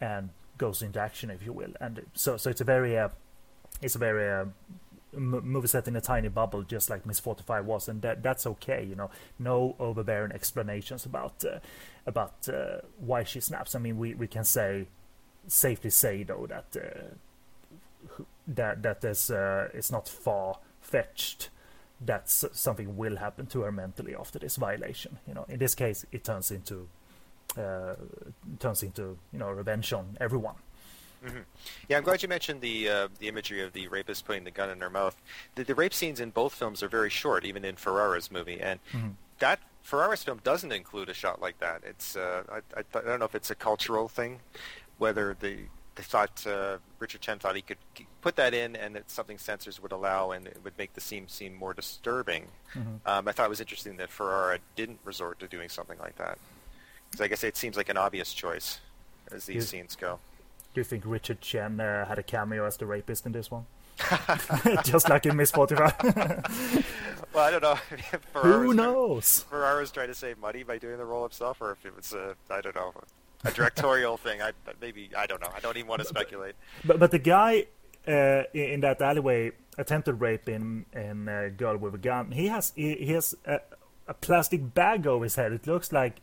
and 0.00 0.30
goes 0.58 0.82
into 0.82 1.00
action, 1.00 1.30
if 1.30 1.44
you 1.44 1.52
will, 1.52 1.72
and 1.80 2.02
so 2.14 2.36
so 2.36 2.50
it's 2.50 2.60
a 2.60 2.64
very 2.64 2.98
uh, 2.98 3.08
it's 3.82 3.94
a 3.94 3.98
very 3.98 4.30
uh, 4.30 4.46
m- 5.16 5.40
movie 5.44 5.68
set 5.68 5.88
in 5.88 5.96
a 5.96 6.00
tiny 6.00 6.28
bubble, 6.28 6.62
just 6.62 6.90
like 6.90 7.06
Miss 7.06 7.20
Forty 7.20 7.42
Five 7.42 7.66
was, 7.66 7.88
and 7.88 8.02
that 8.02 8.22
that's 8.22 8.46
okay. 8.46 8.84
You 8.84 8.94
know, 8.94 9.10
no 9.38 9.76
overbearing 9.78 10.32
explanations 10.32 11.06
about 11.06 11.44
uh, 11.44 11.58
about 12.06 12.48
uh, 12.48 12.78
why 12.98 13.24
she 13.24 13.40
snaps. 13.40 13.74
I 13.74 13.78
mean, 13.78 13.98
we 13.98 14.14
we 14.14 14.26
can 14.26 14.44
say 14.44 14.86
safely 15.46 15.90
say 15.90 16.22
though 16.22 16.46
that 16.46 16.76
uh, 16.76 17.14
that 18.46 18.82
that 18.82 19.04
is 19.04 19.30
uh, 19.30 19.68
it's 19.72 19.90
not 19.90 20.08
far 20.08 20.58
fetched 20.80 21.50
that 22.00 22.28
something 22.28 22.96
will 22.96 23.16
happen 23.16 23.46
to 23.46 23.60
her 23.62 23.72
mentally 23.72 24.14
after 24.14 24.38
this 24.38 24.56
violation. 24.56 25.18
You 25.26 25.34
know, 25.34 25.46
in 25.48 25.58
this 25.58 25.74
case, 25.74 26.04
it 26.12 26.24
turns 26.24 26.50
into 26.50 26.88
uh, 27.56 27.94
turns 28.58 28.82
into 28.82 29.16
you 29.32 29.38
know 29.38 29.50
revenge 29.50 29.92
on 29.92 30.16
everyone. 30.20 30.56
Mm-hmm. 31.24 31.38
Yeah, 31.88 31.96
I'm 31.96 32.04
glad 32.04 32.22
you 32.22 32.28
mentioned 32.28 32.60
the 32.60 32.88
uh, 32.88 33.08
the 33.18 33.28
imagery 33.28 33.62
of 33.62 33.72
the 33.72 33.88
rapist 33.88 34.26
putting 34.26 34.44
the 34.44 34.50
gun 34.50 34.70
in 34.70 34.80
her 34.80 34.90
mouth. 34.90 35.20
The, 35.54 35.64
the 35.64 35.74
rape 35.74 35.94
scenes 35.94 36.20
in 36.20 36.30
both 36.30 36.52
films 36.52 36.82
are 36.82 36.88
very 36.88 37.10
short, 37.10 37.44
even 37.44 37.64
in 37.64 37.76
Ferrara's 37.76 38.30
movie, 38.30 38.60
and 38.60 38.80
mm-hmm. 38.92 39.08
that 39.38 39.60
Ferrara's 39.82 40.22
film 40.22 40.40
doesn't 40.44 40.72
include 40.72 41.08
a 41.08 41.14
shot 41.14 41.40
like 41.40 41.58
that. 41.60 41.82
It's 41.84 42.16
uh, 42.16 42.42
I, 42.50 42.56
I, 42.78 42.80
I, 42.80 43.02
don't 43.02 43.18
know 43.18 43.24
if 43.24 43.34
it's 43.34 43.50
a 43.50 43.54
cultural 43.54 44.08
thing, 44.08 44.40
whether 44.98 45.36
the 45.38 45.58
they 45.94 46.02
thought 46.02 46.44
uh, 46.46 46.78
Richard 46.98 47.20
Chen 47.20 47.38
thought 47.38 47.54
he 47.54 47.62
could 47.62 47.78
put 48.20 48.36
that 48.36 48.52
in, 48.52 48.76
and 48.76 48.96
it's 48.96 49.12
something 49.12 49.38
censors 49.38 49.80
would 49.80 49.92
allow, 49.92 50.32
and 50.32 50.46
it 50.46 50.58
would 50.64 50.76
make 50.76 50.94
the 50.94 51.00
scene 51.00 51.28
seem 51.28 51.54
more 51.54 51.72
disturbing. 51.72 52.46
Mm-hmm. 52.74 52.96
Um, 53.06 53.28
I 53.28 53.32
thought 53.32 53.46
it 53.46 53.50
was 53.50 53.60
interesting 53.60 53.96
that 53.98 54.10
Ferrara 54.10 54.58
didn't 54.74 54.98
resort 55.04 55.38
to 55.40 55.46
doing 55.46 55.68
something 55.68 55.98
like 56.00 56.16
that, 56.16 56.38
because 57.08 57.20
I 57.20 57.28
guess 57.28 57.44
it 57.44 57.56
seems 57.56 57.76
like 57.76 57.88
an 57.88 57.96
obvious 57.96 58.34
choice 58.34 58.80
as 59.30 59.46
these 59.46 59.68
scenes 59.68 59.96
go. 59.96 60.18
Do 60.74 60.80
you 60.80 60.84
think 60.84 61.04
Richard 61.06 61.40
Chen 61.40 61.80
uh, 61.80 62.04
had 62.04 62.18
a 62.18 62.22
cameo 62.22 62.66
as 62.66 62.76
the 62.76 62.86
rapist 62.86 63.26
in 63.26 63.32
this 63.32 63.50
one? 63.50 63.66
Just 64.84 65.08
like 65.08 65.24
in 65.24 65.36
Miss 65.36 65.52
45. 65.52 65.94
well, 67.32 67.44
I 67.44 67.50
don't 67.52 67.62
know. 67.62 67.78
Who 68.40 68.74
knows? 68.74 69.44
Trying, 69.48 69.62
Ferrara's 69.62 69.92
trying 69.92 70.08
to 70.08 70.14
save 70.14 70.38
money 70.38 70.64
by 70.64 70.78
doing 70.78 70.98
the 70.98 71.04
role 71.04 71.22
himself, 71.22 71.60
or 71.60 71.72
if 71.72 71.86
it 71.86 71.94
was 71.96 72.12
a, 72.12 72.34
I 72.50 72.60
don't 72.60 72.74
know, 72.74 72.92
a 73.44 73.52
directorial 73.52 74.16
thing. 74.16 74.42
I 74.42 74.50
maybe 74.80 75.10
I 75.16 75.26
don't 75.26 75.40
know. 75.40 75.50
I 75.54 75.60
don't 75.60 75.76
even 75.76 75.88
want 75.88 76.02
to 76.02 76.08
speculate. 76.08 76.56
But 76.84 76.98
but 76.98 77.12
the 77.12 77.20
guy 77.20 77.66
uh, 78.08 78.42
in 78.52 78.80
that 78.80 79.00
alleyway 79.00 79.52
attempted 79.78 80.14
rape 80.14 80.48
in 80.48 80.86
in 80.92 81.28
a 81.28 81.50
girl 81.50 81.76
with 81.76 81.94
a 81.94 81.98
gun. 81.98 82.32
He 82.32 82.48
has 82.48 82.72
he, 82.74 82.96
he 82.96 83.12
has 83.12 83.34
a, 83.46 83.60
a 84.08 84.14
plastic 84.14 84.74
bag 84.74 85.06
over 85.06 85.24
his 85.24 85.36
head. 85.36 85.52
It 85.52 85.66
looks 85.66 85.92
like 85.92 86.16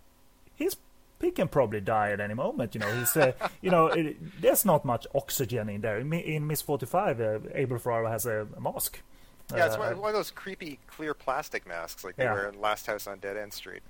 he's 0.55 0.75
he 1.21 1.31
can 1.31 1.47
probably 1.47 1.81
die 1.81 2.11
at 2.11 2.19
any 2.19 2.33
moment. 2.33 2.75
You 2.75 2.81
know, 2.81 2.99
he's 2.99 3.15
uh, 3.15 3.33
you 3.61 3.71
know 3.71 3.87
it, 3.87 4.41
there's 4.41 4.65
not 4.65 4.85
much 4.85 5.07
oxygen 5.13 5.69
in 5.69 5.81
there. 5.81 5.99
In, 5.99 6.11
in 6.13 6.47
Miss 6.47 6.61
Forty 6.61 6.85
Five, 6.85 7.21
uh, 7.21 7.39
Abel 7.53 7.77
Ferrara 7.77 8.09
has 8.09 8.25
a, 8.25 8.47
a 8.55 8.61
mask. 8.61 8.99
Yeah, 9.55 9.65
it's 9.65 9.77
one, 9.77 9.93
uh, 9.93 9.97
one, 9.97 10.09
of 10.09 10.15
those 10.15 10.31
creepy 10.31 10.79
clear 10.87 11.13
plastic 11.13 11.67
masks 11.67 12.03
like 12.03 12.15
they 12.15 12.23
yeah. 12.23 12.33
were 12.33 12.47
in 12.47 12.59
Last 12.61 12.87
House 12.87 13.05
on 13.05 13.19
Dead 13.19 13.35
End 13.35 13.51
Street. 13.51 13.81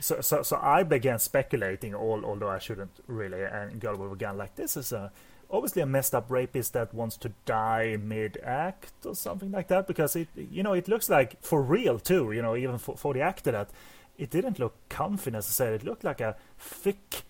So, 0.00 0.20
so, 0.20 0.42
so 0.42 0.58
I 0.60 0.82
began 0.82 1.18
speculating, 1.18 1.94
all, 1.94 2.24
although 2.24 2.48
I 2.48 2.58
shouldn't 2.58 2.90
really, 3.06 3.42
and 3.42 3.80
Girl 3.80 3.96
with 3.96 4.12
a 4.12 4.16
Gun, 4.16 4.38
like 4.38 4.56
this 4.56 4.76
is 4.76 4.92
a 4.92 5.12
obviously 5.50 5.82
a 5.82 5.86
messed 5.86 6.14
up 6.14 6.30
rapist 6.30 6.72
that 6.74 6.94
wants 6.94 7.16
to 7.18 7.32
die 7.44 7.98
mid-act 8.00 8.92
or 9.04 9.14
something 9.14 9.50
like 9.50 9.68
that, 9.68 9.86
because 9.86 10.14
it, 10.16 10.28
you 10.36 10.62
know, 10.62 10.72
it 10.72 10.88
looks 10.88 11.10
like 11.10 11.42
for 11.42 11.60
real 11.60 11.98
too, 11.98 12.32
you 12.32 12.40
know, 12.40 12.56
even 12.56 12.78
for, 12.78 12.96
for 12.96 13.12
the 13.12 13.20
actor 13.20 13.50
that 13.50 13.70
it 14.16 14.30
didn't 14.30 14.58
look 14.58 14.74
comfy 14.88 15.30
necessarily. 15.30 15.76
It 15.76 15.84
looked 15.84 16.04
like 16.04 16.20
a 16.20 16.36
thick 16.60 17.22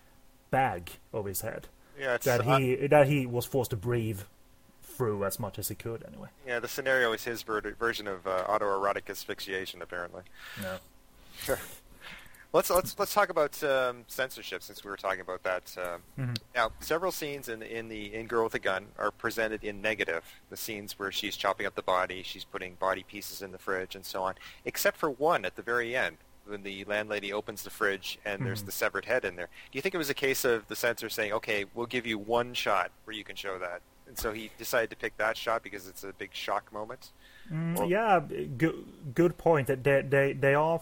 bag 0.51 0.91
over 1.13 1.29
his 1.29 1.41
head. 1.41 1.67
Yeah, 1.99 2.17
that 2.17 2.43
he 2.43 2.85
uh, 2.85 2.87
that 2.89 3.07
he 3.07 3.25
was 3.25 3.45
forced 3.45 3.71
to 3.71 3.77
breathe 3.77 4.21
through 4.81 5.23
as 5.25 5.39
much 5.39 5.57
as 5.57 5.69
he 5.69 5.75
could 5.75 6.03
anyway. 6.07 6.29
Yeah, 6.45 6.59
the 6.59 6.67
scenario 6.67 7.11
is 7.13 7.23
his 7.23 7.41
ver- 7.43 7.75
version 7.79 8.07
of 8.07 8.27
uh, 8.27 8.45
autoerotic 8.47 9.09
asphyxiation, 9.09 9.81
apparently. 9.81 10.23
Yeah. 10.61 10.77
let's 12.53 12.69
let's 12.69 12.97
let's 12.99 13.13
talk 13.13 13.29
about 13.29 13.61
um, 13.63 14.03
censorship 14.07 14.61
since 14.61 14.83
we 14.83 14.89
were 14.89 14.97
talking 14.97 15.21
about 15.21 15.43
that. 15.43 15.75
Um, 15.77 16.01
mm-hmm. 16.19 16.33
Now, 16.55 16.71
several 16.79 17.11
scenes 17.11 17.49
in 17.49 17.61
in 17.61 17.87
the 17.87 18.13
in 18.13 18.27
Girl 18.27 18.43
with 18.43 18.55
a 18.55 18.59
Gun 18.59 18.87
are 18.97 19.11
presented 19.11 19.63
in 19.63 19.81
negative. 19.81 20.23
The 20.49 20.57
scenes 20.57 20.99
where 20.99 21.11
she's 21.11 21.35
chopping 21.35 21.65
up 21.65 21.75
the 21.75 21.81
body, 21.81 22.23
she's 22.23 22.43
putting 22.43 22.75
body 22.75 23.03
pieces 23.03 23.41
in 23.41 23.51
the 23.51 23.57
fridge, 23.57 23.95
and 23.95 24.05
so 24.05 24.23
on. 24.23 24.35
Except 24.65 24.97
for 24.97 25.09
one 25.09 25.45
at 25.45 25.55
the 25.55 25.61
very 25.61 25.95
end, 25.95 26.17
when 26.45 26.63
the 26.63 26.83
landlady 26.85 27.31
opens 27.31 27.63
the 27.63 27.69
fridge 27.69 28.19
and 28.25 28.37
mm-hmm. 28.37 28.45
there's 28.45 28.63
the 28.63 28.71
severed 28.71 29.05
head 29.05 29.25
in 29.25 29.35
there. 29.35 29.49
Do 29.71 29.77
you 29.77 29.81
think 29.81 29.95
it 29.95 29.97
was 29.97 30.09
a 30.09 30.15
case 30.15 30.45
of 30.45 30.67
the 30.67 30.75
censor 30.75 31.09
saying, 31.09 31.33
"Okay, 31.33 31.65
we'll 31.73 31.85
give 31.85 32.05
you 32.05 32.17
one 32.17 32.53
shot 32.53 32.91
where 33.05 33.15
you 33.15 33.23
can 33.23 33.35
show 33.35 33.57
that," 33.59 33.81
and 34.07 34.17
so 34.17 34.31
he 34.33 34.51
decided 34.57 34.89
to 34.89 34.95
pick 34.95 35.17
that 35.17 35.37
shot 35.37 35.63
because 35.63 35.87
it's 35.87 36.03
a 36.03 36.13
big 36.13 36.33
shock 36.33 36.71
moment? 36.73 37.11
Mm, 37.51 37.89
yeah, 37.89 38.19
good 38.57 38.85
good 39.13 39.37
point. 39.37 39.67
They 39.67 40.01
they 40.01 40.33
they 40.33 40.53
are 40.53 40.79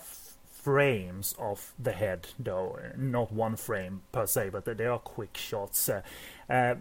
frames 0.61 1.33
of 1.39 1.73
the 1.79 1.91
head, 1.91 2.27
though 2.37 2.77
not 2.97 3.31
one 3.31 3.55
frame 3.55 4.01
per 4.11 4.25
se, 4.25 4.49
but 4.49 4.65
they 4.65 4.85
are 4.85 4.99
quick 4.99 5.37
shots. 5.37 5.89
Uh, 5.89 6.01
uh, 6.49 6.75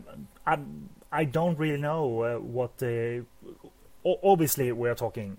I 0.47 0.59
I 1.11 1.25
don't 1.25 1.59
really 1.59 1.81
know 1.81 2.23
uh, 2.23 2.39
what 2.39 2.79
the. 2.79 3.25
Obviously, 4.05 4.73
we're 4.73 4.95
talking, 4.95 5.37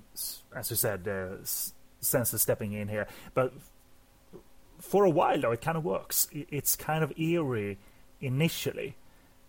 as 0.56 0.70
you 0.70 0.76
said, 0.76 1.08
uh, 2.00 2.04
censor 2.04 2.38
stepping 2.38 2.74
in 2.74 2.88
here, 2.88 3.08
but 3.34 3.54
for 4.80 5.06
a 5.06 5.10
while 5.10 5.40
though, 5.40 5.52
it 5.52 5.62
kind 5.62 5.78
of 5.78 5.84
works. 5.84 6.28
It's 6.32 6.76
kind 6.76 7.04
of 7.04 7.18
eerie 7.20 7.78
initially, 8.22 8.96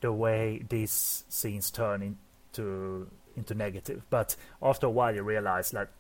the 0.00 0.12
way 0.12 0.64
these 0.68 1.24
scenes 1.28 1.70
turn 1.70 2.02
into 2.02 3.08
into 3.36 3.54
negative. 3.54 4.02
But 4.10 4.36
after 4.62 4.86
a 4.86 4.90
while, 4.90 5.14
you 5.14 5.22
realize 5.22 5.70
that 5.70 5.90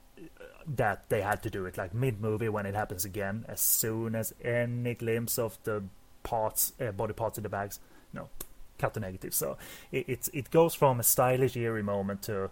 that 0.66 1.08
they 1.08 1.22
had 1.22 1.42
to 1.42 1.50
do 1.50 1.64
it 1.66 1.78
like 1.78 1.94
mid 1.94 2.20
movie 2.20 2.48
when 2.48 2.66
it 2.66 2.74
happens 2.74 3.04
again. 3.04 3.44
As 3.48 3.60
soon 3.60 4.14
as 4.14 4.34
any 4.42 4.94
glimpse 4.94 5.38
of 5.38 5.58
the 5.64 5.84
parts, 6.22 6.72
uh, 6.80 6.92
body 6.92 7.14
parts 7.14 7.38
in 7.38 7.42
the 7.42 7.48
bags, 7.48 7.78
no, 8.12 8.28
cut 8.78 8.94
the 8.94 9.00
negative. 9.00 9.34
So 9.34 9.56
it, 9.92 10.08
it 10.08 10.28
it 10.32 10.50
goes 10.50 10.74
from 10.74 11.00
a 11.00 11.02
stylish 11.02 11.56
eerie 11.56 11.82
moment 11.82 12.22
to 12.22 12.50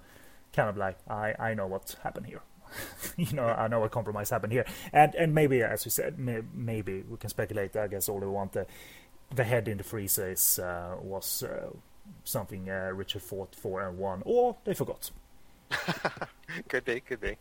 kind 0.52 0.68
of 0.68 0.76
like 0.76 0.98
I 1.08 1.34
I 1.38 1.54
know 1.54 1.66
what 1.66 1.96
happened 2.02 2.26
here. 2.26 2.42
you 3.16 3.33
know, 3.35 3.46
I 3.46 3.68
know 3.68 3.83
a 3.85 3.88
compromise 3.88 4.31
happened 4.31 4.52
here, 4.52 4.66
and 4.92 5.14
and 5.14 5.35
maybe 5.35 5.62
as 5.62 5.85
we 5.85 5.90
said, 5.90 6.18
may, 6.18 6.42
maybe 6.54 7.02
we 7.09 7.16
can 7.16 7.31
speculate. 7.31 7.76
I 7.76 7.87
guess 7.87 8.09
all 8.09 8.18
we 8.18 8.26
want 8.26 8.52
the 8.52 8.66
the 9.35 9.44
head 9.44 9.68
in 9.68 9.78
the 9.78 9.85
freezer 9.85 10.31
is 10.31 10.59
uh, 10.59 10.96
was 11.00 11.42
uh, 11.42 11.70
something 12.24 12.70
uh, 12.70 12.90
Richard 12.94 13.22
fought 13.22 13.54
for 13.54 13.87
and 13.87 13.98
won, 13.98 14.22
or 14.24 14.57
they 14.64 14.74
forgot. 14.74 15.11
could 16.68 16.85
be, 16.85 17.00
could 17.00 17.20
be. 17.20 17.37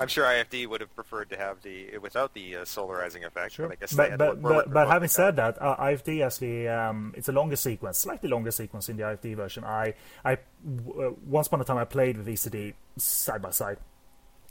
I'm 0.00 0.08
sure 0.08 0.24
IFD 0.24 0.66
would 0.66 0.80
have 0.80 0.94
preferred 0.94 1.30
to 1.30 1.36
have 1.36 1.62
the 1.62 1.98
without 1.98 2.34
the 2.34 2.56
uh, 2.56 2.64
solarizing 2.64 3.24
effect. 3.24 3.54
Sure. 3.54 3.68
But 3.68 3.76
I 3.76 3.80
guess 3.80 3.92
but 3.92 4.18
but, 4.18 4.42
but, 4.42 4.72
but 4.72 4.88
having 4.88 5.08
said 5.08 5.36
that, 5.36 5.60
uh, 5.60 5.76
IFD 5.76 6.24
actually 6.24 6.68
um, 6.68 7.14
it's 7.16 7.28
a 7.28 7.32
longer 7.32 7.56
sequence, 7.56 7.98
slightly 7.98 8.28
longer 8.28 8.50
sequence 8.50 8.88
in 8.88 8.96
the 8.96 9.04
IFD 9.04 9.36
version. 9.36 9.64
I 9.64 9.94
I 10.24 10.38
w- 10.64 11.08
uh, 11.08 11.12
once 11.26 11.46
upon 11.46 11.60
a 11.60 11.64
time 11.64 11.78
I 11.78 11.84
played 11.84 12.16
with 12.16 12.26
VCD 12.26 12.74
side 12.96 13.42
by 13.42 13.50
side, 13.50 13.78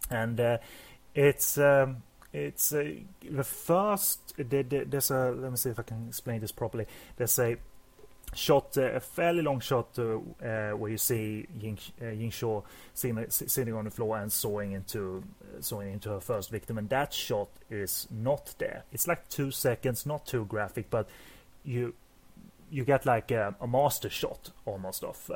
and 0.10 0.40
uh, 0.40 0.58
it's. 1.14 1.58
Um, 1.58 2.04
it's 2.34 2.74
uh, 2.74 2.92
the 3.30 3.44
first. 3.44 4.34
There's 4.38 5.12
a. 5.12 5.32
Let 5.32 5.52
me 5.52 5.58
see 5.58 5.70
if 5.70 5.80
I 5.80 5.84
can 5.84 6.08
explain 6.10 6.42
this 6.42 6.52
properly. 6.52 6.86
There's 7.16 7.40
a 7.40 7.58
shot, 8.34 8.78
uh, 8.78 8.92
a 8.94 9.00
fairly 9.00 9.42
long 9.42 9.60
shot 9.60 9.98
uh, 9.98 10.18
uh, 10.44 10.72
where 10.72 10.92
you 10.92 10.98
see 10.98 11.48
Ying, 11.60 11.80
uh, 12.02 12.10
Ying 12.10 12.32
Shaw 12.32 12.62
sitting, 12.94 13.26
sitting 13.30 13.74
on 13.74 13.86
the 13.86 13.92
floor 13.92 14.18
and 14.18 14.32
sawing 14.32 14.74
into 14.74 15.24
sawing 15.60 15.94
into 15.94 16.10
her 16.10 16.20
first 16.20 16.52
victim, 16.52 16.78
and 16.78 16.90
that 16.90 17.14
shot 17.14 17.50
is 17.70 18.08
not 18.12 18.54
there. 18.58 18.84
It's 18.92 19.08
like 19.08 19.30
two 19.30 19.52
seconds, 19.52 20.06
not 20.06 20.26
too 20.26 20.46
graphic, 20.46 20.90
but 20.90 21.08
you 21.64 21.94
you 22.70 22.84
get 22.84 23.06
like 23.06 23.32
a, 23.32 23.56
a 23.62 23.68
master 23.68 24.10
shot 24.10 24.52
almost 24.66 25.04
of 25.04 25.32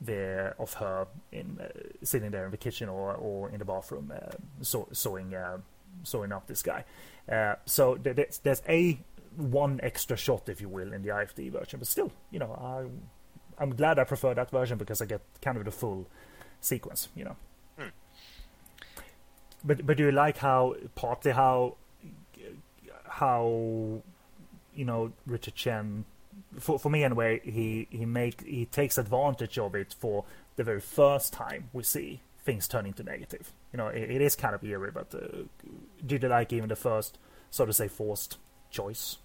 uh, 0.00 0.04
the 0.04 0.54
of 0.58 0.74
her 0.74 1.06
in 1.32 1.58
uh, 1.60 1.68
sitting 2.02 2.30
there 2.30 2.44
in 2.44 2.50
the 2.50 2.56
kitchen 2.56 2.88
or 2.88 3.14
or 3.14 3.50
in 3.50 3.58
the 3.58 3.64
bathroom 3.64 4.12
saw, 4.62 4.84
sawing 4.92 5.34
sawing 6.02 6.32
up 6.32 6.46
this 6.46 6.62
guy. 6.62 6.84
so 7.66 7.98
there's, 8.02 8.38
there's 8.38 8.62
a 8.68 8.98
one 9.36 9.80
extra 9.82 10.16
shot, 10.16 10.48
if 10.48 10.60
you 10.60 10.68
will, 10.68 10.92
in 10.92 11.02
the 11.02 11.08
IFD 11.10 11.52
version. 11.52 11.78
But 11.78 11.88
still, 11.88 12.12
you 12.30 12.38
know, 12.38 12.52
I, 12.52 13.62
I'm 13.62 13.74
glad 13.74 13.98
I 13.98 14.04
prefer 14.04 14.34
that 14.34 14.50
version 14.50 14.78
because 14.78 15.00
I 15.00 15.06
get 15.06 15.20
kind 15.42 15.56
of 15.56 15.64
the 15.64 15.70
full 15.70 16.06
sequence, 16.60 17.08
you 17.14 17.24
know. 17.24 17.36
Hmm. 17.78 17.88
But 19.64 19.86
but 19.86 19.96
do 19.96 20.04
you 20.04 20.12
like 20.12 20.38
how 20.38 20.74
partly 20.94 21.32
how 21.32 21.76
how 23.06 24.02
you 24.74 24.84
know 24.84 25.12
Richard 25.26 25.54
Chen 25.54 26.04
for 26.58 26.78
for 26.78 26.90
me 26.90 27.04
anyway 27.04 27.40
he 27.44 27.86
he 27.90 28.04
make 28.04 28.44
he 28.44 28.66
takes 28.66 28.98
advantage 28.98 29.58
of 29.58 29.74
it 29.74 29.94
for 29.98 30.24
the 30.56 30.64
very 30.64 30.80
first 30.80 31.32
time 31.32 31.70
we 31.72 31.82
see 31.82 32.20
things 32.42 32.68
turn 32.68 32.86
into 32.86 33.02
negative. 33.02 33.52
You 33.72 33.76
know, 33.76 33.88
it, 33.88 34.10
it 34.10 34.20
is 34.20 34.34
kind 34.34 34.54
of 34.54 34.64
eerie, 34.64 34.90
but 34.90 35.14
uh, 35.14 35.44
did 36.04 36.22
you 36.22 36.28
like 36.28 36.52
even 36.52 36.68
the 36.68 36.76
first, 36.76 37.18
so 37.50 37.66
to 37.66 37.72
say, 37.72 37.88
forced 37.88 38.38
choice. 38.70 39.18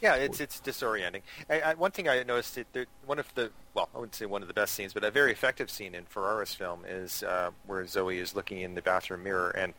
Yeah, 0.00 0.16
it's 0.16 0.40
it's 0.40 0.60
disorienting. 0.60 1.22
I, 1.48 1.60
I, 1.60 1.74
one 1.74 1.92
thing 1.92 2.08
I 2.08 2.24
noticed, 2.24 2.56
that 2.56 2.72
there, 2.72 2.86
one 3.06 3.20
of 3.20 3.32
the 3.36 3.50
well, 3.72 3.88
I 3.94 3.98
wouldn't 3.98 4.16
say 4.16 4.26
one 4.26 4.42
of 4.42 4.48
the 4.48 4.54
best 4.54 4.74
scenes, 4.74 4.92
but 4.92 5.04
a 5.04 5.12
very 5.12 5.30
effective 5.30 5.70
scene 5.70 5.94
in 5.94 6.06
Ferrara's 6.06 6.52
film 6.52 6.84
is 6.84 7.22
uh, 7.22 7.50
where 7.66 7.86
Zoe 7.86 8.18
is 8.18 8.34
looking 8.34 8.60
in 8.60 8.74
the 8.74 8.82
bathroom 8.82 9.22
mirror 9.22 9.50
and 9.50 9.74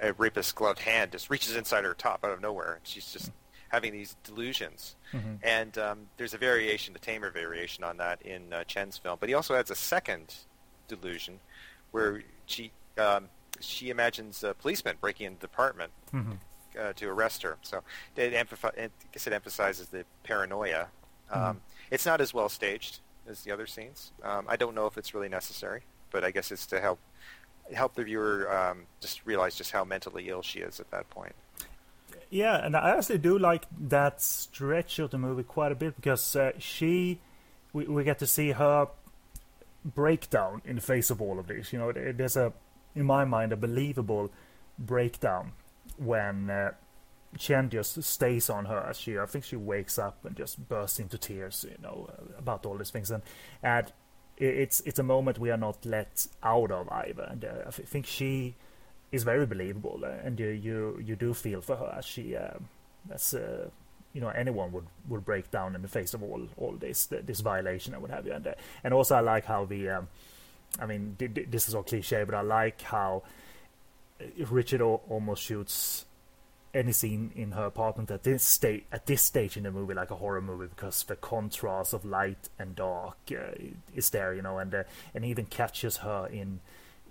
a 0.00 0.12
rapist's 0.12 0.52
gloved 0.52 0.80
hand 0.80 1.12
just 1.12 1.30
reaches 1.30 1.56
inside 1.56 1.84
her 1.84 1.94
top 1.94 2.22
out 2.22 2.32
of 2.32 2.42
nowhere. 2.42 2.74
and 2.74 2.86
She's 2.86 3.10
just 3.10 3.30
having 3.72 3.92
these 3.92 4.16
delusions. 4.22 4.96
Mm-hmm. 5.12 5.34
And 5.42 5.78
um, 5.78 5.98
there's 6.18 6.34
a 6.34 6.38
variation, 6.38 6.92
the 6.92 6.98
tamer 6.98 7.30
variation 7.30 7.82
on 7.82 7.96
that 7.96 8.20
in 8.22 8.52
uh, 8.52 8.64
Chen's 8.64 8.98
film. 8.98 9.16
But 9.18 9.28
he 9.28 9.34
also 9.34 9.54
adds 9.54 9.70
a 9.70 9.74
second 9.74 10.34
delusion 10.88 11.40
where 11.90 12.22
she 12.46 12.70
um, 12.98 13.28
she 13.60 13.90
imagines 13.90 14.44
a 14.44 14.54
policeman 14.54 14.96
breaking 15.00 15.26
into 15.26 15.40
the 15.40 15.46
apartment 15.46 15.90
mm-hmm. 16.12 16.32
uh, 16.78 16.92
to 16.94 17.08
arrest 17.08 17.42
her. 17.42 17.56
So 17.62 17.82
it, 18.16 18.34
amplifi- 18.34 18.78
I 18.78 18.88
guess 19.12 19.26
it 19.26 19.32
emphasizes 19.32 19.88
the 19.88 20.04
paranoia. 20.22 20.88
Mm-hmm. 21.30 21.42
Um, 21.42 21.60
it's 21.90 22.04
not 22.04 22.20
as 22.20 22.34
well 22.34 22.48
staged 22.48 23.00
as 23.26 23.42
the 23.42 23.52
other 23.52 23.66
scenes. 23.66 24.12
Um, 24.22 24.46
I 24.48 24.56
don't 24.56 24.74
know 24.74 24.86
if 24.86 24.98
it's 24.98 25.14
really 25.14 25.28
necessary, 25.28 25.82
but 26.10 26.24
I 26.24 26.30
guess 26.30 26.50
it's 26.50 26.66
to 26.66 26.80
help 26.80 26.98
help 27.72 27.94
the 27.94 28.04
viewer 28.04 28.52
um, 28.52 28.82
just 29.00 29.24
realize 29.24 29.54
just 29.54 29.70
how 29.70 29.84
mentally 29.84 30.28
ill 30.28 30.42
she 30.42 30.58
is 30.58 30.80
at 30.80 30.90
that 30.90 31.08
point. 31.08 31.34
Yeah, 32.32 32.64
and 32.64 32.74
I 32.74 32.96
actually 32.96 33.18
do 33.18 33.38
like 33.38 33.66
that 33.78 34.22
stretch 34.22 34.98
of 34.98 35.10
the 35.10 35.18
movie 35.18 35.42
quite 35.42 35.70
a 35.70 35.74
bit 35.74 35.96
because 35.96 36.34
uh, 36.34 36.52
she, 36.58 37.20
we, 37.74 37.84
we 37.84 38.04
get 38.04 38.18
to 38.20 38.26
see 38.26 38.52
her 38.52 38.88
breakdown 39.84 40.62
in 40.64 40.76
the 40.76 40.80
face 40.80 41.10
of 41.10 41.20
all 41.20 41.38
of 41.38 41.48
this. 41.48 41.74
You 41.74 41.78
know, 41.78 41.92
there's 41.92 42.38
a, 42.38 42.54
in 42.94 43.04
my 43.04 43.26
mind, 43.26 43.52
a 43.52 43.56
believable 43.56 44.30
breakdown 44.78 45.52
when 45.98 46.48
uh, 46.48 46.70
Chen 47.36 47.68
just 47.68 48.02
stays 48.02 48.48
on 48.48 48.64
her. 48.64 48.90
She, 48.94 49.18
I 49.18 49.26
think 49.26 49.44
she 49.44 49.56
wakes 49.56 49.98
up 49.98 50.24
and 50.24 50.34
just 50.34 50.70
bursts 50.70 50.98
into 50.98 51.18
tears. 51.18 51.66
You 51.68 51.76
know, 51.82 52.08
about 52.38 52.64
all 52.64 52.78
these 52.78 52.90
things, 52.90 53.10
and 53.10 53.22
and 53.62 53.92
it's 54.38 54.80
it's 54.86 54.98
a 54.98 55.02
moment 55.02 55.38
we 55.38 55.50
are 55.50 55.58
not 55.58 55.84
let 55.84 56.26
out 56.42 56.70
of 56.70 56.88
either. 56.88 57.24
And 57.24 57.44
uh, 57.44 57.64
I 57.66 57.70
think 57.70 58.06
she 58.06 58.54
is 59.12 59.22
very 59.22 59.46
believable, 59.46 60.00
uh, 60.04 60.26
and 60.26 60.40
you 60.40 60.48
you 60.48 61.02
you 61.04 61.16
do 61.16 61.34
feel 61.34 61.60
for 61.60 61.76
her 61.76 61.94
as 61.98 62.04
she 62.04 62.36
uh, 62.36 62.58
as 63.10 63.34
uh, 63.34 63.68
you 64.12 64.20
know 64.20 64.28
anyone 64.28 64.72
would 64.72 64.86
would 65.08 65.24
break 65.24 65.50
down 65.50 65.74
in 65.74 65.82
the 65.82 65.88
face 65.88 66.14
of 66.14 66.22
all 66.22 66.48
all 66.56 66.72
this 66.72 67.06
this 67.06 67.40
violation 67.40 67.92
and 67.94 68.02
what 68.02 68.10
have 68.10 68.26
you. 68.26 68.32
And 68.32 68.46
uh, 68.46 68.54
and 68.82 68.94
also 68.94 69.14
I 69.16 69.20
like 69.20 69.44
how 69.44 69.64
the 69.66 69.88
um, 69.90 70.08
I 70.80 70.86
mean 70.86 71.16
this 71.18 71.68
is 71.68 71.74
all 71.74 71.82
cliche, 71.82 72.24
but 72.24 72.34
I 72.34 72.40
like 72.40 72.80
how 72.82 73.22
Richard 74.38 74.80
almost 74.80 75.42
shoots 75.42 76.06
any 76.74 76.92
scene 76.92 77.30
in 77.36 77.52
her 77.52 77.66
apartment 77.66 78.10
at 78.10 78.22
this 78.22 78.42
state 78.42 78.86
at 78.90 79.06
this 79.06 79.22
stage 79.22 79.56
in 79.56 79.64
the 79.64 79.70
movie 79.70 79.92
like 79.94 80.10
a 80.10 80.16
horror 80.16 80.40
movie 80.40 80.66
because 80.74 81.04
the 81.04 81.16
contrast 81.16 81.92
of 81.92 82.04
light 82.04 82.48
and 82.58 82.74
dark 82.74 83.16
uh, 83.30 83.52
is 83.94 84.10
there, 84.10 84.34
you 84.34 84.42
know, 84.42 84.58
and 84.58 84.74
uh, 84.74 84.82
and 85.14 85.24
even 85.24 85.44
catches 85.46 85.98
her 85.98 86.26
in, 86.32 86.60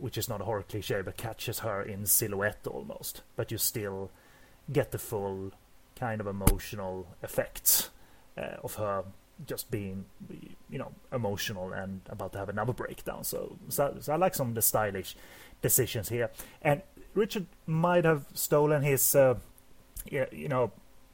which 0.01 0.17
is 0.17 0.27
not 0.27 0.41
a 0.41 0.43
horror 0.43 0.63
cliche, 0.63 1.01
but 1.01 1.15
catches 1.15 1.59
her 1.59 1.81
in 1.81 2.05
silhouette 2.05 2.65
almost, 2.67 3.21
but 3.35 3.51
you 3.51 3.57
still 3.57 4.09
get 4.71 4.91
the 4.91 4.97
full 4.97 5.51
kind 5.95 6.19
of 6.19 6.27
emotional 6.27 7.07
effects 7.21 7.89
uh, 8.37 8.57
of 8.63 8.75
her 8.75 9.03
just 9.45 9.71
being, 9.71 10.05
you 10.69 10.77
know, 10.77 10.91
emotional 11.13 11.71
and 11.73 12.01
about 12.09 12.31
to 12.33 12.39
have 12.39 12.49
another 12.49 12.73
breakdown. 12.73 13.23
So, 13.23 13.57
so, 13.69 13.95
so 13.99 14.13
I 14.13 14.15
like 14.15 14.35
some 14.35 14.49
of 14.49 14.55
the 14.55 14.61
stylish 14.61 15.15
decisions 15.61 16.09
here, 16.09 16.31
and 16.61 16.81
Richard 17.13 17.45
might 17.67 18.05
have 18.05 18.25
stolen 18.33 18.81
his 18.81 19.15
uh, 19.15 19.35
you 20.09 20.47
know 20.47 20.71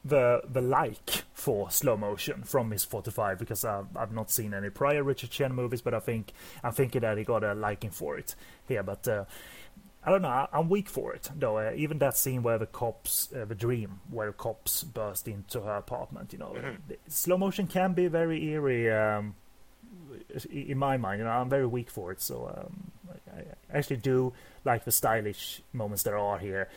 the 0.07 0.41
the 0.49 0.61
like 0.61 1.23
for 1.33 1.69
slow 1.69 1.97
motion 1.97 2.43
from 2.43 2.71
his 2.71 2.83
45 2.83 3.39
because 3.39 3.65
I've, 3.65 3.85
I've 3.95 4.11
not 4.11 4.31
seen 4.31 4.53
any 4.53 4.69
prior 4.69 5.03
Richard 5.03 5.29
Chen 5.29 5.53
movies, 5.53 5.81
but 5.81 5.93
I 5.93 5.99
think 5.99 6.33
I'm 6.63 6.71
thinking 6.71 7.01
that 7.01 7.17
he 7.17 7.23
got 7.23 7.43
a 7.43 7.53
liking 7.53 7.91
for 7.91 8.17
it 8.17 8.35
here. 8.67 8.83
But 8.83 9.07
uh, 9.07 9.25
I 10.03 10.11
don't 10.11 10.21
know, 10.21 10.29
I, 10.29 10.47
am 10.53 10.69
weak 10.69 10.89
for 10.89 11.13
it 11.13 11.29
though. 11.35 11.57
Uh, 11.57 11.73
even 11.75 11.99
that 11.99 12.17
scene 12.17 12.43
where 12.43 12.57
the 12.57 12.65
cops, 12.65 13.29
uh, 13.33 13.45
the 13.45 13.55
dream 13.55 13.99
where 14.09 14.31
cops 14.31 14.83
burst 14.83 15.27
into 15.27 15.61
her 15.61 15.75
apartment, 15.75 16.33
you 16.33 16.39
know, 16.39 16.55
mm-hmm. 16.55 16.93
slow 17.07 17.37
motion 17.37 17.67
can 17.67 17.93
be 17.93 18.07
very 18.07 18.43
eerie. 18.45 18.91
Um, 18.91 19.35
in 20.49 20.77
my 20.77 20.97
mind, 20.97 21.19
you 21.19 21.25
know, 21.25 21.31
I'm 21.31 21.49
very 21.49 21.67
weak 21.67 21.89
for 21.89 22.11
it. 22.11 22.21
So 22.21 22.53
um, 22.57 22.91
I 23.35 23.77
actually 23.77 23.97
do 23.97 24.33
like 24.63 24.85
the 24.85 24.91
stylish 24.91 25.61
moments 25.73 26.03
there 26.03 26.17
are 26.17 26.37
here, 26.37 26.69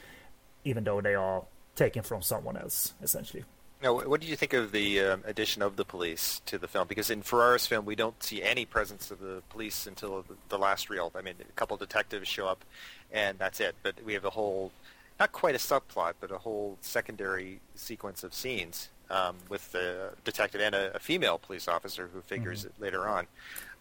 even 0.64 0.84
though 0.84 1.00
they 1.00 1.14
are 1.14 1.44
taken 1.80 2.02
from 2.02 2.20
someone 2.20 2.58
else, 2.58 2.92
essentially. 3.02 3.42
Now, 3.82 3.94
what 3.94 4.20
did 4.20 4.28
you 4.28 4.36
think 4.36 4.52
of 4.52 4.72
the 4.72 5.00
um, 5.00 5.22
addition 5.24 5.62
of 5.62 5.76
the 5.76 5.86
police 5.86 6.42
to 6.44 6.58
the 6.58 6.68
film? 6.68 6.86
Because 6.86 7.08
in 7.08 7.22
Ferrara's 7.22 7.66
film, 7.66 7.86
we 7.86 7.94
don't 7.94 8.22
see 8.22 8.42
any 8.42 8.66
presence 8.66 9.10
of 9.10 9.20
the 9.20 9.42
police 9.48 9.86
until 9.86 10.22
the, 10.28 10.34
the 10.50 10.58
last 10.58 10.90
reel. 10.90 11.10
I 11.16 11.22
mean, 11.22 11.36
a 11.40 11.52
couple 11.52 11.74
of 11.74 11.80
detectives 11.80 12.28
show 12.28 12.46
up, 12.46 12.62
and 13.10 13.38
that's 13.38 13.58
it. 13.58 13.74
But 13.82 13.94
we 14.04 14.12
have 14.12 14.26
a 14.26 14.30
whole, 14.30 14.72
not 15.18 15.32
quite 15.32 15.54
a 15.54 15.58
subplot, 15.58 16.14
but 16.20 16.30
a 16.30 16.36
whole 16.36 16.76
secondary 16.82 17.60
sequence 17.74 18.22
of 18.22 18.34
scenes 18.34 18.90
um, 19.08 19.36
with 19.48 19.72
the 19.72 20.10
detective 20.24 20.60
and 20.60 20.74
a, 20.74 20.96
a, 20.96 20.98
female 20.98 21.38
police 21.38 21.66
officer 21.66 22.10
who 22.12 22.20
figures 22.20 22.60
mm-hmm. 22.60 22.68
it 22.68 22.84
later 22.84 23.08
on. 23.08 23.26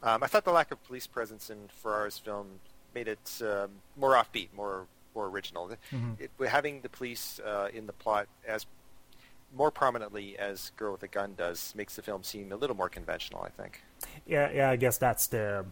Um, 0.01 0.23
I 0.23 0.27
thought 0.27 0.45
the 0.45 0.53
lack 0.53 0.71
of 0.71 0.81
police 0.85 1.07
presence 1.07 1.49
in 1.49 1.57
Ferrara's 1.67 2.17
film 2.17 2.47
made 2.95 3.09
it 3.09 3.41
um, 3.41 3.69
more 3.97 4.13
offbeat, 4.13 4.47
more 4.55 4.85
more 5.15 5.27
original. 5.27 5.71
Mm-hmm. 5.91 6.13
It, 6.19 6.31
having 6.47 6.81
the 6.81 6.89
police 6.89 7.39
uh, 7.45 7.69
in 7.73 7.87
the 7.87 7.93
plot 7.93 8.27
as 8.47 8.65
more 9.55 9.71
prominently 9.71 10.37
as 10.37 10.71
Girl 10.77 10.91
with 10.91 11.03
a 11.03 11.07
Gun 11.07 11.33
does 11.35 11.73
makes 11.75 11.95
the 11.95 12.01
film 12.01 12.23
seem 12.23 12.51
a 12.51 12.55
little 12.55 12.75
more 12.75 12.89
conventional. 12.89 13.41
I 13.41 13.49
think. 13.49 13.83
Yeah, 14.25 14.51
yeah. 14.51 14.69
I 14.69 14.75
guess 14.75 14.97
that's 14.97 15.27
the 15.27 15.65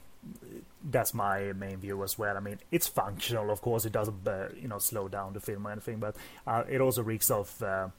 that's 0.83 1.13
my 1.13 1.53
main 1.53 1.77
view 1.77 2.03
as 2.03 2.17
well. 2.17 2.35
I 2.35 2.39
mean, 2.39 2.59
it's 2.71 2.87
functional, 2.87 3.51
of 3.51 3.61
course. 3.61 3.85
It 3.85 3.93
doesn't, 3.93 4.27
uh, 4.27 4.49
you 4.59 4.67
know, 4.67 4.79
slow 4.79 5.07
down 5.07 5.33
the 5.33 5.39
film 5.39 5.67
or 5.67 5.71
anything, 5.71 5.99
but 5.99 6.15
uh, 6.45 6.63
it 6.69 6.81
also 6.81 7.03
reeks 7.03 7.29
of 7.29 7.61
uh, 7.61 7.89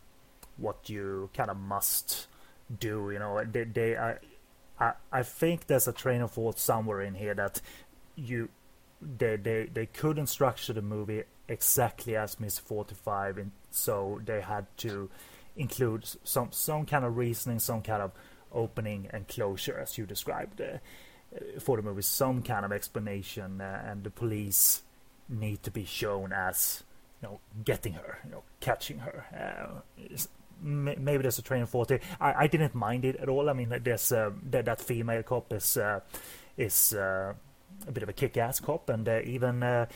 what 0.56 0.88
you 0.88 1.30
kind 1.34 1.50
of 1.50 1.56
must 1.56 2.26
do. 2.78 3.10
You 3.12 3.18
know, 3.18 3.42
they, 3.44 3.64
they 3.64 3.96
I, 3.96 4.16
I, 4.78 4.92
I 5.12 5.22
think 5.22 5.66
there's 5.66 5.88
a 5.88 5.92
train 5.92 6.20
of 6.20 6.32
thought 6.32 6.58
somewhere 6.58 7.00
in 7.02 7.14
here 7.14 7.34
that 7.34 7.60
you 8.16 8.48
they 9.00 9.36
they 9.36 9.68
they 9.72 9.86
couldn't 9.86 10.26
structure 10.26 10.72
the 10.72 10.82
movie 10.82 11.24
exactly 11.48 12.16
as 12.16 12.38
Miss 12.40 12.58
45, 12.58 13.38
and 13.38 13.52
so 13.70 14.20
they 14.24 14.40
had 14.40 14.66
to 14.78 15.10
include 15.56 16.06
some 16.24 16.52
some 16.52 16.86
kind 16.86 17.04
of 17.04 17.16
reasoning, 17.16 17.58
some 17.58 17.82
kind 17.82 18.02
of 18.02 18.12
opening 18.52 19.08
and 19.10 19.28
closure, 19.28 19.78
as 19.78 19.98
you 19.98 20.06
described, 20.06 20.60
uh, 20.60 20.78
for 21.60 21.76
the 21.76 21.82
movie. 21.82 22.02
Some 22.02 22.42
kind 22.42 22.64
of 22.64 22.72
explanation, 22.72 23.60
uh, 23.60 23.82
and 23.86 24.04
the 24.04 24.10
police 24.10 24.82
need 25.28 25.62
to 25.62 25.70
be 25.70 25.84
shown 25.84 26.32
as 26.32 26.82
you 27.22 27.28
know 27.28 27.40
getting 27.64 27.94
her, 27.94 28.18
you 28.24 28.30
know, 28.30 28.42
catching 28.60 28.98
her. 28.98 29.24
Uh, 29.34 30.06
maybe 30.60 31.22
there's 31.22 31.38
a 31.38 31.42
train 31.42 31.62
of 31.62 31.70
thought. 31.70 31.92
I, 32.20 32.34
I 32.34 32.46
didn't 32.46 32.74
mind 32.74 33.04
it 33.04 33.16
at 33.16 33.28
all. 33.28 33.48
I 33.48 33.52
mean, 33.52 33.74
there's 33.82 34.12
uh, 34.12 34.30
that 34.50 34.64
that 34.66 34.80
female 34.80 35.22
cop 35.22 35.52
is 35.52 35.76
uh, 35.76 36.00
is 36.56 36.94
uh, 36.94 37.34
a 37.86 37.92
bit 37.92 38.02
of 38.02 38.08
a 38.08 38.12
kick-ass 38.12 38.60
cop, 38.60 38.88
and 38.88 39.08
uh, 39.08 39.20
even 39.24 39.62
uh, 39.62 39.86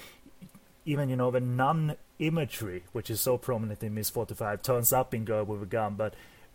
even 0.85 1.09
you 1.09 1.17
know 1.17 1.31
the 1.31 1.41
nun 1.41 1.97
imagery, 2.19 2.85
which 2.93 3.11
is 3.11 3.21
so 3.21 3.37
prominent 3.39 3.83
in 3.83 3.95
Miss 3.95 4.11
45, 4.11 4.63
turns 4.63 4.93
up 4.93 5.15
in 5.15 5.25
Girl 5.25 5.45
with 5.45 5.63
a 5.63 5.67
Gun, 5.67 5.95
but 5.95 6.15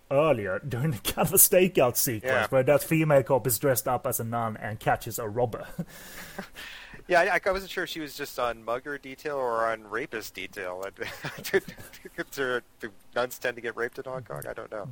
earlier 0.10 0.60
during 0.68 0.92
the 0.92 1.00
kind 1.00 1.28
of 1.28 1.34
a 1.34 1.38
stakeout 1.38 1.98
sequence 1.98 2.32
yeah. 2.32 2.48
where 2.48 2.64
that 2.64 2.84
female 2.84 3.24
cop 3.24 3.46
is 3.48 3.60
dressed 3.60 3.88
up 3.88 4.08
as 4.08 4.20
a 4.20 4.24
nun 4.24 4.58
and 4.58 4.80
catches 4.80 5.20
a 5.20 5.28
robber. 5.28 5.68
yeah, 7.08 7.22
I, 7.22 7.40
I, 7.44 7.52
wasn't 7.52 7.72
sure 7.72 7.84
if 7.84 7.90
she 7.90 8.00
was 8.00 8.16
just 8.16 8.40
on 8.40 8.64
mugger 8.64 8.98
detail 8.98 9.36
or 9.36 9.66
on 9.68 9.84
rapist 9.84 10.34
detail. 10.34 10.86
the 11.52 12.64
nuns 13.16 13.40
tend 13.40 13.56
to 13.56 13.62
get 13.62 13.76
raped 13.76 13.98
in 14.00 14.06
Hong 14.06 14.24
Kong. 14.24 14.44
I 14.50 14.54
don't 14.54 14.72
know. 14.72 14.90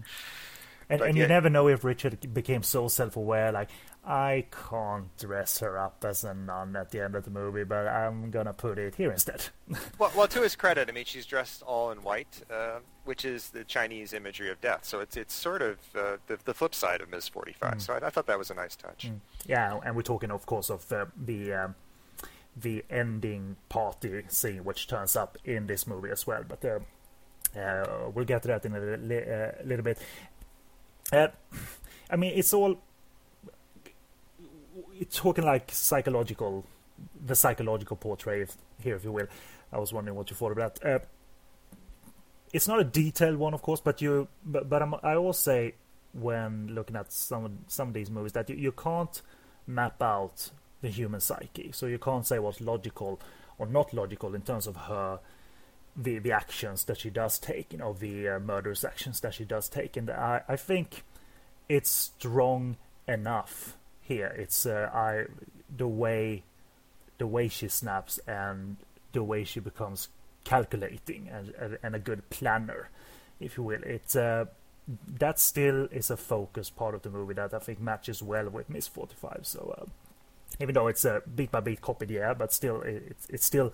And, 0.90 1.02
and 1.02 1.18
yeah. 1.18 1.24
you 1.24 1.28
never 1.28 1.50
know 1.50 1.68
if 1.68 1.84
Richard 1.84 2.34
became 2.34 2.64
so 2.64 2.88
self-aware, 2.88 3.52
like 3.52 3.70
I 4.06 4.46
can't 4.70 5.16
dress 5.18 5.60
her 5.60 5.80
up 5.80 6.06
as 6.08 6.24
a 6.24 6.34
nun 6.34 6.76
at 6.76 6.92
the 6.92 7.04
end 7.04 7.16
of 7.16 7.26
the 7.26 7.32
movie, 7.32 7.64
but 7.64 7.88
I'm 7.88 8.30
gonna 8.30 8.54
put 8.54 8.78
it 8.78 8.96
here 8.96 9.12
instead. 9.12 9.48
well, 10.00 10.12
well, 10.16 10.28
to 10.28 10.42
his 10.42 10.56
credit, 10.56 10.90
I 10.90 10.92
mean, 10.92 11.06
she's 11.06 11.26
dressed 11.26 11.64
all 11.64 11.90
in 11.90 12.04
white, 12.04 12.44
uh, 12.52 12.80
which 13.06 13.26
is 13.26 13.50
the 13.50 13.64
Chinese 13.64 14.14
imagery 14.14 14.52
of 14.52 14.62
death. 14.62 14.86
So 14.86 15.00
it's 15.00 15.18
it's 15.18 15.34
sort 15.34 15.64
of 15.64 15.78
uh, 15.96 16.18
the, 16.28 16.38
the 16.46 16.54
flip 16.54 16.76
side 16.76 17.02
of 17.02 17.10
Ms. 17.10 17.30
45. 17.30 17.74
Mm. 17.74 17.82
So 17.82 17.94
I, 17.94 18.08
I, 18.08 18.10
thought 18.12 18.28
that 18.28 18.38
was 18.38 18.52
a 18.52 18.56
nice 18.56 18.76
touch. 18.76 19.10
Mm. 19.10 19.20
Yeah, 19.48 19.80
and 19.84 19.96
we're 19.96 20.04
talking, 20.04 20.30
of 20.30 20.46
course, 20.46 20.70
of 20.70 20.92
uh, 20.92 21.06
the 21.18 21.54
um, 21.54 21.76
the 22.56 22.86
ending 22.90 23.58
party 23.70 24.24
scene, 24.28 24.64
which 24.64 24.88
turns 24.88 25.16
up 25.16 25.38
in 25.44 25.66
this 25.66 25.88
movie 25.88 26.12
as 26.12 26.28
well. 26.28 26.44
But 26.48 26.64
uh, 26.64 26.80
uh, 27.60 28.10
we'll 28.14 28.26
get 28.26 28.44
to 28.44 28.50
that 28.50 28.66
in 28.66 28.76
a 28.76 28.80
li- 28.80 29.24
uh, 29.24 29.64
little 29.66 29.84
bit. 29.84 29.98
I 32.10 32.16
mean, 32.16 32.34
it's 32.36 32.54
all 32.54 32.82
it's 35.00 35.18
talking 35.18 35.44
like 35.44 35.72
psychological, 35.72 36.66
the 37.26 37.36
psychological 37.36 37.98
portrait 37.98 38.56
here, 38.82 38.96
if 38.96 39.04
you 39.04 39.12
will. 39.12 39.28
I 39.72 39.78
was 39.78 39.92
wondering 39.94 40.16
what 40.16 40.30
you 40.30 40.36
thought 40.36 40.52
about. 40.52 40.84
Uh, 40.84 41.00
it's 42.54 42.68
not 42.68 42.80
a 42.80 42.84
detailed 42.84 43.38
one, 43.38 43.54
of 43.54 43.62
course, 43.62 43.82
but 43.82 44.02
you 44.02 44.28
but 44.46 44.70
but 44.70 44.82
I'm, 44.82 44.96
I 45.04 45.16
always 45.16 45.38
say 45.38 45.76
when 46.14 46.68
looking 46.74 46.96
at 46.96 47.12
some 47.12 47.60
some 47.68 47.90
of 47.90 47.94
these 47.94 48.10
movies 48.10 48.32
that 48.34 48.50
you, 48.50 48.56
you 48.56 48.72
can't 48.72 49.22
map 49.68 50.02
out 50.02 50.52
the 50.82 50.90
human 50.90 51.20
psyche, 51.20 51.72
so 51.74 51.86
you 51.88 51.98
can't 51.98 52.26
say 52.26 52.40
what's 52.40 52.62
logical 52.62 53.20
or 53.58 53.66
not 53.68 53.94
logical 53.94 54.36
in 54.36 54.42
terms 54.42 54.68
of 54.68 54.76
her 54.76 55.20
the 55.96 56.20
the 56.20 56.32
actions 56.32 56.84
that 56.86 57.00
she 57.00 57.10
does 57.10 57.40
take, 57.40 57.72
you 57.72 57.80
know, 57.80 57.94
the 57.94 58.28
uh, 58.28 58.40
murderous 58.40 58.84
actions 58.84 59.20
that 59.22 59.34
she 59.34 59.46
does 59.46 59.70
take, 59.70 59.96
and 59.98 60.10
I 60.10 60.42
I 60.48 60.56
think 60.56 61.04
it's 61.70 61.90
strong 61.90 62.78
enough 63.08 63.78
here. 64.02 64.36
It's 64.38 64.66
uh, 64.66 64.90
I 64.94 65.26
the 65.76 65.88
way 65.88 66.44
the 67.18 67.28
way 67.28 67.48
she 67.48 67.68
snaps 67.68 68.20
and 68.28 68.78
the 69.14 69.24
way 69.24 69.44
she 69.44 69.60
becomes 69.60 70.10
calculating 70.44 71.30
and 71.32 71.78
and 71.82 71.96
a 71.96 72.00
good 72.00 72.30
planner, 72.30 72.90
if 73.40 73.58
you 73.58 73.64
will. 73.64 73.82
It's 73.84 74.16
uh, 74.16 74.46
that 75.20 75.40
still 75.40 75.86
is 75.92 76.10
a 76.10 76.18
focus 76.18 76.70
part 76.70 76.94
of 76.94 77.02
the 77.02 77.10
movie 77.10 77.34
that 77.36 77.54
I 77.54 77.60
think 77.60 77.80
matches 77.80 78.22
well 78.22 78.50
with 78.50 78.70
Miss 78.70 78.88
Forty 78.88 79.16
Five. 79.16 79.42
So 79.44 79.76
uh, 79.80 79.86
even 80.60 80.76
though 80.76 80.88
it's 80.88 81.06
a 81.06 81.22
beat 81.36 81.52
by 81.52 81.62
beat 81.62 81.82
copy, 81.82 82.08
yeah, 82.10 82.34
but 82.34 82.54
still 82.54 82.82
it 82.82 83.16
it 83.30 83.42
still 83.42 83.74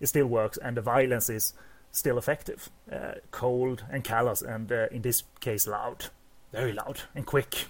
it 0.00 0.06
still 0.06 0.26
works, 0.26 0.58
and 0.58 0.76
the 0.76 0.82
violence 0.82 1.28
is 1.28 1.54
still 1.90 2.18
effective, 2.18 2.70
uh, 2.90 3.14
cold 3.30 3.84
and 3.90 4.04
callous, 4.04 4.42
and 4.42 4.70
uh, 4.70 4.86
in 4.90 5.02
this 5.02 5.24
case 5.40 5.66
loud, 5.66 6.06
very 6.52 6.72
loud 6.72 7.02
and 7.14 7.26
quick. 7.26 7.66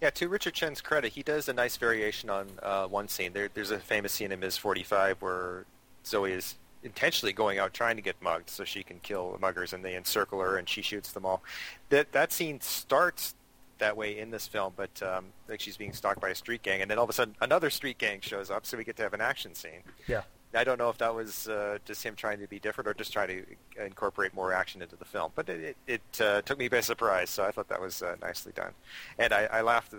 Yeah, 0.00 0.10
to 0.10 0.28
Richard 0.28 0.54
Chen's 0.54 0.80
credit, 0.80 1.12
he 1.12 1.22
does 1.22 1.48
a 1.48 1.52
nice 1.52 1.76
variation 1.76 2.28
on 2.28 2.48
uh, 2.62 2.86
one 2.86 3.08
scene. 3.08 3.32
There, 3.32 3.48
there's 3.52 3.70
a 3.70 3.78
famous 3.78 4.12
scene 4.12 4.32
in 4.32 4.40
Ms. 4.40 4.56
45 4.58 5.22
where 5.22 5.64
Zoe 6.04 6.32
is 6.32 6.56
intentionally 6.82 7.32
going 7.32 7.58
out 7.58 7.74
trying 7.74 7.96
to 7.96 8.02
get 8.02 8.14
mugged 8.20 8.50
so 8.50 8.64
she 8.64 8.82
can 8.82 9.00
kill 9.00 9.32
the 9.32 9.38
muggers, 9.38 9.72
and 9.72 9.84
they 9.84 9.96
encircle 9.96 10.40
her 10.40 10.56
and 10.56 10.68
she 10.68 10.82
shoots 10.82 11.12
them 11.12 11.24
all. 11.24 11.42
That 11.88 12.12
that 12.12 12.32
scene 12.32 12.60
starts 12.60 13.34
that 13.78 13.96
way 13.96 14.18
in 14.18 14.30
this 14.30 14.46
film, 14.46 14.72
but 14.76 15.02
um, 15.02 15.26
like 15.48 15.60
she's 15.60 15.76
being 15.76 15.92
stalked 15.92 16.20
by 16.20 16.30
a 16.30 16.34
street 16.34 16.62
gang, 16.62 16.80
and 16.80 16.90
then 16.90 16.98
all 16.98 17.04
of 17.04 17.10
a 17.10 17.12
sudden 17.12 17.34
another 17.40 17.70
street 17.70 17.98
gang 17.98 18.20
shows 18.20 18.50
up, 18.50 18.66
so 18.66 18.76
we 18.76 18.84
get 18.84 18.96
to 18.96 19.02
have 19.02 19.14
an 19.14 19.20
action 19.20 19.54
scene. 19.54 19.82
Yeah. 20.06 20.22
I 20.54 20.64
don't 20.64 20.78
know 20.78 20.88
if 20.88 20.98
that 20.98 21.14
was 21.14 21.48
uh, 21.48 21.78
just 21.84 22.02
him 22.02 22.14
trying 22.14 22.38
to 22.40 22.46
be 22.46 22.58
different 22.58 22.88
or 22.88 22.94
just 22.94 23.12
trying 23.12 23.28
to 23.28 23.84
incorporate 23.84 24.34
more 24.34 24.52
action 24.52 24.80
into 24.80 24.96
the 24.96 25.04
film, 25.04 25.32
but 25.34 25.48
it 25.48 25.76
it, 25.86 26.02
it 26.14 26.20
uh, 26.20 26.42
took 26.42 26.58
me 26.58 26.68
by 26.68 26.80
surprise, 26.80 27.30
so 27.30 27.44
I 27.44 27.50
thought 27.50 27.68
that 27.68 27.80
was 27.80 28.02
uh, 28.02 28.16
nicely 28.22 28.52
done, 28.54 28.72
and 29.18 29.32
I, 29.32 29.44
I 29.46 29.60
laughed 29.62 29.94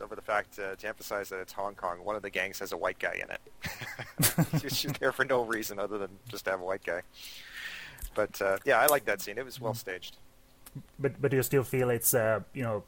over 0.00 0.14
the 0.14 0.22
fact 0.22 0.58
uh, 0.58 0.74
to 0.76 0.88
emphasize 0.88 1.28
that 1.28 1.40
it's 1.40 1.52
Hong 1.52 1.74
Kong. 1.74 2.04
One 2.04 2.16
of 2.16 2.22
the 2.22 2.30
gangs 2.30 2.58
has 2.60 2.72
a 2.72 2.76
white 2.76 2.98
guy 2.98 3.20
in 3.22 3.30
it. 3.30 4.72
she's 4.72 4.92
there 5.00 5.12
for 5.12 5.24
no 5.24 5.42
reason 5.42 5.78
other 5.78 5.98
than 5.98 6.10
just 6.28 6.44
to 6.44 6.50
have 6.52 6.60
a 6.60 6.64
white 6.64 6.84
guy. 6.84 7.02
But 8.14 8.40
uh, 8.42 8.58
yeah, 8.64 8.78
I 8.78 8.86
like 8.86 9.04
that 9.06 9.20
scene. 9.20 9.38
It 9.38 9.44
was 9.44 9.60
well 9.60 9.74
staged. 9.74 10.18
But 10.98 11.20
but 11.20 11.30
do 11.30 11.36
you 11.36 11.42
still 11.42 11.64
feel 11.64 11.90
it's 11.90 12.14
uh, 12.14 12.40
you 12.54 12.62
know 12.62 12.84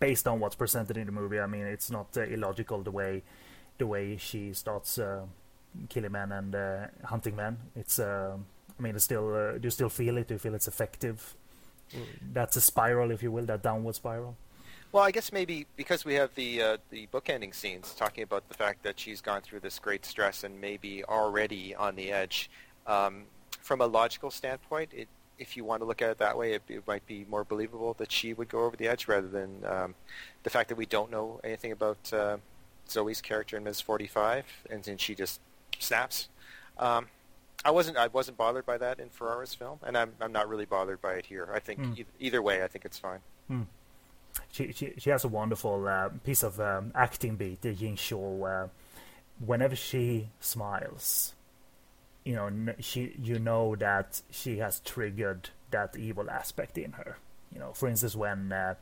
based 0.00 0.26
on 0.26 0.40
what's 0.40 0.56
presented 0.56 0.96
in 0.96 1.06
the 1.06 1.12
movie. 1.12 1.38
I 1.38 1.46
mean, 1.46 1.66
it's 1.66 1.90
not 1.90 2.16
uh, 2.16 2.22
illogical 2.22 2.82
the 2.82 2.90
way 2.90 3.22
the 3.78 3.86
way 3.86 4.16
she 4.16 4.52
starts 4.52 4.98
uh, 4.98 5.22
killing 5.88 6.12
men 6.12 6.32
and 6.32 6.54
uh, 6.54 6.86
hunting 7.04 7.36
men. 7.36 7.56
It's 7.76 7.98
uh, 7.98 8.36
I 8.78 8.82
mean, 8.82 8.94
it's 8.94 9.04
still 9.04 9.34
uh, 9.34 9.52
do 9.52 9.60
you 9.64 9.70
still 9.70 9.88
feel 9.88 10.16
it? 10.18 10.28
Do 10.28 10.34
you 10.34 10.38
feel 10.38 10.54
it's 10.54 10.68
effective? 10.68 11.34
That's 12.32 12.56
a 12.56 12.60
spiral, 12.60 13.10
if 13.10 13.22
you 13.22 13.32
will, 13.32 13.46
that 13.46 13.62
downward 13.62 13.94
spiral. 13.94 14.36
Well, 14.92 15.04
I 15.04 15.10
guess 15.10 15.32
maybe 15.32 15.66
because 15.76 16.04
we 16.04 16.14
have 16.14 16.34
the 16.34 16.62
uh, 16.62 16.76
the 16.90 17.06
bookending 17.12 17.54
scenes 17.54 17.94
talking 17.94 18.24
about 18.24 18.48
the 18.48 18.54
fact 18.54 18.82
that 18.84 18.98
she's 18.98 19.20
gone 19.20 19.42
through 19.42 19.60
this 19.60 19.78
great 19.78 20.06
stress 20.06 20.44
and 20.44 20.60
maybe 20.60 21.04
already 21.04 21.74
on 21.74 21.94
the 21.96 22.10
edge. 22.10 22.50
Um, 22.86 23.24
from 23.60 23.82
a 23.82 23.86
logical 23.86 24.30
standpoint, 24.30 24.90
it, 24.94 25.08
if 25.38 25.56
you 25.56 25.64
want 25.64 25.82
to 25.82 25.84
look 25.84 26.00
at 26.00 26.08
it 26.08 26.18
that 26.18 26.38
way, 26.38 26.54
it, 26.54 26.62
it, 26.68 26.86
might 26.86 27.06
be 27.06 27.26
more 27.28 27.44
believable 27.44 27.94
that 27.98 28.10
she 28.10 28.32
would 28.32 28.48
go 28.48 28.64
over 28.64 28.76
the 28.76 28.88
edge 28.88 29.06
rather 29.08 29.28
than 29.28 29.62
um, 29.66 29.94
the 30.42 30.48
fact 30.48 30.70
that 30.70 30.76
we 30.76 30.86
don't 30.86 31.10
know 31.10 31.38
anything 31.44 31.72
about 31.72 32.12
uh, 32.14 32.38
Zoe's 32.88 33.20
character 33.20 33.58
in 33.58 33.64
Ms. 33.64 33.82
45, 33.82 34.46
and 34.70 34.82
then 34.84 34.96
she 34.96 35.14
just 35.14 35.40
snaps. 35.78 36.28
Um, 36.78 37.06
I 37.64 37.70
wasn't 37.70 37.96
I 37.96 38.06
wasn't 38.06 38.36
bothered 38.36 38.66
by 38.66 38.78
that 38.78 39.00
in 39.00 39.08
Ferrara's 39.08 39.54
film, 39.54 39.80
and 39.84 39.96
I'm 39.96 40.12
I'm 40.20 40.32
not 40.32 40.48
really 40.48 40.66
bothered 40.66 41.00
by 41.00 41.14
it 41.14 41.26
here. 41.26 41.48
I 41.52 41.58
think 41.58 41.80
mm. 41.80 41.98
e- 41.98 42.06
either 42.20 42.40
way, 42.40 42.62
I 42.62 42.68
think 42.68 42.84
it's 42.84 42.98
fine. 42.98 43.20
Mm 43.50 43.66
she, 44.50 44.72
she, 44.72 44.92
she 44.98 45.10
has 45.10 45.24
a 45.24 45.28
wonderful 45.28 45.86
uh, 45.86 46.08
piece 46.24 46.42
of 46.42 46.60
um, 46.60 46.92
acting 46.94 47.36
beat, 47.36 47.62
the 47.62 47.72
Ying 47.72 47.96
Shaw, 47.96 48.44
uh, 48.44 48.68
whenever 49.44 49.76
she 49.76 50.28
smiles, 50.40 51.34
you 52.24 52.34
know, 52.34 52.74
she 52.80 53.14
you 53.22 53.38
know 53.38 53.74
that 53.76 54.20
she 54.30 54.58
has 54.58 54.80
triggered 54.80 55.50
that 55.70 55.96
evil 55.96 56.30
aspect 56.30 56.76
in 56.76 56.92
her. 56.92 57.16
You 57.52 57.60
know, 57.60 57.72
for 57.72 57.88
instance, 57.88 58.14
when 58.14 58.52
uh, 58.52 58.74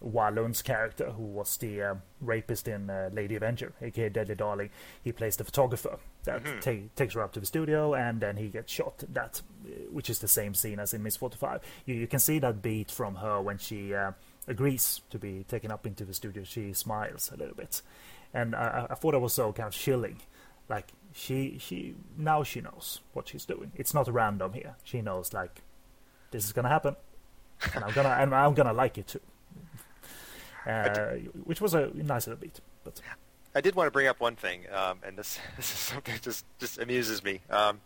Walun's 0.00 0.62
character, 0.62 1.10
who 1.10 1.22
was 1.22 1.56
the 1.58 1.82
uh, 1.82 1.94
rapist 2.20 2.68
in 2.68 2.88
uh, 2.88 3.10
Lady 3.12 3.36
Avenger, 3.36 3.72
aka 3.82 4.08
Deadly 4.08 4.34
Darling, 4.34 4.70
he 5.02 5.12
plays 5.12 5.36
the 5.36 5.44
photographer 5.44 5.98
that 6.24 6.42
mm-hmm. 6.42 6.60
ta- 6.60 6.88
takes 6.96 7.14
her 7.14 7.22
up 7.22 7.32
to 7.32 7.40
the 7.40 7.46
studio, 7.46 7.94
and 7.94 8.20
then 8.20 8.36
he 8.36 8.48
gets 8.48 8.72
shot. 8.72 9.04
That, 9.12 9.42
uh, 9.64 9.68
which 9.90 10.08
is 10.08 10.20
the 10.20 10.28
same 10.28 10.54
scene 10.54 10.78
as 10.78 10.94
in 10.94 11.02
Miss 11.02 11.16
Forty 11.16 11.36
Five. 11.36 11.60
You, 11.84 11.94
you 11.94 12.06
can 12.06 12.18
see 12.18 12.38
that 12.38 12.62
beat 12.62 12.90
from 12.90 13.16
her 13.16 13.42
when 13.42 13.58
she 13.58 13.94
uh, 13.94 14.12
agrees 14.48 15.02
to 15.10 15.18
be 15.18 15.44
taken 15.48 15.70
up 15.70 15.86
into 15.86 16.04
the 16.04 16.14
studio, 16.14 16.44
she 16.44 16.72
smiles 16.72 17.30
a 17.32 17.36
little 17.36 17.54
bit, 17.54 17.82
and 18.32 18.54
I, 18.54 18.86
I 18.90 18.94
thought 18.94 19.14
it 19.14 19.20
was 19.20 19.34
so 19.34 19.52
kind 19.52 19.68
of 19.68 19.74
chilling. 19.74 20.20
Like 20.68 20.92
she, 21.12 21.58
she 21.58 21.94
now 22.16 22.42
she 22.42 22.60
knows 22.60 23.00
what 23.12 23.28
she's 23.28 23.44
doing. 23.44 23.72
It's 23.74 23.92
not 23.92 24.12
random 24.12 24.52
here. 24.52 24.76
She 24.84 25.02
knows 25.02 25.32
like 25.32 25.62
this 26.30 26.44
is 26.44 26.52
gonna 26.52 26.68
happen, 26.68 26.96
and 27.74 27.84
I'm 27.84 27.92
gonna 27.92 28.08
and 28.08 28.34
I'm 28.34 28.54
gonna 28.54 28.72
like 28.72 28.96
it 28.96 29.08
too. 29.08 29.20
Uh, 30.66 31.16
which 31.44 31.60
was 31.60 31.74
a 31.74 31.90
nice 31.94 32.26
little 32.26 32.40
beat, 32.40 32.60
but. 32.84 33.00
I 33.52 33.60
did 33.60 33.74
want 33.74 33.88
to 33.88 33.90
bring 33.90 34.06
up 34.06 34.20
one 34.20 34.36
thing, 34.36 34.66
um, 34.72 34.98
and 35.02 35.18
this, 35.18 35.40
this 35.56 35.72
is 35.72 35.78
something 35.78 36.14
that 36.14 36.22
just 36.22 36.44
just 36.58 36.78
amuses 36.78 37.24
me. 37.24 37.40
Um, 37.50 37.80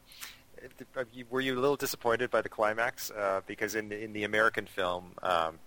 were 1.31 1.41
you 1.41 1.55
a 1.55 1.61
little 1.61 1.77
disappointed 1.77 2.31
by 2.31 2.43
the 2.43 2.49
climax? 2.49 3.11
Uh, 3.11 3.41
because 3.47 3.75
in 3.75 3.93
in 3.93 4.13
the 4.13 4.25
American 4.25 4.67
film, 4.67 5.13
um, 5.23 5.59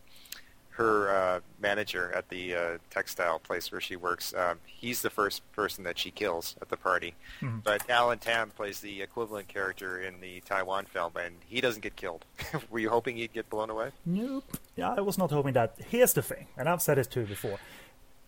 her 0.78 1.10
uh, 1.10 1.40
manager 1.60 2.12
at 2.14 2.30
the 2.30 2.56
uh, 2.56 2.78
textile 2.92 3.40
place 3.40 3.72
where 3.72 3.82
she 3.82 3.96
works, 3.96 4.34
um, 4.36 4.60
he's 4.66 5.02
the 5.02 5.10
first 5.10 5.42
person 5.54 5.84
that 5.84 5.98
she 5.98 6.12
kills 6.12 6.56
at 6.62 6.70
the 6.70 6.78
party. 6.78 7.16
Mm-hmm. 7.42 7.60
But 7.64 7.90
Alan 7.90 8.20
Tam 8.20 8.52
plays 8.52 8.80
the 8.80 9.02
equivalent 9.02 9.48
character 9.48 10.00
in 10.00 10.22
the 10.22 10.42
Taiwan 10.42 10.86
film, 10.86 11.14
and 11.20 11.36
he 11.48 11.62
doesn't 11.62 11.82
get 11.82 11.96
killed. 11.96 12.26
Were 12.70 12.78
you 12.78 12.90
hoping 12.90 13.18
he'd 13.18 13.34
get 13.34 13.50
blown 13.50 13.72
away? 13.72 13.92
Nope. 14.06 14.46
Yeah, 14.76 14.94
I 14.96 15.02
was 15.02 15.18
not 15.18 15.32
hoping 15.32 15.54
that. 15.54 15.76
Here's 15.90 16.14
the 16.14 16.22
thing, 16.22 16.46
and 16.56 16.70
I've 16.70 16.82
said 16.82 16.98
this 16.98 17.08
to 17.08 17.22
you 17.22 17.26
before. 17.26 17.58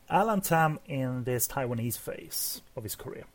Alan 0.09 0.41
Tam 0.41 0.79
in 0.87 1.23
this 1.25 1.47
Taiwanese 1.47 1.99
phase 1.99 2.63
of 2.75 2.81
his 2.81 2.95
career. 2.95 3.25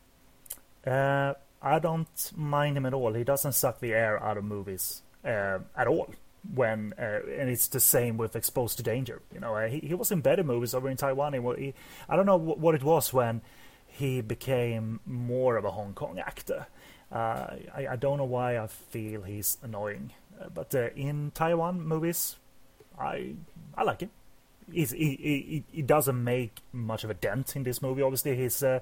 Uh, 0.85 1.35
I 1.61 1.79
don't 1.79 2.31
mind 2.35 2.75
him 2.75 2.85
at 2.85 2.93
all. 2.93 3.13
He 3.13 3.23
doesn't 3.23 3.53
suck 3.53 3.79
the 3.79 3.93
air 3.93 4.21
out 4.21 4.37
of 4.37 4.43
movies 4.43 5.03
uh, 5.23 5.59
at 5.75 5.87
all 5.87 6.13
when 6.53 6.93
uh, 6.99 7.19
and 7.39 7.49
it's 7.49 7.67
the 7.67 7.79
same 7.79 8.17
with 8.17 8.35
Exposed 8.35 8.77
to 8.77 8.83
Danger. 8.83 9.21
You 9.33 9.39
know, 9.39 9.55
uh, 9.55 9.67
he 9.67 9.79
he 9.79 9.93
was 9.93 10.11
in 10.11 10.21
better 10.21 10.43
movies 10.43 10.73
over 10.73 10.89
in 10.89 10.97
Taiwan. 10.97 11.33
He, 11.57 11.73
I 12.09 12.15
don't 12.15 12.25
know 12.25 12.37
what 12.37 12.75
it 12.75 12.83
was 12.83 13.13
when 13.13 13.41
he 13.87 14.21
became 14.21 14.99
more 15.05 15.57
of 15.57 15.65
a 15.65 15.71
Hong 15.71 15.93
Kong 15.93 16.19
actor. 16.19 16.67
Uh, 17.11 17.55
I, 17.73 17.87
I 17.91 17.95
don't 17.95 18.17
know 18.17 18.25
why 18.25 18.57
I 18.57 18.67
feel 18.67 19.21
he's 19.21 19.57
annoying, 19.61 20.11
uh, 20.39 20.49
but 20.53 20.73
uh, 20.75 20.89
in 20.95 21.31
Taiwan 21.33 21.81
movies, 21.81 22.35
I 22.99 23.33
I 23.77 23.83
like 23.83 24.01
him. 24.01 24.11
He's, 24.71 24.91
he, 24.91 25.15
he 25.15 25.63
he 25.71 25.81
doesn't 25.81 26.23
make 26.23 26.59
much 26.73 27.03
of 27.03 27.09
a 27.09 27.13
dent 27.13 27.55
in 27.55 27.63
this 27.63 27.81
movie. 27.81 28.01
Obviously, 28.01 28.35
he's 28.35 28.63
uh, 28.63 28.79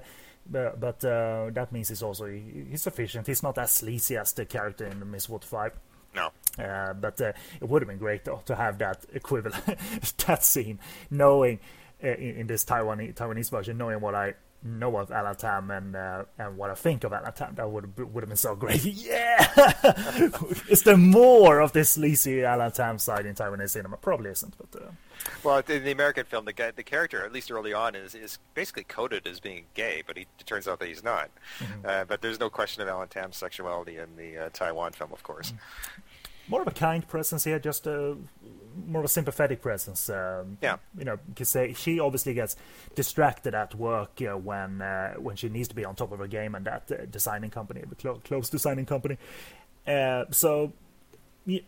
but, 0.50 0.80
but 0.80 1.00
that 1.00 1.72
means 1.72 1.88
he's 1.88 2.02
also 2.02 2.26
he's 2.26 2.82
sufficient. 2.82 3.26
He's 3.26 3.42
not 3.42 3.58
as 3.58 3.72
sleazy 3.72 4.16
as 4.16 4.32
the 4.32 4.44
character 4.44 4.86
in 4.86 5.10
Miss 5.10 5.26
Forty 5.26 5.46
Five. 5.46 5.72
No. 6.14 6.30
Uh, 6.58 6.92
but 6.92 7.20
uh, 7.20 7.32
it 7.60 7.68
would 7.68 7.82
have 7.82 7.88
been 7.88 7.98
great 7.98 8.24
though 8.24 8.42
to 8.46 8.54
have 8.54 8.78
that 8.78 9.04
equivalent, 9.12 9.64
that 10.26 10.44
scene, 10.44 10.78
knowing 11.10 11.58
uh, 12.02 12.08
in, 12.08 12.36
in, 12.36 12.46
this 12.46 12.64
Taiwanese, 12.64 13.14
Taiwanese 13.14 13.50
version, 13.50 13.76
knowing 13.76 14.00
what 14.00 14.14
I 14.14 14.34
know 14.64 14.96
of 14.96 15.10
Alan 15.10 15.36
Tam 15.36 15.70
and 15.70 15.94
uh, 15.94 16.24
and 16.38 16.56
what 16.56 16.70
I 16.70 16.74
think 16.74 17.04
of 17.04 17.12
Alan 17.12 17.32
Tam, 17.32 17.54
that 17.56 17.70
would 17.70 17.96
would 17.98 18.22
have 18.22 18.28
been 18.28 18.36
so 18.36 18.54
great. 18.54 18.84
Yeah, 19.04 19.72
is 20.68 20.82
there 20.82 20.96
more 20.96 21.60
of 21.60 21.72
this 21.72 21.90
sleazy 21.90 22.44
Alan 22.44 22.72
Tam 22.72 22.98
side 22.98 23.26
in 23.26 23.34
Taiwanese 23.34 23.70
cinema? 23.70 23.96
Probably 23.96 24.30
isn't, 24.30 24.54
but. 24.56 24.82
Uh, 24.82 24.90
well, 25.42 25.62
in 25.68 25.84
the 25.84 25.90
American 25.90 26.24
film, 26.24 26.44
the 26.44 26.52
guy, 26.52 26.70
the 26.70 26.82
character, 26.82 27.24
at 27.24 27.32
least 27.32 27.50
early 27.50 27.72
on, 27.72 27.94
is 27.94 28.14
is 28.14 28.38
basically 28.54 28.84
coded 28.84 29.26
as 29.26 29.40
being 29.40 29.64
gay, 29.74 30.02
but 30.06 30.16
he, 30.16 30.26
it 30.38 30.46
turns 30.46 30.66
out 30.68 30.80
that 30.80 30.88
he's 30.88 31.04
not. 31.04 31.30
Mm-hmm. 31.58 31.86
Uh, 31.86 32.04
but 32.04 32.20
there's 32.20 32.40
no 32.40 32.50
question 32.50 32.82
of 32.82 32.88
Alan 32.88 33.08
Tam's 33.08 33.36
sexuality 33.36 33.96
in 33.96 34.16
the 34.16 34.46
uh, 34.46 34.48
Taiwan 34.52 34.92
film, 34.92 35.12
of 35.12 35.22
course. 35.22 35.52
More 36.48 36.60
of 36.60 36.68
a 36.68 36.72
kind 36.72 37.06
presence 37.06 37.44
here, 37.44 37.58
just 37.58 37.86
a 37.86 38.16
more 38.86 39.00
of 39.00 39.04
a 39.04 39.08
sympathetic 39.08 39.62
presence. 39.62 40.10
Um, 40.10 40.58
yeah, 40.60 40.76
you 40.98 41.04
know, 41.04 41.18
because 41.28 41.54
uh, 41.56 41.72
she 41.74 42.00
obviously 42.00 42.34
gets 42.34 42.56
distracted 42.94 43.54
at 43.54 43.74
work 43.74 44.20
uh, 44.20 44.36
when 44.36 44.82
uh, 44.82 45.14
when 45.14 45.36
she 45.36 45.48
needs 45.48 45.68
to 45.68 45.74
be 45.74 45.84
on 45.84 45.94
top 45.94 46.12
of 46.12 46.18
her 46.18 46.26
game 46.26 46.54
and 46.54 46.66
that 46.66 46.90
uh, 46.90 47.06
designing 47.10 47.50
company, 47.50 47.82
the 47.88 47.94
clo- 47.94 48.20
clothes 48.24 48.50
designing 48.50 48.86
company. 48.86 49.16
Uh, 49.86 50.24
so, 50.30 50.72
you 51.46 51.62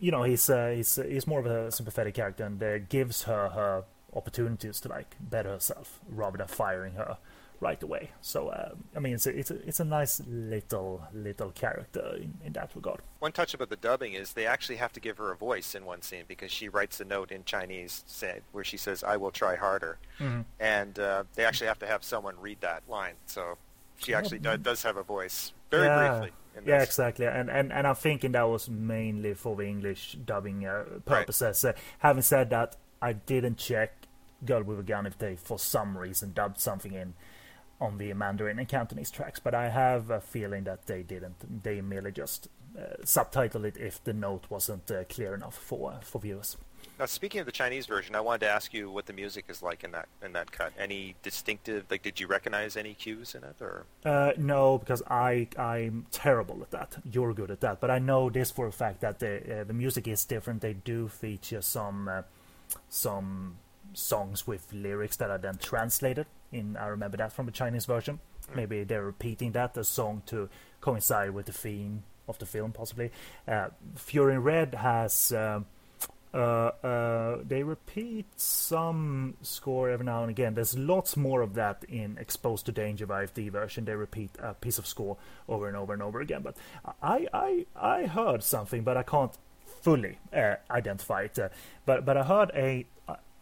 know, 0.00 0.22
he's 0.22 0.48
uh, 0.48 0.72
he's 0.74 0.96
he's 0.96 1.26
more 1.26 1.40
of 1.40 1.46
a 1.46 1.70
sympathetic 1.72 2.14
character 2.14 2.44
and 2.44 2.62
uh, 2.62 2.78
gives 2.78 3.24
her 3.24 3.48
her 3.50 3.84
opportunities 4.14 4.80
to 4.80 4.88
like 4.88 5.16
better 5.20 5.50
herself 5.50 6.00
rather 6.08 6.38
than 6.38 6.46
firing 6.46 6.94
her 6.94 7.18
right 7.60 7.82
away. 7.82 8.10
So 8.20 8.48
uh, 8.48 8.70
I 8.96 9.00
mean, 9.00 9.14
it's 9.14 9.26
a, 9.26 9.36
it's 9.36 9.50
a 9.50 9.68
it's 9.68 9.80
a 9.80 9.84
nice 9.84 10.20
little 10.26 11.02
little 11.12 11.50
character 11.50 12.16
in, 12.16 12.34
in 12.44 12.52
that 12.52 12.70
regard. 12.74 13.00
One 13.18 13.32
touch 13.32 13.54
about 13.54 13.70
the 13.70 13.76
dubbing 13.76 14.12
is 14.14 14.32
they 14.32 14.46
actually 14.46 14.76
have 14.76 14.92
to 14.92 15.00
give 15.00 15.18
her 15.18 15.32
a 15.32 15.36
voice 15.36 15.74
in 15.74 15.84
one 15.84 16.02
scene 16.02 16.24
because 16.28 16.52
she 16.52 16.68
writes 16.68 17.00
a 17.00 17.04
note 17.04 17.32
in 17.32 17.44
Chinese 17.44 18.04
say, 18.06 18.40
where 18.52 18.64
she 18.64 18.76
says, 18.76 19.02
"I 19.02 19.16
will 19.16 19.30
try 19.30 19.56
harder," 19.56 19.98
mm-hmm. 20.18 20.42
and 20.60 20.98
uh, 20.98 21.24
they 21.34 21.44
actually 21.44 21.68
have 21.68 21.78
to 21.80 21.86
have 21.86 22.04
someone 22.04 22.36
read 22.40 22.60
that 22.60 22.82
line. 22.88 23.14
So 23.26 23.58
she 23.98 24.14
actually 24.14 24.38
do, 24.38 24.56
does 24.56 24.82
have 24.82 24.96
a 24.96 25.02
voice, 25.02 25.52
very 25.70 25.86
yeah. 25.86 26.10
briefly. 26.10 26.32
Yeah, 26.66 26.82
exactly, 26.82 27.26
and, 27.26 27.48
and 27.50 27.72
and 27.72 27.86
I'm 27.86 27.94
thinking 27.94 28.32
that 28.32 28.48
was 28.48 28.68
mainly 28.68 29.34
for 29.34 29.54
the 29.54 29.62
English 29.64 30.16
dubbing 30.24 30.66
uh, 30.66 30.84
purposes. 31.04 31.64
Right. 31.64 31.74
Uh, 31.74 31.78
having 31.98 32.22
said 32.22 32.50
that, 32.50 32.76
I 33.00 33.12
didn't 33.12 33.58
check 33.58 33.92
Girl 34.44 34.62
with 34.62 34.80
a 34.80 34.82
Gun 34.82 35.06
if 35.06 35.18
they, 35.18 35.36
for 35.36 35.58
some 35.58 35.96
reason, 35.96 36.32
dubbed 36.32 36.60
something 36.60 36.92
in 36.92 37.14
on 37.80 37.98
the 37.98 38.12
Mandarin 38.12 38.58
and 38.58 38.68
Cantonese 38.68 39.10
tracks, 39.10 39.40
but 39.40 39.54
I 39.54 39.68
have 39.68 40.10
a 40.10 40.20
feeling 40.20 40.64
that 40.64 40.86
they 40.86 41.02
didn't. 41.02 41.62
They 41.62 41.80
merely 41.80 42.12
just 42.12 42.48
uh, 42.76 42.96
subtitled 43.02 43.64
it 43.64 43.76
if 43.76 44.02
the 44.04 44.12
note 44.12 44.46
wasn't 44.48 44.90
uh, 44.90 45.04
clear 45.04 45.34
enough 45.34 45.56
for 45.56 46.00
for 46.02 46.20
viewers. 46.20 46.56
Now, 46.98 47.06
speaking 47.06 47.38
of 47.38 47.46
the 47.46 47.52
Chinese 47.52 47.86
version, 47.86 48.16
I 48.16 48.20
wanted 48.20 48.40
to 48.40 48.48
ask 48.48 48.74
you 48.74 48.90
what 48.90 49.06
the 49.06 49.12
music 49.12 49.44
is 49.48 49.62
like 49.62 49.84
in 49.84 49.92
that 49.92 50.08
in 50.22 50.32
that 50.32 50.50
cut. 50.50 50.72
Any 50.76 51.14
distinctive? 51.22 51.84
Like, 51.90 52.02
did 52.02 52.18
you 52.18 52.26
recognize 52.26 52.76
any 52.76 52.94
cues 52.94 53.36
in 53.36 53.44
it, 53.44 53.56
or? 53.60 53.86
Uh, 54.04 54.32
no, 54.36 54.78
because 54.78 55.02
I 55.08 55.48
I'm 55.56 56.06
terrible 56.10 56.60
at 56.62 56.72
that. 56.72 56.96
You're 57.10 57.34
good 57.34 57.52
at 57.52 57.60
that, 57.60 57.80
but 57.80 57.90
I 57.90 58.00
know 58.00 58.30
this 58.30 58.50
for 58.50 58.66
a 58.66 58.72
fact 58.72 59.00
that 59.02 59.20
the 59.20 59.60
uh, 59.60 59.64
the 59.64 59.72
music 59.72 60.08
is 60.08 60.24
different. 60.24 60.60
They 60.60 60.72
do 60.72 61.06
feature 61.06 61.62
some 61.62 62.08
uh, 62.08 62.22
some 62.88 63.58
songs 63.98 64.46
with 64.46 64.72
lyrics 64.72 65.16
that 65.16 65.30
are 65.30 65.38
then 65.38 65.58
translated. 65.58 66.26
In 66.52 66.76
I 66.76 66.86
remember 66.86 67.16
that 67.18 67.32
from 67.32 67.46
the 67.46 67.52
Chinese 67.52 67.86
version. 67.86 68.20
Maybe 68.54 68.84
they're 68.84 69.04
repeating 69.04 69.52
that 69.52 69.74
the 69.74 69.84
song 69.84 70.22
to 70.26 70.48
coincide 70.80 71.30
with 71.30 71.46
the 71.46 71.52
theme 71.52 72.04
of 72.26 72.38
the 72.38 72.46
film, 72.46 72.72
possibly. 72.72 73.10
Uh, 73.46 73.68
Fury 73.96 74.34
in 74.34 74.42
Red 74.42 74.74
has. 74.74 75.32
Um, 75.32 75.66
uh, 76.34 76.70
uh, 76.84 77.38
they 77.42 77.62
repeat 77.62 78.26
some 78.36 79.34
score 79.40 79.88
every 79.88 80.04
now 80.04 80.20
and 80.20 80.30
again. 80.30 80.54
There's 80.54 80.76
lots 80.76 81.16
more 81.16 81.40
of 81.40 81.54
that 81.54 81.84
in 81.88 82.18
Exposed 82.18 82.66
to 82.66 82.72
Danger 82.72 83.06
VFD 83.06 83.50
version. 83.50 83.86
They 83.86 83.94
repeat 83.94 84.30
a 84.38 84.52
piece 84.52 84.78
of 84.78 84.86
score 84.86 85.16
over 85.48 85.68
and 85.68 85.76
over 85.76 85.94
and 85.94 86.02
over 86.02 86.20
again. 86.20 86.42
But 86.42 86.56
I, 87.02 87.26
I, 87.32 87.66
I 87.74 88.06
heard 88.06 88.42
something, 88.42 88.82
but 88.82 88.98
I 88.98 89.04
can't 89.04 89.32
fully 89.80 90.18
uh, 90.32 90.56
identify 90.70 91.22
it. 91.22 91.38
Uh, 91.38 91.48
but 91.86 92.04
but 92.04 92.16
I 92.18 92.24
heard 92.24 92.50
a 92.54 92.84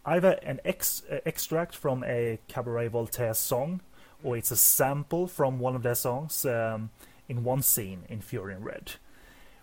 either 0.07 0.39
an 0.41 0.59
ex- 0.65 1.03
uh, 1.11 1.19
extract 1.25 1.75
from 1.75 2.03
a 2.05 2.39
Cabaret 2.47 2.87
Voltaire 2.87 3.33
song, 3.33 3.81
or 4.23 4.37
it's 4.37 4.49
a 4.51 4.55
sample 4.55 5.27
from 5.27 5.59
one 5.59 5.75
of 5.75 5.83
their 5.83 5.95
songs 5.95 6.45
um, 6.45 6.89
in 7.27 7.43
one 7.43 7.61
scene 7.61 8.03
in 8.09 8.21
Fury 8.21 8.55
in 8.55 8.63
Red, 8.63 8.93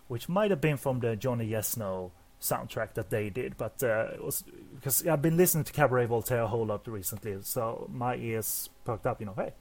which 0.07 0.29
might 0.29 0.51
have 0.51 0.61
been 0.61 0.77
from 0.77 0.99
the 0.99 1.15
Johnny 1.15 1.45
Yes 1.45 1.75
No 1.75 2.11
soundtrack 2.39 2.93
that 2.93 3.09
they 3.09 3.29
did, 3.29 3.57
but 3.57 3.81
uh, 3.81 4.11
it 4.13 4.23
was 4.23 4.43
because 4.75 5.05
I've 5.07 5.21
been 5.21 5.35
listening 5.35 5.63
to 5.63 5.73
Cabaret 5.73 6.05
Voltaire 6.05 6.43
a 6.43 6.47
whole 6.47 6.65
lot 6.65 6.87
recently, 6.87 7.37
so 7.41 7.89
my 7.91 8.15
ears 8.15 8.69
perked 8.85 9.07
up. 9.07 9.19
You 9.19 9.27
know, 9.27 9.35
hey, 9.35 9.53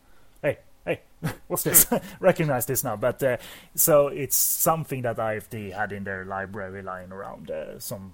hey, 0.43 0.59
hey, 0.85 1.01
what's 1.49 1.65
this? 1.65 1.87
Recognize 2.21 2.67
this 2.67 2.85
now. 2.85 2.97
But 2.97 3.23
uh, 3.23 3.37
so 3.75 4.09
it's 4.09 4.37
something 4.37 5.03
that 5.03 5.17
IFD 5.17 5.73
had 5.73 5.93
in 5.93 6.05
their 6.05 6.27
library 6.27 6.83
lying 6.83 7.11
around, 7.11 7.51
uh, 7.51 7.79
some 7.79 8.13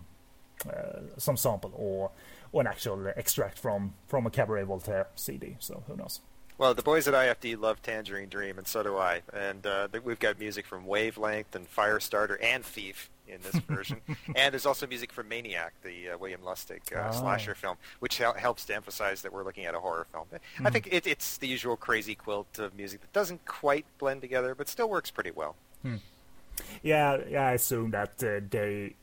uh, 0.69 1.01
some 1.17 1.37
sample 1.37 1.73
or 1.75 2.11
or 2.53 2.61
an 2.63 2.67
actual 2.67 3.13
extract 3.17 3.59
from 3.59 3.95
from 4.09 4.27
a 4.27 4.31
Cabaret 4.31 4.65
Voltaire 4.65 5.09
CD. 5.15 5.57
So 5.61 5.83
who 5.87 5.97
knows? 5.97 6.21
Well, 6.61 6.75
the 6.75 6.83
boys 6.83 7.09
at 7.09 7.15
IFD 7.15 7.59
love 7.59 7.81
Tangerine 7.81 8.29
Dream, 8.29 8.59
and 8.59 8.69
so 8.69 8.83
do 8.83 8.99
I. 8.99 9.23
And 9.33 9.67
uh, 9.67 9.89
we've 10.05 10.19
got 10.19 10.39
music 10.39 10.67
from 10.67 10.85
Wavelength 10.85 11.55
and 11.55 11.67
Firestarter 11.75 12.37
and 12.43 12.63
Thief 12.63 13.09
in 13.27 13.41
this 13.41 13.55
version. 13.69 14.03
and 14.37 14.53
there's 14.53 14.67
also 14.67 14.87
music 14.87 15.11
from 15.11 15.27
Maniac, 15.29 15.73
the 15.83 16.11
uh, 16.11 16.19
William 16.19 16.43
Lustig 16.43 16.81
uh, 16.95 17.09
oh. 17.09 17.19
slasher 17.19 17.55
film, 17.55 17.79
which 18.01 18.19
helps 18.19 18.67
to 18.67 18.75
emphasize 18.75 19.23
that 19.23 19.33
we're 19.33 19.43
looking 19.43 19.65
at 19.65 19.75
a 19.75 19.81
horror 19.81 20.07
film. 20.13 20.27
Mm. 20.31 20.37
I 20.37 20.63
hmm. 20.65 20.73
think 20.75 20.89
it, 20.93 21.07
it's 21.07 21.39
the 21.39 21.49
usual 21.49 21.79
crazy 21.79 22.15
quilt 22.15 22.59
of 22.59 22.77
music 22.77 23.01
that 23.01 23.13
doesn't 23.15 23.47
quite 23.47 23.87
blend 23.99 24.21
together, 24.21 24.55
but 24.55 24.69
still 24.69 24.91
works 24.91 25.11
pretty 25.11 25.31
well. 25.31 25.57
Hmm. 25.81 25.97
Yeah, 26.83 27.21
yeah, 27.27 27.47
I 27.47 27.53
assume 27.53 27.91
that 27.93 28.23
uh, 28.23 28.45
they 28.51 28.97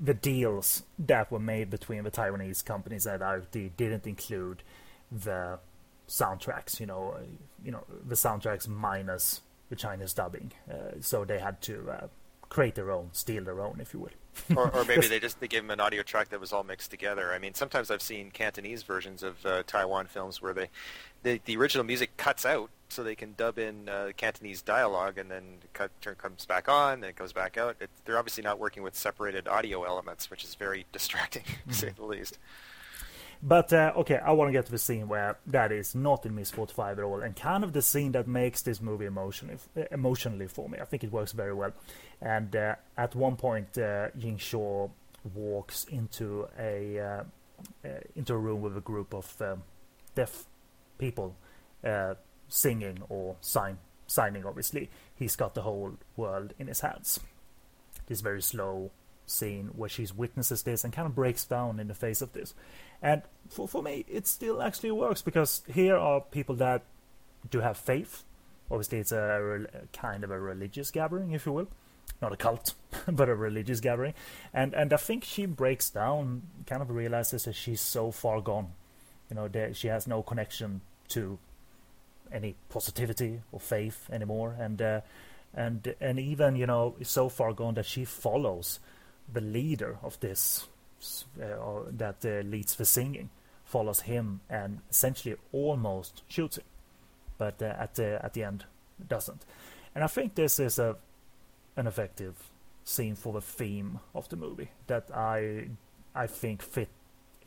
the 0.00 0.14
deals 0.14 0.84
that 0.98 1.30
were 1.30 1.40
made 1.40 1.70
between 1.70 2.04
the 2.04 2.10
Taiwanese 2.10 2.64
companies 2.64 3.06
at 3.06 3.20
IFD 3.20 3.70
didn't 3.76 4.06
include 4.06 4.62
the 5.10 5.58
soundtracks. 6.08 6.80
You 6.80 6.86
know, 6.86 7.16
you 7.64 7.72
know 7.72 7.84
the 8.06 8.14
soundtracks 8.14 8.68
minus 8.68 9.42
the 9.68 9.76
Chinese 9.76 10.14
dubbing. 10.14 10.52
Uh, 10.70 11.00
so 11.00 11.24
they 11.24 11.38
had 11.38 11.60
to 11.62 11.90
uh, 11.90 12.06
create 12.48 12.74
their 12.74 12.90
own, 12.90 13.10
steal 13.12 13.44
their 13.44 13.60
own, 13.60 13.78
if 13.80 13.92
you 13.92 14.00
will. 14.00 14.56
or, 14.56 14.70
or, 14.70 14.84
maybe 14.84 15.06
they 15.08 15.18
just 15.18 15.40
they 15.40 15.48
gave 15.48 15.62
them 15.62 15.70
an 15.70 15.80
audio 15.80 16.02
track 16.02 16.28
that 16.28 16.40
was 16.40 16.52
all 16.52 16.62
mixed 16.62 16.90
together. 16.90 17.32
I 17.32 17.38
mean, 17.38 17.54
sometimes 17.54 17.90
I've 17.90 18.02
seen 18.02 18.30
Cantonese 18.30 18.82
versions 18.82 19.22
of 19.22 19.44
uh, 19.44 19.62
Taiwan 19.66 20.06
films 20.06 20.40
where 20.40 20.54
they, 20.54 20.70
the 21.22 21.40
the 21.44 21.56
original 21.56 21.84
music 21.84 22.16
cuts 22.16 22.46
out 22.46 22.70
so 22.88 23.02
they 23.02 23.14
can 23.14 23.34
dub 23.36 23.58
in 23.58 23.88
uh, 23.88 24.10
Cantonese 24.16 24.62
dialogue, 24.62 25.18
and 25.18 25.30
then 25.30 25.58
cut 25.72 25.90
turn 26.00 26.14
comes 26.16 26.46
back 26.46 26.68
on, 26.68 27.00
then 27.00 27.10
it 27.10 27.16
goes 27.16 27.32
back 27.32 27.56
out. 27.56 27.76
It, 27.80 27.90
they're 28.04 28.18
obviously 28.18 28.42
not 28.42 28.58
working 28.58 28.82
with 28.82 28.96
separated 28.96 29.48
audio 29.48 29.84
elements, 29.84 30.30
which 30.30 30.44
is 30.44 30.54
very 30.54 30.86
distracting, 30.92 31.44
to 31.68 31.74
say 31.74 31.92
the 31.94 32.04
least. 32.04 32.38
But 33.42 33.72
uh, 33.72 33.92
okay, 33.98 34.16
I 34.16 34.32
want 34.32 34.48
to 34.48 34.52
get 34.52 34.66
to 34.66 34.72
the 34.72 34.78
scene 34.78 35.06
where 35.06 35.38
that 35.46 35.70
is 35.70 35.94
not 35.94 36.26
in 36.26 36.34
Miss 36.34 36.50
45 36.50 36.98
at 36.98 37.04
all, 37.04 37.22
and 37.22 37.36
kind 37.36 37.62
of 37.62 37.72
the 37.72 37.82
scene 37.82 38.12
that 38.12 38.26
makes 38.26 38.62
this 38.62 38.80
movie 38.80 39.06
emotionally, 39.06 39.58
emotionally 39.92 40.48
for 40.48 40.68
me. 40.68 40.78
I 40.80 40.84
think 40.84 41.04
it 41.04 41.12
works 41.12 41.32
very 41.32 41.54
well. 41.54 41.72
And 42.20 42.54
uh, 42.56 42.74
at 42.96 43.14
one 43.14 43.36
point, 43.36 43.78
uh, 43.78 44.08
Jing 44.18 44.38
Shaw 44.38 44.88
walks 45.34 45.84
into 45.84 46.48
a 46.58 46.98
uh, 46.98 47.22
uh, 47.84 47.88
into 48.16 48.34
a 48.34 48.38
room 48.38 48.60
with 48.60 48.76
a 48.76 48.80
group 48.80 49.14
of 49.14 49.40
um, 49.40 49.62
deaf 50.14 50.44
people 50.98 51.36
uh, 51.84 52.14
singing 52.48 53.02
or 53.08 53.36
sign, 53.40 53.78
signing. 54.06 54.44
Obviously, 54.44 54.90
he's 55.14 55.36
got 55.36 55.54
the 55.54 55.62
whole 55.62 55.94
world 56.16 56.54
in 56.58 56.66
his 56.66 56.80
hands. 56.80 57.20
This 58.06 58.20
very 58.20 58.42
slow 58.42 58.90
scene 59.26 59.70
where 59.76 59.88
she 59.88 60.06
witnesses 60.16 60.62
this 60.62 60.84
and 60.84 60.92
kind 60.92 61.06
of 61.06 61.14
breaks 61.14 61.44
down 61.44 61.78
in 61.78 61.88
the 61.88 61.94
face 61.94 62.22
of 62.22 62.32
this. 62.32 62.54
And 63.02 63.22
for, 63.48 63.68
for 63.68 63.82
me, 63.82 64.04
it 64.08 64.26
still 64.26 64.62
actually 64.62 64.90
works 64.90 65.22
because 65.22 65.62
here 65.72 65.96
are 65.96 66.20
people 66.20 66.56
that 66.56 66.82
do 67.50 67.60
have 67.60 67.76
faith. 67.76 68.24
Obviously, 68.70 68.98
it's 68.98 69.12
a, 69.12 69.66
a 69.72 69.96
kind 69.96 70.24
of 70.24 70.30
a 70.30 70.40
religious 70.40 70.90
gathering, 70.90 71.32
if 71.32 71.46
you 71.46 71.52
will. 71.52 71.68
Not 72.20 72.32
a 72.32 72.36
cult, 72.36 72.74
but 73.08 73.28
a 73.28 73.34
religious 73.34 73.80
gathering. 73.80 74.14
And 74.52 74.74
and 74.74 74.92
I 74.92 74.96
think 74.96 75.24
she 75.24 75.46
breaks 75.46 75.88
down, 75.90 76.42
kind 76.66 76.82
of 76.82 76.90
realizes 76.90 77.44
that 77.44 77.54
she's 77.54 77.80
so 77.80 78.10
far 78.10 78.40
gone. 78.40 78.72
You 79.30 79.36
know, 79.36 79.48
that 79.48 79.76
she 79.76 79.88
has 79.88 80.06
no 80.06 80.22
connection 80.22 80.80
to 81.08 81.38
any 82.32 82.56
positivity 82.68 83.40
or 83.52 83.60
faith 83.60 84.08
anymore. 84.10 84.56
And 84.58 84.80
uh, 84.80 85.00
and 85.54 85.94
and 86.00 86.18
even 86.18 86.56
you 86.56 86.66
know 86.66 86.96
so 87.02 87.28
far 87.28 87.52
gone 87.52 87.74
that 87.74 87.86
she 87.86 88.04
follows 88.04 88.80
the 89.32 89.40
leader 89.40 89.98
of 90.02 90.18
this 90.20 90.66
uh, 91.40 91.82
that 91.90 92.24
uh, 92.24 92.46
leads 92.48 92.74
the 92.76 92.84
singing 92.84 93.30
follows 93.64 94.00
him 94.00 94.40
and 94.48 94.80
essentially 94.90 95.36
almost 95.52 96.22
shoots 96.26 96.56
him, 96.56 96.64
but 97.36 97.62
uh, 97.62 97.74
at 97.78 97.94
the 97.94 98.24
at 98.24 98.32
the 98.32 98.42
end 98.42 98.64
doesn't. 99.06 99.44
And 99.94 100.02
I 100.02 100.06
think 100.06 100.34
this 100.34 100.58
is 100.58 100.78
a 100.78 100.96
an 101.76 101.86
effective 101.86 102.34
scene 102.84 103.14
for 103.14 103.32
the 103.34 103.40
theme 103.40 104.00
of 104.14 104.28
the 104.28 104.36
movie 104.36 104.70
that 104.86 105.10
I 105.14 105.68
I 106.14 106.26
think 106.26 106.62
fit 106.62 106.88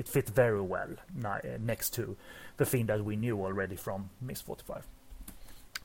it 0.02 0.08
fit 0.08 0.28
very 0.28 0.62
well 0.62 0.90
next 1.60 1.92
to 1.92 2.18
the 2.58 2.66
theme 2.66 2.88
that 2.88 3.06
we 3.06 3.16
knew 3.16 3.40
already 3.46 3.76
from 3.76 4.10
Miss 4.20 4.42
45. 4.42 4.84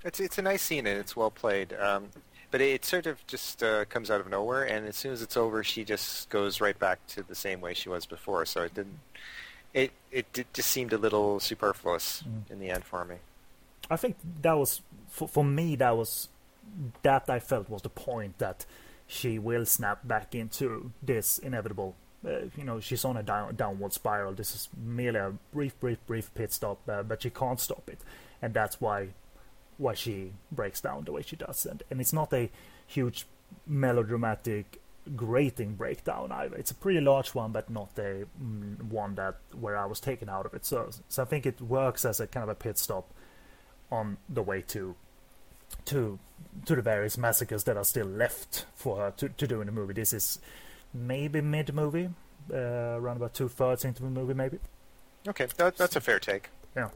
It's 0.04 0.20
it's 0.20 0.38
a 0.38 0.42
nice 0.42 0.62
scene 0.62 0.86
and 0.86 0.98
it's 0.98 1.14
well 1.14 1.30
played. 1.30 1.74
Um, 1.74 2.08
but 2.50 2.60
it 2.62 2.84
sort 2.84 3.06
of 3.06 3.24
just 3.26 3.62
uh, 3.62 3.84
comes 3.84 4.10
out 4.10 4.20
of 4.22 4.28
nowhere, 4.30 4.62
and 4.62 4.86
as 4.86 4.96
soon 4.96 5.12
as 5.12 5.20
it's 5.20 5.36
over, 5.36 5.62
she 5.62 5.84
just 5.84 6.30
goes 6.30 6.60
right 6.60 6.78
back 6.78 6.98
to 7.08 7.22
the 7.22 7.34
same 7.34 7.60
way 7.60 7.74
she 7.74 7.88
was 7.90 8.06
before. 8.06 8.46
So 8.46 8.62
it 8.62 8.72
didn't. 8.74 9.00
It 9.74 9.90
it, 10.10 10.26
it 10.38 10.46
just 10.54 10.70
seemed 10.70 10.92
a 10.94 10.98
little 10.98 11.38
superfluous 11.40 12.22
mm. 12.22 12.50
in 12.50 12.58
the 12.58 12.70
end 12.70 12.84
for 12.84 13.04
me. 13.04 13.16
I 13.90 13.96
think 13.96 14.16
that 14.42 14.56
was 14.56 14.80
for 15.10 15.28
for 15.28 15.44
me. 15.44 15.76
That 15.76 15.94
was 15.94 16.28
that 17.02 17.28
I 17.28 17.40
felt 17.40 17.68
was 17.68 17.82
the 17.82 17.90
point 17.90 18.38
that 18.38 18.64
she 19.06 19.38
will 19.38 19.66
snap 19.66 20.06
back 20.08 20.34
into 20.34 20.92
this 21.02 21.38
inevitable. 21.38 21.94
Uh, 22.26 22.46
you 22.56 22.64
know, 22.64 22.80
she's 22.80 23.04
on 23.04 23.16
a 23.16 23.22
down, 23.22 23.54
downward 23.54 23.92
spiral. 23.92 24.32
This 24.32 24.54
is 24.54 24.68
merely 24.76 25.18
a 25.18 25.32
brief, 25.52 25.78
brief, 25.78 25.98
brief 26.06 26.34
pit 26.34 26.52
stop, 26.52 26.80
uh, 26.88 27.02
but 27.02 27.22
she 27.22 27.30
can't 27.30 27.60
stop 27.60 27.88
it, 27.88 28.00
and 28.42 28.52
that's 28.52 28.80
why 28.80 29.08
why 29.78 29.94
she 29.94 30.32
breaks 30.50 30.80
down 30.80 31.04
the 31.04 31.12
way 31.12 31.22
she 31.22 31.36
does. 31.36 31.66
And, 31.66 31.82
and 31.90 32.00
it's 32.00 32.12
not 32.12 32.32
a 32.32 32.50
huge 32.86 33.26
melodramatic 33.66 34.80
grating 35.14 35.74
breakdown 35.74 36.32
either. 36.32 36.56
It's 36.56 36.70
a 36.70 36.74
pretty 36.74 37.00
large 37.00 37.34
one, 37.34 37.52
but 37.52 37.70
not 37.70 37.90
a 37.98 38.24
mm, 38.42 38.82
one 38.84 39.14
that 39.16 39.36
where 39.58 39.76
I 39.76 39.84
was 39.84 40.00
taken 40.00 40.28
out 40.28 40.46
of 40.46 40.54
it. 40.54 40.64
So, 40.64 40.90
so 41.08 41.22
I 41.22 41.26
think 41.26 41.46
it 41.46 41.60
works 41.60 42.04
as 42.04 42.18
a 42.20 42.26
kind 42.26 42.44
of 42.44 42.48
a 42.48 42.54
pit 42.54 42.78
stop 42.78 43.12
on 43.92 44.16
the 44.28 44.42
way 44.42 44.62
to 44.62 44.96
to 45.84 46.18
to 46.64 46.74
the 46.74 46.82
various 46.82 47.16
massacres 47.16 47.64
that 47.64 47.76
are 47.76 47.84
still 47.84 48.06
left 48.06 48.66
for 48.74 48.96
her 48.96 49.10
to, 49.16 49.28
to 49.28 49.46
do 49.46 49.60
in 49.60 49.66
the 49.66 49.72
movie. 49.72 49.92
This 49.92 50.12
is 50.12 50.40
maybe 50.96 51.40
mid 51.40 51.74
movie, 51.74 52.10
uh, 52.52 52.56
around 52.56 53.16
about 53.16 53.34
two 53.34 53.48
thirds 53.48 53.84
into 53.84 54.02
the 54.02 54.10
movie, 54.10 54.34
maybe. 54.34 54.58
Okay, 55.28 55.46
that, 55.56 55.76
that's 55.76 55.96
a 55.96 56.00
fair 56.00 56.18
take. 56.18 56.50
Yeah. 56.76 56.90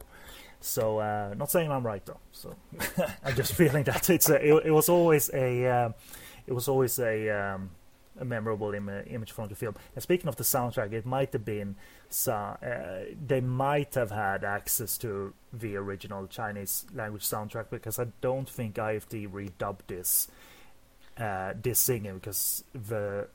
So, 0.59 0.99
uh, 0.99 1.33
not 1.37 1.49
saying 1.49 1.71
I'm 1.71 1.85
right 1.85 2.05
though. 2.05 2.19
So, 2.31 2.55
I'm 3.23 3.35
just 3.35 3.53
feeling 3.53 3.83
that 3.85 4.09
it's 4.09 4.29
a, 4.29 4.35
it, 4.35 4.67
it 4.67 4.71
was 4.71 4.89
always 4.89 5.29
a 5.33 5.65
uh, 5.65 5.89
it 6.45 6.53
was 6.53 6.67
always 6.67 6.99
a 6.99 7.29
um, 7.29 7.71
a 8.19 8.25
memorable 8.25 8.73
Im- 8.73 9.03
image 9.07 9.31
from 9.31 9.49
the 9.49 9.55
film. 9.55 9.75
And 9.95 10.03
speaking 10.03 10.27
of 10.27 10.35
the 10.35 10.43
soundtrack, 10.43 10.93
it 10.93 11.05
might 11.05 11.33
have 11.33 11.45
been 11.45 11.75
so, 12.09 12.33
uh, 12.33 13.13
they 13.25 13.41
might 13.41 13.95
have 13.95 14.11
had 14.11 14.43
access 14.43 14.97
to 14.99 15.33
the 15.53 15.75
original 15.77 16.27
Chinese 16.27 16.85
language 16.93 17.23
soundtrack 17.23 17.69
because 17.69 17.99
I 17.99 18.07
don't 18.21 18.49
think 18.49 18.75
IFD 18.75 19.31
redubbed 19.31 19.87
this 19.87 20.27
uh, 21.21 21.53
this 21.61 21.77
singing 21.77 22.15
because 22.15 22.63
the 22.73 23.27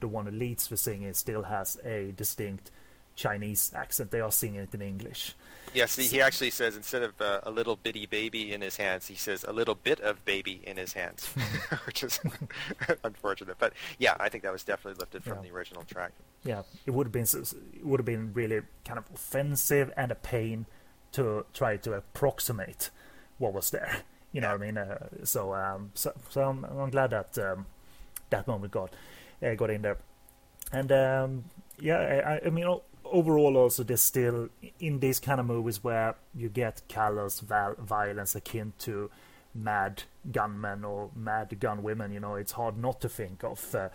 the 0.00 0.08
one 0.08 0.26
who 0.26 0.32
leads 0.32 0.68
the 0.68 0.76
singing 0.76 1.14
still 1.14 1.44
has 1.44 1.78
a 1.84 2.12
distinct 2.14 2.70
Chinese 3.14 3.72
accent. 3.74 4.10
They 4.10 4.20
are 4.20 4.30
singing 4.30 4.60
it 4.60 4.74
in 4.74 4.82
English. 4.82 5.34
Yes, 5.72 5.96
he 5.96 6.20
actually 6.20 6.50
says 6.50 6.76
instead 6.76 7.02
of 7.02 7.20
uh, 7.20 7.40
a 7.42 7.50
little 7.50 7.76
bitty 7.76 8.06
baby 8.06 8.52
in 8.52 8.60
his 8.60 8.76
hands, 8.76 9.06
he 9.06 9.14
says 9.14 9.44
a 9.44 9.52
little 9.52 9.74
bit 9.74 10.00
of 10.00 10.24
baby 10.24 10.60
in 10.64 10.76
his 10.76 10.92
hands, 10.92 11.26
which 11.86 12.04
is 12.04 12.20
unfortunate. 13.04 13.56
But 13.58 13.72
yeah, 13.98 14.16
I 14.20 14.28
think 14.28 14.44
that 14.44 14.52
was 14.52 14.64
definitely 14.64 14.98
lifted 15.00 15.24
from 15.24 15.38
yeah. 15.38 15.50
the 15.50 15.56
original 15.56 15.84
track. 15.84 16.12
Yeah, 16.44 16.62
it 16.84 16.90
would 16.90 17.06
have 17.06 17.12
been 17.12 17.24
it 17.24 17.84
would 17.84 18.00
have 18.00 18.06
been 18.06 18.34
really 18.34 18.60
kind 18.84 18.98
of 18.98 19.04
offensive 19.14 19.90
and 19.96 20.12
a 20.12 20.14
pain 20.14 20.66
to 21.12 21.46
try 21.54 21.78
to 21.78 21.94
approximate 21.94 22.90
what 23.38 23.54
was 23.54 23.70
there. 23.70 24.02
You 24.36 24.42
know 24.42 24.50
what 24.50 24.60
I 24.60 24.66
mean? 24.66 24.76
Uh, 24.76 24.98
so, 25.24 25.54
um, 25.54 25.92
so, 25.94 26.12
so 26.28 26.42
I'm, 26.42 26.62
I'm 26.64 26.90
glad 26.90 27.08
that 27.08 27.38
um, 27.38 27.64
that 28.28 28.46
moment 28.46 28.70
got 28.70 28.92
uh, 29.42 29.54
got 29.54 29.70
in 29.70 29.80
there, 29.80 29.96
and 30.72 30.92
um, 30.92 31.44
yeah, 31.80 32.38
I, 32.44 32.46
I 32.46 32.50
mean 32.50 32.66
overall 33.06 33.56
also 33.56 33.82
there's 33.82 34.02
still 34.02 34.50
in 34.78 35.00
these 35.00 35.18
kind 35.20 35.40
of 35.40 35.46
movies 35.46 35.82
where 35.82 36.16
you 36.34 36.50
get 36.50 36.82
callous 36.86 37.40
val- 37.40 37.76
violence 37.78 38.34
akin 38.34 38.74
to 38.80 39.10
mad 39.54 40.02
gunmen 40.30 40.84
or 40.84 41.08
mad 41.16 41.58
gun 41.58 41.82
women 41.82 42.12
you 42.12 42.20
know 42.20 42.34
it's 42.34 42.52
hard 42.52 42.76
not 42.76 43.00
to 43.00 43.08
think 43.08 43.42
of 43.42 43.74
uh, 43.74 43.88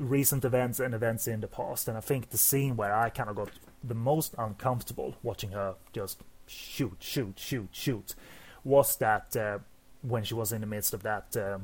recent 0.00 0.44
events 0.44 0.80
and 0.80 0.94
events 0.94 1.28
in 1.28 1.40
the 1.42 1.46
past. 1.46 1.86
And 1.86 1.96
i 1.96 2.00
think 2.00 2.30
the 2.30 2.38
scene 2.38 2.74
where 2.76 2.92
i 2.92 3.08
kind 3.08 3.30
of 3.30 3.36
got 3.36 3.50
the 3.84 3.94
most 3.94 4.34
uncomfortable 4.36 5.14
watching 5.22 5.50
her 5.50 5.76
just 5.92 6.22
shoot 6.48 6.96
shoot 6.98 7.38
shoot 7.38 7.68
shoot 7.70 8.16
was 8.64 8.96
that 8.96 9.36
uh, 9.36 9.58
when 10.02 10.24
she 10.24 10.34
was 10.34 10.52
in 10.52 10.60
the 10.60 10.66
midst 10.66 10.94
of 10.94 11.02
that 11.02 11.36
uh, 11.36 11.58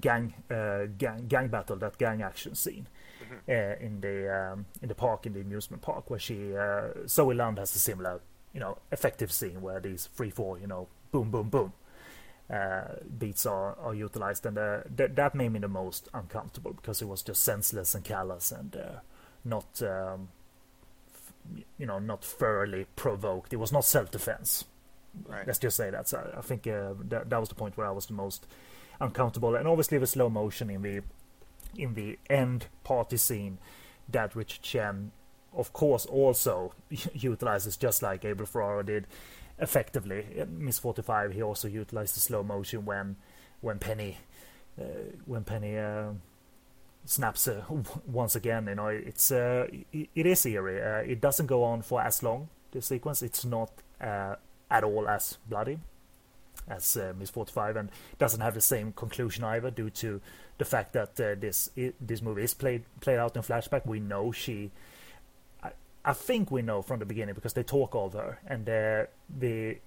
gang 0.00 0.34
uh, 0.50 0.86
gang 0.98 1.26
gang 1.28 1.48
battle 1.48 1.76
that 1.76 1.98
gang 1.98 2.22
action 2.22 2.54
scene 2.54 2.86
mm-hmm. 3.22 3.84
in 3.84 4.00
the 4.00 4.52
um, 4.52 4.66
in 4.82 4.88
the 4.88 4.94
park 4.94 5.26
in 5.26 5.32
the 5.32 5.40
amusement 5.40 5.82
park 5.82 6.10
where 6.10 6.20
she 6.20 6.56
uh, 6.56 6.88
Zoe 7.06 7.34
Lund 7.34 7.58
has 7.58 7.74
a 7.74 7.78
similar 7.78 8.20
you 8.52 8.60
know 8.60 8.78
effective 8.92 9.32
scene 9.32 9.62
where 9.62 9.80
these 9.80 10.08
three 10.14 10.30
four 10.30 10.58
you 10.58 10.66
know 10.66 10.88
boom 11.12 11.30
boom 11.30 11.48
boom 11.48 11.72
uh, 12.52 12.96
beats 13.18 13.46
are, 13.46 13.76
are 13.80 13.94
utilized. 13.94 14.44
And 14.44 14.58
uh, 14.58 14.80
th- 14.96 15.12
that 15.14 15.34
made 15.34 15.50
me 15.50 15.60
the 15.60 15.68
most 15.68 16.08
uncomfortable 16.12 16.72
because 16.72 17.00
it 17.00 17.06
was 17.06 17.22
just 17.22 17.42
senseless 17.42 17.94
and 17.94 18.04
callous 18.04 18.50
and 18.50 18.74
uh, 18.74 19.00
not 19.44 19.80
um, 19.82 20.28
f- 21.14 21.32
you 21.78 21.86
know 21.86 21.98
not 21.98 22.24
thoroughly 22.24 22.86
provoked. 22.96 23.52
It 23.52 23.56
was 23.56 23.72
not 23.72 23.84
self-defense 23.84 24.64
right. 25.26 25.46
let's 25.46 25.58
just 25.58 25.76
say 25.76 25.90
that 25.90 26.08
so 26.08 26.32
I 26.36 26.40
think 26.40 26.66
uh, 26.66 26.94
that, 27.08 27.30
that 27.30 27.40
was 27.40 27.48
the 27.48 27.54
point 27.54 27.76
where 27.76 27.86
I 27.86 27.90
was 27.90 28.06
the 28.06 28.14
most 28.14 28.46
uncomfortable 29.00 29.54
and 29.56 29.66
obviously 29.66 29.98
the 29.98 30.06
slow 30.06 30.28
motion 30.28 30.70
in 30.70 30.82
the 30.82 31.02
in 31.76 31.94
the 31.94 32.18
end 32.28 32.66
party 32.84 33.16
scene 33.16 33.58
that 34.12 34.34
Richard 34.34 34.62
Chen, 34.62 35.12
of 35.52 35.72
course, 35.72 36.06
also 36.06 36.72
utilizes 37.14 37.76
just 37.76 38.02
like 38.02 38.24
Abel 38.24 38.46
Ferrara 38.46 38.84
did 38.84 39.06
effectively. 39.58 40.26
In 40.36 40.64
Miss 40.64 40.78
45, 40.78 41.32
he 41.32 41.42
also 41.42 41.68
utilized 41.68 42.16
the 42.16 42.20
slow 42.20 42.42
motion 42.42 42.84
when 42.84 43.16
when 43.60 43.78
Penny 43.78 44.18
uh, 44.80 44.84
when 45.26 45.44
Penny 45.44 45.78
uh, 45.78 46.12
snaps 47.04 47.46
uh, 47.48 47.62
once 48.06 48.34
again. 48.34 48.66
You 48.66 48.74
know, 48.74 48.88
it's 48.88 49.30
uh, 49.30 49.66
it, 49.92 50.08
it 50.14 50.26
is 50.26 50.44
eerie. 50.46 50.82
Uh, 50.82 51.10
it 51.10 51.20
doesn't 51.20 51.46
go 51.46 51.64
on 51.64 51.82
for 51.82 52.00
as 52.00 52.22
long. 52.22 52.48
The 52.72 52.80
sequence, 52.80 53.22
it's 53.22 53.44
not 53.44 53.70
uh, 54.00 54.36
at 54.70 54.84
all 54.84 55.08
as 55.08 55.38
bloody 55.48 55.78
as 56.68 56.96
uh, 56.96 57.12
Miss 57.18 57.30
45 57.30 57.76
and 57.76 57.88
doesn't 58.18 58.40
have 58.40 58.54
the 58.54 58.60
same 58.60 58.92
conclusion 58.92 59.44
either 59.44 59.70
due 59.70 59.90
to 59.90 60.20
the 60.58 60.64
fact 60.64 60.92
that 60.92 61.20
uh, 61.20 61.34
this 61.38 61.70
this 62.00 62.22
movie 62.22 62.42
is 62.42 62.54
played 62.54 62.84
played 63.00 63.18
out 63.18 63.36
in 63.36 63.42
flashback. 63.42 63.86
We 63.86 64.00
know 64.00 64.30
she. 64.30 64.70
I, 65.62 65.70
I 66.04 66.12
think 66.12 66.50
we 66.50 66.62
know 66.62 66.82
from 66.82 67.00
the 67.00 67.06
beginning 67.06 67.34
because 67.34 67.54
they 67.54 67.62
talk 67.62 67.94
of 67.94 68.12
her 68.12 68.38
and 68.46 68.68
uh, 68.68 69.06
they, 69.38 69.80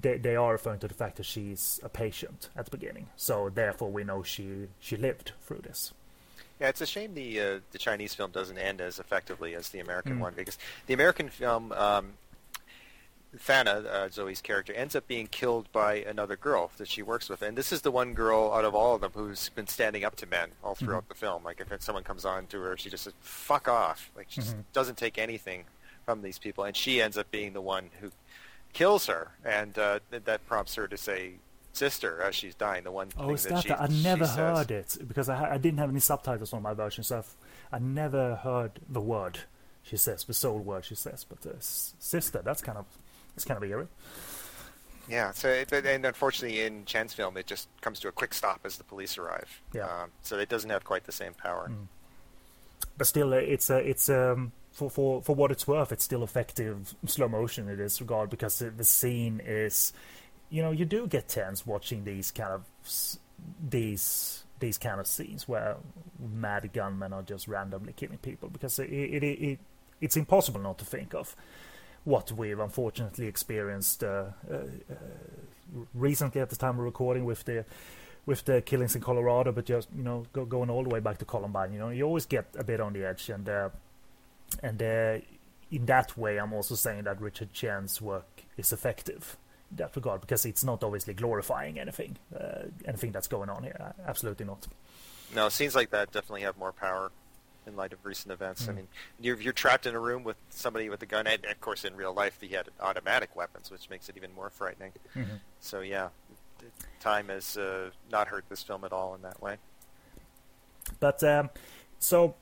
they 0.00 0.18
they 0.18 0.36
are 0.36 0.52
referring 0.52 0.80
to 0.80 0.88
the 0.88 0.94
fact 0.94 1.16
that 1.16 1.26
she's 1.26 1.80
a 1.82 1.88
patient 1.88 2.48
at 2.56 2.64
the 2.64 2.70
beginning. 2.70 3.08
So 3.16 3.50
therefore, 3.50 3.90
we 3.90 4.04
know 4.04 4.22
she 4.22 4.68
she 4.80 4.96
lived 4.96 5.32
through 5.42 5.60
this. 5.62 5.92
Yeah, 6.60 6.68
it's 6.68 6.80
a 6.80 6.86
shame 6.86 7.14
the 7.14 7.40
uh, 7.40 7.60
the 7.72 7.78
Chinese 7.78 8.14
film 8.14 8.30
doesn't 8.30 8.58
end 8.58 8.80
as 8.80 8.98
effectively 8.98 9.54
as 9.54 9.68
the 9.68 9.80
American 9.80 10.16
mm. 10.16 10.20
one 10.20 10.34
because 10.34 10.56
the 10.86 10.94
American 10.94 11.28
film 11.28 11.72
um, 11.72 12.14
Thana, 13.38 13.70
uh, 13.70 14.08
Zoe's 14.08 14.40
character, 14.40 14.72
ends 14.72 14.94
up 14.94 15.06
being 15.06 15.26
killed 15.26 15.70
by 15.72 15.96
another 15.96 16.36
girl 16.36 16.70
that 16.76 16.88
she 16.88 17.02
works 17.02 17.28
with, 17.28 17.42
and 17.42 17.56
this 17.56 17.72
is 17.72 17.82
the 17.82 17.90
one 17.90 18.14
girl 18.14 18.52
out 18.52 18.64
of 18.64 18.74
all 18.74 18.94
of 18.94 19.00
them 19.00 19.12
who's 19.14 19.48
been 19.50 19.66
standing 19.66 20.04
up 20.04 20.16
to 20.16 20.26
men 20.26 20.50
all 20.62 20.74
throughout 20.74 21.04
mm-hmm. 21.04 21.08
the 21.08 21.14
film. 21.14 21.44
Like 21.44 21.60
if 21.60 21.82
someone 21.82 22.04
comes 22.04 22.24
on 22.24 22.46
to 22.48 22.60
her, 22.60 22.76
she 22.76 22.90
just 22.90 23.04
says 23.04 23.14
"fuck 23.20 23.68
off," 23.68 24.10
like 24.16 24.26
she 24.28 24.40
mm-hmm. 24.40 24.60
doesn't 24.72 24.96
take 24.96 25.18
anything 25.18 25.64
from 26.04 26.22
these 26.22 26.38
people, 26.38 26.64
and 26.64 26.76
she 26.76 27.00
ends 27.00 27.16
up 27.18 27.30
being 27.30 27.52
the 27.52 27.60
one 27.60 27.90
who 28.00 28.10
kills 28.72 29.06
her, 29.06 29.32
and 29.44 29.78
uh, 29.78 30.00
that 30.10 30.46
prompts 30.46 30.74
her 30.74 30.86
to 30.88 30.96
say 30.96 31.34
sister 31.72 32.22
as 32.22 32.34
she's 32.34 32.54
dying. 32.54 32.84
The 32.84 32.92
one 32.92 33.08
oh, 33.18 33.36
thing 33.36 33.54
that, 33.54 33.64
that 33.64 33.64
she, 33.64 33.72
I 33.72 33.86
never 34.02 34.26
heard 34.26 34.68
says. 34.68 34.96
it 34.96 35.08
because 35.08 35.28
I, 35.28 35.54
I 35.54 35.58
didn't 35.58 35.78
have 35.78 35.90
any 35.90 36.00
subtitles 36.00 36.52
on 36.52 36.62
my 36.62 36.74
version, 36.74 37.04
so 37.04 37.18
I've, 37.18 37.34
I 37.72 37.78
never 37.78 38.36
heard 38.36 38.80
the 38.88 39.00
word 39.00 39.40
she 39.84 39.98
says, 39.98 40.24
the 40.24 40.34
sole 40.34 40.58
word 40.58 40.86
she 40.86 40.94
says. 40.94 41.24
But 41.28 41.46
uh, 41.46 41.56
sister, 41.58 42.40
that's 42.42 42.62
kind 42.62 42.78
of 42.78 42.86
it's 43.34 43.44
kind 43.44 43.62
of 43.62 43.68
eerie. 43.68 43.86
Yeah, 45.08 45.32
so 45.32 45.48
it, 45.48 45.70
and 45.72 46.06
unfortunately 46.06 46.62
in 46.62 46.84
Chen's 46.86 47.12
film, 47.12 47.36
it 47.36 47.46
just 47.46 47.68
comes 47.80 48.00
to 48.00 48.08
a 48.08 48.12
quick 48.12 48.32
stop 48.32 48.60
as 48.64 48.78
the 48.78 48.84
police 48.84 49.18
arrive. 49.18 49.60
Yeah. 49.72 49.84
Um, 49.84 50.10
so 50.22 50.38
it 50.38 50.48
doesn't 50.48 50.70
have 50.70 50.84
quite 50.84 51.04
the 51.04 51.12
same 51.12 51.34
power. 51.34 51.70
Mm. 51.70 51.88
But 52.96 53.06
still, 53.06 53.34
uh, 53.34 53.36
it's 53.36 53.70
a, 53.70 53.78
it's 53.78 54.08
um, 54.08 54.52
for 54.72 54.88
for 54.88 55.22
for 55.22 55.34
what 55.34 55.50
it's 55.50 55.66
worth, 55.66 55.92
it's 55.92 56.04
still 56.04 56.22
effective 56.22 56.94
slow 57.06 57.28
motion 57.28 57.68
in 57.68 57.76
this 57.76 58.00
regard 58.00 58.30
because 58.30 58.58
the, 58.58 58.70
the 58.70 58.84
scene 58.84 59.42
is, 59.44 59.92
you 60.48 60.62
know, 60.62 60.70
you 60.70 60.84
do 60.84 61.06
get 61.06 61.28
tense 61.28 61.66
watching 61.66 62.04
these 62.04 62.30
kind 62.30 62.52
of 62.52 62.64
these 63.68 64.44
these 64.60 64.78
kind 64.78 65.00
of 65.00 65.06
scenes 65.06 65.46
where 65.46 65.76
mad 66.18 66.72
gunmen 66.72 67.12
are 67.12 67.22
just 67.22 67.48
randomly 67.48 67.92
killing 67.92 68.18
people 68.18 68.48
because 68.48 68.78
it, 68.78 68.90
it, 68.90 69.22
it, 69.22 69.42
it 69.42 69.58
it's 70.00 70.16
impossible 70.16 70.60
not 70.60 70.78
to 70.78 70.84
think 70.84 71.14
of 71.14 71.36
what 72.04 72.30
we've 72.32 72.58
unfortunately 72.58 73.26
experienced 73.26 74.04
uh, 74.04 74.26
uh, 74.50 74.56
recently 75.94 76.40
at 76.40 76.50
the 76.50 76.56
time 76.56 76.78
of 76.78 76.84
recording 76.84 77.24
with 77.24 77.44
the 77.44 77.64
with 78.26 78.44
the 78.44 78.62
killings 78.62 78.94
in 78.94 79.02
Colorado, 79.02 79.52
but 79.52 79.66
just 79.66 79.88
you 79.96 80.02
know 80.02 80.24
go, 80.32 80.44
going 80.44 80.70
all 80.70 80.82
the 80.82 80.88
way 80.88 81.00
back 81.00 81.18
to 81.18 81.24
Columbine. 81.24 81.72
You 81.72 81.78
know, 81.78 81.88
you 81.90 82.04
always 82.04 82.26
get 82.26 82.46
a 82.58 82.64
bit 82.64 82.80
on 82.80 82.92
the 82.92 83.04
edge, 83.06 83.28
and 83.28 83.48
uh, 83.48 83.70
and 84.62 84.82
uh, 84.82 85.18
in 85.70 85.86
that 85.86 86.16
way, 86.16 86.38
I'm 86.38 86.52
also 86.52 86.74
saying 86.74 87.04
that 87.04 87.20
Richard 87.20 87.52
Chen's 87.52 88.00
work 88.00 88.44
is 88.56 88.72
effective 88.72 89.36
in 89.70 89.78
that 89.78 89.96
regard 89.96 90.20
because 90.20 90.46
it's 90.46 90.64
not 90.64 90.84
obviously 90.84 91.14
glorifying 91.14 91.78
anything, 91.78 92.16
uh, 92.38 92.64
anything 92.86 93.12
that's 93.12 93.28
going 93.28 93.50
on 93.50 93.62
here. 93.62 93.94
Absolutely 94.06 94.46
not. 94.46 94.66
No, 95.34 95.48
scenes 95.48 95.74
like 95.74 95.90
that 95.90 96.12
definitely 96.12 96.42
have 96.42 96.56
more 96.56 96.72
power 96.72 97.10
in 97.66 97.76
light 97.76 97.92
of 97.92 98.04
recent 98.04 98.32
events. 98.32 98.66
Mm. 98.66 98.68
I 98.68 98.72
mean, 98.72 98.88
you're, 99.20 99.40
you're 99.40 99.52
trapped 99.52 99.86
in 99.86 99.94
a 99.94 100.00
room 100.00 100.24
with 100.24 100.36
somebody 100.50 100.88
with 100.88 101.02
a 101.02 101.06
gun, 101.06 101.26
and 101.26 101.44
of 101.44 101.60
course, 101.60 101.84
in 101.84 101.96
real 101.96 102.12
life, 102.12 102.38
he 102.40 102.48
had 102.48 102.68
automatic 102.80 103.34
weapons, 103.34 103.70
which 103.70 103.90
makes 103.90 104.08
it 104.08 104.16
even 104.16 104.34
more 104.34 104.50
frightening. 104.50 104.92
Mm-hmm. 105.14 105.36
So, 105.60 105.80
yeah, 105.80 106.08
time 107.00 107.28
has 107.28 107.56
uh, 107.56 107.90
not 108.10 108.28
hurt 108.28 108.44
this 108.48 108.62
film 108.62 108.84
at 108.84 108.92
all 108.92 109.14
in 109.14 109.22
that 109.22 109.42
way. 109.42 109.56
But 111.00 111.22
um, 111.24 111.50
so 111.98 112.34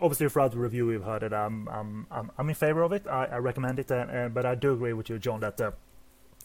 obviously 0.00 0.28
throughout 0.28 0.52
the 0.52 0.58
review 0.58 0.86
we've 0.86 1.02
heard 1.02 1.22
it. 1.22 1.32
I'm 1.32 1.68
I'm 1.68 2.06
I'm, 2.10 2.30
I'm 2.38 2.48
in 2.48 2.54
favor 2.54 2.82
of 2.82 2.92
it. 2.92 3.06
I, 3.06 3.26
I 3.26 3.36
recommend 3.38 3.78
it, 3.78 3.90
uh, 3.90 3.94
uh, 3.94 4.28
but 4.28 4.46
I 4.46 4.54
do 4.54 4.72
agree 4.72 4.92
with 4.92 5.08
you, 5.08 5.18
John, 5.18 5.40
that 5.40 5.60
uh, 5.60 5.72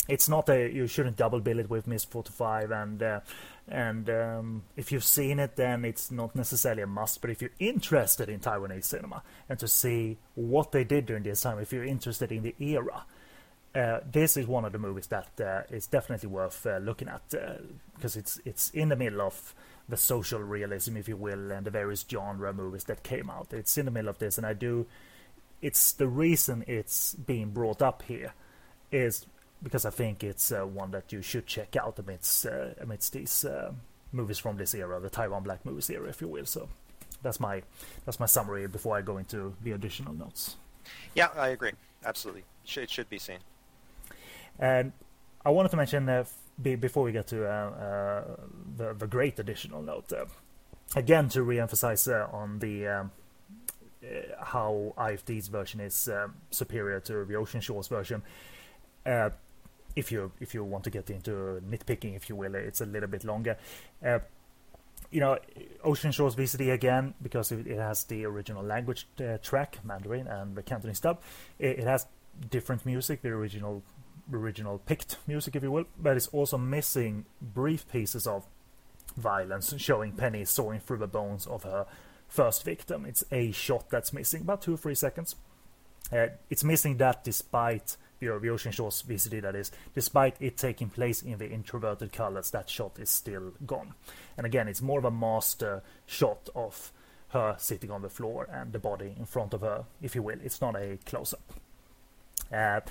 it's 0.07 0.27
not 0.27 0.49
a 0.49 0.71
you 0.71 0.87
shouldn't 0.87 1.15
double 1.15 1.39
bill 1.39 1.59
it 1.59 1.69
with 1.69 1.87
Miss 1.87 2.03
45 2.03 2.71
and 2.71 3.03
uh, 3.03 3.19
and 3.67 4.09
um, 4.09 4.63
if 4.75 4.91
you've 4.91 5.03
seen 5.03 5.39
it 5.39 5.55
then 5.55 5.85
it's 5.85 6.11
not 6.11 6.35
necessarily 6.35 6.81
a 6.81 6.87
must 6.87 7.21
but 7.21 7.29
if 7.29 7.41
you're 7.41 7.51
interested 7.59 8.29
in 8.29 8.39
Taiwanese 8.39 8.85
cinema 8.85 9.23
and 9.47 9.57
to 9.59 9.67
see 9.67 10.17
what 10.35 10.71
they 10.71 10.83
did 10.83 11.05
during 11.05 11.23
this 11.23 11.41
time 11.41 11.59
if 11.59 11.71
you're 11.71 11.83
interested 11.83 12.31
in 12.31 12.43
the 12.43 12.55
era 12.59 13.05
uh, 13.75 13.99
this 14.11 14.37
is 14.37 14.45
one 14.45 14.65
of 14.65 14.71
the 14.71 14.77
movies 14.77 15.07
that 15.07 15.29
uh, 15.41 15.61
is 15.73 15.87
definitely 15.87 16.29
worth 16.29 16.65
uh, 16.65 16.77
looking 16.77 17.07
at 17.07 17.27
because 17.95 18.15
uh, 18.15 18.19
it's 18.19 18.39
it's 18.45 18.69
in 18.69 18.89
the 18.89 18.95
middle 18.95 19.21
of 19.21 19.55
the 19.89 19.97
social 19.97 20.39
realism 20.39 20.95
if 20.95 21.07
you 21.07 21.17
will 21.17 21.51
and 21.51 21.65
the 21.65 21.71
various 21.71 22.05
genre 22.09 22.53
movies 22.53 22.83
that 22.85 23.03
came 23.03 23.29
out. 23.29 23.47
It's 23.51 23.77
in 23.77 23.85
the 23.85 23.91
middle 23.91 24.09
of 24.09 24.19
this 24.19 24.37
and 24.37 24.45
I 24.45 24.53
do 24.53 24.85
it's 25.61 25.93
the 25.93 26.07
reason 26.07 26.63
it's 26.67 27.15
being 27.15 27.49
brought 27.51 27.81
up 27.81 28.03
here 28.03 28.33
is 28.91 29.25
because 29.63 29.85
I 29.85 29.89
think 29.89 30.23
it's 30.23 30.51
uh, 30.51 30.65
one 30.65 30.91
that 30.91 31.11
you 31.13 31.21
should 31.21 31.47
check 31.47 31.75
out 31.75 31.97
amidst 31.97 32.45
uh, 32.45 32.69
amidst 32.79 33.13
these 33.13 33.45
uh, 33.45 33.71
movies 34.11 34.37
from 34.37 34.57
this 34.57 34.75
era, 34.75 34.99
the 34.99 35.09
Taiwan 35.09 35.43
Black 35.43 35.65
movies 35.65 35.89
era, 35.89 36.09
if 36.09 36.21
you 36.21 36.27
will. 36.27 36.45
So 36.45 36.69
that's 37.21 37.39
my 37.39 37.63
that's 38.05 38.19
my 38.19 38.25
summary 38.25 38.67
before 38.67 38.97
I 38.97 39.01
go 39.01 39.17
into 39.17 39.55
the 39.63 39.71
additional 39.71 40.13
notes. 40.13 40.57
Yeah, 41.15 41.29
I 41.35 41.49
agree. 41.49 41.71
Absolutely, 42.05 42.43
it 42.75 42.89
should 42.89 43.09
be 43.09 43.17
seen. 43.17 43.39
And 44.59 44.91
I 45.45 45.49
wanted 45.49 45.69
to 45.69 45.77
mention 45.77 46.07
uh, 46.09 46.25
before 46.61 47.03
we 47.03 47.11
get 47.11 47.27
to 47.27 47.47
uh, 47.47 47.51
uh, 47.51 48.23
the 48.77 48.93
the 48.93 49.07
great 49.07 49.39
additional 49.39 49.81
note 49.81 50.11
again 50.95 51.29
to 51.29 51.43
re-emphasize 51.43 52.07
on 52.07 52.59
the. 52.59 52.87
Um, 52.87 53.11
how 54.37 54.93
IFD's 54.97 55.47
version 55.47 55.79
is 55.79 56.09
um, 56.09 56.33
superior 56.51 56.99
to 56.99 57.23
the 57.23 57.35
Ocean 57.35 57.61
Shores 57.61 57.87
version. 57.87 58.21
Uh, 59.05 59.29
if 59.95 60.11
you 60.11 60.31
if 60.39 60.53
you 60.53 60.63
want 60.63 60.83
to 60.85 60.89
get 60.89 61.09
into 61.09 61.61
nitpicking, 61.69 62.15
if 62.15 62.29
you 62.29 62.35
will, 62.35 62.55
it's 62.55 62.81
a 62.81 62.85
little 62.85 63.09
bit 63.09 63.23
longer. 63.23 63.57
Uh, 64.05 64.19
you 65.11 65.19
know, 65.19 65.37
Ocean 65.83 66.11
Shores 66.11 66.35
VCD 66.35 66.73
again 66.73 67.13
because 67.21 67.51
it, 67.51 67.67
has 67.67 68.03
the 68.05 68.25
original 68.25 68.63
language 68.63 69.07
uh, 69.19 69.37
track, 69.37 69.77
Mandarin, 69.83 70.27
and 70.27 70.55
the 70.55 70.63
Cantonese 70.63 70.99
dub. 70.99 71.21
It, 71.59 71.79
it, 71.79 71.83
has 71.85 72.07
different 72.49 72.83
music, 72.85 73.21
the 73.21 73.29
original 73.29 73.83
original 74.31 74.79
picked 74.79 75.17
music, 75.27 75.55
if 75.55 75.63
you 75.63 75.71
will, 75.71 75.85
but 75.99 76.17
it's 76.17 76.27
also 76.27 76.57
missing 76.57 77.25
brief 77.41 77.87
pieces 77.89 78.25
of 78.25 78.47
violence, 79.15 79.73
showing 79.77 80.13
Penny 80.13 80.45
sawing 80.45 80.79
through 80.79 80.97
the 80.97 81.07
bones 81.07 81.45
of 81.45 81.63
her 81.63 81.85
first 82.27 82.63
victim. 82.63 83.05
It's 83.05 83.23
a 83.31 83.51
shot 83.51 83.89
that's 83.89 84.13
missing, 84.13 84.41
about 84.41 84.63
two 84.63 84.73
or 84.73 84.77
three 84.77 84.95
seconds. 84.95 85.35
Uh, 86.11 86.27
it's 86.49 86.63
missing 86.63 86.97
that 86.97 87.23
despite 87.23 87.97
the 88.23 88.49
Ocean 88.49 88.71
Shores 88.71 89.03
VCD 89.07 89.41
that 89.41 89.55
is, 89.55 89.71
despite 89.93 90.35
it 90.39 90.57
taking 90.57 90.89
place 90.89 91.21
in 91.21 91.37
the 91.37 91.49
introverted 91.49 92.11
colors, 92.11 92.51
that 92.51 92.69
shot 92.69 92.99
is 92.99 93.09
still 93.09 93.53
gone. 93.65 93.93
And 94.37 94.45
again, 94.45 94.67
it's 94.67 94.81
more 94.81 94.99
of 94.99 95.05
a 95.05 95.11
master 95.11 95.81
shot 96.05 96.49
of 96.55 96.91
her 97.29 97.55
sitting 97.57 97.91
on 97.91 98.01
the 98.01 98.09
floor 98.09 98.47
and 98.51 98.71
the 98.71 98.79
body 98.79 99.15
in 99.17 99.25
front 99.25 99.53
of 99.53 99.61
her, 99.61 99.85
if 100.01 100.15
you 100.15 100.21
will. 100.21 100.37
It's 100.43 100.61
not 100.61 100.75
a 100.75 100.97
close 101.05 101.33
up. 101.33 101.53
Uh, 102.51 102.81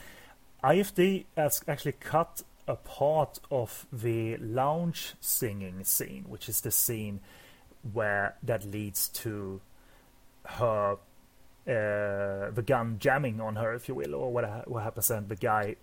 IFD 0.64 1.26
has 1.36 1.62
actually 1.66 1.92
cut 1.92 2.42
a 2.68 2.76
part 2.76 3.40
of 3.50 3.86
the 3.92 4.36
lounge 4.38 5.14
singing 5.20 5.84
scene, 5.84 6.24
which 6.28 6.48
is 6.48 6.60
the 6.60 6.70
scene 6.70 7.20
where 7.92 8.36
that 8.42 8.64
leads 8.64 9.08
to 9.08 9.60
her 10.44 10.96
uh, 11.66 12.50
the 12.50 12.64
gun 12.66 12.96
jamming 12.98 13.40
on 13.40 13.56
her, 13.56 13.72
if 13.74 13.88
you 13.88 13.94
will, 13.94 14.14
or 14.14 14.32
what 14.32 14.68
what 14.68 14.82
happens 14.82 15.08
then 15.08 15.28
the 15.28 15.36
guy 15.36 15.76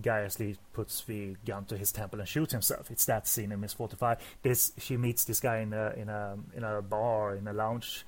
guy 0.00 0.26
puts 0.72 1.04
the 1.04 1.36
gun 1.44 1.64
to 1.66 1.76
his 1.76 1.92
temple 1.92 2.20
and 2.20 2.28
shoots 2.28 2.52
himself. 2.52 2.90
It's 2.90 3.04
that 3.06 3.26
scene 3.26 3.52
in 3.52 3.60
Miss 3.60 3.74
45. 3.74 4.18
This 4.42 4.72
she 4.78 4.96
meets 4.96 5.24
this 5.24 5.40
guy 5.40 5.58
in 5.58 5.72
a 5.72 5.92
in 5.96 6.08
a 6.08 6.36
in 6.54 6.64
a 6.64 6.82
bar 6.82 7.36
in 7.36 7.46
a 7.48 7.52
lounge 7.52 8.04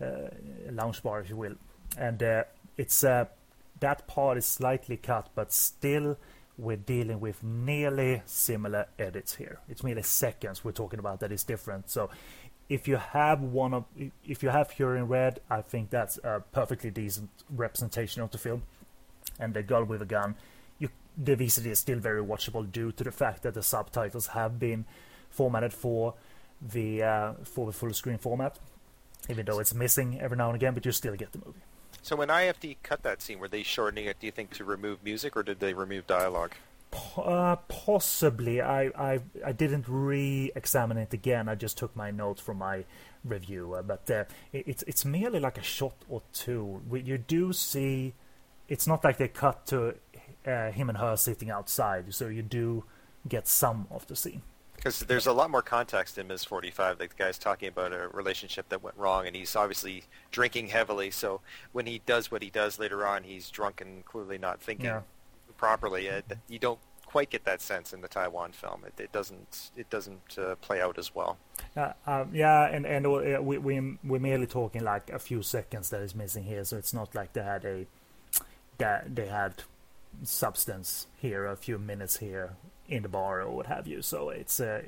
uh, 0.00 0.28
lounge 0.70 1.02
bar, 1.02 1.20
if 1.20 1.30
you 1.30 1.36
will, 1.36 1.54
and 1.98 2.22
uh, 2.22 2.44
it's 2.76 3.04
uh, 3.04 3.26
that 3.80 4.06
part 4.06 4.38
is 4.38 4.46
slightly 4.46 4.96
cut, 4.96 5.28
but 5.34 5.52
still 5.52 6.16
we're 6.56 6.76
dealing 6.76 7.20
with 7.20 7.42
nearly 7.42 8.22
similar 8.26 8.86
edits 8.98 9.36
here. 9.36 9.60
It's 9.68 9.82
merely 9.82 10.02
seconds 10.02 10.62
we're 10.62 10.72
talking 10.72 10.98
about 10.98 11.20
that 11.20 11.32
is 11.32 11.42
different. 11.42 11.88
So 11.88 12.10
if 12.70 12.86
you 12.86 12.96
have 12.96 13.42
one 13.42 13.74
of 13.74 13.84
if 14.24 14.42
you 14.42 14.48
have 14.48 14.68
Fury 14.68 15.00
in 15.00 15.08
Red, 15.08 15.40
I 15.50 15.60
think 15.60 15.90
that's 15.90 16.18
a 16.18 16.42
perfectly 16.52 16.90
decent 16.90 17.28
representation 17.50 18.22
of 18.22 18.30
the 18.30 18.38
film. 18.38 18.62
And 19.40 19.52
the 19.52 19.62
girl 19.62 19.84
with 19.84 20.00
a 20.00 20.06
gun, 20.06 20.36
you, 20.78 20.88
the 21.18 21.34
VCD 21.34 21.66
is 21.66 21.80
still 21.80 21.98
very 21.98 22.22
watchable 22.22 22.70
due 22.70 22.92
to 22.92 23.04
the 23.04 23.10
fact 23.10 23.42
that 23.42 23.54
the 23.54 23.62
subtitles 23.62 24.28
have 24.28 24.58
been 24.58 24.84
formatted 25.30 25.72
for 25.72 26.14
the 26.62 27.02
uh, 27.02 27.32
for 27.42 27.66
the 27.66 27.72
full 27.72 27.92
screen 27.92 28.18
format, 28.18 28.58
even 29.28 29.44
though 29.46 29.58
it's 29.58 29.74
missing 29.74 30.20
every 30.20 30.36
now 30.36 30.46
and 30.46 30.56
again, 30.56 30.72
but 30.72 30.86
you 30.86 30.92
still 30.92 31.16
get 31.16 31.32
the 31.32 31.38
movie. 31.44 31.60
So 32.02 32.14
when 32.14 32.28
IFD 32.28 32.76
cut 32.84 33.02
that 33.02 33.20
scene, 33.20 33.40
were 33.40 33.48
they 33.48 33.64
shortening 33.64 34.06
it? 34.06 34.20
Do 34.20 34.26
you 34.26 34.32
think 34.32 34.50
to 34.52 34.64
remove 34.64 35.02
music, 35.02 35.36
or 35.36 35.42
did 35.42 35.58
they 35.58 35.74
remove 35.74 36.06
dialogue? 36.06 36.52
Uh, 37.16 37.56
possibly. 37.68 38.60
I, 38.60 38.86
I 38.96 39.20
I 39.44 39.52
didn't 39.52 39.86
re-examine 39.88 40.98
it 40.98 41.12
again. 41.14 41.48
I 41.48 41.54
just 41.54 41.78
took 41.78 41.94
my 41.94 42.10
notes 42.10 42.40
from 42.40 42.58
my 42.58 42.84
review. 43.24 43.74
Uh, 43.74 43.82
but 43.82 44.10
uh, 44.10 44.24
it, 44.52 44.66
it's 44.66 44.82
it's 44.84 45.04
merely 45.04 45.38
like 45.38 45.58
a 45.58 45.62
shot 45.62 45.94
or 46.08 46.22
two. 46.32 46.82
We, 46.88 47.02
you 47.02 47.18
do 47.18 47.52
see. 47.52 48.14
It's 48.68 48.86
not 48.86 49.04
like 49.04 49.18
they 49.18 49.28
cut 49.28 49.66
to 49.66 49.94
uh, 50.46 50.70
him 50.70 50.88
and 50.88 50.98
her 50.98 51.16
sitting 51.16 51.50
outside, 51.50 52.12
so 52.14 52.28
you 52.28 52.42
do 52.42 52.84
get 53.28 53.46
some 53.48 53.86
of 53.90 54.06
the 54.06 54.16
scene. 54.16 54.42
Because 54.76 55.00
there's 55.00 55.26
a 55.26 55.32
lot 55.32 55.50
more 55.50 55.60
context 55.60 56.16
in 56.16 56.28
Miss 56.28 56.44
45. 56.44 57.00
Like 57.00 57.16
the 57.16 57.22
guy's 57.22 57.36
talking 57.36 57.68
about 57.68 57.92
a 57.92 58.08
relationship 58.08 58.68
that 58.70 58.82
went 58.82 58.96
wrong, 58.96 59.26
and 59.26 59.36
he's 59.36 59.54
obviously 59.54 60.04
drinking 60.30 60.68
heavily. 60.68 61.10
So 61.10 61.40
when 61.72 61.86
he 61.86 62.00
does 62.06 62.30
what 62.30 62.42
he 62.42 62.50
does 62.50 62.78
later 62.78 63.06
on, 63.06 63.24
he's 63.24 63.50
drunk 63.50 63.80
and 63.80 64.04
clearly 64.04 64.38
not 64.38 64.60
thinking. 64.60 64.86
Yeah 64.86 65.00
properly. 65.60 66.08
Uh, 66.08 66.22
you 66.48 66.58
don't 66.58 66.80
quite 67.04 67.28
get 67.28 67.44
that 67.44 67.60
sense 67.60 67.92
in 67.92 68.00
the 68.00 68.08
Taiwan 68.08 68.52
film. 68.52 68.84
It, 68.86 68.98
it 68.98 69.12
doesn't 69.12 69.70
it 69.76 69.90
doesn't 69.90 70.38
uh, 70.38 70.54
play 70.56 70.80
out 70.80 70.98
as 70.98 71.14
well. 71.14 71.36
Uh, 71.76 71.92
um, 72.06 72.30
yeah, 72.32 72.66
and 72.74 72.86
and 72.86 73.06
uh, 73.06 73.42
we 73.42 73.58
we 73.58 73.74
we're 74.02 74.26
merely 74.30 74.46
talking 74.46 74.82
like 74.82 75.10
a 75.10 75.18
few 75.18 75.42
seconds 75.42 75.90
that 75.90 76.00
is 76.00 76.14
missing 76.14 76.44
here, 76.44 76.64
so 76.64 76.76
it's 76.78 76.94
not 76.94 77.14
like 77.14 77.34
they 77.34 77.42
had 77.42 77.64
a 77.64 77.86
that 78.78 79.14
they 79.14 79.26
had 79.26 79.52
substance 80.24 81.06
here, 81.18 81.44
a 81.46 81.56
few 81.56 81.78
minutes 81.78 82.16
here 82.16 82.50
in 82.88 83.02
the 83.02 83.08
bar 83.08 83.42
or 83.42 83.50
what 83.50 83.66
have 83.66 83.86
you. 83.86 84.00
So 84.02 84.30
it's 84.30 84.58
uh, 84.60 84.80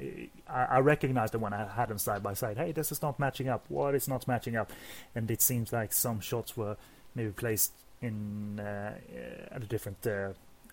I, 0.49 0.65
I 0.77 0.79
recognized 0.79 1.35
it 1.35 1.41
when 1.41 1.53
I 1.53 1.69
had 1.69 1.89
them 1.91 1.99
side 1.99 2.23
by 2.23 2.35
side. 2.35 2.57
Hey, 2.57 2.73
this 2.73 2.91
is 2.91 3.03
not 3.03 3.19
matching 3.19 3.49
up. 3.49 3.67
What 3.69 3.95
is 3.95 4.09
not 4.09 4.27
matching 4.27 4.57
up? 4.57 4.73
And 5.15 5.31
it 5.31 5.43
seems 5.43 5.73
like 5.73 5.93
some 5.93 6.21
shots 6.21 6.57
were 6.57 6.77
maybe 7.15 7.31
placed 7.31 7.73
in 8.01 8.59
uh, 8.59 8.95
at 9.51 9.63
a 9.63 9.67
different 9.67 10.07
uh, 10.07 10.33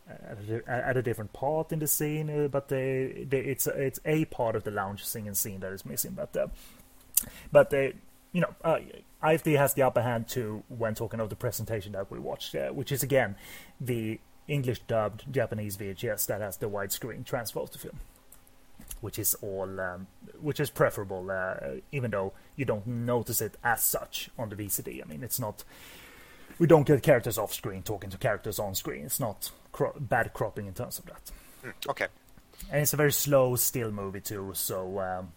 at 0.10 0.38
a, 0.50 0.88
at 0.88 0.98
a, 0.98 1.02
different 1.02 1.34
part 1.34 1.72
in 1.72 1.80
the 1.80 1.88
scene, 1.88 2.30
uh, 2.30 2.48
but 2.48 2.70
they, 2.70 3.26
they, 3.28 3.40
it's 3.40 3.68
it's 3.68 4.00
a 4.06 4.26
part 4.26 4.56
of 4.56 4.64
the 4.64 4.72
lounge 4.72 5.06
singing 5.06 5.36
scene 5.36 5.60
that 5.60 5.72
is 5.72 5.86
missing. 5.86 6.12
But 6.12 6.36
uh, 6.36 6.48
but 7.52 7.70
they, 7.70 7.94
you 8.32 8.42
know, 8.42 8.54
uh, 8.64 8.80
IFD 9.24 9.58
has 9.58 9.74
the 9.74 9.84
upper 9.84 10.02
hand 10.02 10.28
too 10.28 10.64
when 10.68 10.96
talking 10.96 11.20
of 11.20 11.30
the 11.30 11.36
presentation 11.36 11.92
that 11.94 12.10
we 12.12 12.20
watched, 12.20 12.56
uh, 12.56 12.70
which 12.70 12.92
is 12.92 13.04
again 13.04 13.36
the 13.80 14.20
English 14.48 14.80
dubbed 14.88 15.26
Japanese 15.32 15.78
VHS 15.78 16.26
that 16.28 16.42
has 16.42 16.58
the 16.58 16.70
widescreen 16.70 17.26
transfer 17.26 17.60
of 17.60 17.72
the 17.72 17.78
film, 17.78 18.00
which 19.02 19.20
is 19.20 19.36
all 19.36 19.80
um, 19.80 20.08
which 20.42 20.60
is 20.60 20.70
preferable, 20.70 21.30
uh, 21.30 21.80
even 21.92 22.12
though 22.12 22.34
you 22.56 22.66
don't 22.66 22.88
notice 22.88 23.42
it 23.42 23.58
as 23.64 23.84
such 23.84 24.30
on 24.38 24.50
the 24.50 24.56
VCD. 24.56 25.02
I 25.04 25.08
mean, 25.08 25.24
it's 25.24 25.40
not 25.40 25.64
we 26.58 26.68
don't 26.68 26.86
get 26.86 27.02
characters 27.02 27.38
off 27.38 27.54
screen 27.54 27.84
talking 27.84 28.10
to 28.10 28.18
characters 28.18 28.60
on 28.60 28.76
screen. 28.76 29.06
It's 29.06 29.20
not 29.20 29.52
cro- 29.72 29.96
bad 30.00 30.34
cropping 30.34 30.68
in 30.68 30.74
terms 30.74 31.00
of 31.00 31.06
that. 31.06 31.32
Mm, 31.66 31.90
okay. 31.90 32.08
And 32.72 32.82
it's 32.82 32.94
a 32.94 32.98
very 32.98 33.12
slow, 33.12 33.56
still 33.56 33.92
movie 33.92 34.22
too. 34.22 34.52
So 34.54 35.00
um, 35.00 35.32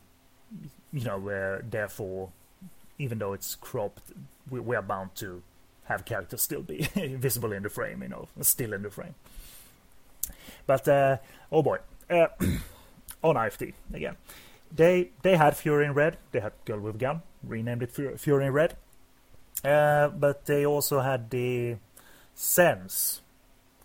you 0.93 1.05
know, 1.05 1.29
uh, 1.29 1.63
therefore, 1.69 2.31
even 2.99 3.19
though 3.19 3.33
it's 3.33 3.55
cropped, 3.55 4.13
we, 4.51 4.61
we 4.61 4.77
are 4.77 4.83
bound 4.83 5.15
to 5.17 5.43
have 5.85 6.05
characters 6.05 6.43
still 6.43 6.63
be 6.63 6.89
visible 6.95 7.53
in 7.53 7.63
the 7.63 7.71
frame. 7.71 8.03
You 8.03 8.09
know, 8.09 8.29
still 8.41 8.73
in 8.73 8.83
the 8.83 8.91
frame. 8.91 9.15
But 10.67 10.87
uh, 10.89 11.17
oh 11.51 11.63
boy, 11.63 11.79
uh, 12.11 12.29
on 13.23 13.37
IFD 13.37 13.75
again. 13.93 14.17
They 14.75 15.11
they 15.23 15.37
had 15.37 15.57
Fury 15.57 15.85
in 15.85 15.93
Red. 15.93 16.17
They 16.33 16.41
had 16.41 16.53
Girl 16.65 16.81
with 16.81 16.99
Gun. 16.99 17.23
Renamed 17.43 17.83
it 17.83 18.21
Fury 18.21 18.47
in 18.47 18.53
Red. 18.53 18.77
Uh, 19.65 20.09
but 20.09 20.47
they 20.47 20.67
also 20.67 21.01
had 21.01 21.31
the 21.31 21.77
sense, 22.35 23.21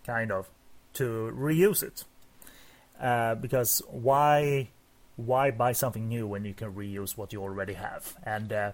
kind 0.08 0.32
of, 0.32 0.48
to 0.94 1.32
reuse 1.36 1.82
it. 1.82 2.04
Uh, 3.00 3.34
because 3.34 3.82
why 3.90 4.68
why 5.16 5.50
buy 5.50 5.72
something 5.72 6.08
new 6.08 6.26
when 6.26 6.44
you 6.44 6.54
can 6.54 6.72
reuse 6.72 7.16
what 7.16 7.32
you 7.32 7.42
already 7.42 7.74
have? 7.74 8.16
And 8.24 8.52
uh, 8.52 8.72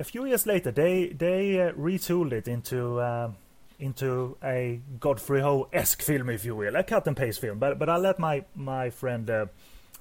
a 0.00 0.04
few 0.04 0.24
years 0.24 0.46
later, 0.46 0.70
they 0.70 1.08
they 1.08 1.60
uh, 1.60 1.72
retooled 1.72 2.32
it 2.32 2.48
into 2.48 2.98
uh, 2.98 3.30
into 3.78 4.36
a 4.42 4.80
Godfrey 4.98 5.40
Ho 5.40 5.68
esque 5.72 6.02
film, 6.02 6.30
if 6.30 6.44
you 6.44 6.56
will, 6.56 6.74
a 6.74 6.82
cut 6.82 7.06
and 7.06 7.16
paste 7.16 7.40
film. 7.40 7.58
But 7.58 7.78
but 7.78 7.88
I'll 7.88 8.00
let 8.00 8.18
my 8.18 8.44
my 8.56 8.90
friend 8.90 9.28
uh, 9.30 9.46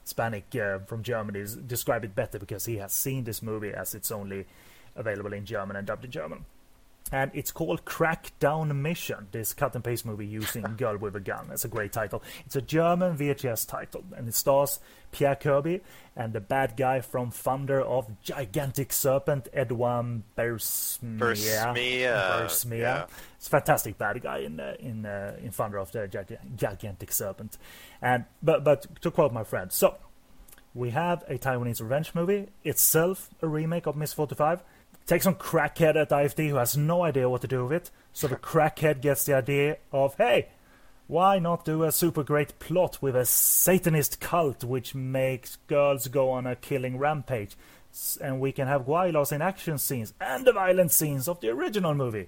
Spanik 0.05 0.55
uh, 0.55 0.79
from 0.85 1.03
Germany 1.03 1.45
describe 1.67 2.03
it 2.05 2.15
better 2.15 2.39
because 2.39 2.65
he 2.65 2.77
has 2.77 2.93
seen 2.93 3.25
this 3.25 3.41
movie 3.41 3.73
as 3.73 3.93
it's 3.93 4.11
only 4.11 4.45
available 4.95 5.33
in 5.33 5.45
German 5.45 5.75
and 5.75 5.85
dubbed 5.85 6.05
in 6.05 6.11
German 6.11 6.45
and 7.11 7.31
it's 7.33 7.51
called 7.51 7.85
Crackdown 7.85 8.75
Mission. 8.75 9.27
This 9.31 9.53
cut 9.53 9.75
and 9.75 9.83
paste 9.83 10.05
movie 10.05 10.25
using 10.25 10.63
Girl 10.77 10.97
with 10.97 11.15
a 11.15 11.19
Gun. 11.19 11.49
It's 11.51 11.65
a 11.65 11.69
great 11.69 11.91
title. 11.91 12.21
It's 12.45 12.55
a 12.55 12.61
German 12.61 13.17
VHS 13.17 13.67
title, 13.67 14.03
and 14.15 14.27
it 14.27 14.33
stars 14.33 14.79
Pierre 15.11 15.35
Kirby 15.35 15.81
and 16.15 16.33
the 16.33 16.41
bad 16.41 16.75
guy 16.75 16.99
from 17.01 17.31
Thunder 17.31 17.81
of 17.81 18.21
Gigantic 18.21 18.91
Serpent, 18.91 19.47
Edouard 19.53 20.23
Bersmia. 20.37 21.17
Bersmia. 21.17 22.41
Bersmia. 22.41 22.79
Yeah. 22.79 23.05
It's 23.37 23.47
a 23.47 23.51
fantastic 23.51 23.97
bad 23.97 24.21
guy 24.21 24.39
in 24.39 24.59
uh, 24.59 24.75
in 24.79 25.05
uh, 25.05 25.37
in 25.41 25.51
Thunder 25.51 25.77
of 25.77 25.91
the 25.91 26.07
Gigantic 26.55 27.11
Serpent. 27.11 27.57
And 28.01 28.25
but 28.43 28.63
but 28.63 29.01
to 29.01 29.11
quote 29.11 29.31
my 29.31 29.43
friend, 29.43 29.71
so 29.71 29.95
we 30.73 30.91
have 30.91 31.23
a 31.27 31.37
Taiwanese 31.37 31.81
revenge 31.81 32.13
movie 32.13 32.47
itself 32.63 33.29
a 33.41 33.47
remake 33.47 33.87
of 33.87 33.95
Ms. 33.95 34.13
45 34.13 34.63
Take 35.07 35.23
some 35.23 35.35
crackhead 35.35 35.95
at 35.95 36.09
IFD 36.09 36.49
who 36.49 36.57
has 36.57 36.75
no 36.75 37.03
idea 37.03 37.29
what 37.29 37.41
to 37.41 37.47
do 37.47 37.63
with 37.63 37.71
it. 37.71 37.91
So 38.11 38.27
the 38.27 38.35
crackhead 38.35 39.01
gets 39.01 39.23
the 39.23 39.35
idea 39.35 39.77
of, 39.93 40.15
hey, 40.15 40.49
why 41.07 41.39
not 41.39 41.63
do 41.63 41.83
a 41.83 41.93
super 41.93 42.23
great 42.23 42.59
plot 42.59 43.01
with 43.01 43.15
a 43.15 43.25
Satanist 43.25 44.19
cult 44.19 44.65
which 44.65 44.93
makes 44.93 45.55
girls 45.67 46.09
go 46.09 46.29
on 46.31 46.45
a 46.45 46.57
killing 46.57 46.97
rampage? 46.97 47.55
And 48.21 48.41
we 48.41 48.51
can 48.51 48.67
have 48.67 48.81
gweilos 48.81 49.31
in 49.31 49.41
action 49.41 49.77
scenes 49.77 50.13
and 50.19 50.45
the 50.45 50.51
violent 50.51 50.91
scenes 50.91 51.29
of 51.29 51.39
the 51.39 51.49
original 51.49 51.93
movie. 51.93 52.27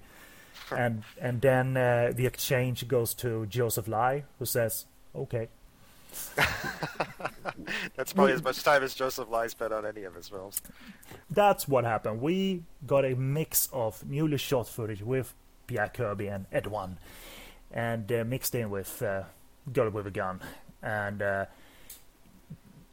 And 0.71 1.03
and 1.19 1.41
then 1.41 1.75
uh, 1.75 2.13
the 2.15 2.25
exchange 2.25 2.87
goes 2.87 3.13
to 3.15 3.45
Joseph 3.47 3.89
Lai, 3.89 4.23
who 4.39 4.45
says, 4.45 4.85
okay. 5.13 5.49
That's 7.95 8.13
probably 8.13 8.33
as 8.33 8.43
much 8.43 8.63
time 8.63 8.83
as 8.83 8.93
Joseph 8.93 9.29
Lai 9.29 9.47
spent 9.47 9.73
on 9.73 9.85
any 9.85 10.03
of 10.03 10.15
his 10.15 10.29
films. 10.29 10.61
That's 11.29 11.67
what 11.67 11.83
happened. 11.83 12.21
We 12.21 12.63
got 12.85 13.05
a 13.05 13.15
mix 13.15 13.69
of 13.71 14.05
newly 14.05 14.37
shot 14.37 14.67
footage 14.67 15.01
with 15.01 15.33
Pierre 15.67 15.91
Kirby 15.93 16.27
and 16.27 16.45
Ed 16.51 16.67
One, 16.67 16.97
and 17.71 18.11
uh, 18.11 18.23
mixed 18.25 18.55
in 18.55 18.69
with 18.69 19.01
uh, 19.01 19.23
Girl 19.71 19.89
with 19.89 20.07
a 20.07 20.11
Gun. 20.11 20.41
And 20.81 21.21
uh, 21.21 21.45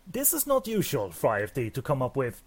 this 0.07 0.33
is 0.33 0.47
not 0.47 0.67
usual 0.67 1.11
for 1.11 1.31
IFD 1.31 1.73
to 1.75 1.83
come 1.83 2.03
up 2.03 2.17
with. 2.17 2.43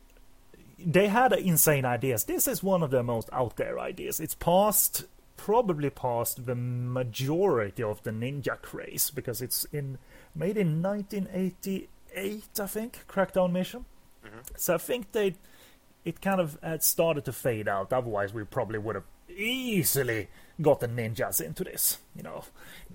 They 0.77 1.07
had 1.07 1.33
insane 1.33 1.83
ideas. 1.83 2.23
This 2.23 2.47
is 2.47 2.63
one 2.63 2.83
of 2.83 2.91
the 2.91 3.03
most 3.03 3.29
out 3.33 3.57
there 3.57 3.79
ideas. 3.79 4.19
It's 4.19 4.35
past, 4.35 5.05
probably 5.39 5.89
passed 5.89 6.45
the 6.45 6.53
majority 6.53 7.81
of 7.81 8.03
the 8.03 8.11
ninja 8.11 8.61
craze 8.61 9.09
because 9.09 9.41
it's 9.41 9.63
in 9.71 9.97
made 10.35 10.57
in 10.57 10.81
1988, 10.81 12.43
I 12.59 12.67
think, 12.67 13.05
Crackdown 13.07 13.53
Mission. 13.53 13.85
Mm-hmm. 14.25 14.39
So 14.57 14.75
I 14.75 14.77
think 14.77 15.13
they 15.13 15.35
it 16.03 16.19
kind 16.21 16.41
of 16.41 16.57
had 16.61 16.83
started 16.83 17.23
to 17.25 17.31
fade 17.31 17.69
out. 17.69 17.93
Otherwise, 17.93 18.33
we 18.33 18.43
probably 18.43 18.79
would 18.79 18.95
have 18.95 19.05
easily 19.29 20.27
got 20.61 20.81
the 20.81 20.89
ninjas 20.89 21.39
into 21.39 21.63
this. 21.63 21.99
You 22.17 22.23
know, 22.23 22.43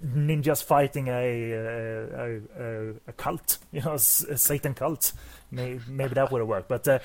ninjas 0.05 0.63
fighting 0.63 1.09
a 1.09 1.53
a, 1.53 2.41
a, 2.59 2.89
a 3.09 3.13
cult, 3.17 3.57
you 3.73 3.81
know, 3.81 3.95
a 3.95 3.99
Satan 3.99 4.75
cult. 4.75 5.15
Maybe, 5.51 5.81
maybe 5.89 6.13
that 6.13 6.31
would 6.31 6.41
have 6.41 6.49
worked. 6.49 6.69
But 6.69 6.87
uh, 6.87 6.99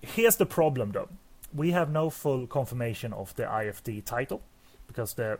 here's 0.00 0.36
the 0.36 0.46
problem, 0.46 0.92
though. 0.92 1.10
We 1.54 1.72
have 1.72 1.90
no 1.90 2.08
full 2.08 2.46
confirmation 2.46 3.12
of 3.12 3.34
the 3.36 3.42
IFD 3.42 4.06
title 4.06 4.40
because 4.88 5.14
the 5.14 5.38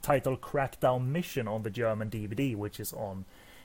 title 0.00 0.36
Crackdown 0.36 1.08
Mission 1.08 1.48
on 1.48 1.64
the 1.64 1.70
German 1.70 2.08
DVD, 2.08 2.56
which 2.56 2.78
is 2.78 2.92
on 2.92 3.24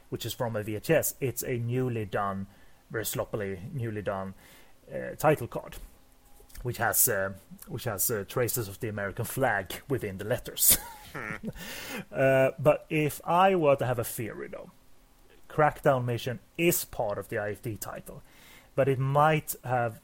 which 0.09 0.25
is 0.25 0.33
from 0.33 0.55
a 0.55 0.63
VHS, 0.63 1.15
it's 1.19 1.43
a 1.43 1.57
newly 1.57 2.05
done, 2.05 2.47
very 2.89 3.05
sloppily 3.05 3.59
newly 3.73 4.01
done 4.01 4.33
uh, 4.91 5.15
title 5.17 5.47
card, 5.47 5.75
which 6.63 6.77
has 6.77 7.07
uh, 7.07 7.33
which 7.67 7.83
has 7.83 8.09
uh, 8.09 8.23
traces 8.27 8.67
of 8.67 8.79
the 8.79 8.87
American 8.87 9.25
flag 9.25 9.73
within 9.87 10.17
the 10.17 10.25
letters. 10.25 10.77
Hmm. 11.13 11.47
Uh, 12.11 12.49
but 12.59 12.85
if 12.89 13.21
I 13.23 13.55
were 13.55 13.77
to 13.77 13.85
have 13.85 13.97
a 13.97 14.03
theory, 14.03 14.49
though, 14.49 14.71
Crackdown 15.49 16.03
Mission 16.03 16.39
is 16.57 16.83
part 16.83 17.17
of 17.17 17.29
the 17.29 17.37
IFD 17.37 17.79
title, 17.79 18.21
but 18.75 18.89
it 18.89 18.99
might 18.99 19.55
have 19.63 20.01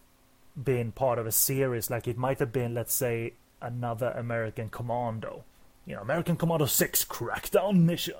been 0.61 0.93
part 0.93 1.19
of 1.19 1.27
a 1.27 1.31
series, 1.31 1.89
like 1.89 2.07
it 2.07 2.17
might 2.17 2.39
have 2.39 2.53
been, 2.53 2.73
let's 2.73 2.93
say, 2.93 3.33
another 3.63 4.11
American 4.11 4.69
Commando. 4.69 5.43
You 5.85 5.95
know, 5.95 6.01
American 6.01 6.37
Commando 6.37 6.65
6 6.65 7.05
Crackdown 7.05 7.81
Mission 7.81 8.15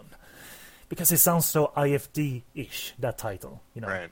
because 0.90 1.12
it 1.12 1.18
sounds 1.18 1.46
so 1.46 1.72
IFD-ish 1.76 2.94
that 3.00 3.18
title, 3.18 3.62
you 3.74 3.82
know. 3.82 3.88
Right. 3.88 4.10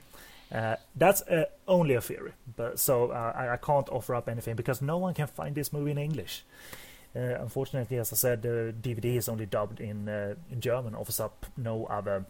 Uh, 0.52 0.76
that's 0.96 1.22
uh, 1.22 1.44
only 1.66 1.94
a 1.94 2.00
theory, 2.00 2.32
but 2.56 2.78
so 2.78 3.10
uh, 3.10 3.32
I, 3.34 3.54
I, 3.54 3.56
can't 3.56 3.88
offer 3.88 4.14
up 4.14 4.28
anything 4.28 4.54
because 4.54 4.82
no 4.82 4.98
one 4.98 5.14
can 5.14 5.26
find 5.26 5.54
this 5.54 5.72
movie 5.72 5.92
in 5.92 5.98
English. 5.98 6.44
Uh, 7.16 7.20
unfortunately, 7.40 7.96
as 7.98 8.12
I 8.12 8.16
said, 8.16 8.42
the 8.42 8.74
DVD 8.82 9.16
is 9.16 9.28
only 9.30 9.46
dubbed 9.46 9.80
in 9.80 10.08
uh, 10.08 10.34
in 10.50 10.60
German, 10.60 10.94
offers 10.94 11.20
up 11.20 11.46
no 11.56 11.86
other 11.86 12.26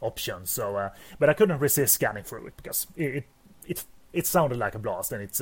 options. 0.00 0.50
So, 0.50 0.76
uh, 0.76 0.90
but 1.20 1.28
I 1.28 1.34
couldn't 1.34 1.60
resist 1.60 1.94
scanning 1.94 2.24
through 2.24 2.48
it 2.48 2.56
because 2.56 2.88
it 2.96 3.14
it 3.14 3.24
it, 3.66 3.84
it 4.12 4.26
sounded 4.26 4.58
like 4.58 4.74
a 4.74 4.80
blast, 4.80 5.12
and 5.12 5.22
it's 5.22 5.40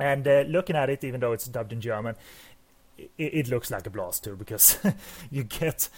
and 0.00 0.26
uh, 0.26 0.44
looking 0.48 0.76
at 0.76 0.90
it, 0.90 1.04
even 1.04 1.20
though 1.20 1.32
it's 1.32 1.46
dubbed 1.46 1.72
in 1.72 1.80
German, 1.80 2.16
it, 2.96 3.10
it 3.18 3.48
looks 3.48 3.70
like 3.70 3.86
a 3.86 3.90
blast 3.90 4.24
too 4.24 4.36
because 4.36 4.78
you 5.30 5.44
get 5.44 5.88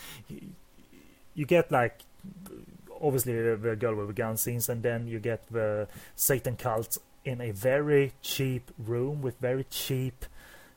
you 1.35 1.47
get 1.47 1.71
like 1.71 2.01
obviously 3.01 3.35
the, 3.35 3.57
the 3.57 3.77
girl 3.77 3.95
with 3.95 4.09
the 4.09 4.15
gun 4.15 4.37
scenes, 4.37 4.69
and 4.69 4.83
then 4.83 5.07
you 5.07 5.19
get 5.19 5.47
the 5.51 5.89
Satan 6.15 6.57
cult 6.57 6.99
in 7.25 7.41
a 7.41 7.51
very 7.51 8.13
cheap 8.23 8.71
room 8.79 9.23
with 9.23 9.39
very 9.39 9.65
cheap 9.65 10.25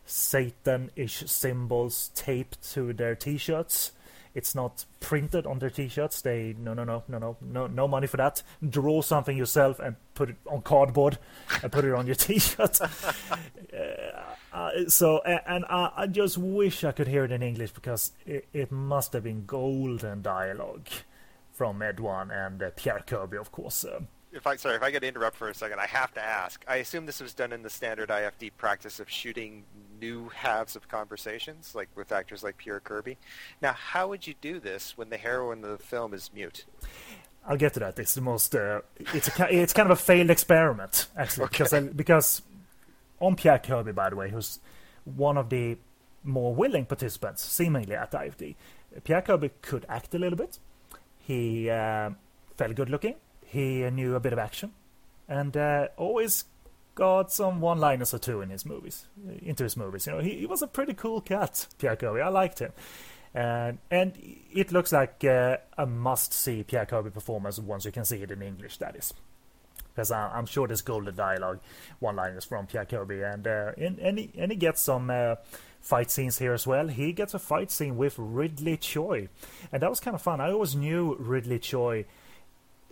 Satan-ish 0.06 1.24
symbols 1.30 2.12
taped 2.14 2.74
to 2.74 2.94
their 2.94 3.16
T-shirts. 3.16 3.92
It's 4.36 4.54
not 4.54 4.86
printed 5.00 5.48
on 5.48 5.60
their 5.60 5.70
T-shirts. 5.70 6.22
They 6.22 6.56
no 6.58 6.74
no 6.74 6.84
no 6.84 7.04
no 7.08 7.18
no 7.18 7.38
no 7.42 7.68
no 7.68 7.88
money 7.88 8.08
for 8.08 8.18
that. 8.18 8.44
Draw 8.68 9.02
something 9.02 9.38
yourself 9.38 9.80
and 9.80 9.96
put 10.16 10.30
it 10.30 10.38
on 10.50 10.62
cardboard 10.62 11.20
and 11.62 11.72
put 11.72 11.86
it 11.86 11.94
on 11.94 12.08
your 12.08 12.16
T-shirt. 12.26 12.82
uh, 12.82 12.88
uh, 14.52 14.70
so 14.88 15.20
and 15.20 15.66
I, 15.66 15.92
I, 15.96 16.08
just 16.08 16.38
wish 16.38 16.84
I 16.84 16.94
could 16.94 17.08
hear 17.08 17.26
it 17.26 17.32
in 17.32 17.44
English 17.44 17.74
because 17.74 18.14
it, 18.26 18.48
it 18.54 18.72
must 18.72 19.14
have 19.14 19.24
been 19.24 19.46
golden 19.46 20.22
dialogue 20.22 20.88
from 21.52 21.82
Edouard 21.82 22.32
and 22.32 22.64
uh, 22.64 22.70
Pierre 22.76 23.04
Kirby, 23.06 23.38
of 23.38 23.52
course. 23.52 23.84
Uh, 23.84 24.02
if 24.32 24.46
I 24.46 24.58
sorry, 24.58 24.76
if 24.76 24.84
I 24.84 24.92
could 24.92 25.04
interrupt 25.04 25.38
for 25.38 25.50
a 25.50 25.54
second, 25.54 25.80
I 25.80 25.88
have 25.88 26.14
to 26.14 26.22
ask. 26.22 26.64
I 26.68 26.78
assume 26.78 27.06
this 27.06 27.22
was 27.22 27.34
done 27.34 27.54
in 27.54 27.64
the 27.64 27.70
standard 27.70 28.10
IFD 28.10 28.52
practice 28.58 29.00
of 29.00 29.10
shooting 29.10 29.64
new 30.00 30.30
halves 30.30 30.76
of 30.76 30.88
conversations, 30.90 31.74
like 31.74 31.88
with 31.96 32.12
actors 32.12 32.44
like 32.44 32.58
Pierre 32.58 32.82
Kirby. 32.82 33.18
Now, 33.62 33.72
how 33.74 34.10
would 34.10 34.28
you 34.28 34.36
do 34.42 34.60
this 34.60 34.98
when 34.98 35.10
the 35.10 35.18
heroine 35.18 35.64
of 35.64 35.70
the 35.70 35.84
film 35.84 36.14
is 36.14 36.32
mute? 36.34 36.66
I'll 37.48 37.58
get 37.58 37.74
to 37.76 37.80
that. 37.82 38.00
It's 38.00 38.16
the 38.16 38.22
most. 38.22 38.56
Uh, 38.56 38.82
it's 39.14 39.28
a, 39.40 39.56
it's 39.56 39.74
kind 39.74 39.92
of 39.92 39.98
a 39.98 40.02
failed 40.02 40.30
experiment 40.30 41.08
actually, 41.16 41.46
okay. 41.46 41.64
because 41.64 41.94
because 41.96 42.42
on 43.20 43.36
Pierre 43.36 43.60
Kirby, 43.60 43.92
by 43.92 44.10
the 44.10 44.16
way, 44.16 44.30
who's 44.30 44.60
one 45.04 45.38
of 45.38 45.50
the 45.50 45.78
more 46.24 46.54
willing 46.54 46.86
participants, 46.86 47.44
seemingly 47.44 47.96
at 47.96 48.12
IFD. 48.12 48.56
Pierre 49.04 49.22
Kirby 49.22 49.52
could 49.62 49.86
act 49.88 50.16
a 50.16 50.20
little 50.20 50.38
bit. 50.38 50.58
He 51.20 51.70
uh, 51.70 52.12
felt 52.58 52.76
good 52.76 52.90
looking. 52.90 53.16
He 53.46 53.90
knew 53.92 54.16
a 54.16 54.20
bit 54.20 54.34
of 54.34 54.40
action, 54.40 54.74
and 55.28 55.56
uh, 55.56 55.88
always 55.98 56.46
got 56.96 57.32
some 57.32 57.60
one-liners 57.60 58.14
or 58.14 58.20
two 58.20 58.42
in 58.42 58.50
his 58.50 58.66
movies, 58.66 59.06
into 59.42 59.64
his 59.64 59.78
movies. 59.78 60.08
You 60.08 60.14
know, 60.14 60.20
he, 60.20 60.40
he 60.40 60.46
was 60.46 60.62
a 60.62 60.68
pretty 60.68 60.94
cool 60.94 61.22
cat, 61.22 61.68
Pierre 61.78 61.96
Kirby. 61.96 62.22
I 62.22 62.30
liked 62.30 62.60
him. 62.60 62.72
And 63.36 63.80
and 63.92 64.14
it 64.54 64.72
looks 64.72 64.94
like 64.94 65.24
uh, 65.26 65.58
a 65.78 65.86
must-see 65.86 66.64
Pierre 66.64 66.86
Kirby 66.86 67.10
performance 67.10 67.60
once 67.60 67.84
you 67.84 67.92
can 67.92 68.06
see 68.06 68.24
it 68.24 68.32
in 68.32 68.42
English. 68.42 68.78
That 68.78 68.96
is 68.96 69.14
because 69.94 70.12
I'm 70.12 70.46
sure 70.46 70.68
there's 70.68 70.82
golden 70.82 71.16
dialogue 71.16 71.60
one-liners 72.00 72.46
from 72.46 72.68
Pierre 72.68 72.86
Kirby, 72.86 73.22
and 73.22 73.46
uh, 73.48 73.72
and, 73.78 74.00
and, 74.00 74.20
he, 74.20 74.32
and 74.38 74.52
he 74.52 74.58
gets 74.58 74.82
some 74.82 75.10
uh, 75.10 75.36
fight 75.82 76.12
scenes 76.12 76.40
here 76.40 76.54
as 76.54 76.66
well. 76.66 76.88
He 76.88 77.12
gets 77.12 77.34
a 77.34 77.40
fight 77.40 77.72
scene 77.72 77.98
with 77.98 78.16
Ridley 78.18 78.78
Tsui, 78.78 79.28
and 79.72 79.82
that 79.82 79.90
was 79.90 80.00
kind 80.00 80.16
of 80.16 80.22
fun. 80.22 80.40
I 80.40 80.52
always 80.52 80.76
knew 80.76 81.16
Ridley 81.20 81.60
Tsui. 81.60 82.06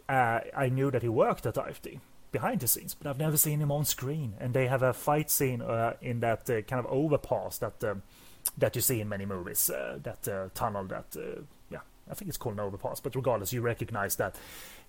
Uh, 0.09 0.41
I 0.55 0.67
knew 0.67 0.91
that 0.91 1.01
he 1.01 1.09
worked 1.09 1.45
at 1.45 1.55
IFD 1.55 1.99
behind 2.33 2.59
the 2.59 2.67
scenes, 2.67 2.93
but 2.93 3.07
I've 3.07 3.17
never 3.17 3.37
seen 3.37 3.59
him 3.59 3.71
on 3.71 3.85
screen. 3.85 4.33
And 4.39 4.53
they 4.53 4.67
have 4.67 4.81
a 4.81 4.91
fight 4.91 5.31
scene 5.31 5.61
uh, 5.61 5.93
in 6.01 6.19
that 6.19 6.49
uh, 6.49 6.61
kind 6.63 6.85
of 6.85 6.91
overpass 6.91 7.59
that 7.59 7.81
um, 7.85 8.01
that 8.57 8.75
you 8.75 8.81
see 8.81 9.01
in 9.01 9.09
many 9.09 9.25
movies. 9.25 9.69
Uh, 9.69 9.99
that 10.03 10.51
tunnel 10.55 10.85
that 10.85 11.15
yeah, 11.71 11.79
I 12.09 12.13
think 12.13 12.29
it's 12.29 12.37
called 12.37 12.55
an 12.55 12.61
overpass, 12.61 12.99
but 12.99 13.15
regardless, 13.15 13.53
you 13.53 13.61
recognize 13.61 14.15
that 14.17 14.35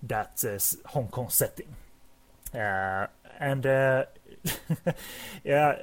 that 0.03 0.43
Hong 0.87 1.07
Kong 1.07 1.29
setting 1.29 1.67
uh, 2.55 3.07
and 3.39 3.65
uh, 3.65 4.05
yeah, 5.43 5.77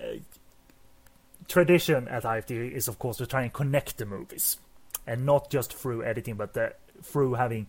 tradition 1.49 2.09
at 2.09 2.23
IFD 2.23 2.73
is, 2.73 2.89
of 2.89 2.99
course, 2.99 3.19
to 3.19 3.27
try 3.27 3.43
and 3.43 3.53
connect 3.53 3.99
the 3.99 4.07
movies, 4.07 4.59
and 5.07 5.27
not 5.27 5.51
just 5.51 5.73
through 5.73 6.05
editing, 6.05 6.37
but 6.37 6.55
the, 6.55 6.75
through 7.03 7.35
having 7.35 7.67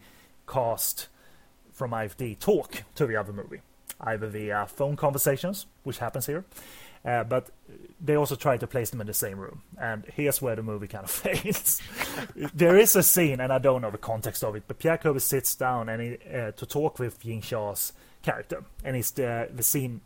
cast 0.47 1.07
from 1.73 1.91
IFD 1.91 2.39
talk 2.39 2.83
to 2.95 3.05
the 3.05 3.15
other 3.15 3.33
movie, 3.33 3.61
either 3.99 4.27
via 4.27 4.67
phone 4.67 4.95
conversations, 4.95 5.65
which 5.83 5.97
happens 5.97 6.27
here, 6.27 6.45
uh, 7.05 7.23
but 7.23 7.49
they 7.99 8.15
also 8.15 8.35
try 8.35 8.57
to 8.57 8.67
place 8.67 8.89
them 8.89 9.01
in 9.01 9.07
the 9.07 9.13
same 9.13 9.37
room. 9.37 9.61
And 9.79 10.05
here's 10.13 10.41
where 10.41 10.55
the 10.55 10.63
movie 10.63 10.87
kind 10.87 11.03
of 11.03 11.11
fails. 11.11 11.81
there 12.53 12.77
is 12.77 12.95
a 12.95 13.03
scene, 13.03 13.39
and 13.39 13.51
I 13.51 13.59
don't 13.59 13.81
know 13.81 13.91
the 13.91 13.97
context 13.97 14.43
of 14.43 14.55
it, 14.55 14.63
but 14.67 14.79
Pierre 14.79 14.97
Kirby 14.97 15.19
sits 15.19 15.55
down 15.55 15.89
and 15.89 16.01
he, 16.01 16.17
uh, 16.33 16.51
to 16.51 16.65
talk 16.65 16.99
with 16.99 17.23
Ying 17.25 17.41
Xia's 17.41 17.93
character, 18.21 18.63
and 18.83 18.95
it's 18.95 19.11
the 19.11 19.49
the 19.53 19.63
scene. 19.63 20.01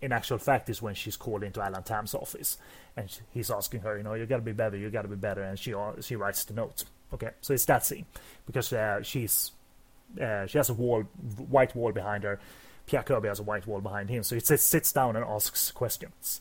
In 0.00 0.10
actual 0.10 0.38
fact, 0.38 0.68
is 0.68 0.82
when 0.82 0.96
she's 0.96 1.16
called 1.16 1.44
into 1.44 1.60
Alan 1.62 1.84
Tam's 1.84 2.12
office, 2.12 2.58
and 2.96 3.08
he's 3.30 3.52
asking 3.52 3.82
her, 3.82 3.96
you 3.96 4.02
know, 4.02 4.14
you 4.14 4.26
gotta 4.26 4.42
be 4.42 4.50
better, 4.50 4.76
you 4.76 4.90
gotta 4.90 5.06
be 5.06 5.14
better, 5.14 5.42
and 5.42 5.56
she 5.56 5.72
uh, 5.74 5.92
she 6.00 6.16
writes 6.16 6.44
the 6.44 6.54
note. 6.54 6.82
Okay, 7.14 7.30
so 7.40 7.54
it's 7.54 7.66
that 7.66 7.86
scene 7.86 8.06
because 8.44 8.72
uh, 8.72 9.00
she's 9.02 9.52
uh, 10.20 10.46
she 10.46 10.58
has 10.58 10.70
a 10.70 10.74
wall, 10.74 11.02
white 11.48 11.76
wall 11.76 11.92
behind 11.92 12.24
her. 12.24 12.40
Pierre 12.86 13.02
Kirby 13.02 13.28
has 13.28 13.40
a 13.40 13.42
white 13.42 13.66
wall 13.66 13.80
behind 13.80 14.10
him, 14.10 14.22
so 14.22 14.34
he 14.34 14.40
sits, 14.40 14.64
sits 14.64 14.92
down 14.92 15.16
and 15.16 15.24
asks 15.24 15.70
questions. 15.70 16.40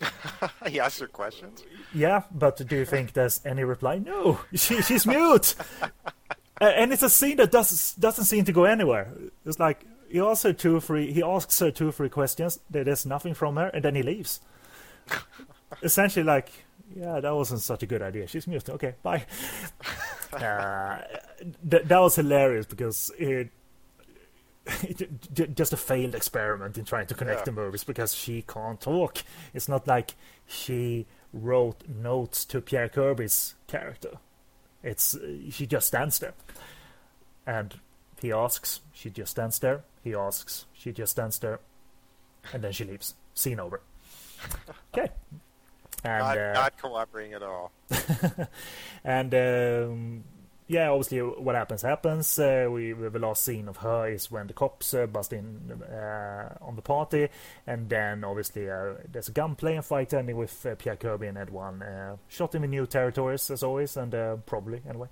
he 0.68 0.80
asks 0.80 1.00
her 1.00 1.06
questions. 1.06 1.62
Yeah, 1.94 2.22
but 2.32 2.56
do 2.56 2.76
you 2.76 2.84
think 2.84 3.12
there's 3.12 3.40
any 3.44 3.64
reply? 3.64 3.98
No, 3.98 4.40
she, 4.54 4.82
she's 4.82 5.06
mute, 5.06 5.54
and 6.60 6.92
it's 6.92 7.02
a 7.02 7.10
scene 7.10 7.36
that 7.36 7.50
doesn't 7.52 8.00
doesn't 8.00 8.24
seem 8.24 8.44
to 8.44 8.52
go 8.52 8.64
anywhere. 8.64 9.12
It's 9.46 9.58
like 9.58 9.84
he 10.10 10.20
asks 10.20 10.42
her 10.42 10.52
two 10.52 10.76
or 10.76 10.80
three, 10.80 11.12
he 11.12 11.22
asks 11.22 11.58
her 11.60 11.70
two 11.70 11.88
or 11.88 11.92
three 11.92 12.08
questions. 12.08 12.58
There's 12.68 13.06
nothing 13.06 13.34
from 13.34 13.56
her, 13.56 13.68
and 13.68 13.84
then 13.84 13.94
he 13.94 14.02
leaves. 14.02 14.40
Essentially, 15.82 16.24
like, 16.24 16.52
yeah, 16.94 17.20
that 17.20 17.34
wasn't 17.34 17.60
such 17.60 17.82
a 17.82 17.86
good 17.86 18.02
idea. 18.02 18.26
She's 18.26 18.46
mute. 18.46 18.68
Okay, 18.68 18.94
bye. 19.02 19.24
uh, 20.32 20.98
th- 21.70 21.84
that 21.84 21.98
was 21.98 22.16
hilarious 22.16 22.66
because 22.66 23.10
it 23.18 23.50
just 25.54 25.72
a 25.72 25.76
failed 25.76 26.14
experiment 26.14 26.78
in 26.78 26.84
trying 26.84 27.06
to 27.06 27.14
connect 27.14 27.40
Yeah. 27.40 27.44
the 27.46 27.52
movies 27.52 27.84
because 27.84 28.14
she 28.14 28.42
can't 28.42 28.80
talk. 28.80 29.18
It's 29.54 29.68
not 29.68 29.86
like 29.86 30.14
she 30.46 31.06
wrote 31.32 31.82
notes 31.88 32.44
to 32.46 32.60
Pierre 32.60 32.88
Kirby's 32.88 33.54
character. 33.66 34.18
It's 34.82 35.14
uh, 35.16 35.38
she 35.50 35.66
just 35.66 35.86
stands 35.88 36.18
there, 36.18 36.34
and 37.46 37.74
he 38.20 38.32
asks, 38.32 38.80
she 38.92 39.10
just 39.10 39.32
stands 39.32 39.58
there. 39.58 39.82
He 40.04 40.14
asks, 40.14 40.66
she 40.72 40.92
just 40.92 41.12
stands 41.12 41.38
there, 41.38 41.60
and 42.52 42.62
then 42.62 42.72
she 42.72 42.84
leaves. 42.84 43.14
Scene 43.34 43.60
over. 43.60 43.80
Okay. 44.94 45.08
And, 46.04 46.18
not, 46.18 46.36
uh, 46.38 46.52
not 46.52 46.78
cooperating 46.82 47.32
at 47.34 47.42
all. 47.44 47.70
and 49.04 49.32
um, 49.34 50.24
yeah, 50.68 50.90
obviously, 50.90 51.18
what 51.18 51.54
happens 51.54 51.82
happens. 51.82 52.38
Uh, 52.38 52.68
we 52.70 52.92
the 52.92 53.18
last 53.18 53.44
scene 53.44 53.68
of 53.68 53.78
her 53.78 54.08
is 54.08 54.30
when 54.30 54.46
the 54.46 54.52
cops 54.52 54.94
uh, 54.94 55.06
bust 55.06 55.32
in 55.32 55.72
uh, 55.82 56.54
on 56.60 56.76
the 56.76 56.82
party, 56.82 57.28
and 57.66 57.88
then 57.88 58.24
obviously 58.24 58.70
uh, 58.70 58.94
there's 59.10 59.28
a 59.28 59.32
gunplay 59.32 59.76
and 59.76 59.84
fight 59.84 60.14
ending 60.14 60.36
with 60.36 60.64
uh, 60.64 60.74
Pierre 60.76 60.96
Kirby 60.96 61.26
and 61.26 61.36
Ed 61.36 61.50
One 61.50 61.82
uh, 61.82 62.16
shot 62.28 62.54
in 62.54 62.62
the 62.62 62.68
new 62.68 62.86
territories 62.86 63.50
as 63.50 63.62
always, 63.62 63.96
and 63.96 64.12
probably 64.46 64.80
anyway, 64.88 65.08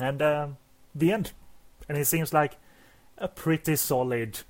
and 0.00 0.22
um, 0.22 0.56
the 0.94 1.12
end. 1.12 1.32
And 1.88 1.98
it 1.98 2.06
seems 2.06 2.32
like 2.32 2.56
a 3.18 3.28
pretty 3.28 3.76
solid 3.76 4.40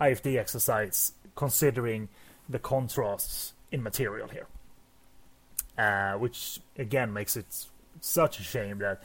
IFD 0.00 0.38
exercise 0.38 1.12
considering 1.34 2.08
the 2.48 2.58
contrasts 2.58 3.52
in 3.70 3.82
material 3.82 4.28
here 4.28 4.46
which 6.18 6.60
again 6.78 7.12
makes 7.12 7.36
it 7.36 7.66
such 8.00 8.40
a 8.40 8.42
shame 8.42 8.78
that 8.78 9.02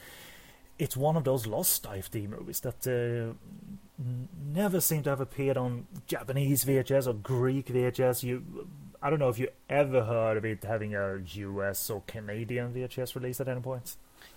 it's 0.82 0.96
one 0.96 1.16
of 1.16 1.22
those 1.22 1.46
lost 1.46 1.84
IFD 1.84 2.28
movies 2.28 2.58
that 2.58 2.84
uh, 2.88 3.34
never 4.52 4.80
seem 4.80 5.04
to 5.04 5.10
have 5.10 5.20
appeared 5.20 5.56
on 5.56 5.86
Japanese 6.08 6.64
VHS 6.64 7.06
or 7.06 7.12
Greek 7.12 7.66
VHS. 7.66 8.24
You, 8.24 8.66
I 9.00 9.08
don't 9.08 9.20
know 9.20 9.28
if 9.28 9.38
you 9.38 9.46
ever 9.70 10.02
heard 10.02 10.38
of 10.38 10.44
it 10.44 10.64
having 10.64 10.96
a 10.96 11.18
US 11.18 11.88
or 11.88 12.02
Canadian 12.08 12.74
VHS 12.74 13.14
release 13.14 13.40
at 13.40 13.46
any 13.46 13.60
point. 13.60 13.94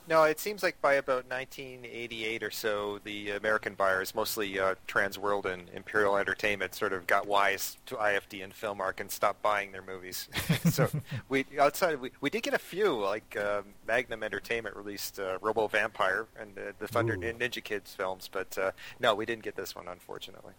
No, 0.08 0.24
it 0.24 0.39
seems 0.39 0.62
like 0.62 0.80
by 0.82 0.93
about 0.93 1.28
1988 1.30 2.43
or 2.43 2.51
so, 2.51 2.99
the 3.03 3.32
American 3.32 3.74
buyers, 3.74 4.14
mostly 4.14 4.60
uh, 4.60 4.76
Trans 4.86 5.18
World 5.18 5.47
and 5.47 5.68
Imperial 5.74 6.18
Entertainment, 6.18 6.76
sort 6.76 6.93
of 6.93 7.08
got 7.08 7.28
wise 7.28 7.78
to 7.88 7.95
IFD 7.95 8.43
and 8.43 8.53
Filmark 8.53 8.99
and 8.99 9.10
stopped 9.10 9.41
buying 9.41 9.72
their 9.72 9.82
movies. 9.82 10.30
so 10.70 10.89
we 11.28 11.45
outside 11.60 11.99
we, 11.99 12.12
we 12.22 12.30
did 12.30 12.43
get 12.43 12.53
a 12.53 12.60
few, 12.60 12.93
like 12.93 13.36
uh, 13.36 13.64
Magnum 13.88 14.22
Entertainment 14.22 14.76
released 14.76 15.20
uh, 15.20 15.39
Robo 15.41 15.68
Vampire 15.68 16.28
and 16.39 16.58
uh, 16.58 16.74
the 16.78 16.88
Thunder 16.88 17.16
Ooh. 17.16 17.34
Ninja 17.34 17.64
Kids 17.64 17.93
films, 17.93 18.30
but 18.32 18.56
uh, 18.60 18.72
no, 18.99 19.16
we 19.16 19.26
didn't 19.26 19.43
get 19.43 19.56
this 19.56 19.76
one, 19.76 19.88
unfortunately. 19.88 20.53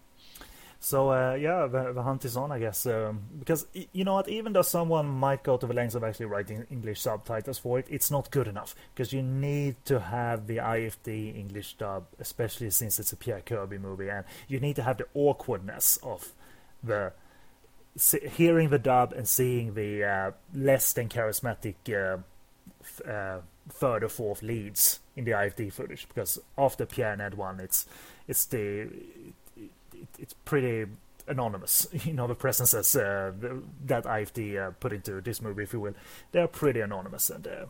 So 0.80 1.10
uh, 1.10 1.34
yeah, 1.34 1.66
the, 1.66 1.92
the 1.92 2.02
hunt 2.02 2.24
is 2.24 2.36
on, 2.36 2.52
I 2.52 2.58
guess. 2.58 2.86
Um, 2.86 3.22
because 3.38 3.66
you 3.92 4.04
know 4.04 4.14
what, 4.14 4.28
even 4.28 4.52
though 4.52 4.62
someone 4.62 5.06
might 5.06 5.42
go 5.42 5.56
to 5.56 5.66
the 5.66 5.74
lengths 5.74 5.94
of 5.94 6.04
actually 6.04 6.26
writing 6.26 6.66
English 6.70 7.00
subtitles 7.00 7.58
for 7.58 7.78
it, 7.78 7.86
it's 7.88 8.10
not 8.10 8.30
good 8.30 8.46
enough 8.46 8.74
because 8.94 9.12
you 9.12 9.22
need 9.22 9.76
to 9.86 10.00
have 10.00 10.46
the 10.46 10.58
IFD 10.58 11.36
English 11.36 11.74
dub, 11.74 12.06
especially 12.18 12.70
since 12.70 12.98
it's 12.98 13.12
a 13.12 13.16
Pierre 13.16 13.40
Kirby 13.40 13.78
movie, 13.78 14.08
and 14.10 14.24
you 14.48 14.60
need 14.60 14.76
to 14.76 14.82
have 14.82 14.98
the 14.98 15.06
awkwardness 15.14 15.98
of 16.02 16.32
the 16.82 17.12
hearing 18.32 18.68
the 18.68 18.78
dub 18.78 19.12
and 19.12 19.26
seeing 19.26 19.74
the 19.74 20.04
uh, 20.04 20.30
less 20.54 20.92
than 20.92 21.08
charismatic 21.08 21.76
uh, 21.88 22.18
uh, 23.08 23.40
third 23.68 24.04
or 24.04 24.08
fourth 24.08 24.42
leads 24.42 25.00
in 25.16 25.24
the 25.24 25.30
IFD 25.30 25.72
footage. 25.72 26.06
Because 26.08 26.38
after 26.58 26.84
Pierre 26.86 27.12
and 27.12 27.22
Ed 27.22 27.34
one, 27.34 27.60
it's 27.60 27.86
it's 28.28 28.44
the 28.46 28.88
it, 30.14 30.22
it's 30.22 30.34
pretty 30.44 30.86
anonymous. 31.28 31.86
You 32.04 32.12
know, 32.12 32.26
the 32.26 32.34
presences 32.34 32.94
uh, 32.96 33.32
that 33.86 34.04
IFD 34.04 34.68
uh, 34.68 34.70
put 34.72 34.92
into 34.92 35.20
this 35.20 35.40
movie, 35.42 35.64
if 35.64 35.72
you 35.72 35.80
will, 35.80 35.94
they're 36.32 36.48
pretty 36.48 36.80
anonymous, 36.80 37.30
and 37.30 37.46
uh, 37.46 37.66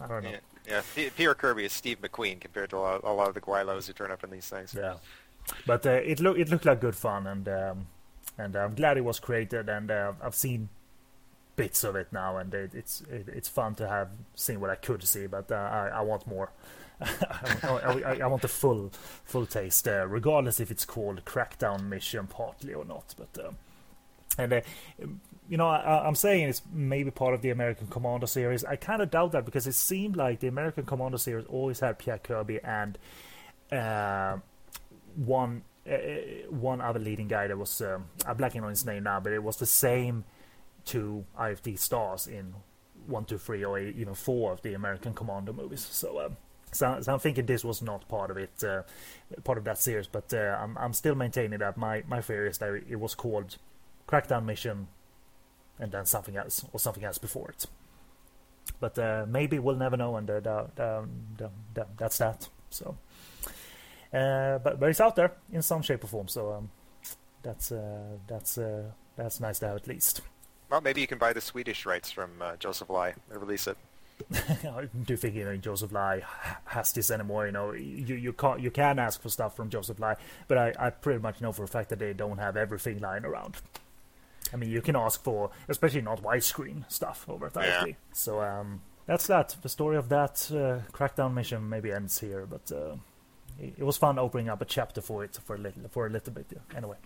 I 0.00 0.06
don't 0.06 0.22
know. 0.24 0.30
Yeah, 0.66 0.82
yeah. 0.96 1.08
Peter 1.16 1.34
Kirby 1.34 1.64
is 1.64 1.72
Steve 1.72 2.00
McQueen 2.00 2.40
compared 2.40 2.70
to 2.70 2.76
a 2.76 2.78
lot, 2.78 3.00
a 3.04 3.12
lot 3.12 3.28
of 3.28 3.34
the 3.34 3.40
gweilos 3.40 3.86
who 3.86 3.92
turn 3.92 4.10
up 4.10 4.22
in 4.24 4.30
these 4.30 4.48
things. 4.48 4.74
Yeah, 4.76 4.94
but 5.66 5.86
uh, 5.86 5.90
it 5.90 6.20
looked 6.20 6.38
it 6.38 6.48
looked 6.48 6.66
like 6.66 6.80
good 6.80 6.96
fun, 6.96 7.26
and 7.26 7.48
um, 7.48 7.86
and 8.36 8.54
I'm 8.54 8.74
glad 8.74 8.96
it 8.96 9.04
was 9.04 9.18
created, 9.18 9.68
and 9.68 9.90
uh, 9.90 10.12
I've 10.22 10.34
seen 10.34 10.68
bits 11.56 11.82
of 11.84 11.96
it 11.96 12.12
now, 12.12 12.36
and 12.36 12.54
it, 12.54 12.74
it's 12.74 13.02
it, 13.10 13.28
it's 13.28 13.48
fun 13.48 13.74
to 13.76 13.88
have 13.88 14.08
seen 14.34 14.60
what 14.60 14.70
I 14.70 14.76
could 14.76 15.02
see, 15.02 15.26
but 15.26 15.50
uh, 15.50 15.56
I, 15.56 15.88
I 15.94 16.00
want 16.02 16.26
more. 16.26 16.50
I, 17.00 18.02
I, 18.04 18.18
I 18.22 18.26
want 18.26 18.42
the 18.42 18.48
full 18.48 18.90
full 19.24 19.46
taste, 19.46 19.86
uh, 19.86 20.06
regardless 20.06 20.60
if 20.60 20.70
it's 20.70 20.84
called 20.84 21.24
Crackdown 21.24 21.84
Mission 21.84 22.26
partly 22.26 22.74
or 22.74 22.84
not. 22.84 23.14
But 23.16 23.46
um, 23.46 23.56
and 24.36 24.52
uh, 24.52 24.60
you 25.48 25.56
know, 25.56 25.68
I, 25.68 26.06
I'm 26.06 26.14
saying 26.14 26.48
it's 26.48 26.62
maybe 26.72 27.10
part 27.10 27.34
of 27.34 27.42
the 27.42 27.50
American 27.50 27.86
Commando 27.86 28.26
series. 28.26 28.64
I 28.64 28.76
kind 28.76 29.00
of 29.00 29.10
doubt 29.10 29.32
that 29.32 29.44
because 29.44 29.66
it 29.66 29.74
seemed 29.74 30.16
like 30.16 30.40
the 30.40 30.48
American 30.48 30.84
Commando 30.84 31.18
series 31.18 31.46
always 31.46 31.80
had 31.80 31.98
Pierre 31.98 32.18
Kirby 32.18 32.60
and 32.62 32.98
uh, 33.70 34.38
one 35.14 35.62
uh, 35.88 35.96
one 36.50 36.80
other 36.80 36.98
leading 36.98 37.28
guy 37.28 37.46
that 37.46 37.56
was 37.56 37.80
um, 37.80 38.06
I'm 38.26 38.36
blanking 38.36 38.62
on 38.62 38.70
his 38.70 38.84
name 38.84 39.04
now, 39.04 39.20
but 39.20 39.32
it 39.32 39.42
was 39.42 39.56
the 39.56 39.66
same 39.66 40.24
two 40.84 41.24
IFD 41.38 41.78
stars 41.78 42.26
in 42.26 42.54
one, 43.06 43.24
two, 43.24 43.38
three, 43.38 43.64
or 43.64 43.78
even 43.78 44.14
four 44.14 44.52
of 44.52 44.62
the 44.62 44.74
American 44.74 45.14
Commando 45.14 45.52
movies. 45.52 45.86
So. 45.88 46.24
Um, 46.26 46.36
so, 46.72 46.98
so 47.00 47.12
I'm 47.12 47.18
thinking 47.18 47.46
this 47.46 47.64
was 47.64 47.82
not 47.82 48.08
part 48.08 48.30
of 48.30 48.36
it, 48.36 48.62
uh, 48.64 48.82
part 49.44 49.58
of 49.58 49.64
that 49.64 49.78
series. 49.78 50.06
But 50.06 50.32
uh, 50.32 50.58
I'm, 50.60 50.76
I'm 50.78 50.92
still 50.92 51.14
maintaining 51.14 51.58
that 51.60 51.76
my, 51.76 52.02
my 52.08 52.20
theory 52.20 52.50
is 52.50 52.58
that 52.58 52.82
it 52.88 52.96
was 52.96 53.14
called 53.14 53.56
Crackdown 54.08 54.44
Mission, 54.44 54.88
and 55.78 55.92
then 55.92 56.06
something 56.06 56.36
else 56.36 56.64
or 56.72 56.80
something 56.80 57.04
else 57.04 57.18
before 57.18 57.50
it. 57.50 57.66
But 58.80 58.98
uh, 58.98 59.26
maybe 59.28 59.58
we'll 59.58 59.76
never 59.76 59.96
know, 59.96 60.16
and 60.16 60.28
that's 61.96 62.18
that. 62.18 62.48
So, 62.70 62.96
uh, 64.12 64.58
but 64.58 64.78
but 64.78 64.90
it's 64.90 65.00
out 65.00 65.16
there 65.16 65.32
in 65.52 65.62
some 65.62 65.82
shape 65.82 66.04
or 66.04 66.06
form. 66.06 66.28
So 66.28 66.52
um, 66.52 66.70
that's 67.42 67.72
uh, 67.72 68.18
that's 68.26 68.58
uh, 68.58 68.90
that's 69.16 69.40
nice 69.40 69.58
to 69.60 69.68
have 69.68 69.76
at 69.76 69.86
least. 69.86 70.20
Well, 70.70 70.82
maybe 70.82 71.00
you 71.00 71.06
can 71.06 71.18
buy 71.18 71.32
the 71.32 71.40
Swedish 71.40 71.86
rights 71.86 72.10
from 72.10 72.42
Joseph 72.58 72.90
Lai 72.90 73.14
and 73.30 73.40
release 73.40 73.66
it. 73.66 73.78
I 74.64 74.88
do 75.04 75.16
think 75.16 75.34
you 75.34 75.44
know 75.44 75.56
Joseph 75.56 75.92
Lai 75.92 76.22
has 76.66 76.92
this 76.92 77.10
anymore. 77.10 77.46
You 77.46 77.52
know, 77.52 77.72
you 77.72 78.16
you 78.16 78.32
can't 78.32 78.60
you 78.60 78.70
can 78.70 78.98
ask 78.98 79.20
for 79.22 79.28
stuff 79.28 79.56
from 79.56 79.70
Joseph 79.70 79.98
Lai, 79.98 80.16
but 80.48 80.58
I, 80.58 80.72
I 80.78 80.90
pretty 80.90 81.20
much 81.20 81.40
know 81.40 81.52
for 81.52 81.64
a 81.64 81.68
fact 81.68 81.90
that 81.90 81.98
they 81.98 82.12
don't 82.12 82.38
have 82.38 82.56
everything 82.56 82.98
lying 82.98 83.24
around. 83.24 83.56
I 84.52 84.56
mean, 84.56 84.70
you 84.70 84.80
can 84.80 84.96
ask 84.96 85.22
for, 85.22 85.50
especially 85.68 86.00
not 86.00 86.22
widescreen 86.22 86.90
stuff 86.90 87.26
over 87.28 87.46
at 87.46 87.56
Yeah. 87.56 87.92
So 88.12 88.40
um, 88.40 88.80
that's 89.06 89.26
that. 89.26 89.56
The 89.62 89.68
story 89.68 89.96
of 89.96 90.08
that 90.08 90.50
uh, 90.50 90.80
crackdown 90.92 91.34
mission 91.34 91.68
maybe 91.68 91.92
ends 91.92 92.18
here, 92.18 92.46
but 92.46 92.72
uh, 92.72 92.96
it, 93.58 93.74
it 93.78 93.84
was 93.84 93.96
fun 93.96 94.18
opening 94.18 94.48
up 94.48 94.62
a 94.62 94.64
chapter 94.64 95.00
for 95.00 95.24
it 95.24 95.38
for 95.44 95.56
a 95.56 95.58
little 95.58 95.82
for 95.90 96.06
a 96.06 96.10
little 96.10 96.32
bit. 96.32 96.46
Yeah. 96.50 96.76
Anyway, 96.76 96.96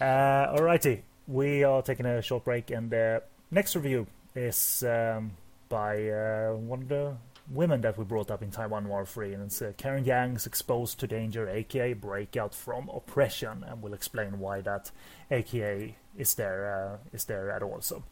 uh, 0.00 0.54
alrighty, 0.56 1.02
we 1.26 1.64
are 1.64 1.82
taking 1.82 2.06
a 2.06 2.20
short 2.22 2.44
break, 2.44 2.70
and 2.70 2.92
uh, 2.92 3.20
next 3.50 3.74
review 3.76 4.06
is 4.34 4.84
um, 4.86 5.32
by 5.68 6.08
uh, 6.08 6.52
one 6.52 6.82
of 6.82 6.88
the 6.88 7.16
women 7.50 7.80
that 7.82 7.98
we 7.98 8.04
brought 8.04 8.30
up 8.30 8.42
in 8.42 8.50
Taiwan 8.50 8.84
Noir 8.84 9.04
3, 9.04 9.34
and 9.34 9.42
it's 9.44 9.60
uh, 9.60 9.72
Karen 9.76 10.04
Yang's 10.04 10.46
Exposed 10.46 10.98
to 11.00 11.06
Danger, 11.06 11.48
aka 11.48 11.92
Breakout 11.92 12.54
from 12.54 12.88
Oppression, 12.88 13.64
and 13.66 13.82
we'll 13.82 13.94
explain 13.94 14.38
why 14.38 14.60
that 14.62 14.90
aka 15.30 15.96
is 16.16 16.34
there 16.34 17.00
uh, 17.02 17.08
is 17.12 17.24
there 17.24 17.50
at 17.50 17.62
all. 17.62 17.80
So 17.80 18.02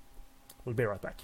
we'll 0.64 0.74
be 0.74 0.84
right 0.84 1.00
back. 1.00 1.22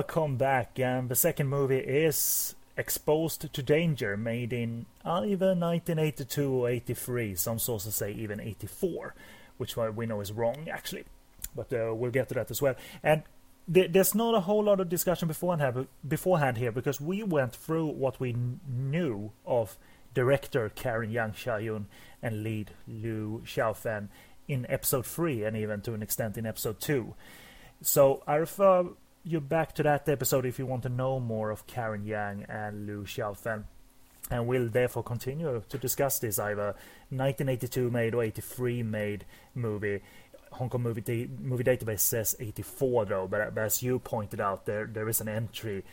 Welcome 0.00 0.38
back, 0.38 0.78
and 0.78 1.10
the 1.10 1.14
second 1.14 1.48
movie 1.48 1.76
is 1.76 2.54
Exposed 2.74 3.52
to 3.52 3.62
Danger, 3.62 4.16
made 4.16 4.50
in 4.50 4.86
either 5.04 5.48
1982 5.48 6.50
or 6.50 6.70
83. 6.70 7.34
Some 7.34 7.58
sources 7.58 7.96
say 7.96 8.10
even 8.12 8.40
84, 8.40 9.14
which 9.58 9.76
we 9.76 10.06
know 10.06 10.22
is 10.22 10.32
wrong 10.32 10.68
actually, 10.72 11.04
but 11.54 11.70
uh, 11.74 11.94
we'll 11.94 12.10
get 12.10 12.30
to 12.30 12.34
that 12.36 12.50
as 12.50 12.62
well. 12.62 12.76
And 13.02 13.24
th- 13.70 13.92
there's 13.92 14.14
not 14.14 14.34
a 14.34 14.40
whole 14.40 14.64
lot 14.64 14.80
of 14.80 14.88
discussion 14.88 15.28
beforehand, 15.28 15.86
beforehand 16.08 16.56
here 16.56 16.72
because 16.72 16.98
we 16.98 17.22
went 17.22 17.54
through 17.54 17.88
what 17.88 18.18
we 18.18 18.30
n- 18.30 18.60
knew 18.66 19.32
of 19.44 19.76
director 20.14 20.70
Karen 20.70 21.10
Yang 21.10 21.32
Xiaoyun 21.32 21.84
and 22.22 22.42
lead 22.42 22.70
Liu 22.88 23.42
Xiaofan 23.44 24.08
in 24.48 24.64
episode 24.70 25.04
3 25.04 25.44
and 25.44 25.58
even 25.58 25.82
to 25.82 25.92
an 25.92 26.02
extent 26.02 26.38
in 26.38 26.46
episode 26.46 26.80
2. 26.80 27.14
So 27.82 28.22
I 28.26 28.36
refer 28.36 28.86
you 29.24 29.40
back 29.40 29.74
to 29.74 29.82
that 29.82 30.08
episode 30.08 30.46
if 30.46 30.58
you 30.58 30.66
want 30.66 30.82
to 30.84 30.88
know 30.88 31.20
more 31.20 31.50
of 31.50 31.66
Karen 31.66 32.04
Yang 32.04 32.46
and 32.48 32.86
Liu 32.86 33.04
Xiaofan. 33.04 33.64
And 34.30 34.46
we'll 34.46 34.68
therefore 34.68 35.02
continue 35.02 35.62
to 35.68 35.78
discuss 35.78 36.20
this 36.20 36.38
either 36.38 36.74
1982 37.10 37.90
made 37.90 38.14
or 38.14 38.22
83 38.22 38.82
made 38.82 39.24
movie. 39.54 40.00
Hong 40.52 40.68
Kong 40.68 40.82
movie 40.82 41.00
da- 41.00 41.28
movie 41.40 41.64
database 41.64 42.00
says 42.00 42.36
84 42.38 43.04
though, 43.06 43.28
but, 43.28 43.54
but, 43.54 43.62
as 43.62 43.82
you 43.82 43.98
pointed 43.98 44.40
out, 44.40 44.66
there 44.66 44.84
there 44.84 45.08
is 45.08 45.20
an 45.20 45.28
entry 45.28 45.84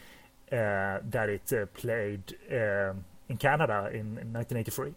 uh, 0.52 1.00
that 1.10 1.30
it 1.30 1.54
uh, 1.54 1.66
played 1.68 2.36
um, 2.52 3.06
in 3.30 3.38
Canada 3.38 3.90
in, 3.92 4.18
in 4.18 4.34
1983. 4.34 4.94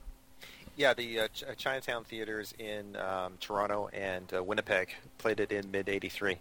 Yeah, 0.77 0.95
the 0.95 1.21
uh, 1.21 1.29
Ch- 1.29 1.45
Chinatown 1.59 2.05
theaters 2.05 2.55
in 2.59 2.97
um, 2.97 3.35
Toronto 3.39 3.89
and 3.93 4.33
uh, 4.35 4.43
Winnipeg 4.43 4.95
played 5.19 5.41
it 5.41 5.53
in 5.53 5.71
mid 5.71 5.89
'83. 5.89 6.39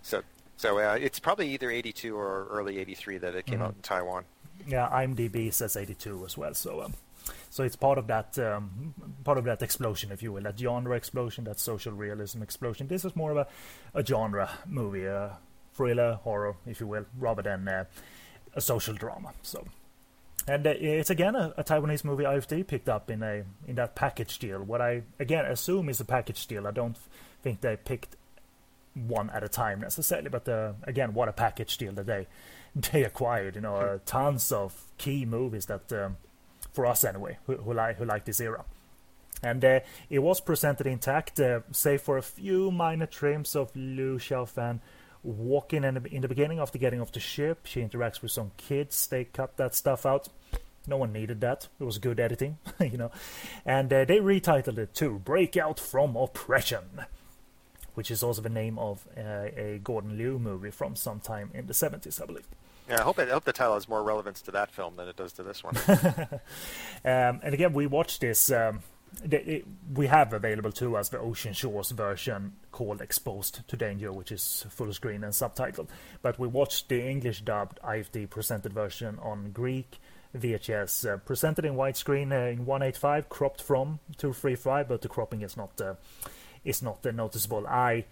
So 0.00 0.22
so 0.56 0.78
uh, 0.78 0.98
it's 1.00 1.18
probably 1.18 1.50
either 1.50 1.70
82 1.70 2.16
or 2.16 2.46
early 2.50 2.78
83 2.78 3.18
that 3.18 3.34
it 3.34 3.46
came 3.46 3.56
mm-hmm. 3.56 3.64
out 3.64 3.74
in 3.74 3.82
Taiwan. 3.82 4.24
Yeah, 4.66 4.88
IMDb 4.88 5.52
says 5.52 5.76
82 5.76 6.24
as 6.24 6.36
well. 6.36 6.54
So 6.54 6.82
um, 6.82 6.94
so 7.50 7.64
it's 7.64 7.76
part 7.76 7.98
of 7.98 8.06
that 8.06 8.38
um, 8.38 8.94
part 9.24 9.38
of 9.38 9.44
that 9.44 9.62
explosion, 9.62 10.12
if 10.12 10.22
you 10.22 10.32
will, 10.32 10.42
that 10.42 10.58
genre 10.58 10.96
explosion, 10.96 11.44
that 11.44 11.58
social 11.58 11.92
realism 11.92 12.42
explosion. 12.42 12.86
This 12.86 13.04
is 13.04 13.14
more 13.16 13.32
of 13.32 13.36
a, 13.36 13.46
a 13.94 14.04
genre 14.04 14.50
movie, 14.66 15.04
a 15.04 15.38
thriller, 15.74 16.14
horror, 16.22 16.56
if 16.66 16.80
you 16.80 16.86
will, 16.86 17.06
rather 17.18 17.42
than 17.42 17.68
uh, 17.68 17.84
a 18.54 18.60
social 18.60 18.94
drama. 18.94 19.32
So. 19.42 19.66
And 20.48 20.66
uh, 20.66 20.74
it's 20.78 21.10
again 21.10 21.34
a, 21.34 21.52
a, 21.56 21.64
Taiwanese 21.64 22.04
movie 22.04 22.22
IFD 22.22 22.66
picked 22.68 22.88
up 22.88 23.10
in 23.10 23.22
a 23.22 23.42
in 23.66 23.74
that 23.76 23.94
package 23.94 24.38
deal. 24.38 24.62
What 24.62 24.80
I 24.80 25.02
again 25.18 25.44
assume 25.44 25.88
is 25.88 26.00
a 26.00 26.04
package 26.04 26.46
deal. 26.46 26.66
I 26.66 26.70
don't 26.70 26.96
think 27.42 27.62
they 27.62 27.76
picked 27.76 28.16
one 28.96 29.30
at 29.30 29.44
a 29.44 29.48
time 29.48 29.80
necessarily, 29.80 30.30
but 30.30 30.48
uh, 30.48 30.72
again, 30.84 31.12
what 31.12 31.28
a 31.28 31.32
package 31.32 31.76
deal 31.76 31.92
that 31.92 32.06
they 32.06 32.26
they 32.92 33.04
acquired. 33.04 33.54
You 33.56 33.60
know, 33.62 33.76
uh, 33.76 33.98
tons 34.06 34.50
of 34.52 34.84
key 34.98 35.24
movies 35.24 35.66
that, 35.66 35.92
um, 35.92 36.16
for 36.72 36.86
us 36.86 37.04
anyway, 37.04 37.38
who, 37.46 37.56
who 37.56 37.74
like 37.74 37.98
who 37.98 38.04
like 38.04 38.24
this 38.24 38.40
era. 38.40 38.64
And 39.42 39.62
uh, 39.64 39.80
it 40.08 40.20
was 40.20 40.40
presented 40.40 40.86
intact, 40.86 41.38
uh, 41.38 41.60
save 41.70 42.00
for 42.00 42.16
a 42.16 42.22
few 42.22 42.70
minor 42.70 43.06
trims 43.06 43.54
of 43.54 43.74
Liu 43.76 44.16
Xiaofan 44.16 44.80
walking 45.22 45.84
in 45.84 45.94
the, 45.94 46.14
in 46.14 46.22
the 46.22 46.28
beginning 46.28 46.58
after 46.58 46.78
getting 46.78 47.00
off 47.00 47.12
the 47.12 47.20
ship. 47.20 47.66
She 47.66 47.82
interacts 47.82 48.22
with 48.22 48.30
some 48.30 48.52
kids. 48.56 49.06
They 49.06 49.24
cut 49.24 49.58
that 49.58 49.74
stuff 49.74 50.06
out. 50.06 50.28
No 50.86 50.96
one 50.96 51.12
needed 51.12 51.40
that. 51.42 51.68
It 51.78 51.84
was 51.84 51.98
good 51.98 52.18
editing, 52.18 52.58
you 52.80 52.96
know. 52.96 53.10
And 53.64 53.92
uh, 53.92 54.04
they 54.06 54.18
retitled 54.18 54.78
it 54.78 54.94
to 54.94 55.18
Breakout 55.18 55.78
from 55.78 56.16
Oppression 56.16 57.04
which 57.96 58.10
is 58.10 58.22
also 58.22 58.42
the 58.42 58.48
name 58.48 58.78
of 58.78 59.06
uh, 59.16 59.48
a 59.56 59.80
Gordon 59.82 60.18
Liu 60.18 60.38
movie 60.38 60.70
from 60.70 60.94
sometime 60.96 61.50
in 61.54 61.66
the 61.66 61.72
70s, 61.72 62.22
I 62.22 62.26
believe. 62.26 62.46
Yeah, 62.88 63.00
I 63.00 63.02
hope, 63.02 63.18
it, 63.18 63.28
I 63.28 63.32
hope 63.32 63.44
the 63.44 63.52
title 63.52 63.74
has 63.74 63.88
more 63.88 64.02
relevance 64.02 64.42
to 64.42 64.50
that 64.52 64.70
film 64.70 64.96
than 64.96 65.08
it 65.08 65.16
does 65.16 65.32
to 65.34 65.42
this 65.42 65.64
one. 65.64 65.76
um, 67.04 67.40
and 67.42 67.54
again, 67.54 67.72
we 67.72 67.86
watched 67.86 68.20
this. 68.20 68.52
Um, 68.52 68.80
it, 69.24 69.64
we 69.94 70.08
have 70.08 70.32
available 70.32 70.70
to 70.72 70.96
us 70.96 71.08
the 71.08 71.18
Ocean 71.18 71.54
Shores 71.54 71.90
version 71.90 72.52
called 72.70 73.00
Exposed 73.00 73.66
to 73.66 73.76
Danger, 73.76 74.12
which 74.12 74.30
is 74.30 74.66
full 74.68 74.92
screen 74.92 75.24
and 75.24 75.32
subtitled. 75.32 75.88
But 76.22 76.38
we 76.38 76.46
watched 76.46 76.88
the 76.88 77.02
English 77.02 77.40
dubbed 77.40 77.80
IFD 77.82 78.28
presented 78.28 78.72
version 78.72 79.18
on 79.22 79.52
Greek 79.52 79.98
VHS, 80.36 81.14
uh, 81.14 81.16
presented 81.18 81.64
in 81.64 81.74
widescreen 81.74 82.30
uh, 82.30 82.50
in 82.50 82.66
185, 82.66 83.28
cropped 83.28 83.62
from 83.62 84.00
235, 84.18 84.88
but 84.88 85.00
the 85.00 85.08
cropping 85.08 85.42
is 85.42 85.56
not 85.56 85.80
uh, 85.80 85.94
is 86.66 86.82
not 86.82 87.02
that 87.02 87.14
noticeable. 87.14 87.66
I 87.66 88.04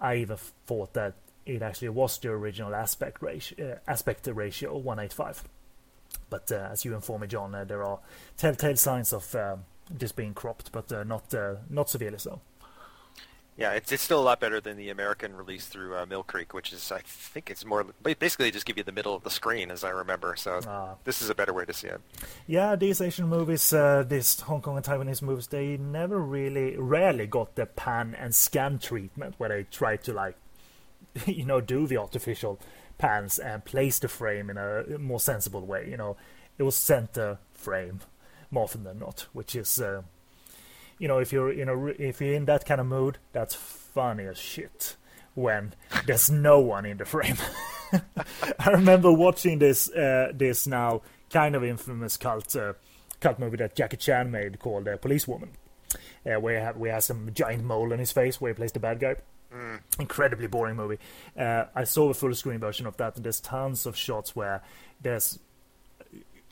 I 0.00 0.16
even 0.16 0.38
thought 0.66 0.94
that 0.94 1.14
it 1.46 1.62
actually 1.62 1.90
was 1.90 2.18
the 2.18 2.30
original 2.30 2.74
aspect 2.74 3.22
ratio, 3.22 3.72
uh, 3.72 3.90
aspect 3.90 4.26
ratio 4.26 4.76
185. 4.76 5.44
But 6.28 6.50
uh, 6.50 6.68
as 6.72 6.84
you 6.84 6.94
inform 6.94 7.20
me, 7.20 7.28
John, 7.28 7.54
uh, 7.54 7.64
there 7.64 7.84
are 7.84 7.98
telltale 8.36 8.76
signs 8.76 9.12
of 9.12 9.34
um, 9.34 9.64
this 9.90 10.12
being 10.12 10.34
cropped, 10.34 10.72
but 10.72 10.90
uh, 10.92 11.04
not 11.04 11.32
uh, 11.34 11.56
not 11.68 11.90
severely 11.90 12.18
so. 12.18 12.40
Yeah, 13.60 13.72
it's 13.72 13.92
it's 13.92 14.02
still 14.02 14.18
a 14.18 14.24
lot 14.24 14.40
better 14.40 14.58
than 14.58 14.78
the 14.78 14.88
American 14.88 15.36
release 15.36 15.66
through 15.66 15.94
uh, 15.94 16.06
Mill 16.06 16.22
Creek, 16.22 16.54
which 16.54 16.72
is 16.72 16.90
I 16.90 17.00
think 17.04 17.50
it's 17.50 17.62
more 17.62 17.84
basically 18.02 18.46
they 18.46 18.50
just 18.50 18.64
give 18.64 18.78
you 18.78 18.84
the 18.84 18.90
middle 18.90 19.14
of 19.14 19.22
the 19.22 19.28
screen, 19.28 19.70
as 19.70 19.84
I 19.84 19.90
remember. 19.90 20.34
So 20.34 20.60
uh, 20.60 20.94
this 21.04 21.20
is 21.20 21.28
a 21.28 21.34
better 21.34 21.52
way 21.52 21.66
to 21.66 21.74
see 21.74 21.88
it. 21.88 22.00
Yeah, 22.46 22.74
these 22.74 23.02
Asian 23.02 23.28
movies, 23.28 23.70
uh, 23.74 24.02
these 24.08 24.40
Hong 24.40 24.62
Kong 24.62 24.78
and 24.78 24.86
Taiwanese 24.86 25.20
movies, 25.20 25.48
they 25.48 25.76
never 25.76 26.18
really, 26.18 26.74
rarely 26.78 27.26
got 27.26 27.54
the 27.54 27.66
pan 27.66 28.16
and 28.18 28.34
scan 28.34 28.78
treatment 28.78 29.34
where 29.36 29.50
they 29.50 29.64
try 29.64 29.96
to 29.98 30.12
like, 30.14 30.36
you 31.26 31.44
know, 31.44 31.60
do 31.60 31.86
the 31.86 31.98
artificial 31.98 32.58
pans 32.96 33.38
and 33.38 33.66
place 33.66 33.98
the 33.98 34.08
frame 34.08 34.48
in 34.48 34.56
a 34.56 34.98
more 34.98 35.20
sensible 35.20 35.66
way. 35.66 35.86
You 35.86 35.98
know, 35.98 36.16
it 36.56 36.62
was 36.62 36.76
center 36.76 37.36
frame 37.52 38.00
more 38.50 38.64
often 38.64 38.84
than 38.84 39.00
not, 39.00 39.26
which 39.34 39.54
is 39.54 39.78
uh, 39.78 40.00
you 41.00 41.08
know, 41.08 41.18
if 41.18 41.32
you're 41.32 41.50
in 41.50 41.68
a 41.68 41.86
if 41.86 42.20
you're 42.20 42.34
in 42.34 42.44
that 42.44 42.64
kind 42.64 42.80
of 42.80 42.86
mood, 42.86 43.18
that's 43.32 43.54
funny 43.56 44.26
as 44.26 44.38
shit. 44.38 44.96
When 45.34 45.74
there's 46.06 46.30
no 46.30 46.60
one 46.60 46.84
in 46.84 46.98
the 46.98 47.04
frame. 47.04 47.36
I 48.58 48.70
remember 48.70 49.10
watching 49.10 49.58
this 49.58 49.90
uh, 49.90 50.32
this 50.34 50.66
now 50.66 51.02
kind 51.30 51.56
of 51.56 51.64
infamous 51.64 52.16
cult 52.16 52.54
uh, 52.54 52.74
cult 53.20 53.38
movie 53.38 53.56
that 53.56 53.74
Jackie 53.74 53.96
Chan 53.96 54.30
made 54.30 54.58
called 54.58 54.86
uh, 54.86 54.98
Policewoman, 54.98 55.50
uh, 55.94 55.96
where 56.24 56.40
we 56.40 56.54
have, 56.54 56.76
we 56.76 56.88
have 56.90 57.02
some 57.02 57.30
giant 57.32 57.64
mole 57.64 57.92
on 57.92 57.98
his 57.98 58.12
face 58.12 58.40
where 58.40 58.52
he 58.52 58.54
plays 58.54 58.72
the 58.72 58.80
bad 58.80 59.00
guy. 59.00 59.16
Mm. 59.54 59.80
Incredibly 59.98 60.46
boring 60.46 60.76
movie. 60.76 60.98
Uh, 61.36 61.64
I 61.74 61.84
saw 61.84 62.08
the 62.08 62.14
full 62.14 62.34
screen 62.34 62.60
version 62.60 62.86
of 62.86 62.96
that, 62.98 63.16
and 63.16 63.24
there's 63.24 63.40
tons 63.40 63.86
of 63.86 63.96
shots 63.96 64.36
where 64.36 64.62
there's 65.00 65.38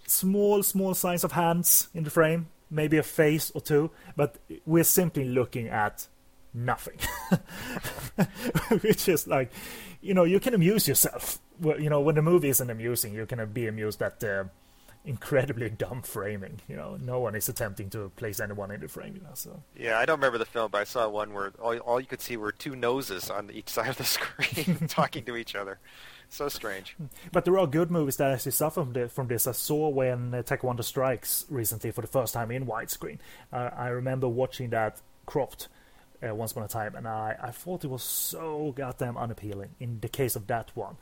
small, 0.07 0.63
small 0.63 0.95
signs 0.95 1.23
of 1.23 1.33
hands 1.33 1.89
in 1.95 2.05
the 2.05 2.11
frame, 2.11 2.49
maybe 2.71 2.97
a 2.97 3.03
face 3.03 3.51
or 3.55 3.61
two, 3.61 3.91
but 4.17 4.37
we're 4.67 4.85
simply 4.85 5.25
looking 5.25 5.69
at 5.69 6.07
nothing. 6.55 6.99
Which 8.81 9.09
is 9.09 9.27
like, 9.27 9.51
you 10.01 10.15
know, 10.15 10.25
you 10.25 10.41
can 10.41 10.55
amuse 10.55 10.89
yourself. 10.89 11.39
Well, 11.61 11.81
you 11.81 11.91
know, 11.91 12.01
when 12.01 12.15
the 12.15 12.23
movie 12.23 12.49
isn't 12.49 12.71
amusing, 12.71 13.15
you 13.15 13.27
can 13.27 13.45
be 13.53 13.67
amused 13.67 14.03
at 14.03 14.21
the 14.21 14.51
incredibly 15.05 15.71
dumb 15.85 16.03
framing. 16.03 16.61
You 16.69 16.77
know, 16.77 16.99
no 17.01 17.21
one 17.21 17.35
is 17.35 17.49
attempting 17.49 17.91
to 17.91 18.11
place 18.17 18.41
anyone 18.41 18.71
in 18.71 18.81
the 18.81 18.89
frame. 18.89 19.17
You 19.17 19.23
know, 19.23 19.35
so 19.35 19.63
yeah, 19.77 19.99
I 19.99 20.07
don't 20.07 20.19
remember 20.19 20.39
the 20.39 20.47
film, 20.47 20.71
but 20.71 20.81
I 20.81 20.85
saw 20.85 21.09
one 21.09 21.33
where 21.33 21.53
all, 21.61 21.77
all 21.79 22.01
you 22.01 22.07
could 22.07 22.21
see 22.21 22.37
were 22.37 22.53
two 22.53 22.77
noses 22.77 23.31
on 23.31 23.51
each 23.51 23.69
side 23.77 23.89
of 23.89 23.97
the 23.97 24.05
screen 24.05 24.89
talking 24.89 25.25
to 25.25 25.37
each 25.37 25.55
other 25.55 25.79
so 26.29 26.49
strange. 26.49 26.97
But 27.33 27.45
there 27.45 27.59
are 27.59 27.67
good 27.67 27.91
movies 27.91 28.17
that 28.17 28.31
actually 28.33 28.53
suffer 28.53 28.85
from, 29.09 29.29
this. 29.29 29.47
I 29.47 29.53
saw 29.53 29.89
when 29.89 30.35
uh, 30.35 30.43
Taekwondo 30.43 30.85
Strikes 30.85 31.47
recently 31.49 31.91
for 31.91 32.01
the 32.01 32.07
first 32.07 32.35
time 32.35 32.51
in 32.51 32.67
widescreen. 32.67 33.19
Uh, 33.53 33.71
I 33.77 33.89
remember 33.89 34.29
watching 34.29 34.71
that 34.71 35.01
cropped 35.27 35.69
uh, 36.27 36.35
Once 36.35 36.53
Upon 36.53 36.65
a 36.65 36.69
Time, 36.69 36.95
and 36.95 37.07
I, 37.07 37.37
I 37.41 37.51
thought 37.51 37.85
it 37.85 37.91
was 37.91 38.03
so 38.03 38.73
goddamn 38.77 39.17
unappealing. 39.17 39.71
In 39.81 40.01
the 40.01 40.09
case 40.09 40.37
of 40.37 40.47
that 40.49 40.71
one, 40.75 40.97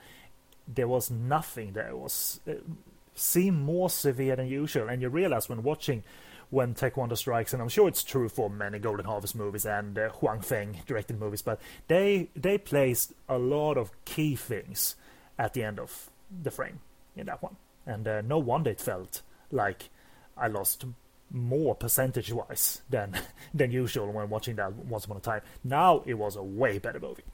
there 0.67 0.89
was 0.89 1.11
nothing 1.11 1.73
that 1.73 1.97
was 1.97 2.41
uh, 2.49 3.51
more 3.51 3.91
severe 3.91 4.37
than 4.37 4.49
usual, 4.49 4.89
and 4.89 5.01
you 5.01 5.09
realize 5.09 5.49
when 5.49 5.63
watching 5.63 6.03
when 6.51 6.75
Taekwondo 6.75 7.17
strikes, 7.17 7.53
and 7.53 7.61
I'm 7.61 7.69
sure 7.69 7.89
it's 7.89 8.05
true 8.05 8.29
for 8.29 8.49
many 8.49 8.79
Golden 8.79 9.07
Harvest 9.07 9.35
movies 9.35 9.67
and 9.67 9.99
uh, 9.99 10.11
Huang 10.11 10.41
Feng 10.41 10.79
directed 10.87 11.19
movies, 11.19 11.43
but 11.43 11.61
they 11.89 12.29
they 12.37 12.57
placed 12.59 13.13
a 13.29 13.39
lot 13.39 13.77
of 13.77 13.91
key 14.05 14.37
things 14.37 14.95
at 15.39 15.55
the 15.55 15.63
end 15.63 15.79
of 15.79 16.11
the 16.43 16.51
frame 16.51 16.81
in 17.17 17.27
that 17.27 17.43
one, 17.43 17.57
and 17.87 18.07
uh, 18.07 18.21
no 18.23 18.39
wonder 18.39 18.71
it 18.71 18.81
felt 18.81 19.23
like 19.51 19.91
I 20.37 20.49
lost 20.49 20.85
more 21.31 21.75
percentage 21.75 22.33
wise 22.33 22.83
than 22.89 23.19
than 23.55 23.71
usual 23.71 24.11
when 24.13 24.29
watching 24.29 24.57
that 24.57 24.73
once 24.73 25.05
upon 25.05 25.17
a 25.19 25.21
time. 25.21 25.43
Now 25.65 26.03
it 26.07 26.15
was 26.15 26.37
a 26.37 26.43
way 26.43 26.79
better 26.79 27.01
movie. 27.01 27.25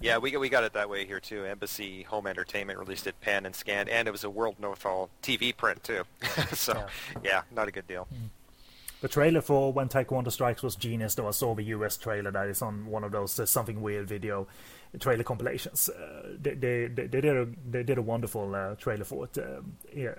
Yeah, 0.00 0.18
we 0.18 0.30
got, 0.30 0.40
we 0.40 0.48
got 0.48 0.64
it 0.64 0.74
that 0.74 0.88
way 0.88 1.06
here 1.06 1.20
too. 1.20 1.44
Embassy 1.44 2.02
Home 2.04 2.26
Entertainment 2.26 2.78
released 2.78 3.06
it 3.06 3.20
pan 3.20 3.46
and 3.46 3.54
scanned, 3.54 3.88
and 3.88 4.06
it 4.06 4.10
was 4.10 4.24
a 4.24 4.30
World 4.30 4.56
Northal 4.60 5.08
TV 5.22 5.56
print 5.56 5.82
too. 5.82 6.02
so 6.52 6.74
yeah. 6.74 7.20
yeah. 7.24 7.42
not 7.50 7.68
a 7.68 7.72
good 7.72 7.86
deal. 7.86 8.06
Mm. 8.12 8.28
The 9.00 9.08
trailer 9.08 9.40
for 9.40 9.72
When 9.72 9.88
Taekwondo 9.88 10.30
Strikes 10.30 10.62
was 10.62 10.76
genius. 10.76 11.16
Though 11.16 11.26
I 11.26 11.32
saw 11.32 11.56
the 11.56 11.64
US 11.64 11.96
trailer 11.96 12.30
that 12.30 12.48
is 12.48 12.62
on 12.62 12.86
one 12.86 13.02
of 13.02 13.10
those 13.10 13.38
uh, 13.38 13.46
something 13.46 13.82
weird 13.82 14.06
video 14.06 14.46
trailer 14.98 15.24
compilations. 15.24 15.88
Uh, 15.88 16.36
they, 16.40 16.54
they, 16.54 16.86
they, 16.86 17.06
did 17.06 17.24
a 17.24 17.46
they 17.68 17.82
did 17.82 17.98
a 17.98 18.02
wonderful 18.02 18.54
uh, 18.54 18.74
trailer 18.74 19.04
for 19.04 19.24
it. 19.24 19.38
Um, 19.38 19.76
yeah, 19.94 20.14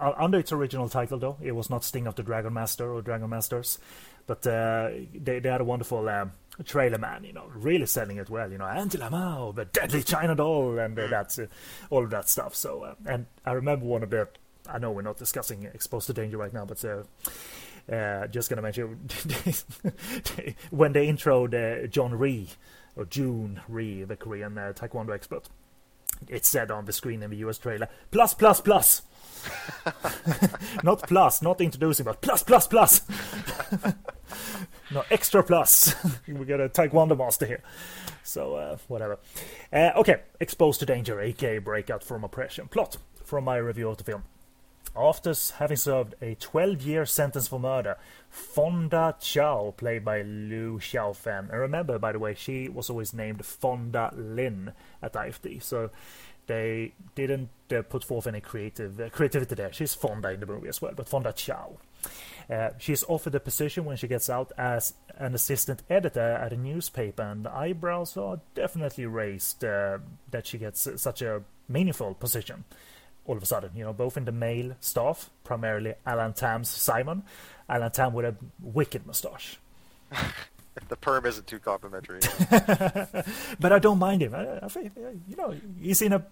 uh, 0.00 0.12
under 0.16 0.38
its 0.38 0.52
original 0.52 0.88
title 0.88 1.18
though, 1.18 1.36
it 1.40 1.52
was 1.52 1.70
not 1.70 1.84
Sting 1.84 2.06
of 2.06 2.14
the 2.14 2.22
Dragon 2.22 2.52
Master 2.52 2.92
or 2.92 3.02
Dragon 3.02 3.28
Masters, 3.30 3.78
but 4.26 4.46
uh, 4.46 4.90
they 5.14 5.40
they 5.40 5.48
had 5.48 5.60
a 5.60 5.64
wonderful. 5.64 6.08
Um, 6.08 6.32
trailer 6.66 6.98
man, 6.98 7.24
you 7.24 7.32
know, 7.32 7.46
really 7.54 7.86
selling 7.86 8.18
it 8.18 8.28
well. 8.28 8.52
You 8.52 8.58
know, 8.58 8.66
Angela 8.66 9.08
Mao, 9.10 9.52
the 9.52 9.64
deadly 9.64 10.02
China 10.02 10.34
doll, 10.34 10.78
and 10.78 10.98
uh, 10.98 11.06
that's 11.06 11.38
uh, 11.38 11.46
all 11.88 12.04
of 12.04 12.10
that 12.10 12.28
stuff. 12.28 12.54
So, 12.54 12.82
uh, 12.82 12.94
and 13.06 13.24
I 13.46 13.52
remember 13.52 13.86
one 13.86 14.02
of 14.02 14.10
the. 14.10 14.28
I 14.68 14.78
know 14.78 14.92
we're 14.92 15.00
not 15.00 15.16
discussing 15.16 15.64
exposed 15.64 16.08
to 16.08 16.12
danger 16.12 16.36
right 16.36 16.52
now, 16.52 16.66
but 16.66 16.76
just 18.30 18.50
gonna 18.50 18.62
mention 18.62 18.86
when 20.70 20.92
they 20.92 21.08
introed 21.08 21.90
John 21.90 22.14
Rhee 22.14 22.48
or 22.96 23.04
Jhoon 23.04 23.60
Rhee, 23.68 24.04
the 24.04 24.16
Korean 24.16 24.58
uh, 24.58 24.72
Taekwondo 24.74 25.14
expert. 25.14 25.48
It 26.28 26.44
said 26.44 26.70
on 26.70 26.84
the 26.84 26.92
screen 26.92 27.22
in 27.22 27.30
the 27.30 27.36
US 27.38 27.58
trailer, 27.58 27.88
plus, 28.10 28.34
plus, 28.34 28.60
plus. 28.60 29.02
not 30.84 31.02
plus, 31.02 31.42
not 31.42 31.60
introducing, 31.60 32.04
but 32.04 32.20
plus, 32.20 32.42
plus, 32.42 32.66
plus. 32.66 33.02
no, 34.92 35.02
extra 35.10 35.42
plus. 35.42 35.94
we 36.26 36.44
got 36.44 36.60
a 36.60 36.68
Taekwondo 36.68 37.16
master 37.16 37.46
here. 37.46 37.62
So, 38.22 38.54
uh, 38.54 38.76
whatever. 38.88 39.18
Uh, 39.72 39.90
okay, 39.96 40.22
Exposed 40.38 40.80
to 40.80 40.86
Danger, 40.86 41.20
aka 41.20 41.58
Breakout 41.58 42.04
from 42.04 42.24
Oppression. 42.24 42.68
Plot 42.68 42.98
from 43.24 43.44
my 43.44 43.56
review 43.56 43.88
of 43.88 43.96
the 43.96 44.04
film. 44.04 44.24
After 44.94 45.32
having 45.56 45.78
served 45.78 46.14
a 46.20 46.34
12 46.34 46.82
year 46.82 47.06
sentence 47.06 47.48
for 47.48 47.58
murder, 47.58 47.96
Fonda 48.28 49.16
Chow, 49.20 49.72
played 49.76 50.04
by 50.04 50.22
Liu 50.22 50.78
Xiaofan, 50.78 51.50
and 51.50 51.58
remember, 51.60 51.98
by 51.98 52.12
the 52.12 52.18
way, 52.18 52.34
she 52.34 52.68
was 52.68 52.90
always 52.90 53.14
named 53.14 53.44
Fonda 53.44 54.12
Lin 54.14 54.72
at 55.02 55.14
IFD, 55.14 55.62
so 55.62 55.90
they 56.46 56.92
didn't 57.14 57.48
uh, 57.74 57.82
put 57.82 58.04
forth 58.04 58.26
any 58.26 58.40
creative 58.40 59.00
uh, 59.00 59.08
creativity 59.08 59.54
there. 59.54 59.72
She's 59.72 59.94
Fonda 59.94 60.30
in 60.30 60.40
the 60.40 60.46
movie 60.46 60.68
as 60.68 60.82
well, 60.82 60.92
but 60.94 61.08
Fonda 61.08 61.32
Chow. 61.32 61.78
Uh, 62.50 62.70
she's 62.78 63.04
offered 63.04 63.34
a 63.34 63.40
position 63.40 63.84
when 63.86 63.96
she 63.96 64.08
gets 64.08 64.28
out 64.28 64.52
as 64.58 64.94
an 65.16 65.34
assistant 65.34 65.82
editor 65.88 66.20
at 66.20 66.52
a 66.52 66.56
newspaper, 66.56 67.22
and 67.22 67.46
the 67.46 67.54
eyebrows 67.54 68.16
are 68.18 68.40
definitely 68.54 69.06
raised 69.06 69.64
uh, 69.64 69.98
that 70.30 70.46
she 70.46 70.58
gets 70.58 70.86
such 70.96 71.22
a 71.22 71.42
meaningful 71.68 72.12
position 72.14 72.64
all 73.26 73.36
of 73.36 73.42
a 73.42 73.46
sudden, 73.46 73.70
you 73.74 73.84
know, 73.84 73.92
both 73.92 74.16
in 74.16 74.24
the 74.24 74.32
male 74.32 74.74
staff, 74.80 75.30
primarily 75.44 75.94
Alan 76.06 76.32
Tam's 76.32 76.68
Simon, 76.68 77.22
Alan 77.68 77.90
Tam 77.90 78.12
with 78.12 78.24
a 78.24 78.34
wicked 78.60 79.06
mustache. 79.06 79.58
the 80.88 80.96
perm 80.96 81.26
isn't 81.26 81.46
too 81.46 81.58
complimentary. 81.58 82.20
but 83.60 83.72
I 83.72 83.78
don't 83.78 83.98
mind 83.98 84.22
him. 84.22 84.34
I, 84.34 84.64
I 84.64 84.68
think, 84.68 84.92
you 84.96 85.36
know, 85.36 85.54
he's 85.80 86.02
in 86.02 86.12
a 86.12 86.24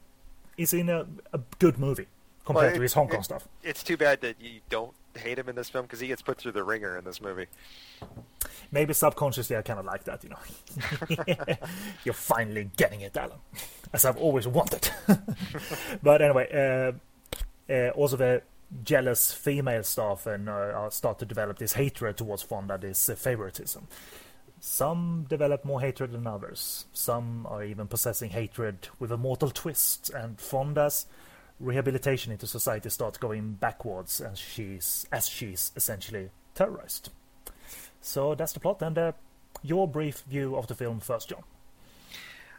he's 0.56 0.72
in 0.72 0.88
a, 0.88 1.06
a 1.32 1.40
good 1.58 1.78
movie 1.78 2.06
compared 2.44 2.66
well, 2.66 2.72
it, 2.72 2.76
to 2.76 2.82
his 2.82 2.92
Hong 2.94 3.08
Kong 3.08 3.20
it, 3.20 3.24
stuff. 3.24 3.48
It's 3.62 3.82
too 3.82 3.96
bad 3.96 4.20
that 4.22 4.36
you 4.40 4.60
don't 4.68 4.92
hate 5.16 5.38
him 5.38 5.48
in 5.48 5.56
this 5.56 5.68
film 5.68 5.84
because 5.84 6.00
he 6.00 6.08
gets 6.08 6.22
put 6.22 6.38
through 6.38 6.52
the 6.52 6.62
ringer 6.62 6.96
in 6.96 7.04
this 7.04 7.20
movie. 7.20 7.46
Maybe 8.72 8.92
subconsciously 8.92 9.56
I 9.56 9.62
kind 9.62 9.78
of 9.78 9.84
like 9.84 10.04
that, 10.04 10.22
you 10.22 10.30
know. 10.30 11.56
You're 12.04 12.14
finally 12.14 12.70
getting 12.76 13.00
it, 13.00 13.16
Alan, 13.16 13.38
as 13.92 14.04
I've 14.04 14.16
always 14.16 14.46
wanted. 14.46 14.90
but 16.02 16.22
anyway, 16.22 16.92
uh, 17.68 17.72
uh, 17.72 17.90
also 17.90 18.16
the 18.16 18.42
jealous 18.84 19.32
female 19.32 19.82
staff 19.82 20.26
and 20.26 20.48
uh, 20.48 20.88
start 20.90 21.18
to 21.18 21.26
develop 21.26 21.58
this 21.58 21.72
hatred 21.72 22.16
towards 22.16 22.42
Fonda, 22.42 22.78
this 22.78 23.08
uh, 23.08 23.14
favoritism. 23.14 23.88
Some 24.60 25.26
develop 25.28 25.64
more 25.64 25.80
hatred 25.80 26.12
than 26.12 26.26
others. 26.26 26.84
Some 26.92 27.46
are 27.48 27.64
even 27.64 27.86
possessing 27.86 28.30
hatred 28.30 28.88
with 28.98 29.10
a 29.10 29.16
mortal 29.16 29.50
twist, 29.50 30.10
and 30.10 30.38
Fonda's 30.38 31.06
rehabilitation 31.60 32.32
into 32.32 32.46
society 32.46 32.88
starts 32.88 33.18
going 33.18 33.52
backwards 33.52 34.20
as 34.20 34.38
she's 34.38 35.06
as 35.12 35.28
she's 35.28 35.72
essentially 35.76 36.30
terrorized. 36.54 37.10
So 38.00 38.34
that's 38.34 38.52
the 38.52 38.60
plot, 38.60 38.82
and 38.82 38.96
uh, 38.96 39.12
your 39.62 39.86
brief 39.86 40.20
view 40.28 40.56
of 40.56 40.66
the 40.66 40.74
film 40.74 41.00
first, 41.00 41.28
John. 41.28 41.42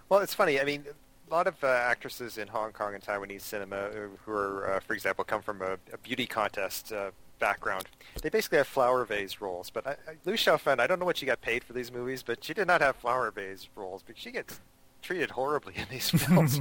Well, 0.08 0.20
it's 0.20 0.34
funny. 0.34 0.60
I 0.60 0.64
mean, 0.66 0.86
a 1.30 1.34
lot 1.34 1.48
of 1.48 1.64
uh, 1.64 1.68
actresses 1.68 2.38
in 2.38 2.48
Hong 2.50 2.72
Kong 2.74 2.94
and 2.94 3.04
Taiwanese 3.04 3.42
cinema 3.42 3.76
uh, 3.76 3.92
who 4.26 4.32
are, 4.32 4.76
uh, 4.76 4.80
for 4.82 4.94
example, 4.94 5.24
come 5.24 5.42
from 5.42 5.62
a, 5.62 5.78
a 5.94 5.98
beauty 6.04 6.28
contest 6.28 6.92
uh, 6.92 7.12
background. 7.40 7.86
They 8.22 8.30
basically 8.30 8.60
have 8.60 8.68
flower 8.68 9.06
vase 9.06 9.42
roles. 9.42 9.70
But 9.70 9.88
I, 9.88 9.92
I, 9.92 10.16
Liu 10.26 10.36
Xiaofan, 10.36 10.80
I 10.80 10.88
don't 10.88 11.00
know 11.00 11.06
what 11.06 11.18
she 11.18 11.26
got 11.26 11.42
paid 11.42 11.64
for 11.64 11.74
these 11.74 11.92
movies, 11.92 12.24
but 12.24 12.44
she 12.44 12.54
did 12.54 12.68
not 12.68 12.82
have 12.82 12.98
flower 12.98 13.32
vase 13.32 13.68
roles 13.76 14.04
But 14.06 14.18
she 14.18 14.32
gets 14.32 14.60
treated 15.02 15.32
horribly 15.32 15.74
in 15.76 15.86
these 15.90 16.10
films. 16.22 16.60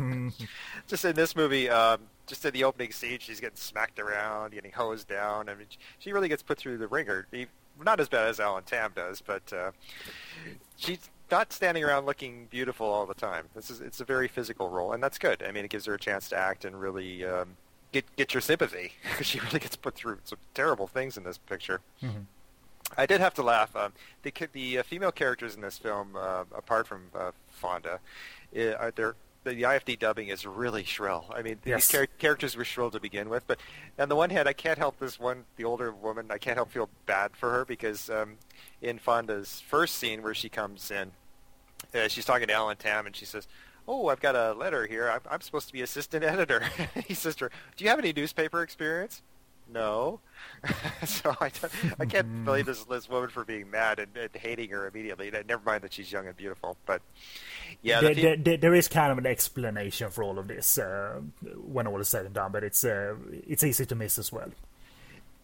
just 0.87 1.05
in 1.05 1.15
this 1.15 1.37
movie, 1.37 1.69
um, 1.69 2.01
just 2.27 2.45
in 2.45 2.53
the 2.53 2.65
opening 2.65 2.93
scene, 2.93 3.19
she's 3.21 3.41
getting 3.41 3.57
smacked 3.57 3.99
around, 3.99 4.53
getting 4.53 4.73
hosed 4.73 5.09
down. 5.09 5.49
I 5.49 5.55
mean, 5.55 5.67
she 5.99 6.13
really 6.13 6.29
gets 6.29 6.43
put 6.43 6.59
through 6.59 6.79
the 6.79 6.89
ringer. 6.89 7.27
Not 7.83 8.01
as 8.01 8.09
bad 8.09 8.29
as 8.29 8.41
Alan 8.41 8.65
Tam 8.65 8.93
does, 8.95 9.21
but 9.21 9.53
uh, 9.53 9.71
she's 10.77 11.11
not 11.31 11.53
standing 11.53 11.85
around 11.85 12.07
looking 12.07 12.47
beautiful 12.51 12.87
all 12.87 13.07
the 13.07 13.15
time. 13.15 13.47
This 13.55 13.71
is 13.71 13.81
it's 13.81 14.01
a 14.01 14.05
very 14.05 14.29
physical 14.29 14.69
role, 14.69 14.93
and 14.93 15.03
that's 15.03 15.19
good. 15.19 15.43
I 15.43 15.53
mean, 15.53 15.65
it 15.65 15.71
gives 15.71 15.87
her 15.87 15.95
a 15.95 15.99
chance 15.99 16.29
to 16.31 16.37
act 16.37 16.65
and 16.65 16.81
really 16.81 17.25
um, 17.25 17.57
get 17.93 18.05
get 18.17 18.35
your 18.35 18.41
sympathy 18.41 18.93
because 19.03 19.27
she 19.27 19.41
really 19.41 19.61
gets 19.61 19.77
put 19.77 19.95
through 19.95 20.19
some 20.25 20.39
terrible 20.55 20.87
things 20.87 21.17
in 21.17 21.25
this 21.25 21.39
picture. 21.39 21.81
Mm-hmm. 22.03 22.21
I 22.97 23.07
did 23.07 23.21
have 23.21 23.35
to 23.35 23.43
laugh. 23.43 23.75
Um, 23.77 23.93
the 24.23 24.33
the 24.53 24.79
uh, 24.79 24.83
female 24.83 25.13
characters 25.13 25.55
in 25.55 25.61
this 25.61 25.79
film, 25.79 26.17
uh, 26.17 26.45
apart 26.55 26.87
from 26.87 27.03
uh, 27.15 27.33
Fonda, 27.51 28.01
uh, 28.55 28.91
they're 28.95 29.15
the 29.45 29.63
IFD 29.63 29.99
dubbing 29.99 30.29
is 30.29 30.45
really 30.45 30.85
shrill. 30.85 31.25
I 31.35 31.43
mean, 31.43 31.59
yes. 31.65 31.87
these 31.87 31.93
char- 31.99 32.09
characters 32.19 32.57
were 32.57 32.65
shrill 32.65 32.91
to 32.91 33.01
begin 33.01 33.29
with, 33.29 33.47
but 33.47 33.59
on 33.99 34.09
the 34.09 34.17
one 34.17 34.31
hand, 34.31 34.49
I 34.49 34.53
can't 34.53 34.79
help 34.79 34.99
this 34.99 35.19
one, 35.19 35.45
the 35.57 35.65
older 35.65 35.93
woman, 35.93 36.27
I 36.31 36.39
can't 36.39 36.57
help 36.57 36.71
feel 36.71 36.91
bad 37.07 37.35
for 37.35 37.51
her 37.51 37.65
because 37.65 38.11
um, 38.11 38.37
in 38.83 38.99
Fonda's 38.99 39.63
first 39.67 39.97
scene 39.97 40.23
where 40.23 40.35
she 40.35 40.49
comes 40.49 40.91
in, 40.91 41.13
uh, 41.95 42.09
she's 42.09 42.27
talking 42.27 42.49
to 42.49 42.53
Alan 42.53 42.77
Tam 42.77 43.07
and 43.07 43.17
she 43.17 43.25
says, 43.25 43.49
"Oh, 43.89 44.09
I've 44.09 44.21
got 44.21 44.37
a 44.37 44.53
letter 44.53 44.87
here. 44.87 45.11
I'm, 45.11 45.21
I'm 45.31 45.41
supposed 45.41 45.67
to 45.69 45.73
be 45.73 45.81
assistant 45.81 46.23
editor." 46.23 46.63
he 47.07 47.15
says 47.15 47.35
to 47.37 47.47
her, 47.47 47.51
"Do 47.77 47.85
you 47.85 47.91
have 47.91 47.99
any 47.99 48.13
newspaper 48.13 48.63
experience?" 48.63 49.23
No. 49.73 50.21
so 51.07 51.35
I, 51.41 51.51
I 51.99 52.05
can't 52.05 52.45
believe 52.45 52.67
this, 52.67 52.85
this 52.85 53.09
woman 53.09 53.31
for 53.31 53.45
being 53.45 53.71
mad 53.71 53.99
and, 53.99 54.17
and, 54.17 54.31
hating 54.35 54.71
her 54.71 54.87
immediately. 54.87 55.31
Never 55.31 55.63
mind 55.65 55.83
that 55.83 55.93
she's 55.93 56.11
young 56.11 56.27
and 56.27 56.37
beautiful, 56.37 56.77
but 56.87 57.03
yeah, 57.83 58.01
there, 58.01 58.15
the 58.15 58.37
there, 58.37 58.57
there 58.57 58.75
is 58.75 58.89
kind 58.89 59.13
of 59.13 59.19
an 59.19 59.27
explanation 59.27 60.11
for 60.11 60.25
all 60.25 60.39
of 60.39 60.49
this 60.49 60.79
uh, 60.79 61.21
when 61.57 61.87
all 61.87 62.01
is 62.01 62.09
said 62.09 62.27
and 62.27 62.35
done, 62.35 62.53
but 62.53 62.65
it's 62.65 62.85
uh, 62.85 63.15
it's 63.47 63.65
easy 63.65 63.87
to 63.87 63.95
miss 63.95 64.19
as 64.19 64.33
well. 64.33 64.51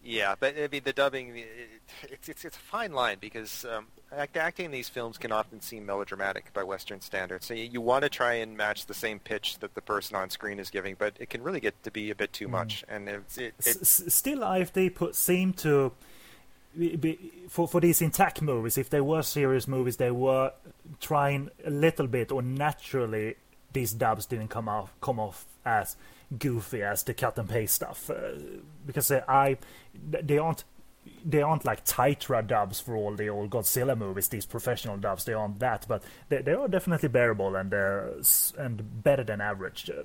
Yeah, 0.07 0.35
but 0.39 0.55
I 0.57 0.69
mean 0.71 0.83
the 0.85 0.93
dubbing, 0.93 1.33
it's 2.03 2.29
it's, 2.29 2.45
it's 2.45 2.55
a 2.55 2.59
fine 2.59 2.93
line 2.93 3.17
because 3.19 3.65
um, 3.65 3.87
acting 4.35 4.65
in 4.65 4.71
these 4.71 4.87
films 4.87 5.17
can 5.17 5.33
often 5.33 5.59
seem 5.59 5.85
melodramatic 5.85 6.53
by 6.53 6.63
Western 6.63 7.01
standards. 7.01 7.45
So 7.45 7.53
you, 7.53 7.65
you, 7.65 7.81
want 7.81 8.03
to 8.03 8.09
try 8.09 8.35
and 8.35 8.55
match 8.55 8.85
the 8.85 8.93
same 8.93 9.19
pitch 9.19 9.59
that 9.59 9.75
the 9.75 9.81
person 9.81 10.15
on 10.15 10.29
screen 10.29 10.59
is 10.59 10.69
giving, 10.69 10.95
but 10.97 11.15
it 11.19 11.29
can 11.29 11.43
really 11.43 11.59
get 11.59 11.83
to 11.83 11.91
be 11.91 12.09
a 12.09 12.15
bit 12.15 12.31
too 12.31 12.47
mm. 12.47 12.51
much. 12.51 12.85
And 12.87 13.09
it's, 13.09 13.37
it, 13.37 13.53
it 13.59 13.77
S- 13.81 14.03
still, 14.07 14.39
IFD 14.39 14.95
put 14.95 15.13
seem 15.13 15.51
to 15.55 15.91
be, 16.77 17.19
for 17.49 17.67
for 17.67 17.81
these 17.81 18.01
intact 18.01 18.41
movies, 18.41 18.77
if 18.77 18.89
they 18.89 19.01
were 19.01 19.23
serious 19.23 19.67
movies, 19.67 19.97
they 19.97 20.11
were 20.11 20.53
trying 21.01 21.49
a 21.65 21.69
little 21.69 22.07
bit 22.07 22.31
or 22.31 22.41
naturally 22.41 23.35
these 23.73 23.91
dubs 23.91 24.25
didn't 24.25 24.47
come 24.47 24.69
off 24.69 24.93
come 25.01 25.19
off 25.19 25.45
as 25.65 25.97
goofy 26.37 26.83
as 26.83 27.03
the 27.03 27.13
cut 27.13 27.37
and 27.37 27.49
paste 27.49 27.75
stuff 27.75 28.09
uh, 28.09 28.31
because 28.85 29.11
uh, 29.11 29.23
I 29.27 29.57
they 29.93 30.37
aren't 30.37 30.63
they 31.25 31.41
aren't 31.41 31.65
like 31.65 31.85
Titra 31.85 32.45
dubs 32.45 32.79
for 32.79 32.95
all 32.95 33.15
the 33.15 33.29
old 33.29 33.49
Godzilla 33.49 33.97
movies. 33.97 34.27
These 34.27 34.45
professional 34.45 34.97
dubs, 34.97 35.25
they 35.25 35.33
aren't 35.33 35.59
that, 35.59 35.85
but 35.87 36.03
they, 36.29 36.41
they 36.41 36.53
are 36.53 36.67
definitely 36.67 37.09
bearable 37.09 37.55
and 37.55 37.73
uh, 37.73 38.07
and 38.57 39.03
better 39.03 39.23
than 39.23 39.41
average. 39.41 39.89
Uh, 39.89 40.03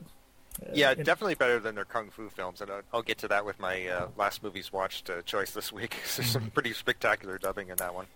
yeah, 0.73 0.93
in, 0.93 1.03
definitely 1.03 1.35
better 1.35 1.59
than 1.59 1.75
their 1.75 1.85
kung 1.85 2.11
fu 2.11 2.29
films, 2.29 2.61
and 2.61 2.71
I'll, 2.71 2.83
I'll 2.93 3.03
get 3.03 3.19
to 3.19 3.29
that 3.29 3.45
with 3.45 3.59
my 3.59 3.87
uh, 3.87 4.09
last 4.17 4.43
movies 4.43 4.73
watched 4.73 5.11
uh, 5.11 5.23
choice 5.23 5.53
this 5.53 5.73
week. 5.73 5.97
There's 6.17 6.29
some 6.29 6.43
mm-hmm. 6.43 6.51
pretty 6.51 6.73
spectacular 6.73 7.39
dubbing 7.39 7.69
in 7.69 7.77
that 7.77 7.95
one. 7.95 8.07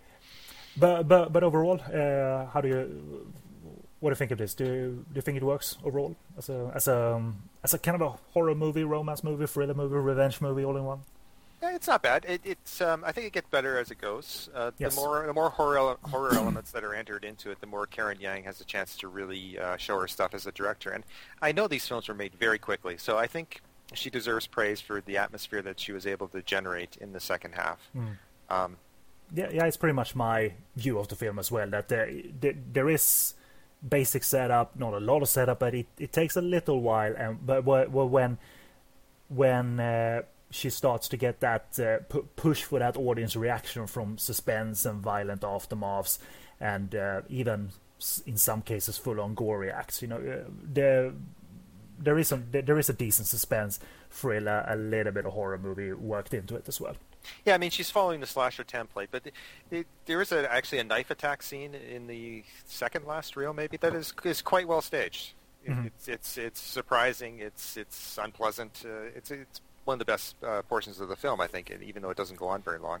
But 0.77 1.07
but 1.07 1.33
but 1.33 1.43
overall, 1.43 1.79
uh, 1.81 2.45
how 2.47 2.61
do 2.61 2.67
you? 2.67 3.31
What 3.99 4.09
do 4.09 4.11
you 4.11 4.15
think 4.15 4.31
of 4.31 4.37
this? 4.37 4.53
Do 4.53 4.65
you, 4.65 5.05
do 5.09 5.15
you 5.15 5.21
think 5.21 5.37
it 5.37 5.43
works 5.43 5.77
overall 5.83 6.15
as 6.37 6.49
a 6.49 6.71
as 6.75 6.87
a 6.87 7.21
as 7.63 7.73
a 7.73 7.79
kind 7.79 7.95
of 7.99 8.01
a 8.01 8.15
horror 8.33 8.53
movie, 8.53 8.83
romance 8.83 9.23
movie, 9.23 9.47
thriller 9.47 9.73
movie, 9.73 9.95
revenge 9.95 10.39
movie, 10.39 10.63
all 10.63 10.77
in 10.77 10.83
one? 10.83 10.99
Yeah, 11.61 11.73
it's 11.73 11.87
not 11.87 12.03
bad. 12.03 12.23
It, 12.25 12.41
it's 12.43 12.81
um, 12.81 13.03
I 13.03 13.11
think 13.11 13.25
it 13.25 13.33
gets 13.33 13.49
better 13.49 13.79
as 13.79 13.89
it 13.89 13.99
goes. 13.99 14.49
Uh, 14.53 14.69
yes. 14.77 14.93
The 14.93 15.01
more 15.01 15.25
the 15.25 15.33
more 15.33 15.49
horror 15.49 15.97
horror 16.03 16.35
elements 16.35 16.71
that 16.71 16.83
are 16.83 16.93
entered 16.93 17.25
into 17.25 17.49
it, 17.49 17.59
the 17.59 17.65
more 17.67 17.87
Karen 17.87 18.19
Yang 18.19 18.43
has 18.43 18.61
a 18.61 18.65
chance 18.65 18.95
to 18.97 19.07
really 19.07 19.57
uh, 19.57 19.77
show 19.77 19.99
her 19.99 20.07
stuff 20.07 20.35
as 20.35 20.45
a 20.45 20.51
director. 20.51 20.91
And 20.91 21.03
I 21.41 21.51
know 21.51 21.67
these 21.67 21.87
films 21.87 22.07
were 22.07 22.13
made 22.13 22.35
very 22.35 22.59
quickly, 22.59 22.97
so 22.97 23.17
I 23.17 23.25
think 23.25 23.61
she 23.93 24.11
deserves 24.11 24.45
praise 24.45 24.81
for 24.81 25.01
the 25.01 25.17
atmosphere 25.17 25.63
that 25.63 25.79
she 25.79 25.91
was 25.91 26.05
able 26.05 26.27
to 26.27 26.43
generate 26.43 26.97
in 26.97 27.13
the 27.13 27.19
second 27.19 27.55
half. 27.55 27.89
Mm. 27.95 28.17
Um, 28.49 28.77
yeah, 29.33 29.49
yeah, 29.51 29.65
it's 29.65 29.77
pretty 29.77 29.93
much 29.93 30.15
my 30.15 30.53
view 30.75 30.99
of 30.99 31.07
the 31.07 31.15
film 31.15 31.39
as 31.39 31.51
well. 31.51 31.67
That 31.69 31.89
there, 31.89 32.11
there, 32.39 32.53
there 32.71 32.89
is 32.89 33.33
basic 33.87 34.23
setup, 34.23 34.77
not 34.77 34.93
a 34.93 34.99
lot 34.99 35.21
of 35.21 35.29
setup, 35.29 35.59
but 35.59 35.73
it, 35.73 35.87
it 35.97 36.11
takes 36.11 36.35
a 36.35 36.41
little 36.41 36.81
while. 36.81 37.13
And 37.17 37.45
but 37.45 37.63
when 37.63 38.37
when 39.29 39.79
uh, 39.79 40.21
she 40.49 40.69
starts 40.69 41.07
to 41.09 41.17
get 41.17 41.39
that 41.41 41.79
uh, 41.79 41.97
pu- 42.09 42.27
push 42.35 42.63
for 42.63 42.79
that 42.79 42.97
audience 42.97 43.35
reaction 43.35 43.87
from 43.87 44.17
suspense 44.17 44.85
and 44.85 45.01
violent 45.01 45.41
aftermaths, 45.41 46.19
and 46.59 46.95
uh, 46.95 47.21
even 47.29 47.69
in 48.25 48.37
some 48.37 48.61
cases 48.61 48.97
full-on 48.97 49.33
gory 49.33 49.71
acts. 49.71 50.01
You 50.01 50.07
know, 50.07 50.17
uh, 50.17 50.49
there 50.63 51.13
there 51.99 52.17
is 52.17 52.27
some 52.27 52.45
there 52.51 52.77
is 52.77 52.89
a 52.89 52.93
decent 52.93 53.27
suspense 53.27 53.79
thriller, 54.09 54.65
a 54.67 54.75
little 54.75 55.11
bit 55.11 55.25
of 55.25 55.33
horror 55.33 55.57
movie 55.57 55.91
worked 55.93 56.33
into 56.33 56.55
it 56.55 56.67
as 56.67 56.79
well. 56.79 56.95
Yeah, 57.45 57.55
I 57.55 57.57
mean 57.57 57.71
she's 57.71 57.89
following 57.89 58.19
the 58.19 58.27
slasher 58.27 58.63
template, 58.63 59.07
but 59.11 59.25
it, 59.25 59.33
it, 59.71 59.87
there 60.05 60.21
is 60.21 60.31
a, 60.31 60.51
actually 60.51 60.79
a 60.79 60.83
knife 60.83 61.11
attack 61.11 61.41
scene 61.43 61.73
in 61.73 62.07
the 62.07 62.43
second 62.65 63.05
last 63.05 63.35
reel, 63.35 63.53
maybe 63.53 63.77
that 63.77 63.95
is 63.95 64.13
is 64.23 64.41
quite 64.41 64.67
well 64.67 64.81
staged. 64.81 65.33
Mm-hmm. 65.67 65.87
It's 65.87 66.07
it's 66.07 66.37
it's 66.37 66.59
surprising. 66.61 67.39
It's 67.39 67.77
it's 67.77 68.17
unpleasant. 68.17 68.83
Uh, 68.85 69.09
it's 69.15 69.31
it's 69.31 69.61
one 69.85 69.95
of 69.95 69.99
the 69.99 70.05
best 70.05 70.35
uh, 70.43 70.61
portions 70.63 70.99
of 70.99 71.09
the 71.09 71.15
film, 71.15 71.41
I 71.41 71.47
think, 71.47 71.71
even 71.81 72.01
though 72.01 72.09
it 72.09 72.17
doesn't 72.17 72.37
go 72.37 72.47
on 72.47 72.61
very 72.61 72.79
long. 72.79 72.99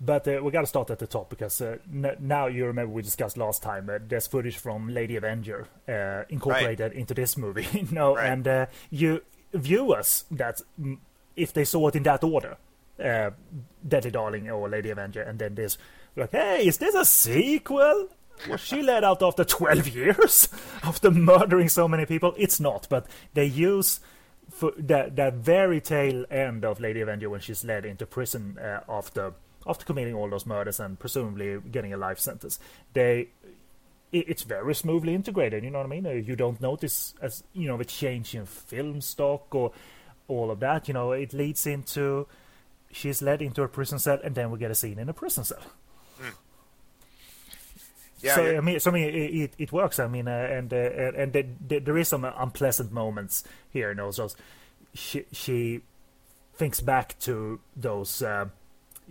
But 0.00 0.28
uh, 0.28 0.40
we 0.42 0.50
got 0.50 0.60
to 0.60 0.66
start 0.66 0.90
at 0.90 0.98
the 0.98 1.06
top 1.06 1.30
because 1.30 1.60
uh, 1.60 1.78
n- 1.90 2.16
now 2.20 2.48
you 2.48 2.66
remember 2.66 2.92
we 2.92 3.02
discussed 3.02 3.38
last 3.38 3.62
time. 3.62 3.88
Uh, 3.88 3.98
there's 4.06 4.26
footage 4.26 4.58
from 4.58 4.88
Lady 4.88 5.16
Avenger 5.16 5.68
uh, 5.88 6.24
incorporated 6.28 6.90
right. 6.92 6.92
into 6.92 7.14
this 7.14 7.36
movie, 7.36 7.66
you 7.72 7.88
know, 7.90 8.14
right. 8.14 8.26
and 8.26 8.46
uh, 8.46 8.66
you 8.90 9.22
viewers 9.54 10.24
that 10.30 10.60
mm, 10.78 10.98
if 11.34 11.52
they 11.52 11.64
saw 11.64 11.88
it 11.88 11.96
in 11.96 12.02
that 12.02 12.22
order, 12.22 12.58
uh, 13.02 13.30
Deadly 13.86 14.10
Darling 14.10 14.50
or 14.50 14.68
Lady 14.68 14.90
Avenger, 14.90 15.22
and 15.22 15.38
then 15.38 15.54
this, 15.54 15.78
like, 16.14 16.32
hey, 16.32 16.66
is 16.66 16.78
this 16.78 16.94
a 16.94 17.04
sequel? 17.04 18.08
Was 18.48 18.60
she 18.60 18.82
let 18.82 19.04
out 19.04 19.22
after 19.22 19.44
12 19.44 19.88
years 19.88 20.48
after 20.82 21.10
murdering 21.10 21.68
so 21.68 21.88
many 21.88 22.06
people? 22.06 22.34
It's 22.36 22.60
not, 22.60 22.86
but 22.90 23.06
they 23.34 23.46
use 23.46 24.00
for 24.50 24.72
that 24.78 25.16
that 25.16 25.34
very 25.34 25.80
tail 25.80 26.24
end 26.30 26.64
of 26.64 26.80
Lady 26.80 27.00
Avenger 27.00 27.28
when 27.28 27.40
she's 27.40 27.64
led 27.64 27.84
into 27.84 28.06
prison 28.06 28.58
uh, 28.58 28.80
after 28.88 29.32
after 29.66 29.84
committing 29.84 30.14
all 30.14 30.30
those 30.30 30.46
murders 30.46 30.78
and 30.78 30.98
presumably 30.98 31.58
getting 31.72 31.92
a 31.92 31.96
life 31.96 32.18
sentence. 32.18 32.58
They 32.92 33.28
it's 34.12 34.44
very 34.44 34.74
smoothly 34.74 35.14
integrated. 35.14 35.64
You 35.64 35.70
know 35.70 35.78
what 35.78 35.86
I 35.86 35.90
mean? 35.90 36.06
Uh, 36.06 36.10
you 36.10 36.36
don't 36.36 36.60
notice 36.60 37.14
as 37.20 37.42
you 37.52 37.68
know 37.68 37.76
the 37.76 37.84
change 37.84 38.34
in 38.34 38.46
film 38.46 39.00
stock 39.00 39.54
or 39.54 39.72
all 40.28 40.50
of 40.50 40.60
that. 40.60 40.88
You 40.88 40.94
know, 40.94 41.12
it 41.12 41.32
leads 41.32 41.66
into 41.66 42.26
she's 42.90 43.22
led 43.22 43.42
into 43.42 43.62
a 43.62 43.68
prison 43.68 43.98
cell, 43.98 44.18
and 44.22 44.34
then 44.34 44.50
we 44.50 44.58
get 44.58 44.70
a 44.70 44.74
scene 44.74 44.98
in 44.98 45.08
a 45.08 45.12
prison 45.12 45.44
cell. 45.44 45.62
Mm. 46.20 46.34
Yeah, 48.20 48.34
so 48.34 48.50
yeah. 48.50 48.58
I 48.58 48.60
mean, 48.60 48.80
so 48.80 48.90
I 48.90 48.94
mean, 48.94 49.14
it, 49.14 49.54
it 49.58 49.72
works. 49.72 49.98
I 49.98 50.08
mean, 50.08 50.28
uh, 50.28 50.30
and 50.30 50.72
uh, 50.72 50.76
and 50.76 51.32
the, 51.32 51.46
the, 51.66 51.78
there 51.80 51.98
is 51.98 52.08
some 52.08 52.24
unpleasant 52.24 52.92
moments 52.92 53.44
here. 53.70 53.90
You 53.90 53.94
know, 53.94 54.10
so 54.10 54.30
she 54.94 55.26
she 55.32 55.82
thinks 56.54 56.80
back 56.80 57.18
to 57.20 57.60
those. 57.76 58.22
Uh, 58.22 58.46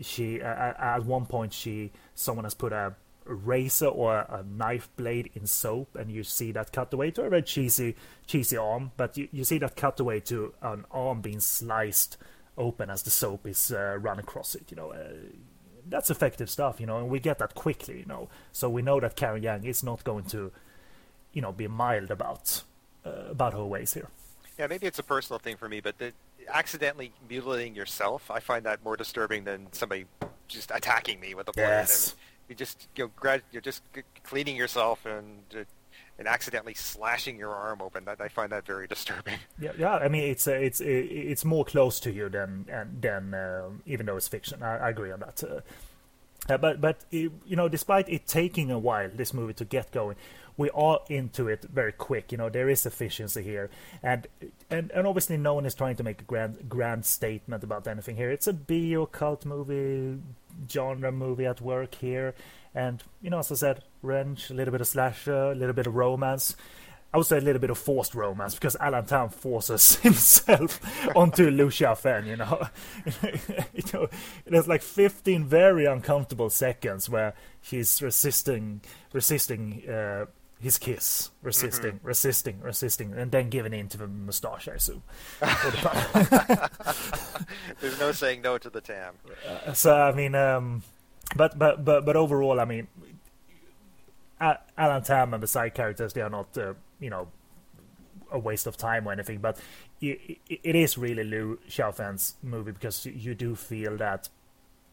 she 0.02 0.41
at 0.41 1.06
one 1.06 1.26
point 1.26 1.53
she 1.53 1.91
someone 2.15 2.43
has 2.43 2.53
put 2.53 2.73
a 2.73 2.95
razor 3.26 3.88
or 3.88 4.18
a 4.18 4.43
knife 4.43 4.89
blade 4.95 5.31
in 5.35 5.47
soap, 5.47 5.95
and 5.95 6.11
you 6.11 6.23
see 6.23 6.52
that 6.52 6.72
cutaway 6.72 7.11
to 7.11 7.23
a 7.23 7.30
very 7.30 7.43
cheesy 7.43 7.95
cheesy 8.27 8.57
arm, 8.57 8.91
but 8.97 9.18
you, 9.18 9.27
you 9.31 9.43
see 9.43 9.57
that 9.60 9.76
cutaway 9.76 10.19
to 10.19 10.53
an 10.61 10.85
arm 10.91 11.22
being 11.22 11.39
sliced 11.39 12.18
open 12.57 12.90
as 12.90 13.03
the 13.03 13.11
soap 13.11 13.48
is 13.48 13.72
uh, 13.72 13.98
run 13.99 14.19
across 14.19 14.56
it. 14.56 14.65
You 14.69 14.77
know, 14.77 14.91
uh, 14.91 15.14
that's 15.88 16.10
effective 16.10 16.49
stuff. 16.49 16.80
You 16.80 16.86
know, 16.86 16.98
and 16.98 17.10
we 17.10 17.19
get 17.19 17.40
that 17.40 17.56
quickly. 17.56 17.99
You 17.99 18.06
know, 18.06 18.30
so 18.52 18.69
we 18.69 18.82
know 18.82 18.99
that 18.99 19.15
Karen 19.15 19.44
Yang 19.44 19.65
is 19.65 19.84
not 19.84 20.03
going 20.03 20.26
to, 20.26 20.52
you 21.34 21.41
know, 21.41 21.52
be 21.52 21.68
mild 21.68 22.11
about 22.11 22.64
uh, 23.06 23.30
about 23.30 23.53
her 23.53 23.65
ways 23.65 23.94
here. 23.94 24.10
Yeah, 24.57 24.68
maybe 24.68 24.88
it's 24.88 24.99
a 24.99 25.03
personal 25.03 25.38
thing 25.38 25.57
for 25.57 25.68
me, 25.68 25.82
but 25.82 25.98
the, 25.98 26.14
accidentally 26.48 27.11
mutilating 27.30 27.76
yourself, 27.76 28.32
I 28.32 28.40
find 28.40 28.65
that 28.65 28.84
more 28.84 28.95
disturbing 28.95 29.44
than 29.44 29.68
somebody 29.72 30.06
just 30.48 30.72
attacking 30.72 31.19
me 31.19 31.34
with 31.34 31.48
a 31.49 31.52
blade. 31.52 31.65
Yes. 31.65 32.15
You 32.48 32.56
just 32.56 32.88
you 32.95 33.11
know, 33.23 33.40
you're 33.52 33.61
just 33.61 33.84
cleaning 34.23 34.56
yourself 34.56 35.06
and 35.06 35.40
uh, 35.53 35.64
and 36.18 36.28
accidentally 36.28 36.74
slashing 36.74 37.38
your 37.38 37.54
arm 37.54 37.82
open. 37.82 38.06
That 38.06 38.22
I 38.22 38.28
find 38.28 38.52
that 38.52 38.66
very 38.66 38.88
disturbing. 38.96 39.40
Yeah, 39.60 39.72
yeah. 39.78 39.96
I 39.96 40.08
mean, 40.08 40.24
it's 40.24 40.48
uh, 40.48 40.54
it's 40.54 40.82
it's 40.82 41.46
more 41.46 41.66
close 41.66 42.00
to 42.02 42.12
you 42.12 42.30
than 42.30 42.66
than 43.00 43.34
uh, 43.34 43.70
even 43.86 44.06
though 44.06 44.18
it's 44.18 44.28
fiction. 44.28 44.64
I, 44.64 44.78
I 44.78 44.90
agree 44.90 45.12
on 45.12 45.20
that. 45.20 45.44
Uh, 45.44 45.62
uh 46.48 46.58
but 46.58 46.80
but 46.80 47.06
you 47.12 47.32
know, 47.50 47.68
despite 47.68 48.08
it 48.10 48.28
taking 48.28 48.72
a 48.72 48.80
while, 48.80 49.10
this 49.14 49.34
movie 49.34 49.54
to 49.54 49.66
get 49.66 49.92
going, 49.92 50.16
we 50.58 50.70
are 50.72 51.00
into 51.10 51.48
it 51.48 51.64
very 51.64 51.92
quick. 51.92 52.32
You 52.32 52.38
know, 52.38 52.50
there 52.50 52.70
is 52.70 52.86
efficiency 52.86 53.44
here, 53.44 53.70
and 54.02 54.28
and 54.70 54.92
and 54.92 55.08
obviously, 55.08 55.38
no 55.38 55.54
one 55.56 55.66
is 55.66 55.76
trying 55.76 55.96
to 55.98 56.04
make 56.04 56.22
a 56.22 56.26
grand 56.26 56.70
grand 56.70 57.06
statement 57.06 57.64
about 57.64 57.88
anything 57.88 58.16
here. 58.16 58.32
It's 58.32 58.48
a 58.48 58.52
a 58.52 58.54
B 58.54 58.98
cult 59.12 59.46
movie, 59.46 60.20
genre 60.72 61.12
movie 61.12 61.46
at 61.46 61.62
work 61.62 61.96
here, 61.96 62.34
and 62.74 63.04
you 63.22 63.30
know, 63.30 63.40
as 63.40 63.52
I 63.52 63.56
said, 63.56 63.84
wrench, 64.06 64.49
a 64.49 64.53
little 64.53 64.72
bit 64.72 64.82
of 64.82 64.88
slasher, 64.88 65.52
a 65.52 65.56
little 65.56 65.73
bit 65.73 65.88
of 65.88 65.95
romance. 65.95 66.56
I 67.14 67.18
would 67.18 67.27
say 67.27 67.38
a 67.38 67.41
little 67.41 67.61
bit 67.61 67.69
of 67.69 67.77
forced 67.77 68.14
romance 68.14 68.56
because 68.56 68.76
Alan 68.76 69.06
Tam 69.06 69.30
forces 69.30 69.95
himself 70.02 70.82
onto 71.15 71.49
Liu 71.49 71.68
Xiaofan, 71.68 72.27
you 72.27 72.36
know. 72.36 72.68
you 73.73 73.84
know. 73.94 74.10
There's 74.45 74.68
like 74.68 74.82
15 74.82 75.45
very 75.45 75.86
uncomfortable 75.86 76.49
seconds 76.49 77.10
where 77.10 77.34
he's 77.61 78.02
resisting, 78.02 78.82
resisting 79.14 79.90
uh, 79.90 80.26
his 80.60 80.77
kiss, 80.77 81.32
resisting, 81.41 81.94
mm-hmm. 81.94 82.07
resisting, 82.07 82.60
resisting, 82.60 83.14
and 83.14 83.32
then 83.32 83.49
giving 83.49 83.72
in 83.73 83.88
to 83.90 83.98
the 83.98 84.07
moustache, 84.07 84.68
I 84.68 84.73
assume. 84.73 85.03
There's 87.80 87.99
no 87.99 88.11
saying 88.11 88.41
no 88.41 88.57
to 88.57 88.69
the 88.69 88.82
Tam. 88.82 89.14
Uh, 89.48 89.73
so 89.73 89.94
I 89.94 90.11
mean, 90.11 90.36
um, 90.36 90.84
but 91.36 91.57
but 91.57 91.86
but 91.86 92.06
but 92.06 92.15
overall, 92.15 92.60
I 92.60 92.65
mean, 92.65 92.88
Alan 94.40 95.03
Tam 95.03 95.34
and 95.34 95.41
the 95.41 95.48
side 95.48 95.74
characters 95.74 96.14
they 96.14 96.22
are 96.22 96.30
not 96.30 96.57
uh, 96.57 96.74
you 96.99 97.10
know 97.10 97.28
a 98.32 98.40
waste 98.40 98.68
of 98.68 98.76
time 98.76 99.07
or 99.07 99.12
anything, 99.12 99.40
but 99.40 99.57
it, 100.02 100.40
it 100.49 100.76
is 100.76 100.98
really 100.98 101.24
Liu 101.24 101.60
Xiaofan's 101.70 102.36
movie 102.41 102.72
because 102.72 103.06
you 103.06 103.36
do 103.36 103.56
feel 103.56 103.98
that 103.98 104.30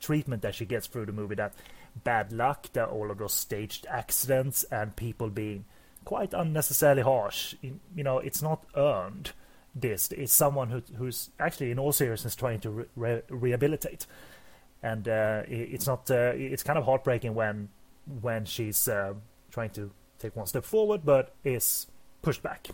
treatment 0.00 0.42
that 0.42 0.54
she 0.54 0.64
gets 0.64 0.86
through 0.86 1.06
the 1.06 1.12
movie, 1.12 1.34
that 1.34 1.54
bad 2.04 2.32
luck, 2.32 2.70
that 2.74 2.88
all 2.88 3.10
of 3.10 3.18
those 3.18 3.32
staged 3.32 3.86
accidents 3.88 4.64
and 4.64 4.94
people 4.96 5.30
being 5.30 5.64
quite 6.04 6.34
unnecessarily 6.34 7.02
harsh. 7.02 7.54
You 7.62 8.04
know, 8.04 8.18
it's 8.18 8.42
not 8.42 8.64
earned. 8.76 9.32
This 9.74 10.12
it's 10.12 10.34
someone 10.34 10.68
who, 10.68 10.82
who's 10.98 11.30
actually, 11.40 11.70
in 11.70 11.78
all 11.78 11.92
seriousness, 11.92 12.36
trying 12.36 12.60
to 12.60 12.86
re- 12.94 13.22
rehabilitate 13.30 14.06
and 14.82 15.08
uh, 15.08 15.42
it's 15.46 15.86
not. 15.86 16.10
Uh, 16.10 16.32
it's 16.34 16.62
kind 16.62 16.78
of 16.78 16.84
heartbreaking 16.84 17.34
when 17.34 17.68
when 18.20 18.44
she's 18.44 18.88
uh, 18.88 19.14
trying 19.52 19.70
to 19.70 19.90
take 20.18 20.34
one 20.34 20.46
step 20.46 20.64
forward, 20.64 21.02
but 21.04 21.34
is 21.44 21.86
pushed 22.22 22.42
back. 22.42 22.68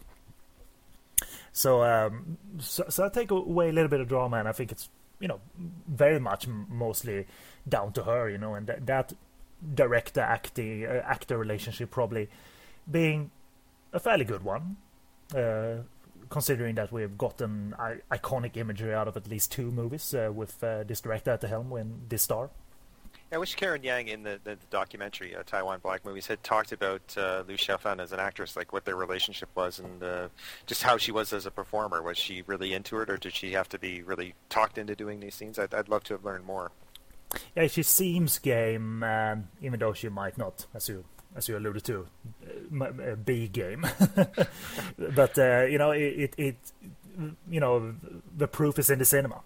So, 1.52 1.82
um, 1.82 2.38
so, 2.58 2.84
so 2.88 3.04
I 3.04 3.08
take 3.08 3.30
away 3.30 3.68
a 3.68 3.72
little 3.72 3.88
bit 3.88 4.00
of 4.00 4.08
drama, 4.08 4.38
and 4.38 4.48
I 4.48 4.52
think 4.52 4.72
it's 4.72 4.88
you 5.20 5.28
know 5.28 5.40
very 5.88 6.20
much 6.20 6.46
mostly 6.46 7.26
down 7.68 7.92
to 7.94 8.04
her, 8.04 8.30
you 8.30 8.38
know, 8.38 8.54
and 8.54 8.66
that, 8.68 8.86
that 8.86 9.12
director 9.74 10.20
acting 10.20 10.86
uh, 10.86 11.02
actor 11.04 11.36
relationship 11.36 11.90
probably 11.90 12.28
being 12.90 13.30
a 13.92 13.98
fairly 13.98 14.24
good 14.24 14.42
one. 14.42 14.76
Uh, 15.34 15.82
considering 16.30 16.74
that 16.74 16.92
we've 16.92 17.16
gotten 17.16 17.74
I- 17.78 18.00
iconic 18.12 18.56
imagery 18.56 18.94
out 18.94 19.08
of 19.08 19.16
at 19.16 19.28
least 19.28 19.50
two 19.50 19.70
movies 19.70 20.14
uh, 20.14 20.30
with 20.32 20.62
uh, 20.62 20.84
this 20.84 21.00
director 21.00 21.30
at 21.30 21.40
the 21.40 21.48
helm 21.48 21.70
when 21.70 22.02
this 22.08 22.22
star. 22.22 22.50
I 23.30 23.36
wish 23.36 23.54
Karen 23.56 23.82
Yang 23.82 24.08
in 24.08 24.22
the, 24.22 24.40
the, 24.42 24.50
the 24.50 24.66
documentary 24.70 25.36
uh, 25.36 25.42
Taiwan 25.44 25.80
Black 25.80 26.04
Movies 26.04 26.26
had 26.26 26.42
talked 26.42 26.72
about 26.72 27.02
uh, 27.16 27.44
Liu 27.46 27.56
Xiaofan 27.56 28.00
as 28.00 28.12
an 28.12 28.20
actress, 28.20 28.56
like 28.56 28.72
what 28.72 28.86
their 28.86 28.96
relationship 28.96 29.50
was 29.54 29.78
and 29.78 30.02
uh, 30.02 30.28
just 30.66 30.82
how 30.82 30.96
she 30.96 31.12
was 31.12 31.32
as 31.34 31.44
a 31.44 31.50
performer. 31.50 32.02
Was 32.02 32.16
she 32.16 32.42
really 32.46 32.72
into 32.72 33.00
it, 33.00 33.10
or 33.10 33.18
did 33.18 33.34
she 33.34 33.52
have 33.52 33.68
to 33.68 33.78
be 33.78 34.02
really 34.02 34.34
talked 34.48 34.78
into 34.78 34.96
doing 34.96 35.20
these 35.20 35.34
scenes? 35.34 35.58
I'd, 35.58 35.74
I'd 35.74 35.88
love 35.88 36.04
to 36.04 36.14
have 36.14 36.24
learned 36.24 36.46
more. 36.46 36.70
Yeah, 37.54 37.66
she 37.66 37.82
seems 37.82 38.38
game, 38.38 39.02
um, 39.02 39.48
even 39.60 39.78
though 39.80 39.92
she 39.92 40.08
might 40.08 40.38
not, 40.38 40.64
as 40.74 40.88
you 40.88 41.04
as 41.36 41.46
you 41.46 41.58
alluded 41.58 41.84
to, 41.84 42.06
uh, 42.80 43.14
be 43.16 43.46
game. 43.48 43.86
but 44.98 45.38
uh, 45.38 45.66
you 45.68 45.76
know, 45.76 45.90
it, 45.90 46.00
it, 46.00 46.34
it, 46.38 46.56
you 47.50 47.60
know, 47.60 47.94
the 48.34 48.48
proof 48.48 48.78
is 48.78 48.88
in 48.88 48.98
the 48.98 49.04
cinema. 49.04 49.42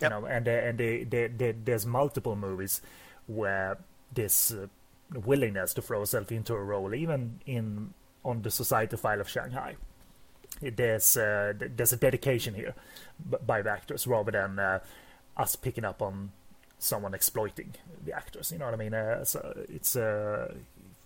Yep. 0.00 0.02
You 0.02 0.08
know, 0.20 0.26
and 0.26 0.48
uh, 0.48 0.50
and 0.50 0.78
they, 0.78 1.04
they, 1.04 1.28
they, 1.28 1.52
there's 1.52 1.86
multiple 1.86 2.36
movies 2.36 2.80
where 3.26 3.78
this 4.12 4.52
uh, 4.52 4.66
willingness 5.14 5.74
to 5.74 5.82
throw 5.82 6.00
yourself 6.00 6.30
into 6.32 6.54
a 6.54 6.62
role, 6.62 6.94
even 6.94 7.40
in 7.46 7.94
on 8.24 8.42
the 8.42 8.50
Society 8.50 8.96
File 8.96 9.20
of 9.20 9.28
Shanghai, 9.28 9.76
there's 10.60 11.16
uh, 11.16 11.52
there's 11.56 11.92
a 11.92 11.96
dedication 11.96 12.54
here 12.54 12.74
by 13.46 13.62
the 13.62 13.70
actors 13.70 14.06
rather 14.06 14.32
than 14.32 14.58
uh, 14.58 14.80
us 15.36 15.56
picking 15.56 15.84
up 15.84 16.02
on 16.02 16.32
someone 16.78 17.14
exploiting 17.14 17.74
the 18.04 18.12
actors. 18.12 18.52
You 18.52 18.58
know 18.58 18.66
what 18.66 18.74
I 18.74 18.76
mean? 18.76 18.94
Uh, 18.94 19.24
so 19.24 19.64
it's 19.68 19.96
uh, 19.96 20.52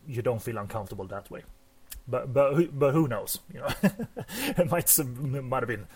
you 0.07 0.23
don't 0.23 0.43
feel 0.43 0.59
uncomfortable 0.59 1.07
that 1.07 1.31
way. 1.31 1.43
But 2.09 2.33
but 2.33 2.55
who, 2.55 2.67
but 2.69 2.95
who 2.95 3.09
knows? 3.09 3.39
You 3.53 3.61
know, 3.61 3.69
it 4.57 4.71
might 4.71 4.89
some, 4.89 5.49
might 5.49 5.63
have 5.63 5.69
been 5.69 5.87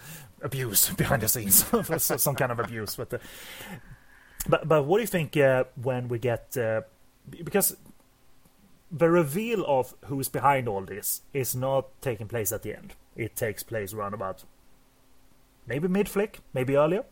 abuse 0.43 0.91
behind 0.95 1.23
the 1.23 1.29
scenes, 1.29 1.65
some 2.23 2.35
kind 2.35 2.53
of 2.53 2.59
abuse. 2.59 2.97
But 2.97 3.15
uh, 3.15 3.19
but 4.49 4.69
but 4.69 4.85
what 4.85 4.99
do 4.99 5.03
you 5.03 5.09
think 5.09 5.37
uh, 5.37 5.65
when 5.81 6.09
we 6.09 6.19
get 6.19 6.57
uh, 6.57 6.83
because 7.31 7.77
the 8.91 9.11
reveal 9.11 9.65
of 9.67 9.95
who's 10.05 10.29
behind 10.29 10.69
all 10.69 10.83
this 10.83 11.23
is 11.33 11.57
not 11.57 11.87
taking 12.01 12.29
place 12.29 12.53
at 12.53 12.63
the 12.63 12.77
end. 12.77 12.95
It 13.17 13.35
takes 13.35 13.63
place 13.63 13.93
around 13.93 14.15
about 14.15 14.45
maybe 15.67 15.89
mid 15.89 16.09
flick, 16.09 16.41
maybe 16.53 16.77
earlier, 16.77 17.05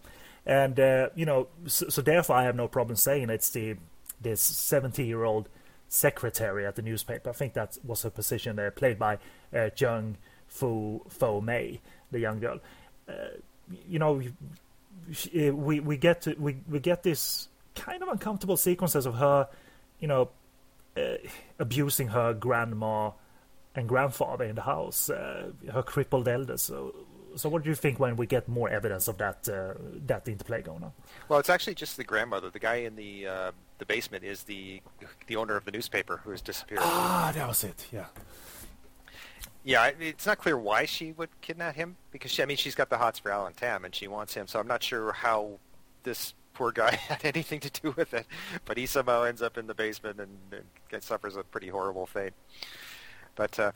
and 0.47 0.79
uh, 0.79 1.09
you 1.15 1.27
know, 1.27 1.49
so, 1.67 1.89
so, 1.89 2.03
therefore 2.03 2.37
I 2.37 2.45
have 2.45 2.57
no 2.57 2.69
problem 2.69 2.97
saying 2.97 3.31
it's 3.31 3.51
the 3.51 3.77
this 4.21 4.41
seventy 4.41 5.07
year 5.07 5.25
old 5.25 5.49
secretary 5.89 6.67
at 6.67 6.77
the 6.77 6.83
newspaper. 6.83 7.31
I 7.31 7.33
think 7.33 7.55
that 7.55 7.79
was 7.85 8.03
her 8.03 8.11
position 8.11 8.57
there, 8.57 8.71
played 8.71 8.99
by 8.99 9.19
uh, 9.55 9.71
Jung 9.77 10.19
Fu 10.47 11.03
Fo 11.09 11.41
Mei, 11.41 11.81
the 12.11 12.21
young 12.21 12.41
girl. 12.41 12.61
Uh, 13.09 13.13
you 13.89 13.99
know, 13.99 14.21
uh, 14.21 15.55
we 15.55 15.81
we 15.81 15.97
get 15.97 16.23
to, 16.23 16.35
we 16.39 16.57
we 16.69 16.81
get 16.81 17.03
this 17.03 17.49
kind 17.75 18.03
of 18.03 18.09
uncomfortable 18.09 18.57
sequences 18.57 19.07
of 19.07 19.15
her, 19.15 19.49
you 20.01 20.09
know, 20.09 20.29
uh, 20.97 21.17
abusing 21.59 22.09
her 22.09 22.35
grandma 22.35 23.11
and 23.75 23.89
grandfather 23.89 24.45
in 24.45 24.55
the 24.55 24.63
house, 24.63 25.09
uh, 25.11 25.51
her 25.73 25.83
crippled 25.83 26.29
elders. 26.29 26.63
So, 26.63 26.95
so 27.37 27.49
what 27.49 27.63
do 27.63 27.71
you 27.71 27.75
think 27.75 27.99
when 27.99 28.17
we 28.17 28.27
get 28.27 28.47
more 28.49 28.69
evidence 28.69 29.09
of 29.09 29.17
that 29.19 29.49
uh, 29.49 29.75
that 30.07 30.29
interplay 30.29 30.63
going 30.63 30.83
on? 30.85 30.93
Well, 31.29 31.39
it's 31.39 31.51
actually 31.51 31.75
just 31.75 31.97
the 31.97 32.05
grandmother. 32.05 32.51
The 32.51 32.59
guy 32.59 32.77
in 32.77 32.97
the 32.97 33.27
uh, 33.27 33.53
the 33.79 33.87
basement 33.87 34.25
is 34.25 34.43
the 34.45 34.83
the 35.27 35.37
owner 35.37 35.57
of 35.57 35.65
the 35.65 35.71
newspaper 35.71 36.21
who 36.25 36.31
has 36.31 36.43
disappeared. 36.43 36.81
Ah, 36.83 37.33
that 37.35 37.49
was 37.49 37.65
it. 37.65 37.87
Yeah. 37.91 38.07
Yeah, 39.65 39.91
it's 40.01 40.27
not 40.27 40.39
clear 40.39 40.59
why 40.59 40.87
she 40.87 41.13
would 41.13 41.29
kidnap 41.41 41.77
him 41.77 41.97
because 42.11 42.33
she, 42.33 42.43
I 42.43 42.47
mean 42.47 42.57
she's 42.57 42.75
got 42.75 42.91
the 42.91 42.99
hots 42.99 43.19
for 43.19 43.31
Alan 43.31 43.53
Tam 43.53 43.85
and 43.85 43.95
she 43.95 44.09
wants 44.09 44.35
him. 44.35 44.47
So 44.49 44.59
I'm 44.59 44.67
not 44.67 44.83
sure 44.83 45.13
how 45.13 45.59
this 46.03 46.35
poor 46.55 46.73
guy 46.73 46.95
had 47.09 47.25
anything 47.25 47.61
to 47.61 47.71
do 47.71 47.95
with 47.97 48.13
it, 48.13 48.27
but 48.65 48.77
he 48.77 48.87
somehow 48.87 49.23
ends 49.23 49.43
up 49.43 49.57
in 49.57 49.67
the 49.67 49.75
basement 49.75 50.21
and, 50.21 50.63
and 50.93 51.03
suffers 51.03 51.37
a 51.37 51.45
pretty 51.45 51.69
horrible 51.69 52.07
fate. 52.07 52.33
But 53.35 53.59
uh, 53.59 53.73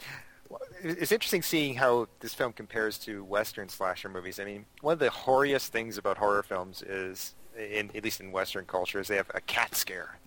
it's 0.82 1.12
interesting 1.12 1.42
seeing 1.42 1.74
how 1.74 2.08
this 2.20 2.34
film 2.34 2.52
compares 2.52 2.98
to 2.98 3.24
Western 3.24 3.68
slasher 3.68 4.08
movies. 4.08 4.38
I 4.38 4.44
mean, 4.44 4.66
one 4.80 4.92
of 4.94 4.98
the 4.98 5.10
horriest 5.10 5.68
things 5.68 5.98
about 5.98 6.18
horror 6.18 6.42
films 6.42 6.82
is, 6.82 7.34
in, 7.56 7.90
at 7.94 8.04
least 8.04 8.20
in 8.20 8.32
Western 8.32 8.64
culture, 8.64 9.00
is 9.00 9.08
they 9.08 9.16
have 9.16 9.30
a 9.34 9.40
cat 9.40 9.74
scare. 9.74 10.18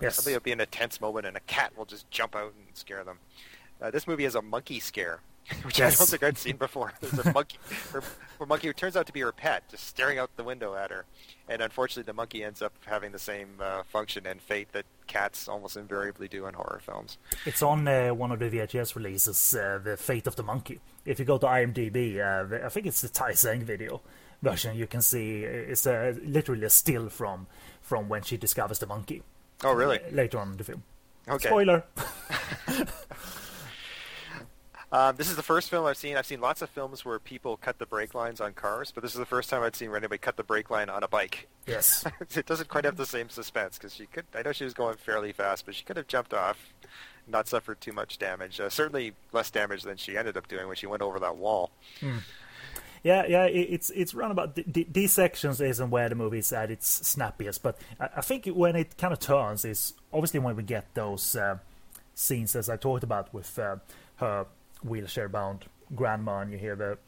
Yes. 0.00 0.16
Somebody 0.16 0.34
will 0.34 0.40
be 0.40 0.52
in 0.52 0.60
a 0.60 0.66
tense 0.66 1.00
moment 1.00 1.26
and 1.26 1.36
a 1.36 1.40
cat 1.40 1.76
will 1.76 1.84
just 1.84 2.10
jump 2.10 2.36
out 2.36 2.54
and 2.56 2.76
scare 2.76 3.04
them. 3.04 3.18
Uh, 3.80 3.90
this 3.90 4.06
movie 4.06 4.24
has 4.24 4.34
a 4.34 4.42
monkey 4.42 4.80
scare, 4.80 5.20
which 5.62 5.78
yes. 5.78 5.94
I 5.94 5.98
don't 5.98 6.08
think 6.08 6.22
I'd 6.22 6.38
seen 6.38 6.56
before. 6.56 6.92
There's 7.00 7.26
a 7.26 7.32
monkey, 7.32 7.58
her, 7.92 8.02
her 8.38 8.46
monkey 8.46 8.68
who 8.68 8.72
turns 8.72 8.96
out 8.96 9.06
to 9.06 9.12
be 9.12 9.20
her 9.20 9.32
pet, 9.32 9.64
just 9.70 9.86
staring 9.86 10.18
out 10.18 10.30
the 10.36 10.44
window 10.44 10.74
at 10.74 10.90
her. 10.90 11.04
And 11.48 11.62
unfortunately, 11.62 12.04
the 12.04 12.14
monkey 12.14 12.42
ends 12.42 12.62
up 12.62 12.72
having 12.86 13.12
the 13.12 13.18
same 13.18 13.48
uh, 13.60 13.82
function 13.84 14.26
and 14.26 14.40
fate 14.40 14.72
that 14.72 14.84
cats 15.06 15.46
almost 15.48 15.76
invariably 15.76 16.26
do 16.26 16.46
in 16.46 16.54
horror 16.54 16.80
films. 16.84 17.18
It's 17.44 17.62
on 17.62 17.86
uh, 17.86 18.10
one 18.10 18.32
of 18.32 18.40
the 18.40 18.50
VHS 18.50 18.96
releases, 18.96 19.54
uh, 19.54 19.78
The 19.82 19.96
Fate 19.96 20.26
of 20.26 20.36
the 20.36 20.42
Monkey. 20.42 20.80
If 21.04 21.18
you 21.20 21.24
go 21.24 21.38
to 21.38 21.46
IMDb, 21.46 22.18
uh, 22.18 22.66
I 22.66 22.68
think 22.68 22.86
it's 22.86 23.00
the 23.00 23.08
Tai 23.08 23.34
Seng 23.34 23.62
video 23.62 24.00
version, 24.42 24.76
you 24.76 24.86
can 24.86 25.00
see 25.00 25.44
it's 25.44 25.86
literally 25.86 26.64
a 26.64 26.70
still 26.70 27.08
from, 27.08 27.46
from 27.80 28.08
when 28.08 28.22
she 28.22 28.36
discovers 28.36 28.78
the 28.78 28.86
monkey. 28.86 29.22
Oh, 29.64 29.72
really? 29.72 30.00
later 30.10 30.38
on 30.38 30.52
in 30.52 30.56
the 30.56 30.64
film. 30.64 30.82
Okay. 31.28 31.48
Spoiler. 31.48 31.84
Um, 34.92 35.16
this 35.16 35.28
is 35.28 35.36
the 35.36 35.42
first 35.42 35.68
film 35.68 35.84
I've 35.84 35.96
seen. 35.96 36.16
I've 36.16 36.26
seen 36.26 36.40
lots 36.40 36.62
of 36.62 36.70
films 36.70 37.04
where 37.04 37.18
people 37.18 37.56
cut 37.56 37.78
the 37.78 37.86
brake 37.86 38.14
lines 38.14 38.40
on 38.40 38.52
cars, 38.52 38.92
but 38.92 39.02
this 39.02 39.12
is 39.12 39.18
the 39.18 39.26
first 39.26 39.50
time 39.50 39.62
I'd 39.62 39.74
seen 39.74 39.90
anybody 39.90 40.18
cut 40.18 40.36
the 40.36 40.44
brake 40.44 40.70
line 40.70 40.88
on 40.88 41.02
a 41.02 41.08
bike. 41.08 41.48
Yes, 41.66 42.04
it 42.36 42.46
doesn't 42.46 42.68
quite 42.68 42.84
have 42.84 42.96
the 42.96 43.06
same 43.06 43.28
suspense 43.28 43.78
because 43.78 43.94
she 43.94 44.06
could. 44.06 44.26
I 44.34 44.42
know 44.42 44.52
she 44.52 44.64
was 44.64 44.74
going 44.74 44.96
fairly 44.96 45.32
fast, 45.32 45.66
but 45.66 45.74
she 45.74 45.84
could 45.84 45.96
have 45.96 46.06
jumped 46.06 46.32
off, 46.32 46.72
not 47.26 47.48
suffered 47.48 47.80
too 47.80 47.92
much 47.92 48.18
damage. 48.18 48.60
Uh, 48.60 48.70
certainly 48.70 49.14
less 49.32 49.50
damage 49.50 49.82
than 49.82 49.96
she 49.96 50.16
ended 50.16 50.36
up 50.36 50.46
doing 50.46 50.68
when 50.68 50.76
she 50.76 50.86
went 50.86 51.02
over 51.02 51.18
that 51.18 51.36
wall. 51.36 51.72
Mm. 52.00 52.20
Yeah, 53.02 53.24
yeah, 53.28 53.44
it's 53.44 53.90
it's 53.90 54.14
run 54.14 54.30
about 54.30 54.58
these 54.66 55.12
sections 55.12 55.60
isn't 55.60 55.90
where 55.90 56.08
the 56.08 56.14
movie 56.14 56.38
is 56.38 56.52
at 56.52 56.70
its 56.70 56.88
snappiest, 56.88 57.62
but 57.62 57.78
I, 58.00 58.08
I 58.16 58.20
think 58.20 58.46
when 58.46 58.76
it 58.76 58.96
kind 58.96 59.12
of 59.12 59.20
turns 59.20 59.64
is 59.64 59.94
obviously 60.12 60.40
when 60.40 60.56
we 60.56 60.62
get 60.62 60.94
those 60.94 61.36
uh, 61.36 61.58
scenes 62.14 62.56
as 62.56 62.68
I 62.68 62.76
talked 62.76 63.04
about 63.04 63.32
with 63.32 63.58
uh, 63.58 63.76
her 64.16 64.46
wheelchair 64.82 65.28
bound 65.28 65.66
grandma 65.94 66.40
and 66.40 66.52
you 66.52 66.58
hear 66.58 66.76
the 66.76 66.98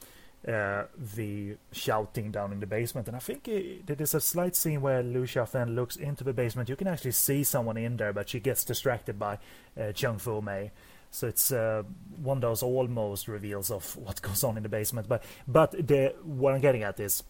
uh, 0.46 0.86
the 0.96 1.56
shouting 1.72 2.30
down 2.30 2.52
in 2.52 2.60
the 2.60 2.66
basement. 2.66 3.08
And 3.08 3.16
I 3.16 3.20
think 3.20 3.50
there's 3.86 4.14
a 4.14 4.20
slight 4.20 4.54
scene 4.54 4.80
where 4.80 5.02
Liu 5.02 5.22
Xiaofan 5.22 5.74
looks 5.74 5.96
into 5.96 6.22
the 6.22 6.32
basement. 6.32 6.68
You 6.68 6.76
can 6.76 6.86
actually 6.86 7.10
see 7.10 7.42
someone 7.42 7.76
in 7.76 7.96
there, 7.96 8.12
but 8.12 8.28
she 8.28 8.38
gets 8.38 8.64
distracted 8.64 9.18
by 9.18 9.38
uh, 9.78 9.92
Chung 9.92 10.18
Fu 10.18 10.40
Mei. 10.40 10.70
So 11.10 11.26
it's 11.26 11.50
uh, 11.50 11.82
one 12.22 12.38
of 12.38 12.42
those 12.42 12.62
almost 12.62 13.28
reveals 13.28 13.70
of 13.70 13.96
what 13.96 14.22
goes 14.22 14.44
on 14.44 14.56
in 14.56 14.62
the 14.62 14.68
basement. 14.68 15.08
But 15.08 15.24
but 15.46 15.72
the 15.72 16.14
what 16.22 16.54
I'm 16.54 16.60
getting 16.60 16.82
at 16.82 17.00
is 17.00 17.24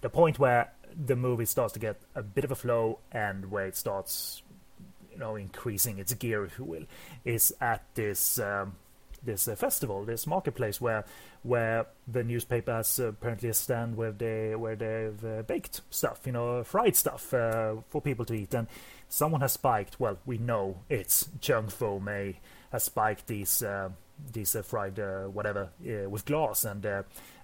the 0.00 0.08
point 0.08 0.38
where 0.38 0.72
the 0.96 1.16
movie 1.16 1.44
starts 1.44 1.74
to 1.74 1.78
get 1.78 2.00
a 2.14 2.22
bit 2.22 2.44
of 2.44 2.50
a 2.50 2.56
flow 2.56 2.98
and 3.12 3.50
where 3.50 3.66
it 3.66 3.76
starts, 3.76 4.42
you 5.12 5.18
know, 5.18 5.36
increasing 5.36 5.98
its 5.98 6.14
gear, 6.14 6.44
if 6.44 6.58
you 6.58 6.64
will, 6.64 6.84
is 7.24 7.54
at 7.60 7.82
this. 7.94 8.38
Um, 8.38 8.76
this 9.22 9.48
uh, 9.48 9.54
festival, 9.54 10.04
this 10.04 10.26
marketplace 10.26 10.80
where 10.80 11.04
where 11.42 11.86
the 12.06 12.24
newspaper 12.24 12.72
has 12.72 12.98
uh, 13.00 13.08
apparently 13.08 13.52
stand 13.52 13.96
where 13.96 14.12
they 14.12 14.54
where 14.54 14.76
they've 14.76 15.24
uh, 15.24 15.42
baked 15.42 15.80
stuff, 15.90 16.20
you 16.26 16.32
know, 16.32 16.62
fried 16.64 16.96
stuff 16.96 17.32
uh, 17.34 17.74
for 17.88 18.00
people 18.00 18.24
to 18.24 18.34
eat, 18.34 18.54
and 18.54 18.66
someone 19.08 19.40
has 19.40 19.52
spiked. 19.52 20.00
Well, 20.00 20.18
we 20.26 20.38
know 20.38 20.78
it's 20.88 21.28
Chung 21.40 21.68
Fu 21.68 22.00
Mei 22.00 22.40
has 22.72 22.84
spiked 22.84 23.26
these 23.26 23.62
uh, 23.62 23.90
these 24.32 24.54
uh, 24.56 24.62
fried 24.62 24.98
whatever 25.32 25.70
with 26.08 26.24
glass, 26.24 26.64
and 26.64 26.86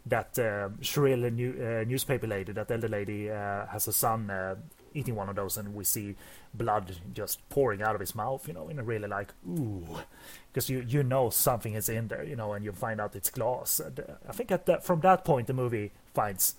that 0.06 0.72
shrill 0.80 1.30
new, 1.30 1.84
newspaper 1.86 2.26
lady, 2.26 2.52
that 2.52 2.70
elder 2.70 2.88
lady, 2.88 3.26
has 3.26 3.88
a 3.88 3.92
son 3.92 4.58
eating 4.94 5.14
one 5.14 5.28
of 5.28 5.36
those, 5.36 5.56
and 5.56 5.74
we 5.74 5.84
see 5.84 6.14
blood 6.54 6.96
just 7.12 7.46
pouring 7.48 7.82
out 7.82 7.94
of 7.94 8.00
his 8.00 8.14
mouth, 8.14 8.46
you 8.48 8.54
know, 8.54 8.68
in 8.68 8.78
a 8.78 8.82
really 8.82 9.08
like 9.08 9.32
ooh, 9.48 9.84
because 10.52 10.70
you 10.70 10.84
you 10.86 11.02
know 11.02 11.30
something 11.30 11.74
is 11.74 11.88
in 11.88 12.08
there, 12.08 12.24
you 12.24 12.36
know, 12.36 12.52
and 12.52 12.64
you 12.64 12.72
find 12.72 13.00
out 13.00 13.14
it's 13.14 13.30
glass. 13.30 13.80
And, 13.80 14.00
uh, 14.00 14.14
I 14.28 14.32
think 14.32 14.50
at 14.50 14.66
that 14.66 14.84
from 14.84 15.00
that 15.00 15.24
point 15.24 15.48
the 15.48 15.52
movie 15.52 15.92
finds 16.14 16.54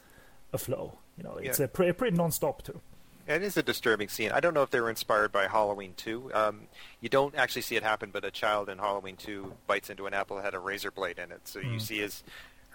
a 0.54 0.58
flow. 0.58 1.00
You 1.18 1.24
know, 1.24 1.38
it's 1.42 1.60
yeah. 1.60 1.66
a 1.66 1.68
pretty 1.68 1.94
pretty 1.94 2.16
non-stop 2.16 2.64
too. 2.64 2.82
It 3.28 3.42
is 3.42 3.58
a 3.58 3.64
disturbing 3.64 4.08
scene. 4.08 4.32
I 4.32 4.40
don't 4.40 4.54
know 4.54 4.62
if 4.62 4.70
they 4.70 4.80
were 4.80 4.90
inspired 4.90 5.32
by 5.32 5.48
Halloween 5.48 5.94
2. 5.98 6.32
Um, 6.34 6.68
you 7.02 7.10
don't 7.10 7.34
actually 7.36 7.64
see 7.64 7.76
it 7.76 7.82
happen, 7.82 8.12
but 8.14 8.24
a 8.24 8.30
child 8.30 8.70
in 8.70 8.78
Halloween 8.78 9.16
2 9.16 9.52
bites 9.66 9.90
into 9.90 10.06
an 10.06 10.14
apple 10.14 10.36
that 10.36 10.46
had 10.46 10.54
a 10.54 10.60
razor 10.60 10.92
blade 10.92 11.18
in 11.18 11.32
it. 11.32 11.48
So 11.48 11.60
mm. 11.60 11.74
you 11.74 11.80
see 11.80 11.98
his, 11.98 12.24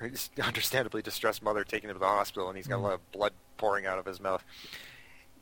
his 0.01 0.28
understandably 0.43 1.03
distressed 1.03 1.41
mother 1.41 1.62
taking 1.62 1.89
him 1.89 1.95
to 1.95 2.01
the 2.01 2.07
hospital, 2.07 2.49
and 2.49 2.57
he's 2.57 2.66
got 2.66 2.78
mm. 2.78 2.81
a 2.81 2.82
lot 2.82 2.93
of 2.95 3.12
blood 3.12 3.32
pouring 3.59 3.87
out 3.87 4.01
of 4.01 4.07
his 4.07 4.19
mouth 4.19 4.43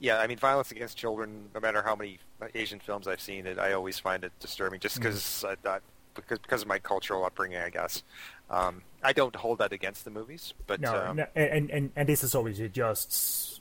yeah, 0.00 0.18
I 0.18 0.26
mean, 0.26 0.38
violence 0.38 0.70
against 0.70 0.96
children. 0.96 1.48
No 1.54 1.60
matter 1.60 1.82
how 1.82 1.96
many 1.96 2.18
Asian 2.54 2.80
films 2.80 3.08
I've 3.08 3.20
seen, 3.20 3.46
it 3.46 3.58
I 3.58 3.72
always 3.72 3.98
find 3.98 4.24
it 4.24 4.32
disturbing. 4.40 4.80
Just 4.80 4.96
because 4.96 5.16
mm. 5.16 5.50
I, 5.50 5.54
thought 5.56 5.82
because 6.14 6.38
because 6.38 6.62
of 6.62 6.68
my 6.68 6.78
cultural 6.78 7.24
upbringing, 7.24 7.58
I 7.58 7.70
guess. 7.70 8.02
Um, 8.50 8.82
I 9.02 9.12
don't 9.12 9.34
hold 9.36 9.58
that 9.58 9.72
against 9.72 10.04
the 10.04 10.10
movies, 10.10 10.54
but 10.66 10.80
No, 10.80 10.94
um, 10.94 11.16
no, 11.16 11.26
and, 11.34 11.70
and 11.70 11.90
and 11.94 12.08
this 12.08 12.24
is 12.24 12.34
obviously 12.34 12.68
just 12.68 13.60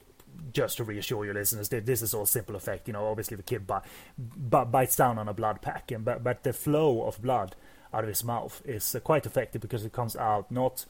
just 0.54 0.78
to 0.78 0.84
reassure 0.84 1.26
your 1.26 1.34
listeners 1.34 1.70
that 1.70 1.86
this 1.86 2.02
is 2.02 2.14
all 2.14 2.26
simple 2.26 2.56
effect. 2.56 2.88
You 2.88 2.94
know, 2.94 3.08
obviously 3.08 3.38
the 3.38 3.44
kid 3.44 3.66
bi- 3.66 3.82
bi- 4.18 4.64
bites 4.64 4.96
down 4.96 5.18
on 5.18 5.28
a 5.28 5.34
blood 5.34 5.62
pack, 5.62 5.92
and 5.92 6.06
but 6.06 6.24
but 6.24 6.44
the 6.44 6.54
flow 6.54 7.04
of 7.04 7.22
blood 7.22 7.56
out 7.94 8.04
of 8.04 8.10
his 8.10 8.24
mouth 8.24 8.62
is 8.66 8.96
uh, 8.96 9.00
quite 9.00 9.26
effective 9.26 9.62
because 9.62 9.86
it 9.86 9.94
comes 9.94 10.16
out 10.16 10.52
not 10.52 10.86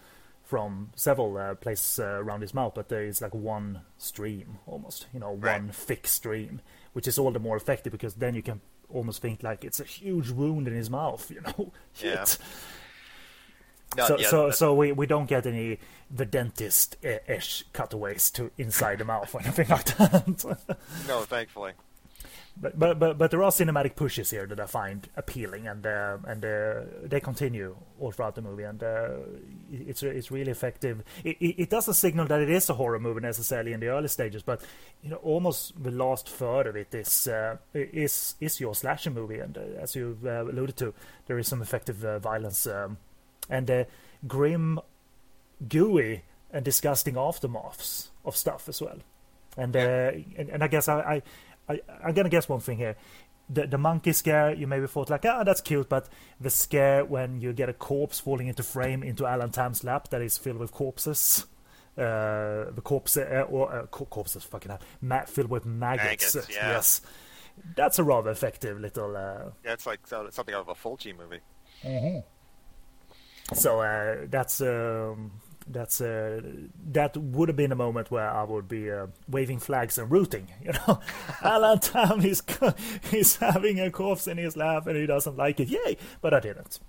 from 0.48 0.92
several 0.96 1.38
uh, 1.38 1.54
places 1.56 2.00
uh, 2.00 2.06
around 2.24 2.40
his 2.42 2.54
mouth, 2.54 2.72
but 2.74 2.88
there 2.88 3.04
is 3.04 3.22
like 3.22 3.34
one 3.36 3.82
stream 3.98 4.60
almost. 4.66 5.06
You 5.14 5.20
know, 5.20 5.34
Right. 5.36 5.62
one 5.62 5.72
thick 5.72 6.08
stream, 6.08 6.62
which 6.94 7.06
is 7.08 7.20
all 7.20 7.32
the 7.32 7.40
more 7.40 7.58
effective 7.58 7.92
because 7.92 8.16
then 8.16 8.34
you 8.34 8.42
can 8.42 8.62
almost 8.90 9.22
think 9.22 9.44
like 9.44 9.66
it's 9.66 9.82
a 9.82 9.84
huge 9.84 10.30
wound 10.30 10.68
in 10.68 10.74
his 10.74 10.90
mouth. 10.90 11.30
You 11.36 11.42
know, 11.42 11.74
Yeah. 12.02 12.24
So 14.06 14.18
yeah, 14.20 14.28
so 14.30 14.48
that- 14.48 14.56
so 14.56 14.74
we, 14.74 14.92
we 14.92 15.06
don't 15.06 15.26
get 15.28 15.46
any 15.46 15.80
the 16.10 16.26
dentist 16.26 16.96
ish 17.04 17.64
cutaways 17.74 18.30
to 18.32 18.52
inside 18.58 19.00
the 19.00 19.06
mouth 19.06 19.34
or 19.34 19.42
anything 19.44 19.68
like 19.70 19.86
that. 19.98 20.78
no, 21.08 21.22
thankfully. 21.24 21.74
But, 22.60 22.80
but 22.80 23.00
but 23.00 23.18
but 23.18 23.32
there 23.32 23.44
are 23.44 23.52
cinematic 23.52 23.96
pushes 23.96 24.32
here 24.32 24.48
that 24.48 24.60
I 24.60 24.66
find 24.66 25.08
appealing, 25.16 25.68
and 25.68 25.86
uh, 25.86 26.18
and 26.26 26.44
uh, 26.44 26.82
they 27.04 27.20
continue 27.20 27.76
all 28.00 28.12
throughout 28.12 28.36
the 28.36 28.42
movie, 28.42 28.64
and 28.64 28.82
uh, 28.82 29.10
it's 29.72 30.02
it's 30.02 30.32
really 30.32 30.52
effective. 30.52 31.04
It, 31.24 31.38
it, 31.40 31.62
it 31.64 31.70
doesn't 31.70 31.94
signal 31.94 32.26
that 32.28 32.42
it 32.42 32.50
is 32.50 32.70
a 32.70 32.74
horror 32.74 33.00
movie 33.00 33.22
necessarily 33.22 33.74
in 33.74 33.80
the 33.80 33.88
early 33.88 34.08
stages, 34.08 34.42
but 34.42 34.62
you 35.04 35.10
know 35.10 35.18
almost 35.18 35.82
the 35.84 35.92
last 35.92 36.30
third 36.30 36.68
of 36.68 36.76
it 36.76 36.94
is 36.96 37.28
uh, 37.28 37.58
is 37.74 38.36
is 38.40 38.60
your 38.60 38.74
slasher 38.74 39.12
movie, 39.12 39.40
and 39.40 39.58
uh, 39.58 39.82
as 39.82 39.96
you 39.96 40.18
uh, 40.26 40.44
alluded 40.44 40.78
to, 40.78 40.94
there 41.28 41.38
is 41.38 41.48
some 41.48 41.62
effective 41.62 42.04
uh, 42.04 42.18
violence 42.20 42.66
um, 42.66 42.98
and 43.50 43.70
uh, 43.70 43.84
grim, 44.28 44.80
gooey, 45.68 46.24
and 46.52 46.66
disgusting 46.66 47.16
aftermaths 47.16 48.08
of 48.26 48.36
stuff 48.36 48.68
as 48.68 48.82
well. 48.82 48.98
And 49.58 49.76
uh, 49.76 50.12
and, 50.38 50.50
and 50.50 50.64
I 50.64 50.68
guess 50.68 50.88
I, 50.88 51.00
I, 51.00 51.22
I 51.70 51.82
I'm 52.04 52.14
gonna 52.14 52.30
guess 52.30 52.48
one 52.50 52.60
thing 52.60 52.78
here. 52.78 52.96
The 53.50 53.66
the 53.68 53.78
monkey 53.78 54.14
scare 54.14 54.54
you 54.54 54.68
maybe 54.68 54.88
thought 54.88 55.10
like 55.10 55.26
ah 55.26 55.44
that's 55.44 55.62
cute, 55.62 55.88
but 55.90 56.10
the 56.40 56.50
scare 56.50 57.06
when 57.06 57.40
you 57.40 57.54
get 57.54 57.70
a 57.70 57.74
corpse 57.74 58.20
falling 58.20 58.48
into 58.48 58.64
frame 58.64 59.04
into 59.04 59.26
Alan 59.26 59.52
Tam's 59.52 59.84
lap 59.84 60.10
that 60.10 60.22
is 60.22 60.38
filled 60.38 60.58
with 60.58 60.72
corpses. 60.72 61.46
Uh, 61.98 62.70
the 62.76 62.82
corpse 62.84 63.18
uh, 63.18 63.46
or 63.50 63.74
uh, 63.74 63.86
co- 63.88 64.06
corpses 64.06 64.44
fucking 64.44 64.70
hell, 64.70 64.80
ma- 65.02 65.26
filled 65.26 65.50
with 65.50 65.66
maggots. 65.66 66.36
Maggots, 66.36 66.54
yeah. 66.54 66.70
Yes, 66.74 67.02
that's 67.76 67.98
a 67.98 68.04
rather 68.04 68.30
effective 68.30 68.80
little 68.80 69.18
uh, 69.18 69.50
Yeah, 69.66 69.74
it's 69.74 69.88
like 69.88 70.06
something 70.06 70.54
out 70.54 70.62
of 70.62 70.68
a 70.70 70.76
Fulci 70.76 71.16
movie. 71.18 71.40
So 73.54 73.80
uh, 73.82 74.26
that's 74.30 74.62
um, 74.62 75.32
that's 75.70 76.02
uh, 76.02 76.42
that 76.92 77.18
would 77.18 77.50
have 77.50 77.56
been 77.56 77.72
a 77.72 77.76
moment 77.76 78.12
where 78.12 78.30
I 78.30 78.44
would 78.44 78.68
be 78.68 78.92
uh, 78.92 79.08
waving 79.28 79.60
flags 79.60 79.98
and 79.98 80.12
rooting. 80.12 80.48
You 80.62 80.74
know, 80.74 81.00
Alan 81.42 81.80
Tam 81.80 82.22
is 82.22 82.44
he's 83.12 83.38
having 83.38 83.80
a 83.80 83.90
corpse 83.90 84.28
in 84.28 84.38
his 84.38 84.58
lap 84.58 84.88
and 84.88 84.98
he 84.98 85.06
doesn't 85.06 85.38
like 85.38 85.60
it. 85.60 85.70
Yay! 85.70 85.98
But 86.22 86.34
I 86.34 86.40
didn't. 86.42 86.80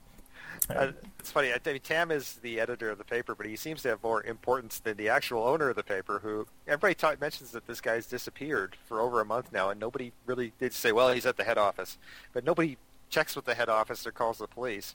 Uh, 0.69 0.93
it's 1.19 1.31
funny. 1.31 1.53
I 1.53 1.59
mean, 1.65 1.81
Tam 1.81 2.11
is 2.11 2.35
the 2.43 2.61
editor 2.61 2.91
of 2.91 2.99
the 2.99 3.05
paper, 3.05 3.35
but 3.35 3.47
he 3.47 3.57
seems 3.57 3.83
to 3.83 3.89
have 3.89 4.03
more 4.03 4.23
importance 4.23 4.79
than 4.79 4.97
the 4.97 5.09
actual 5.09 5.45
owner 5.45 5.71
of 5.71 5.77
the 5.77 5.83
paper. 5.83 6.19
Who 6.23 6.47
everybody 6.67 7.17
mentions 7.21 7.53
that 7.53 7.67
this 7.67 7.81
guy's 7.81 8.07
disappeared 8.07 8.77
for 8.87 9.01
over 9.01 9.21
a 9.21 9.25
month 9.25 9.53
now, 9.53 9.71
and 9.71 9.81
nobody 9.81 10.13
really 10.27 10.53
did 10.59 10.73
say, 10.73 10.93
"Well, 10.93 11.13
he's 11.13 11.27
at 11.27 11.37
the 11.37 11.45
head 11.45 11.59
office," 11.59 11.99
but 12.33 12.45
nobody 12.45 12.77
checks 13.09 13.35
with 13.35 13.47
the 13.47 13.55
head 13.55 13.69
office 13.69 14.07
or 14.07 14.13
calls 14.13 14.39
the 14.39 14.47
police. 14.47 14.95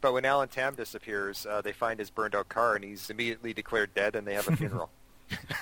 But 0.00 0.12
when 0.12 0.24
Alan 0.24 0.48
Tam 0.48 0.74
disappears, 0.74 1.46
uh, 1.46 1.60
they 1.62 1.72
find 1.72 1.98
his 1.98 2.10
burned-out 2.10 2.48
car, 2.48 2.74
and 2.74 2.84
he's 2.84 3.10
immediately 3.10 3.52
declared 3.52 3.94
dead, 3.94 4.14
and 4.14 4.26
they 4.26 4.34
have 4.34 4.48
a 4.48 4.56
funeral. 4.62 4.90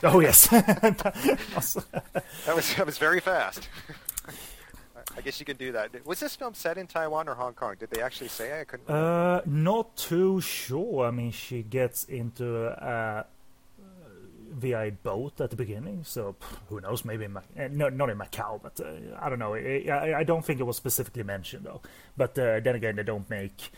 Oh 0.03 0.21
yes. 0.21 0.47
that 0.49 1.39
was 2.55 2.75
that 2.75 2.87
was 2.87 2.99
very 2.99 3.21
fast. 3.21 3.69
I 5.17 5.21
guess 5.21 5.39
you 5.39 5.47
can 5.47 5.57
do 5.57 5.73
that. 5.73 6.05
Was 6.07 6.21
this 6.21 6.35
film 6.35 6.55
set 6.55 6.77
in 6.77 6.87
Taiwan 6.87 7.29
or 7.29 7.35
Hong 7.35 7.55
Kong? 7.55 7.77
Did 7.79 7.91
they 7.91 8.03
actually 8.03 8.29
say? 8.29 8.61
I 8.61 8.65
couldn't. 8.65 8.91
uh, 8.91 9.43
not 9.47 9.97
too 9.97 10.41
sure. 10.41 11.07
I 11.07 11.11
mean, 11.13 11.31
she 11.31 11.63
gets 11.63 12.05
into 12.05 12.67
uh, 12.67 13.23
a 14.63 14.91
boat 15.03 15.41
at 15.41 15.51
the 15.51 15.57
beginning, 15.57 16.05
so 16.05 16.35
who 16.69 16.81
knows? 16.81 17.05
Maybe 17.05 17.25
in 17.25 17.33
Mac- 17.35 17.45
uh, 17.59 17.69
no, 17.71 17.89
not 17.91 18.11
in 18.11 18.19
Macau, 18.19 18.61
but 18.63 18.81
uh, 18.81 19.17
I 19.21 19.29
don't 19.29 19.39
know. 19.39 19.55
I, 19.55 19.87
I, 19.91 20.19
I 20.21 20.25
don't 20.25 20.45
think 20.45 20.61
it 20.61 20.65
was 20.65 20.77
specifically 20.77 21.23
mentioned 21.23 21.65
though. 21.65 21.81
But 22.17 22.39
uh, 22.39 22.61
then 22.61 22.75
again, 22.75 22.97
they 22.97 23.03
don't 23.03 23.29
make, 23.31 23.71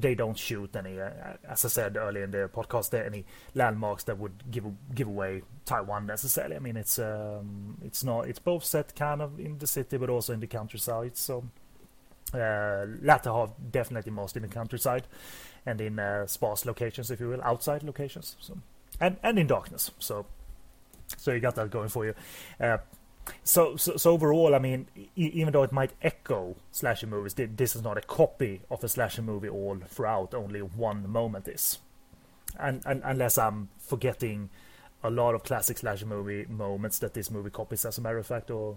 they 0.00 0.14
don't 0.14 0.38
shoot 0.38 0.74
any. 0.76 1.00
Uh, 1.00 1.10
as 1.48 1.64
I 1.64 1.68
said 1.68 1.96
earlier 1.96 2.24
in 2.24 2.30
the 2.30 2.48
podcast, 2.52 2.90
there 2.90 3.04
any 3.04 3.24
landmarks 3.54 4.04
that 4.04 4.18
would 4.18 4.50
give 4.50 4.64
give 4.94 5.08
away 5.08 5.42
Taiwan 5.64 6.06
necessarily. 6.06 6.56
I 6.56 6.60
mean, 6.60 6.76
it's 6.76 6.98
um, 6.98 7.78
it's 7.84 8.04
not. 8.04 8.28
It's 8.28 8.38
both 8.38 8.64
set 8.64 8.94
kind 8.94 9.20
of 9.20 9.40
in 9.40 9.58
the 9.58 9.66
city, 9.66 9.96
but 9.96 10.08
also 10.08 10.32
in 10.32 10.40
the 10.40 10.46
countryside. 10.46 11.16
So 11.16 11.44
uh, 12.32 12.86
latter 13.02 13.30
half 13.30 13.50
definitely 13.70 14.12
most 14.12 14.36
in 14.36 14.42
the 14.42 14.48
countryside 14.48 15.06
and 15.66 15.80
in 15.80 15.98
uh, 15.98 16.26
sparse 16.26 16.64
locations, 16.64 17.10
if 17.10 17.20
you 17.20 17.28
will, 17.28 17.42
outside 17.42 17.82
locations. 17.82 18.36
So 18.40 18.58
and 19.00 19.16
and 19.22 19.38
in 19.38 19.46
darkness. 19.46 19.90
So 19.98 20.26
so 21.16 21.32
you 21.32 21.40
got 21.40 21.56
that 21.56 21.70
going 21.70 21.88
for 21.88 22.04
you. 22.04 22.14
Uh, 22.60 22.78
so, 23.44 23.76
so 23.76 23.96
so 23.96 24.12
overall, 24.12 24.54
I 24.54 24.58
mean, 24.58 24.86
e- 24.96 25.06
even 25.16 25.52
though 25.52 25.62
it 25.62 25.72
might 25.72 25.92
echo 26.02 26.56
slasher 26.72 27.06
movies, 27.06 27.34
thi- 27.34 27.46
this 27.46 27.74
is 27.76 27.82
not 27.82 27.96
a 27.98 28.00
copy 28.00 28.60
of 28.70 28.82
a 28.84 28.88
slasher 28.88 29.22
movie 29.22 29.48
all 29.48 29.76
throughout. 29.86 30.34
Only 30.34 30.60
one 30.60 31.08
moment 31.10 31.48
is, 31.48 31.78
and, 32.58 32.82
and 32.86 33.02
unless 33.04 33.38
I'm 33.38 33.68
forgetting 33.78 34.50
a 35.02 35.10
lot 35.10 35.34
of 35.34 35.44
classic 35.44 35.78
slasher 35.78 36.06
movie 36.06 36.44
moments 36.48 36.98
that 37.00 37.14
this 37.14 37.30
movie 37.30 37.50
copies, 37.50 37.84
as 37.84 37.98
a 37.98 38.00
matter 38.00 38.18
of 38.18 38.26
fact, 38.26 38.50
or 38.50 38.76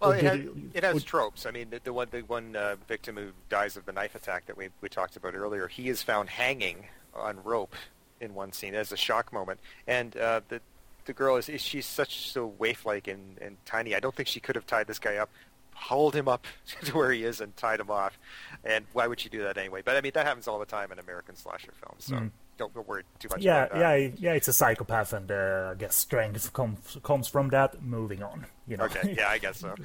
Well, 0.00 0.10
or 0.12 0.16
it, 0.16 0.24
has, 0.24 0.38
you- 0.38 0.70
it 0.74 0.84
has 0.84 0.96
or- 0.96 1.00
tropes. 1.00 1.46
I 1.46 1.50
mean, 1.50 1.70
the, 1.70 1.80
the 1.82 1.92
one 1.92 2.08
the 2.10 2.20
one 2.22 2.56
uh, 2.56 2.76
victim 2.88 3.16
who 3.16 3.30
dies 3.48 3.76
of 3.76 3.84
the 3.86 3.92
knife 3.92 4.14
attack 4.14 4.46
that 4.46 4.56
we 4.56 4.68
we 4.80 4.88
talked 4.88 5.16
about 5.16 5.34
earlier, 5.34 5.68
he 5.68 5.88
is 5.88 6.02
found 6.02 6.28
hanging 6.30 6.86
on 7.14 7.42
rope 7.44 7.74
in 8.20 8.34
one 8.34 8.50
scene 8.52 8.74
as 8.74 8.92
a 8.92 8.96
shock 8.96 9.32
moment, 9.32 9.60
and 9.86 10.16
uh, 10.16 10.40
the 10.48 10.60
the 11.06 11.12
girl 11.12 11.36
is, 11.36 11.48
is 11.48 11.60
she's 11.60 11.86
such 11.86 12.30
so 12.30 12.46
waif-like 12.58 13.08
and, 13.08 13.38
and 13.40 13.56
tiny. 13.64 13.94
I 13.94 14.00
don't 14.00 14.14
think 14.14 14.28
she 14.28 14.40
could 14.40 14.56
have 14.56 14.66
tied 14.66 14.86
this 14.86 14.98
guy 14.98 15.16
up, 15.16 15.30
hauled 15.74 16.14
him 16.14 16.28
up 16.28 16.46
to 16.84 16.96
where 16.96 17.12
he 17.12 17.24
is, 17.24 17.40
and 17.40 17.56
tied 17.56 17.80
him 17.80 17.90
off. 17.90 18.18
And 18.64 18.84
why 18.92 19.06
would 19.06 19.20
she 19.20 19.28
do 19.28 19.42
that 19.44 19.56
anyway? 19.56 19.82
But 19.84 19.96
I 19.96 20.00
mean, 20.00 20.12
that 20.14 20.26
happens 20.26 20.46
all 20.48 20.58
the 20.58 20.66
time 20.66 20.92
in 20.92 20.98
American 20.98 21.36
slasher 21.36 21.72
films, 21.72 22.04
so 22.04 22.14
Mm. 22.16 22.30
don't, 22.58 22.74
don't 22.74 22.86
worry 22.88 23.02
too 23.18 23.28
much 23.30 23.40
yeah, 23.42 23.64
about 23.64 23.78
that. 23.78 24.00
yeah, 24.00 24.10
yeah. 24.18 24.32
It's 24.32 24.48
a 24.48 24.52
psychopath, 24.52 25.12
and 25.12 25.30
uh, 25.30 25.70
I 25.72 25.74
guess 25.78 25.94
strength 25.94 26.52
comes 26.52 26.98
comes 27.02 27.28
from 27.28 27.48
that. 27.50 27.82
Moving 27.82 28.22
on, 28.22 28.46
you 28.66 28.76
know. 28.76 28.84
Okay, 28.84 29.14
yeah, 29.16 29.28
I 29.28 29.38
guess 29.38 29.60
so. 29.60 29.74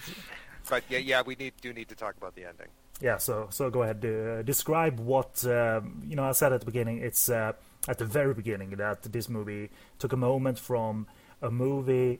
But 0.69 0.84
yeah, 0.89 0.99
yeah, 0.99 1.22
we 1.26 1.35
need 1.35 1.53
do 1.61 1.73
need 1.73 1.89
to 1.89 1.95
talk 1.95 2.15
about 2.18 2.35
the 2.35 2.45
ending. 2.45 2.68
Yeah, 3.02 3.18
so 3.18 3.48
so 3.49 3.69
go 3.72 3.81
ahead. 3.81 4.06
Uh, 4.06 4.43
describe 4.43 4.99
what 4.99 5.43
um, 5.45 6.03
you 6.07 6.15
know. 6.15 6.23
I 6.23 6.31
said 6.34 6.53
at 6.53 6.60
the 6.60 6.65
beginning. 6.68 6.99
It's 6.99 7.30
uh, 7.30 7.53
at 7.87 7.97
the 7.97 8.05
very 8.05 8.33
beginning 8.33 8.71
that 8.71 9.03
this 9.03 9.27
movie 9.29 9.69
took 9.99 10.13
a 10.13 10.17
moment 10.17 10.59
from 10.59 11.07
a 11.41 11.49
movie 11.49 12.19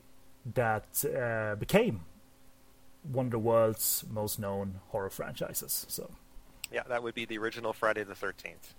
that 0.54 1.04
uh, 1.04 1.54
became 1.56 2.00
one 3.02 3.26
of 3.26 3.32
the 3.32 3.38
world's 3.38 4.04
most 4.10 4.38
known 4.38 4.80
horror 4.88 5.10
franchises. 5.10 5.86
So 5.88 6.10
Yeah, 6.72 6.82
that 6.88 7.02
would 7.02 7.14
be 7.14 7.24
the 7.24 7.38
original 7.38 7.72
Friday 7.72 8.02
the 8.04 8.14
Thirteenth, 8.14 8.74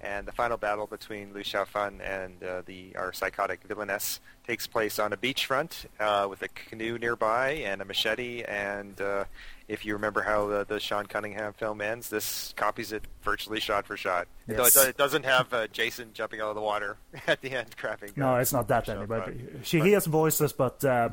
and 0.00 0.26
the 0.26 0.32
final 0.32 0.56
battle 0.56 0.86
between 0.86 1.32
Liu 1.32 1.42
Xiaofan 1.42 2.00
and 2.00 2.42
uh, 2.42 2.62
the 2.66 2.94
our 2.96 3.12
psychotic 3.12 3.62
villainess 3.64 4.20
takes 4.46 4.66
place 4.66 4.98
on 4.98 5.12
a 5.12 5.16
beachfront 5.16 5.86
uh, 6.00 6.26
with 6.28 6.42
a 6.42 6.48
canoe 6.48 6.98
nearby 6.98 7.50
and 7.50 7.82
a 7.82 7.84
machete. 7.84 8.42
And 8.44 8.98
uh, 9.00 9.24
if 9.68 9.84
you 9.84 9.92
remember 9.92 10.22
how 10.22 10.46
the, 10.46 10.64
the 10.66 10.80
Sean 10.80 11.06
Cunningham 11.06 11.52
film 11.52 11.80
ends, 11.80 12.08
this 12.08 12.54
copies 12.56 12.92
it 12.92 13.04
virtually 13.22 13.60
shot 13.60 13.86
for 13.86 13.96
shot. 13.96 14.26
Yes. 14.46 14.76
it, 14.76 14.90
it 14.90 14.96
doesn't 14.96 15.24
have 15.24 15.52
uh, 15.52 15.66
Jason 15.68 16.10
jumping 16.14 16.40
out 16.40 16.48
of 16.48 16.54
the 16.54 16.62
water 16.62 16.96
at 17.26 17.42
the 17.42 17.50
end, 17.50 17.76
crapping. 17.76 18.16
no, 18.16 18.34
uh, 18.36 18.38
it's 18.38 18.52
not 18.52 18.68
that 18.68 18.88
any. 18.88 19.04
But 19.04 19.34
she 19.62 19.78
but- 19.78 19.86
hears 19.88 20.06
voices, 20.06 20.52
but 20.52 20.82
uh, 20.84 21.10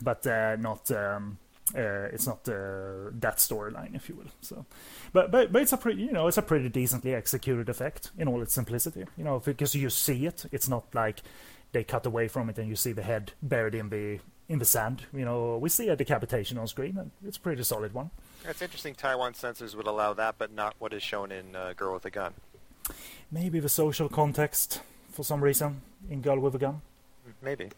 but 0.00 0.26
uh, 0.26 0.56
not. 0.56 0.90
Um, 0.90 1.38
uh, 1.74 2.08
it's 2.12 2.26
not 2.26 2.46
uh, 2.48 3.10
that 3.20 3.36
storyline, 3.38 3.94
if 3.94 4.08
you 4.08 4.16
will. 4.16 4.30
So, 4.40 4.66
but 5.12 5.30
but 5.30 5.52
but 5.52 5.62
it's 5.62 5.72
a 5.72 5.76
pretty 5.76 6.02
you 6.02 6.12
know 6.12 6.26
it's 6.26 6.38
a 6.38 6.42
pretty 6.42 6.68
decently 6.68 7.14
executed 7.14 7.68
effect 7.68 8.10
in 8.18 8.28
all 8.28 8.42
its 8.42 8.54
simplicity. 8.54 9.04
You 9.16 9.24
know 9.24 9.40
because 9.40 9.74
you 9.74 9.90
see 9.90 10.26
it. 10.26 10.44
It's 10.52 10.68
not 10.68 10.94
like 10.94 11.22
they 11.72 11.84
cut 11.84 12.04
away 12.04 12.28
from 12.28 12.50
it 12.50 12.58
and 12.58 12.68
you 12.68 12.76
see 12.76 12.92
the 12.92 13.02
head 13.02 13.32
buried 13.42 13.74
in 13.74 13.88
the 13.88 14.18
in 14.48 14.58
the 14.58 14.64
sand. 14.64 15.06
You 15.14 15.24
know 15.24 15.56
we 15.56 15.68
see 15.68 15.88
a 15.88 15.96
decapitation 15.96 16.58
on 16.58 16.66
screen 16.66 16.98
and 16.98 17.10
it's 17.26 17.36
a 17.36 17.40
pretty 17.40 17.62
solid 17.62 17.94
one. 17.94 18.10
It's 18.44 18.60
interesting. 18.60 18.94
Taiwan 18.94 19.34
censors 19.34 19.76
would 19.76 19.86
allow 19.86 20.12
that, 20.14 20.34
but 20.38 20.52
not 20.52 20.74
what 20.78 20.92
is 20.92 21.02
shown 21.02 21.32
in 21.32 21.56
uh, 21.56 21.72
Girl 21.76 21.94
with 21.94 22.04
a 22.04 22.10
Gun. 22.10 22.34
Maybe 23.30 23.60
the 23.60 23.68
social 23.68 24.08
context 24.08 24.80
for 25.10 25.22
some 25.22 25.42
reason 25.42 25.80
in 26.10 26.20
Girl 26.20 26.40
with 26.40 26.54
a 26.54 26.58
Gun. 26.58 26.82
Maybe. 27.40 27.70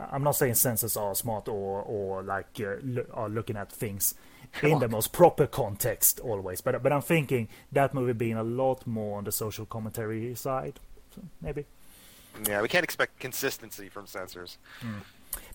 I'm 0.00 0.22
not 0.22 0.32
saying 0.32 0.54
censors 0.54 0.96
are 0.96 1.14
smart 1.14 1.48
or 1.48 1.82
or 1.82 2.22
like 2.22 2.60
uh, 2.60 2.76
lo- 2.82 3.06
are 3.12 3.28
looking 3.28 3.56
at 3.56 3.70
things 3.70 4.14
in 4.62 4.78
the 4.78 4.88
most 4.88 5.12
proper 5.12 5.46
context 5.46 6.20
always, 6.20 6.60
but 6.60 6.82
but 6.82 6.92
I'm 6.92 7.02
thinking 7.02 7.48
that 7.72 7.94
movie 7.94 8.12
being 8.12 8.36
a 8.36 8.42
lot 8.42 8.86
more 8.86 9.18
on 9.18 9.24
the 9.24 9.32
social 9.32 9.66
commentary 9.66 10.34
side, 10.34 10.80
so 11.14 11.22
maybe. 11.40 11.64
Yeah, 12.48 12.62
we 12.62 12.68
can't 12.68 12.84
expect 12.84 13.20
consistency 13.20 13.88
from 13.88 14.06
censors. 14.06 14.58
Mm. 14.80 15.02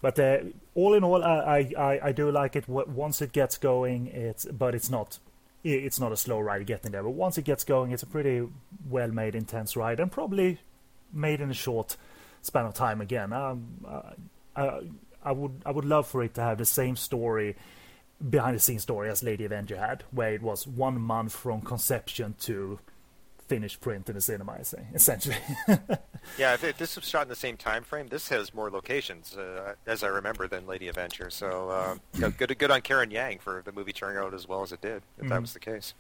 But 0.01 0.19
uh, 0.19 0.37
all 0.75 0.93
in 0.93 1.03
all, 1.03 1.23
I, 1.23 1.71
I 1.77 1.99
I 2.03 2.11
do 2.11 2.31
like 2.31 2.55
it. 2.55 2.67
Once 2.67 3.21
it 3.21 3.31
gets 3.31 3.57
going, 3.57 4.07
it's 4.07 4.45
but 4.45 4.75
it's 4.75 4.89
not 4.89 5.19
it's 5.63 5.99
not 5.99 6.11
a 6.11 6.17
slow 6.17 6.39
ride 6.39 6.65
getting 6.65 6.91
there. 6.91 7.03
But 7.03 7.11
once 7.11 7.37
it 7.37 7.43
gets 7.43 7.63
going, 7.63 7.91
it's 7.91 8.03
a 8.03 8.07
pretty 8.07 8.47
well 8.89 9.09
made, 9.09 9.35
intense 9.35 9.75
ride, 9.75 9.99
and 9.99 10.11
probably 10.11 10.59
made 11.11 11.41
in 11.41 11.49
a 11.49 11.53
short 11.53 11.97
span 12.41 12.65
of 12.65 12.73
time 12.73 13.01
again. 13.01 13.33
Um, 13.33 14.13
I, 14.55 14.79
I 15.23 15.31
would 15.31 15.61
I 15.65 15.71
would 15.71 15.85
love 15.85 16.07
for 16.07 16.23
it 16.23 16.33
to 16.35 16.41
have 16.41 16.57
the 16.57 16.65
same 16.65 16.95
story 16.95 17.55
behind 18.27 18.55
the 18.55 18.59
scenes 18.59 18.83
story 18.83 19.09
as 19.09 19.23
Lady 19.23 19.45
Avenger 19.45 19.77
had, 19.77 20.03
where 20.11 20.33
it 20.33 20.41
was 20.41 20.67
one 20.67 20.99
month 20.99 21.33
from 21.33 21.61
conception 21.61 22.35
to 22.41 22.79
finished 23.49 23.81
print 23.81 24.07
in 24.07 24.15
the 24.15 24.21
cinema, 24.21 24.57
I 24.59 24.61
say, 24.61 24.85
essentially. 24.93 25.35
yeah, 26.37 26.53
if, 26.53 26.63
it, 26.63 26.77
this 26.77 26.95
was 26.95 27.07
shot 27.07 27.23
in 27.23 27.29
the 27.29 27.35
same 27.35 27.57
time 27.57 27.83
frame, 27.83 28.07
this 28.07 28.29
has 28.29 28.53
more 28.53 28.69
locations, 28.69 29.35
uh, 29.35 29.73
as 29.87 30.03
I 30.03 30.07
remember, 30.07 30.47
than 30.47 30.67
Lady 30.67 30.87
Avenger. 30.87 31.31
So 31.31 31.69
uh, 31.69 31.95
good, 32.37 32.57
good 32.57 32.71
on 32.71 32.81
Karen 32.81 33.09
Yang 33.09 33.39
for 33.39 33.63
the 33.65 33.71
movie 33.71 33.91
turning 33.91 34.23
out 34.23 34.35
as 34.35 34.47
well 34.47 34.61
as 34.61 34.71
it 34.71 34.81
did, 34.81 35.01
if 35.17 35.25
mm. 35.25 35.29
that 35.29 35.41
was 35.41 35.53
the 35.53 35.59
case. 35.59 35.95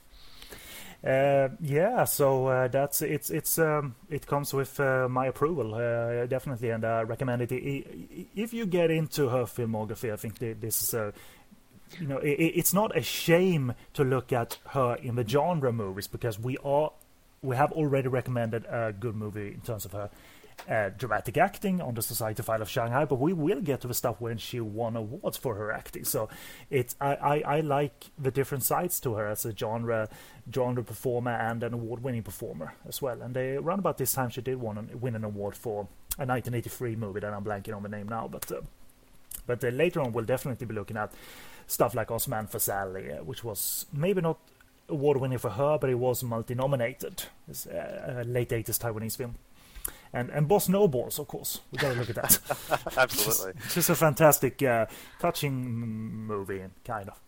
Uh, 1.05 1.47
yeah, 1.61 2.03
so 2.03 2.47
uh, 2.47 2.67
that's 2.67 3.01
it's 3.01 3.29
it's 3.29 3.57
um, 3.57 3.95
it 4.09 4.27
comes 4.27 4.53
with 4.53 4.77
uh, 4.81 5.07
my 5.09 5.27
approval 5.27 5.73
uh, 5.75 6.25
definitely, 6.25 6.71
and 6.71 6.83
I 6.83 7.03
recommend 7.03 7.41
it. 7.41 7.51
If 8.35 8.53
you 8.53 8.65
get 8.65 8.91
into 8.91 9.29
her 9.29 9.43
filmography, 9.43 10.11
I 10.11 10.17
think 10.17 10.39
this 10.39 10.81
is 10.81 10.93
a 10.93 11.13
you 12.01 12.07
know 12.07 12.17
it, 12.17 12.31
it's 12.31 12.73
not 12.73 12.97
a 12.97 13.01
shame 13.01 13.75
to 13.93 14.03
look 14.03 14.33
at 14.33 14.57
her 14.69 14.95
in 14.95 15.15
the 15.15 15.25
genre 15.25 15.71
movies 15.71 16.07
because 16.07 16.37
we 16.37 16.57
are 16.65 16.91
we 17.41 17.55
have 17.55 17.71
already 17.71 18.09
recommended 18.09 18.65
a 18.65 18.91
good 18.91 19.15
movie 19.15 19.53
in 19.53 19.61
terms 19.61 19.85
of 19.85 19.93
her 19.93 20.09
uh, 20.67 20.89
dramatic 20.97 21.37
acting 21.37 21.81
on 21.81 21.93
the 21.93 22.01
Society 22.01 22.43
File 22.43 22.61
of 22.61 22.69
Shanghai, 22.69 23.05
but 23.05 23.19
we 23.19 23.33
will 23.33 23.61
get 23.61 23.81
to 23.81 23.87
the 23.87 23.93
stuff 23.93 24.19
when 24.19 24.37
she 24.37 24.59
won 24.59 24.95
awards 24.95 25.37
for 25.37 25.55
her 25.55 25.71
acting. 25.71 26.03
So 26.03 26.29
it's 26.69 26.95
I, 26.99 27.15
I, 27.15 27.39
I 27.39 27.59
like 27.61 28.07
the 28.17 28.31
different 28.31 28.63
sides 28.63 28.99
to 29.01 29.13
her 29.13 29.27
as 29.27 29.45
a 29.45 29.55
genre 29.55 30.09
genre 30.51 30.83
performer 30.83 31.31
and 31.31 31.63
an 31.63 31.73
award 31.73 32.03
winning 32.03 32.23
performer 32.23 32.73
as 32.87 33.01
well. 33.01 33.21
And 33.21 33.35
they, 33.35 33.55
around 33.55 33.79
about 33.79 33.97
this 33.97 34.13
time, 34.13 34.29
she 34.29 34.41
did 34.41 34.59
win 34.59 34.89
win 34.99 35.15
an 35.15 35.23
award 35.23 35.55
for 35.55 35.87
a 36.17 36.25
1983 36.25 36.95
movie 36.95 37.19
that 37.21 37.33
I'm 37.33 37.43
blanking 37.43 37.75
on 37.75 37.83
the 37.83 37.89
name 37.89 38.07
now, 38.09 38.27
but 38.27 38.51
uh, 38.51 38.61
but 39.47 39.63
uh, 39.63 39.69
later 39.69 40.01
on 40.01 40.11
we'll 40.11 40.25
definitely 40.25 40.65
be 40.65 40.73
looking 40.75 40.97
at 40.97 41.13
stuff 41.67 41.95
like 41.95 42.09
Osmanthus 42.09 42.67
Alley, 42.69 43.11
uh, 43.11 43.23
which 43.23 43.43
was 43.43 43.85
maybe 43.93 44.21
not 44.21 44.39
award 44.89 45.17
winning 45.17 45.37
for 45.37 45.51
her, 45.51 45.77
but 45.77 45.89
it 45.89 45.95
was 45.95 46.23
multi 46.23 46.55
nominated. 46.55 47.23
Late 47.47 48.49
80s 48.49 48.79
Taiwanese 48.79 49.17
film. 49.17 49.35
And, 50.11 50.29
and 50.31 50.47
Boss 50.47 50.69
No 50.69 50.87
Balls, 50.87 51.19
of 51.19 51.27
course. 51.27 51.59
We 51.71 51.77
gotta 51.77 51.95
look 51.95 52.09
at 52.09 52.15
that. 52.15 52.39
Absolutely. 52.97 53.61
It's 53.63 53.75
just 53.75 53.89
a 53.89 53.95
fantastic, 53.95 54.61
uh, 54.63 54.87
touching 55.19 55.65
movie, 56.25 56.63
kind 56.83 57.09
of. 57.09 57.19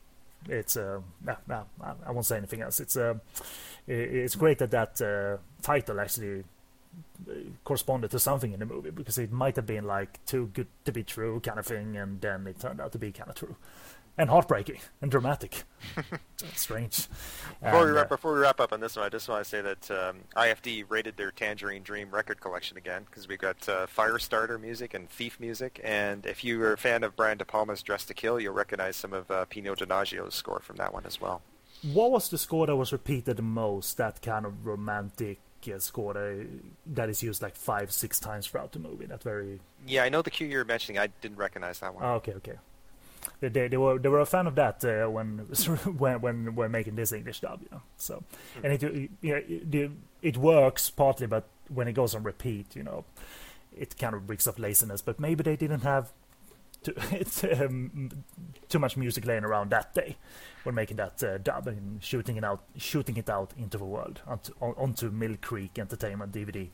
It's 0.49 0.75
uh, 0.75 1.01
no, 1.23 1.35
no, 1.47 1.65
I 2.05 2.11
won't 2.11 2.25
say 2.25 2.37
anything 2.37 2.61
else. 2.61 2.79
It's 2.79 2.97
uh, 2.97 3.15
it's 3.87 4.35
great 4.35 4.57
that 4.57 4.71
that 4.71 4.99
uh, 4.99 5.37
title 5.61 5.99
actually 5.99 6.43
uh, 7.29 7.33
corresponded 7.63 8.09
to 8.09 8.19
something 8.19 8.51
in 8.51 8.59
the 8.59 8.65
movie 8.65 8.89
because 8.89 9.19
it 9.19 9.31
might 9.31 9.55
have 9.55 9.67
been 9.67 9.85
like 9.85 10.23
too 10.25 10.49
good 10.53 10.65
to 10.85 10.91
be 10.91 11.03
true 11.03 11.39
kind 11.41 11.59
of 11.59 11.67
thing, 11.67 11.95
and 11.95 12.21
then 12.21 12.47
it 12.47 12.59
turned 12.59 12.81
out 12.81 12.91
to 12.93 12.97
be 12.97 13.11
kind 13.11 13.29
of 13.29 13.35
true 13.35 13.55
and 14.17 14.29
heartbreaking 14.29 14.79
and 15.01 15.09
dramatic. 15.09 15.63
strange. 16.53 17.07
Before, 17.61 17.79
and, 17.79 17.85
we 17.85 17.91
wrap, 17.91 18.05
uh, 18.05 18.09
before 18.09 18.33
we 18.33 18.39
wrap 18.39 18.59
up 18.59 18.73
on 18.73 18.79
this 18.79 18.95
one, 18.95 19.05
I 19.05 19.09
just 19.09 19.27
want 19.27 19.43
to 19.43 19.49
say 19.49 19.61
that 19.61 19.91
um, 19.91 20.17
IFD 20.35 20.85
rated 20.89 21.17
their 21.17 21.31
Tangerine 21.31 21.83
Dream 21.83 22.09
record 22.11 22.41
collection 22.41 22.77
again 22.77 23.03
because 23.05 23.27
we've 23.27 23.39
got 23.39 23.67
uh, 23.69 23.87
Firestarter 23.87 24.59
music 24.59 24.93
and 24.93 25.09
Thief 25.09 25.39
music. 25.39 25.79
And 25.83 26.25
if 26.25 26.43
you 26.43 26.61
are 26.63 26.73
a 26.73 26.77
fan 26.77 27.03
of 27.03 27.15
Brian 27.15 27.37
De 27.37 27.45
Palma's 27.45 27.81
Dressed 27.81 28.07
to 28.09 28.13
Kill, 28.13 28.39
you'll 28.39 28.53
recognize 28.53 28.95
some 28.95 29.13
of 29.13 29.29
uh, 29.31 29.45
Pino 29.45 29.75
Donaggio's 29.75 30.35
score 30.35 30.59
from 30.59 30.77
that 30.77 30.93
one 30.93 31.05
as 31.05 31.19
well. 31.19 31.41
What 31.93 32.11
was 32.11 32.29
the 32.29 32.37
score 32.37 32.67
that 32.67 32.75
was 32.75 32.91
repeated 32.91 33.37
the 33.37 33.43
most? 33.43 33.97
That 33.97 34.21
kind 34.21 34.45
of 34.45 34.65
romantic 34.65 35.39
uh, 35.73 35.79
score 35.79 36.13
that, 36.13 36.47
that 36.85 37.09
is 37.09 37.23
used 37.23 37.41
like 37.41 37.55
five, 37.55 37.91
six 37.91 38.19
times 38.19 38.47
throughout 38.47 38.71
the 38.71 38.79
movie. 38.79 39.05
That 39.05 39.23
very. 39.23 39.61
Yeah, 39.87 40.03
I 40.03 40.09
know 40.09 40.21
the 40.21 40.29
cue 40.29 40.47
you're 40.47 40.65
mentioning. 40.65 40.99
I 40.99 41.07
didn't 41.07 41.37
recognize 41.37 41.79
that 41.79 41.95
one. 41.95 42.03
Oh, 42.03 42.13
okay, 42.15 42.33
okay 42.33 42.57
they, 43.39 43.67
they 43.67 43.77
were 43.77 43.99
they 43.99 44.09
were 44.09 44.19
a 44.19 44.25
fan 44.25 44.47
of 44.47 44.55
that 44.55 44.83
uh, 44.83 45.09
when 45.09 45.39
when 45.97 46.21
when 46.21 46.55
when 46.55 46.71
making 46.71 46.95
this 46.95 47.11
English 47.11 47.41
dub, 47.41 47.61
you 47.61 47.69
know. 47.71 47.81
So, 47.97 48.23
mm. 48.57 48.63
and 48.63 48.73
it 48.73 49.09
you 49.21 49.33
know, 49.33 49.41
it, 49.47 49.91
it 50.21 50.37
works 50.37 50.89
partly, 50.89 51.27
but 51.27 51.47
when 51.69 51.87
it 51.87 51.93
goes 51.93 52.15
on 52.15 52.23
repeat, 52.23 52.75
you 52.75 52.83
know, 52.83 53.05
it 53.75 53.97
kind 53.97 54.15
of 54.15 54.29
reeks 54.29 54.47
of 54.47 54.59
laziness. 54.59 55.01
But 55.01 55.19
maybe 55.19 55.43
they 55.43 55.55
didn't 55.55 55.81
have 55.81 56.11
too, 56.83 56.93
it's, 57.11 57.43
um, 57.43 58.09
too 58.67 58.79
much 58.79 58.97
music 58.97 59.25
laying 59.25 59.43
around 59.43 59.69
that 59.69 59.93
day 59.93 60.17
when 60.63 60.73
making 60.73 60.97
that 60.97 61.23
uh, 61.23 61.37
dub 61.37 61.67
and 61.67 62.03
shooting 62.03 62.37
it 62.37 62.43
out, 62.43 62.63
shooting 62.75 63.17
it 63.17 63.29
out 63.29 63.51
into 63.57 63.77
the 63.77 63.85
world 63.85 64.21
onto, 64.25 64.51
onto 64.59 65.11
Mill 65.11 65.35
Creek 65.41 65.77
Entertainment 65.77 66.31
DVD. 66.31 66.69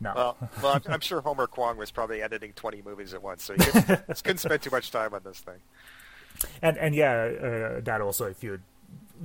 Now, 0.00 0.14
well, 0.14 0.36
well 0.62 0.72
I'm, 0.74 0.92
I'm, 0.94 1.00
sure 1.00 1.20
Homer 1.20 1.46
Kwong 1.46 1.76
was 1.76 1.90
probably 1.90 2.22
editing 2.22 2.52
20 2.52 2.82
movies 2.82 3.14
at 3.14 3.22
once, 3.22 3.44
so 3.44 3.54
he 3.54 3.60
couldn't, 3.60 4.06
couldn't 4.24 4.38
spend 4.38 4.62
too 4.62 4.70
much 4.70 4.90
time 4.90 5.14
on 5.14 5.20
this 5.24 5.38
thing. 5.38 5.60
And 6.62 6.76
and 6.78 6.94
yeah, 6.94 7.12
uh, 7.12 7.80
that 7.80 8.00
also 8.00 8.26
if 8.26 8.42
you 8.42 8.60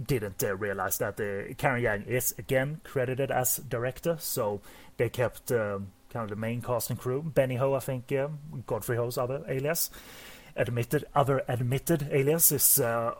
didn't 0.05 0.43
uh, 0.43 0.55
realize 0.55 0.97
that 0.99 1.19
uh, 1.19 1.53
Karen 1.55 1.81
Yang 1.81 2.03
is 2.03 2.35
again 2.37 2.81
credited 2.83 3.31
as 3.31 3.57
director, 3.57 4.17
so 4.19 4.61
they 4.97 5.09
kept 5.09 5.51
um, 5.51 5.87
kind 6.09 6.23
of 6.23 6.29
the 6.29 6.35
main 6.35 6.61
cast 6.61 6.89
and 6.89 6.99
crew. 6.99 7.21
Benny 7.21 7.55
Ho, 7.55 7.73
I 7.73 7.79
think, 7.79 8.11
um, 8.13 8.39
Godfrey 8.67 8.97
Ho's 8.97 9.17
other 9.17 9.43
alias. 9.47 9.89
Admitted 10.55 11.05
other 11.15 11.43
admitted 11.47 12.09
alias 12.11 12.51
is 12.51 12.79
uh, 12.79 13.13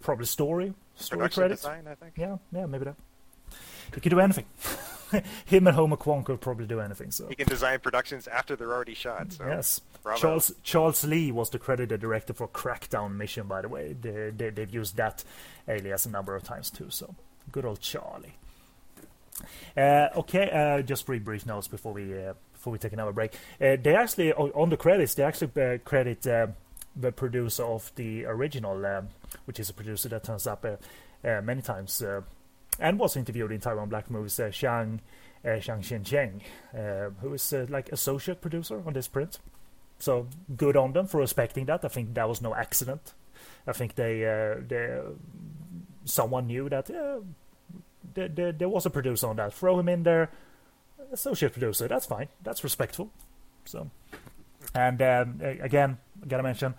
probably 0.00 0.26
story 0.26 0.74
story 0.96 1.28
credits. 1.28 1.62
Design, 1.62 1.86
I 1.86 1.94
think. 1.94 2.14
Yeah, 2.16 2.38
yeah, 2.52 2.66
maybe 2.66 2.84
that. 2.84 2.96
He 3.94 4.00
could 4.00 4.10
do 4.10 4.20
anything. 4.20 4.46
Him 5.44 5.66
and 5.66 5.76
Homer 5.76 5.96
Kwong 5.96 6.24
could 6.24 6.40
probably 6.40 6.66
do 6.66 6.80
anything. 6.80 7.10
So 7.10 7.28
he 7.28 7.34
can 7.34 7.48
design 7.48 7.78
productions 7.80 8.28
after 8.28 8.56
they're 8.56 8.72
already 8.72 8.94
shot. 8.94 9.32
So. 9.32 9.46
Yes. 9.46 9.80
Bravo. 10.02 10.20
Charles 10.20 10.52
Charles 10.62 11.04
Lee 11.04 11.30
was 11.30 11.50
the 11.50 11.58
credited 11.58 12.00
director 12.00 12.32
for 12.32 12.48
Crackdown 12.48 13.16
Mission. 13.16 13.46
By 13.46 13.62
the 13.62 13.68
way, 13.68 13.94
they, 14.00 14.30
they 14.34 14.50
they've 14.50 14.72
used 14.72 14.96
that 14.96 15.24
alias 15.68 16.06
a 16.06 16.10
number 16.10 16.34
of 16.34 16.42
times 16.42 16.70
too. 16.70 16.86
So 16.90 17.14
good 17.52 17.64
old 17.64 17.80
Charlie. 17.80 18.34
Uh, 19.76 20.08
okay, 20.16 20.50
uh, 20.50 20.82
just 20.82 21.06
three 21.06 21.18
brief 21.18 21.46
notes 21.46 21.68
before 21.68 21.92
we 21.92 22.16
uh, 22.16 22.34
before 22.52 22.72
we 22.72 22.78
take 22.78 22.92
another 22.92 23.12
break. 23.12 23.34
Uh, 23.60 23.76
they 23.82 23.94
actually 23.94 24.32
on 24.32 24.70
the 24.70 24.76
credits 24.76 25.14
they 25.14 25.22
actually 25.22 25.50
uh, 25.62 25.78
credit 25.84 26.26
uh, 26.26 26.48
the 26.96 27.12
producer 27.12 27.64
of 27.64 27.92
the 27.94 28.24
original, 28.24 29.04
which 29.44 29.60
is 29.60 29.70
a 29.70 29.74
producer 29.74 30.08
that 30.08 30.24
turns 30.24 30.46
up 30.46 30.66
many 31.22 31.62
times 31.62 32.02
and 32.80 32.98
was 32.98 33.16
interviewed 33.16 33.52
in 33.52 33.60
Taiwan 33.60 33.88
Black 33.88 34.10
Movies, 34.10 34.40
uh, 34.40 34.44
Xiang 34.44 35.00
uh, 35.44 35.48
Xiang 35.48 35.80
Xiancheng, 35.80 36.40
uh, 36.74 37.10
who 37.20 37.34
is 37.34 37.52
uh, 37.52 37.66
like 37.68 37.90
associate 37.90 38.40
producer 38.40 38.82
on 38.86 38.92
this 38.92 39.08
print. 39.08 39.38
So 39.98 40.26
good 40.56 40.76
on 40.76 40.92
them 40.92 41.06
for 41.06 41.18
respecting 41.18 41.66
that. 41.66 41.84
I 41.84 41.88
think 41.88 42.14
that 42.14 42.28
was 42.28 42.40
no 42.42 42.54
accident. 42.54 43.12
I 43.66 43.72
think 43.72 43.94
they, 43.94 44.24
uh, 44.24 44.60
they 44.66 44.98
someone 46.04 46.46
knew 46.46 46.68
that 46.70 46.86
there, 48.14 48.28
there, 48.28 48.52
there 48.52 48.68
was 48.68 48.86
a 48.86 48.90
producer 48.90 49.28
on 49.28 49.36
that. 49.36 49.52
Throw 49.52 49.78
him 49.78 49.88
in 49.88 50.02
there, 50.02 50.30
associate 51.12 51.52
producer. 51.52 51.86
That's 51.86 52.06
fine. 52.06 52.28
That's 52.42 52.64
respectful. 52.64 53.10
So, 53.66 53.90
and 54.74 55.00
um, 55.02 55.40
again, 55.42 55.98
I 56.22 56.26
gotta 56.26 56.42
mention 56.42 56.74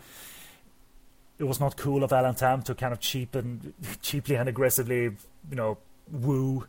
it 1.38 1.44
was 1.44 1.60
not 1.60 1.78
cool 1.78 2.04
of 2.04 2.14
Alan 2.14 2.36
Tam 2.36 2.62
to 2.64 2.76
kind 2.76 2.94
of 2.94 3.00
cheapen, 3.00 3.74
cheaply 4.02 4.36
and 4.36 4.50
aggressively, 4.50 5.04
you 5.50 5.56
know, 5.56 5.78
woo 6.10 6.66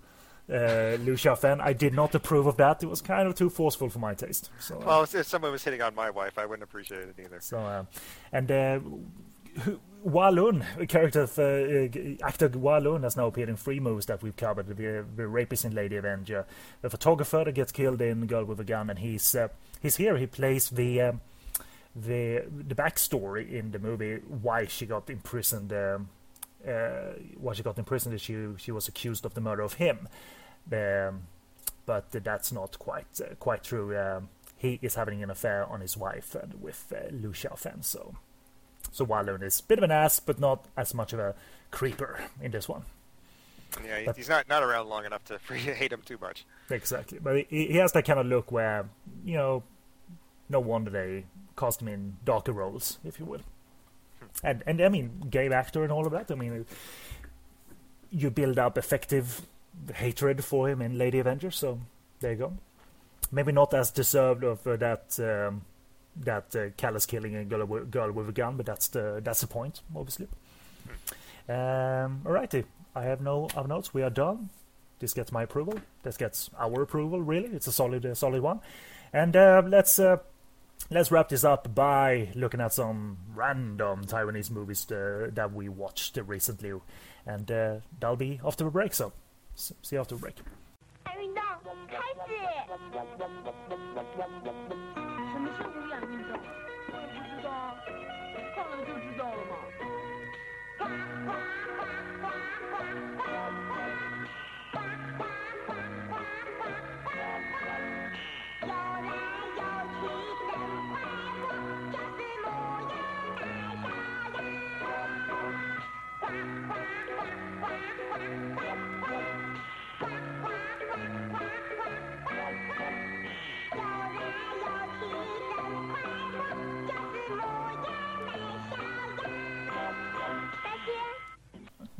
uh, 0.50 0.96
Liu 1.00 1.14
Xiaofan. 1.14 1.60
I 1.60 1.72
did 1.72 1.94
not 1.94 2.14
approve 2.14 2.46
of 2.46 2.56
that. 2.56 2.82
It 2.82 2.86
was 2.86 3.00
kind 3.00 3.28
of 3.28 3.34
too 3.34 3.48
forceful 3.48 3.88
for 3.88 3.98
my 3.98 4.14
taste. 4.14 4.50
So, 4.58 4.76
uh, 4.76 4.84
well, 4.84 5.02
if 5.02 5.26
someone 5.26 5.52
was 5.52 5.64
hitting 5.64 5.82
on 5.82 5.94
my 5.94 6.10
wife, 6.10 6.38
I 6.38 6.46
wouldn't 6.46 6.64
appreciate 6.64 7.02
it 7.02 7.16
either. 7.18 7.40
So, 7.40 7.58
uh, 7.58 7.84
and 8.32 8.50
uh, 8.50 8.80
Hua 10.04 10.28
Lun, 10.30 10.64
character 10.88 11.22
of, 11.22 11.38
uh, 11.38 12.26
actor 12.26 12.48
Hua 12.48 12.78
Lun 12.78 13.02
has 13.02 13.16
now 13.16 13.26
appeared 13.26 13.48
in 13.48 13.56
three 13.56 13.80
movies 13.80 14.06
that 14.06 14.22
we've 14.22 14.36
covered. 14.36 14.66
The, 14.66 15.04
the 15.16 15.26
rapist 15.26 15.64
in 15.64 15.74
Lady 15.74 15.96
Avenger, 15.96 16.44
the 16.80 16.90
photographer 16.90 17.44
that 17.44 17.52
gets 17.52 17.72
killed 17.72 18.00
in 18.00 18.26
Girl 18.26 18.44
with 18.44 18.60
a 18.60 18.64
Gun, 18.64 18.90
and 18.90 18.98
he's 18.98 19.34
uh, 19.34 19.48
he's 19.80 19.96
here. 19.96 20.16
He 20.16 20.26
plays 20.26 20.70
the 20.70 21.02
um, 21.02 21.20
the 21.94 22.44
the 22.50 22.74
backstory 22.74 23.52
in 23.52 23.70
the 23.70 23.78
movie 23.78 24.16
why 24.16 24.66
she 24.66 24.86
got 24.86 25.08
imprisoned. 25.08 25.72
Um, 25.72 26.08
uh, 26.66 27.14
why 27.38 27.52
she 27.54 27.62
got 27.62 27.78
imprisoned 27.78 28.14
is 28.14 28.20
she 28.20 28.36
she 28.56 28.72
was 28.72 28.88
accused 28.88 29.24
of 29.24 29.34
the 29.34 29.40
murder 29.40 29.62
of 29.62 29.74
him, 29.74 30.08
um, 30.72 31.22
but 31.86 32.10
that's 32.10 32.52
not 32.52 32.78
quite 32.78 33.20
uh, 33.20 33.34
quite 33.40 33.64
true. 33.64 33.96
Um, 33.96 34.28
he 34.56 34.78
is 34.80 34.94
having 34.94 35.22
an 35.22 35.30
affair 35.30 35.66
on 35.66 35.80
his 35.80 35.96
wife 35.96 36.36
and 36.36 36.62
with 36.62 36.92
uh, 36.96 37.10
Xiaofan. 37.10 37.84
So, 37.84 38.14
so 38.92 39.04
is 39.42 39.60
a 39.60 39.64
bit 39.64 39.78
of 39.78 39.82
an 39.84 39.90
ass, 39.90 40.20
but 40.20 40.38
not 40.38 40.66
as 40.76 40.94
much 40.94 41.12
of 41.12 41.18
a 41.18 41.34
creeper 41.72 42.20
in 42.40 42.52
this 42.52 42.68
one. 42.68 42.84
Yeah, 43.84 44.02
But- 44.06 44.16
he's 44.16 44.28
not 44.28 44.48
not 44.48 44.62
around 44.62 44.88
long 44.88 45.04
enough 45.04 45.24
to 45.24 45.38
for 45.40 45.56
you 45.56 45.64
to 45.66 45.74
hate 45.74 45.92
him 45.92 46.02
too 46.04 46.18
much. 46.20 46.44
Exactly, 46.70 47.18
but 47.18 47.44
he, 47.48 47.66
he 47.66 47.76
has 47.78 47.90
that 47.92 48.04
kind 48.04 48.20
of 48.20 48.26
look 48.26 48.52
where 48.52 48.88
you 49.24 49.34
know, 49.34 49.62
no 50.48 50.60
wonder 50.60 50.90
they 50.90 51.24
cast 51.56 51.82
him 51.82 51.88
in 51.88 52.16
darker 52.24 52.52
roles, 52.52 52.98
if 53.04 53.18
you 53.18 53.24
will. 53.24 53.40
And 54.42 54.62
and 54.66 54.80
I 54.80 54.88
mean, 54.88 55.26
gay 55.30 55.48
actor 55.52 55.82
and 55.82 55.92
all 55.92 56.06
of 56.06 56.12
that. 56.12 56.30
I 56.30 56.34
mean, 56.34 56.66
you 58.10 58.30
build 58.30 58.58
up 58.58 58.76
effective 58.78 59.42
hatred 59.94 60.44
for 60.44 60.68
him 60.68 60.82
in 60.82 60.98
Lady 60.98 61.18
Avenger, 61.18 61.50
so 61.50 61.80
there 62.20 62.32
you 62.32 62.38
go. 62.38 62.52
Maybe 63.30 63.52
not 63.52 63.72
as 63.74 63.90
deserved 63.90 64.44
of 64.44 64.66
uh, 64.66 64.76
that 64.76 65.18
um, 65.20 65.62
that 66.16 66.54
uh, 66.54 66.70
callous 66.76 67.06
killing 67.06 67.34
a 67.36 67.44
girl, 67.44 67.60
wi- 67.60 67.86
girl 67.86 68.12
with 68.12 68.28
a 68.28 68.32
gun, 68.32 68.56
but 68.56 68.66
that's 68.66 68.88
the 68.88 69.20
that's 69.22 69.40
the 69.40 69.46
point, 69.46 69.80
obviously. 69.96 70.28
Um, 71.48 72.22
alrighty, 72.24 72.64
I 72.94 73.04
have 73.04 73.20
no 73.20 73.48
other 73.56 73.68
notes. 73.68 73.94
We 73.94 74.02
are 74.02 74.10
done. 74.10 74.50
This 74.98 75.14
gets 75.14 75.32
my 75.32 75.42
approval. 75.42 75.80
This 76.02 76.16
gets 76.16 76.50
our 76.58 76.82
approval. 76.82 77.22
Really, 77.22 77.48
it's 77.48 77.66
a 77.66 77.72
solid, 77.72 78.06
uh, 78.06 78.14
solid 78.14 78.42
one. 78.42 78.60
And 79.12 79.34
uh, 79.34 79.62
let's 79.66 79.98
uh, 79.98 80.18
let's 80.92 81.10
wrap 81.10 81.28
this 81.28 81.44
up 81.44 81.74
by 81.74 82.28
looking 82.34 82.60
at 82.60 82.72
some 82.72 83.16
random 83.34 84.04
Taiwanese 84.04 84.50
movies 84.50 84.90
uh, 84.90 85.30
that 85.32 85.52
we 85.52 85.68
watched 85.68 86.18
recently, 86.26 86.72
and 87.26 87.50
uh, 87.50 87.76
that'll 87.98 88.16
be 88.16 88.40
after 88.44 88.64
the 88.64 88.70
break. 88.70 88.94
So, 88.94 89.12
see 89.54 89.74
you 89.90 90.00
after 90.00 90.14
the 90.16 90.20
break. 90.20 90.36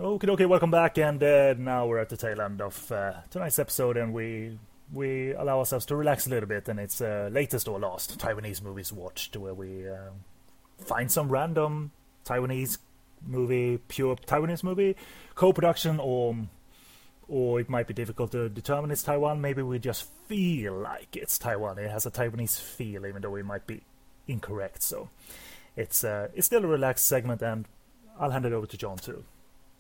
Okay, 0.03 0.29
okay, 0.31 0.47
welcome 0.47 0.73
back, 0.73 0.99
and 0.99 1.23
uh, 1.23 1.55
now 1.57 1.87
we're 1.87 2.01
at 2.01 2.09
the 2.09 2.17
tail 2.17 2.41
end 2.41 2.61
of 2.61 2.91
uh, 2.91 3.13
tonight's 3.31 3.61
episode, 3.61 3.97
and 3.97 4.13
we 4.13 4.59
we 4.93 5.33
allow 5.33 5.61
ourselves 5.61 5.87
to 5.87 5.95
relax 5.95 6.27
a 6.27 6.31
little 6.31 6.49
bit, 6.49 6.69
and 6.69 6.81
it's 6.81 7.01
uh, 7.01 7.29
latest 7.31 7.69
or 7.69 7.79
last 7.79 8.19
Taiwanese 8.19 8.65
movies 8.65 8.93
watched, 8.93 9.37
where 9.37 9.55
we 9.55 9.89
uh, 9.89 10.11
find 10.77 11.09
some 11.09 11.29
random 11.29 11.93
Taiwanese 12.25 12.79
movie, 13.25 13.79
pure 13.87 14.17
Taiwanese 14.17 14.65
movie, 14.65 14.97
co-production, 15.37 16.01
or 16.01 16.35
or 17.29 17.61
it 17.61 17.71
might 17.71 17.87
be 17.87 17.95
difficult 17.95 18.33
to 18.33 18.49
determine 18.49 18.91
it's 18.91 19.05
Taiwan. 19.05 19.41
Maybe 19.41 19.63
we 19.63 19.79
just 19.79 20.09
feel 20.27 20.73
like 20.73 21.15
it's 21.15 21.39
Taiwan. 21.39 21.79
It 21.79 21.93
has 21.93 22.07
a 22.07 22.11
Taiwanese 22.11 22.61
feel, 22.61 23.07
even 23.07 23.23
though 23.23 23.31
we 23.31 23.45
might 23.45 23.69
be 23.69 23.83
incorrect. 24.27 24.83
So 24.83 25.11
it's 25.77 26.03
uh, 26.03 26.27
it's 26.35 26.47
still 26.47 26.65
a 26.65 26.67
relaxed 26.67 27.07
segment, 27.07 27.41
and 27.41 27.67
I'll 28.19 28.33
hand 28.33 28.47
it 28.47 28.53
over 28.53 28.67
to 28.67 28.77
John 28.77 28.97
too 28.97 29.23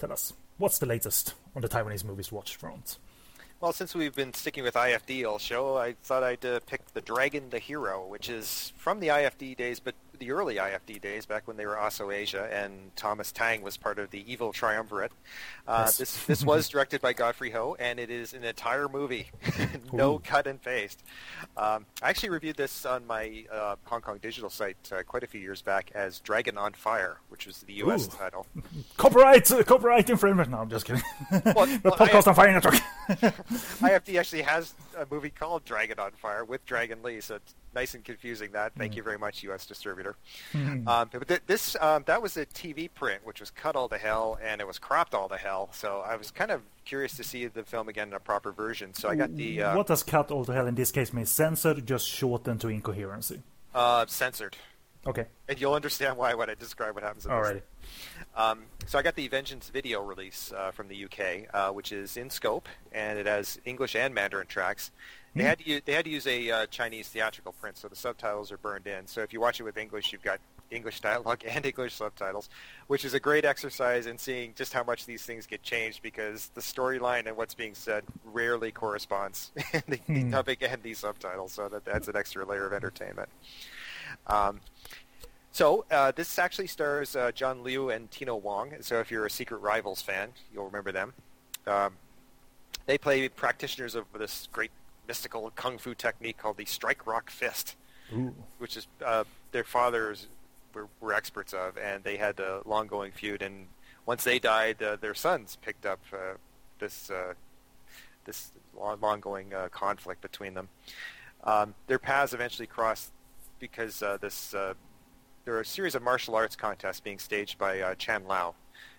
tell 0.02 0.12
us 0.12 0.32
what's 0.58 0.80
the 0.80 0.86
latest 0.86 1.34
on 1.54 1.62
the 1.62 1.68
Taiwanese 1.68 2.04
movies 2.04 2.32
watch 2.32 2.56
front. 2.56 2.98
Well, 3.60 3.72
since 3.72 3.94
we've 3.94 4.14
been 4.14 4.34
sticking 4.34 4.64
with 4.64 4.74
IFD 4.74 5.24
all 5.24 5.38
show, 5.38 5.76
I 5.76 5.92
thought 6.02 6.24
I'd 6.24 6.44
uh, 6.44 6.58
pick 6.66 6.84
The 6.92 7.00
Dragon 7.00 7.50
the 7.50 7.60
Hero, 7.60 8.04
which 8.08 8.28
is 8.28 8.72
from 8.76 8.98
the 8.98 9.06
IFD 9.06 9.56
days, 9.56 9.78
but 9.78 9.94
the 10.22 10.30
early 10.30 10.54
IFD 10.54 11.00
days, 11.00 11.26
back 11.26 11.48
when 11.48 11.56
they 11.56 11.66
were 11.66 11.76
Asso 11.76 12.12
Asia, 12.12 12.48
and 12.52 12.94
Thomas 12.94 13.32
Tang 13.32 13.60
was 13.62 13.76
part 13.76 13.98
of 13.98 14.10
the 14.10 14.24
evil 14.30 14.52
triumvirate. 14.52 15.10
Uh, 15.66 15.82
Yes. 15.86 15.96
This 15.98 16.24
this 16.26 16.44
was 16.52 16.68
directed 16.68 17.00
by 17.00 17.12
Godfrey 17.12 17.50
Ho, 17.50 17.76
and 17.80 17.98
it 17.98 18.08
is 18.08 18.32
an 18.34 18.44
entire 18.44 18.88
movie, 18.88 19.30
no 19.92 20.14
Ooh. 20.14 20.18
cut 20.20 20.46
and 20.46 20.62
paste. 20.62 21.02
Um, 21.56 21.86
I 22.00 22.10
actually 22.10 22.28
reviewed 22.30 22.56
this 22.56 22.86
on 22.86 23.04
my 23.06 23.44
uh, 23.52 23.74
Hong 23.84 24.00
Kong 24.00 24.18
digital 24.22 24.48
site 24.48 24.76
uh, 24.92 25.02
quite 25.02 25.24
a 25.24 25.26
few 25.26 25.40
years 25.40 25.60
back 25.60 25.90
as 25.94 26.20
Dragon 26.20 26.56
on 26.56 26.72
Fire, 26.72 27.18
which 27.28 27.46
was 27.46 27.58
the 27.58 27.72
U.S. 27.74 28.06
Ooh. 28.06 28.10
title. 28.16 28.46
Copyright, 28.96 29.50
uh, 29.50 29.64
copyright 29.64 30.08
infringement. 30.08 30.50
No, 30.50 30.58
I'm 30.58 30.70
just 30.70 30.84
kidding. 30.84 31.02
Well, 31.32 31.66
the 31.66 31.80
well, 31.82 31.94
podcast 31.96 32.26
I- 32.28 32.30
on 32.30 32.34
Fire 32.36 32.52
Network. 32.52 32.74
IFD 33.08 34.18
actually 34.20 34.42
has 34.42 34.74
a 34.96 35.06
movie 35.10 35.30
called 35.30 35.64
Dragon 35.64 35.98
on 35.98 36.12
Fire 36.12 36.44
with 36.44 36.64
Dragon 36.64 37.02
Lee, 37.02 37.20
so 37.20 37.36
it's 37.36 37.54
nice 37.74 37.94
and 37.94 38.04
confusing. 38.04 38.52
That 38.52 38.72
thank 38.76 38.94
you 38.96 39.02
very 39.02 39.18
much, 39.18 39.42
U.S. 39.44 39.66
distributor. 39.66 40.11
Um, 40.54 41.08
but 41.12 41.28
th- 41.28 41.42
this 41.46 41.76
um, 41.80 42.02
that 42.06 42.20
was 42.22 42.36
a 42.36 42.46
TV 42.46 42.88
print, 42.92 43.20
which 43.24 43.40
was 43.40 43.50
cut 43.50 43.76
all 43.76 43.88
to 43.88 43.98
hell 43.98 44.38
and 44.42 44.60
it 44.60 44.66
was 44.66 44.78
cropped 44.78 45.14
all 45.14 45.28
to 45.28 45.36
hell. 45.36 45.68
So 45.72 46.02
I 46.06 46.16
was 46.16 46.30
kind 46.30 46.50
of 46.50 46.62
curious 46.84 47.16
to 47.16 47.24
see 47.24 47.46
the 47.46 47.62
film 47.62 47.88
again 47.88 48.08
in 48.08 48.14
a 48.14 48.20
proper 48.20 48.52
version. 48.52 48.94
So 48.94 49.08
I 49.08 49.14
got 49.14 49.34
the 49.36 49.62
uh, 49.62 49.76
what 49.76 49.86
does 49.86 50.02
cut 50.02 50.30
all 50.30 50.44
to 50.44 50.52
hell 50.52 50.66
in 50.66 50.74
this 50.74 50.90
case 50.92 51.12
mean? 51.12 51.26
Censored, 51.26 51.86
just 51.86 52.08
shortened 52.08 52.60
to 52.62 52.68
incoherency. 52.68 53.40
uh, 53.74 54.04
censored, 54.06 54.56
Okay, 55.06 55.26
and 55.48 55.60
you'll 55.60 55.74
understand 55.74 56.16
why 56.16 56.34
when 56.34 56.48
I 56.48 56.54
describe 56.54 56.94
what 56.94 57.02
happens. 57.02 57.26
Alrighty. 57.26 57.62
Um, 58.36 58.64
so 58.86 58.98
I 58.98 59.02
got 59.02 59.16
the 59.16 59.26
Vengeance 59.28 59.68
video 59.68 60.02
release 60.02 60.52
uh, 60.56 60.70
from 60.70 60.88
the 60.88 61.04
UK, 61.04 61.48
uh, 61.52 61.72
which 61.72 61.92
is 61.92 62.16
in 62.16 62.30
scope, 62.30 62.68
and 62.92 63.18
it 63.18 63.26
has 63.26 63.60
English 63.64 63.96
and 63.96 64.14
Mandarin 64.14 64.46
tracks. 64.46 64.92
They 65.34 65.44
had 65.44 65.58
to 65.60 65.68
use, 65.68 65.82
they 65.84 65.92
had 65.92 66.04
to 66.04 66.10
use 66.10 66.26
a 66.26 66.50
uh, 66.50 66.66
Chinese 66.66 67.08
theatrical 67.08 67.52
print, 67.52 67.78
so 67.78 67.88
the 67.88 67.96
subtitles 67.96 68.52
are 68.52 68.58
burned 68.58 68.86
in. 68.86 69.06
So 69.06 69.22
if 69.22 69.32
you 69.32 69.40
watch 69.40 69.60
it 69.60 69.62
with 69.62 69.78
English, 69.78 70.12
you've 70.12 70.22
got 70.22 70.40
English 70.70 71.00
dialogue 71.00 71.42
and 71.48 71.64
English 71.64 71.94
subtitles, 71.94 72.48
which 72.86 73.04
is 73.04 73.14
a 73.14 73.20
great 73.20 73.44
exercise 73.44 74.06
in 74.06 74.18
seeing 74.18 74.52
just 74.54 74.72
how 74.72 74.84
much 74.84 75.06
these 75.06 75.22
things 75.22 75.46
get 75.46 75.62
changed 75.62 76.02
because 76.02 76.50
the 76.54 76.60
storyline 76.60 77.26
and 77.26 77.36
what's 77.36 77.54
being 77.54 77.74
said 77.74 78.04
rarely 78.24 78.70
corresponds 78.70 79.52
in 79.72 79.82
the, 79.88 80.00
the 80.06 80.24
dubbing 80.24 80.58
and 80.60 80.82
the 80.82 80.94
subtitles. 80.94 81.52
So 81.52 81.68
that 81.68 81.84
that's 81.84 82.08
an 82.08 82.16
extra 82.16 82.44
layer 82.44 82.66
of 82.66 82.72
entertainment. 82.72 83.28
Um, 84.26 84.60
so 85.52 85.84
uh, 85.90 86.12
this 86.12 86.38
actually 86.38 86.66
stars 86.66 87.14
uh, 87.14 87.30
John 87.32 87.62
Liu 87.62 87.90
and 87.90 88.10
Tino 88.10 88.36
Wong. 88.36 88.72
So 88.80 89.00
if 89.00 89.10
you're 89.10 89.26
a 89.26 89.30
Secret 89.30 89.58
Rivals 89.58 90.00
fan, 90.00 90.30
you'll 90.52 90.64
remember 90.64 90.92
them. 90.92 91.12
Um, 91.66 91.94
they 92.86 92.98
play 92.98 93.28
practitioners 93.28 93.94
of 93.94 94.06
this 94.18 94.48
great 94.50 94.70
mystical 95.06 95.50
kung 95.54 95.78
fu 95.78 95.94
technique 95.94 96.38
called 96.38 96.56
the 96.56 96.64
Strike 96.64 97.06
Rock 97.06 97.30
Fist, 97.30 97.76
Ooh. 98.14 98.34
which 98.58 98.76
is 98.76 98.86
uh, 99.04 99.24
their 99.52 99.64
fathers 99.64 100.28
were, 100.74 100.88
were 101.00 101.12
experts 101.12 101.52
of, 101.52 101.76
and 101.76 102.02
they 102.02 102.16
had 102.16 102.40
a 102.40 102.62
long-going 102.64 103.12
feud. 103.12 103.42
And 103.42 103.66
once 104.06 104.24
they 104.24 104.38
died, 104.38 104.82
uh, 104.82 104.96
their 104.96 105.14
sons 105.14 105.58
picked 105.60 105.86
up 105.86 106.00
uh, 106.12 106.34
this 106.78 107.10
uh, 107.10 107.34
this 108.24 108.52
long, 108.76 108.98
long-going 109.00 109.52
uh, 109.52 109.68
conflict 109.70 110.22
between 110.22 110.54
them. 110.54 110.68
Um, 111.44 111.74
their 111.88 111.98
paths 111.98 112.32
eventually 112.32 112.66
crossed 112.66 113.12
because 113.62 114.02
uh, 114.02 114.18
this 114.20 114.52
uh, 114.52 114.74
there 115.46 115.54
are 115.54 115.60
a 115.60 115.64
series 115.64 115.94
of 115.94 116.02
martial 116.02 116.34
arts 116.34 116.56
contests 116.56 117.00
being 117.00 117.18
staged 117.18 117.56
by 117.56 117.80
uh, 117.80 117.94
Chan 117.94 118.24
Lao, 118.26 118.54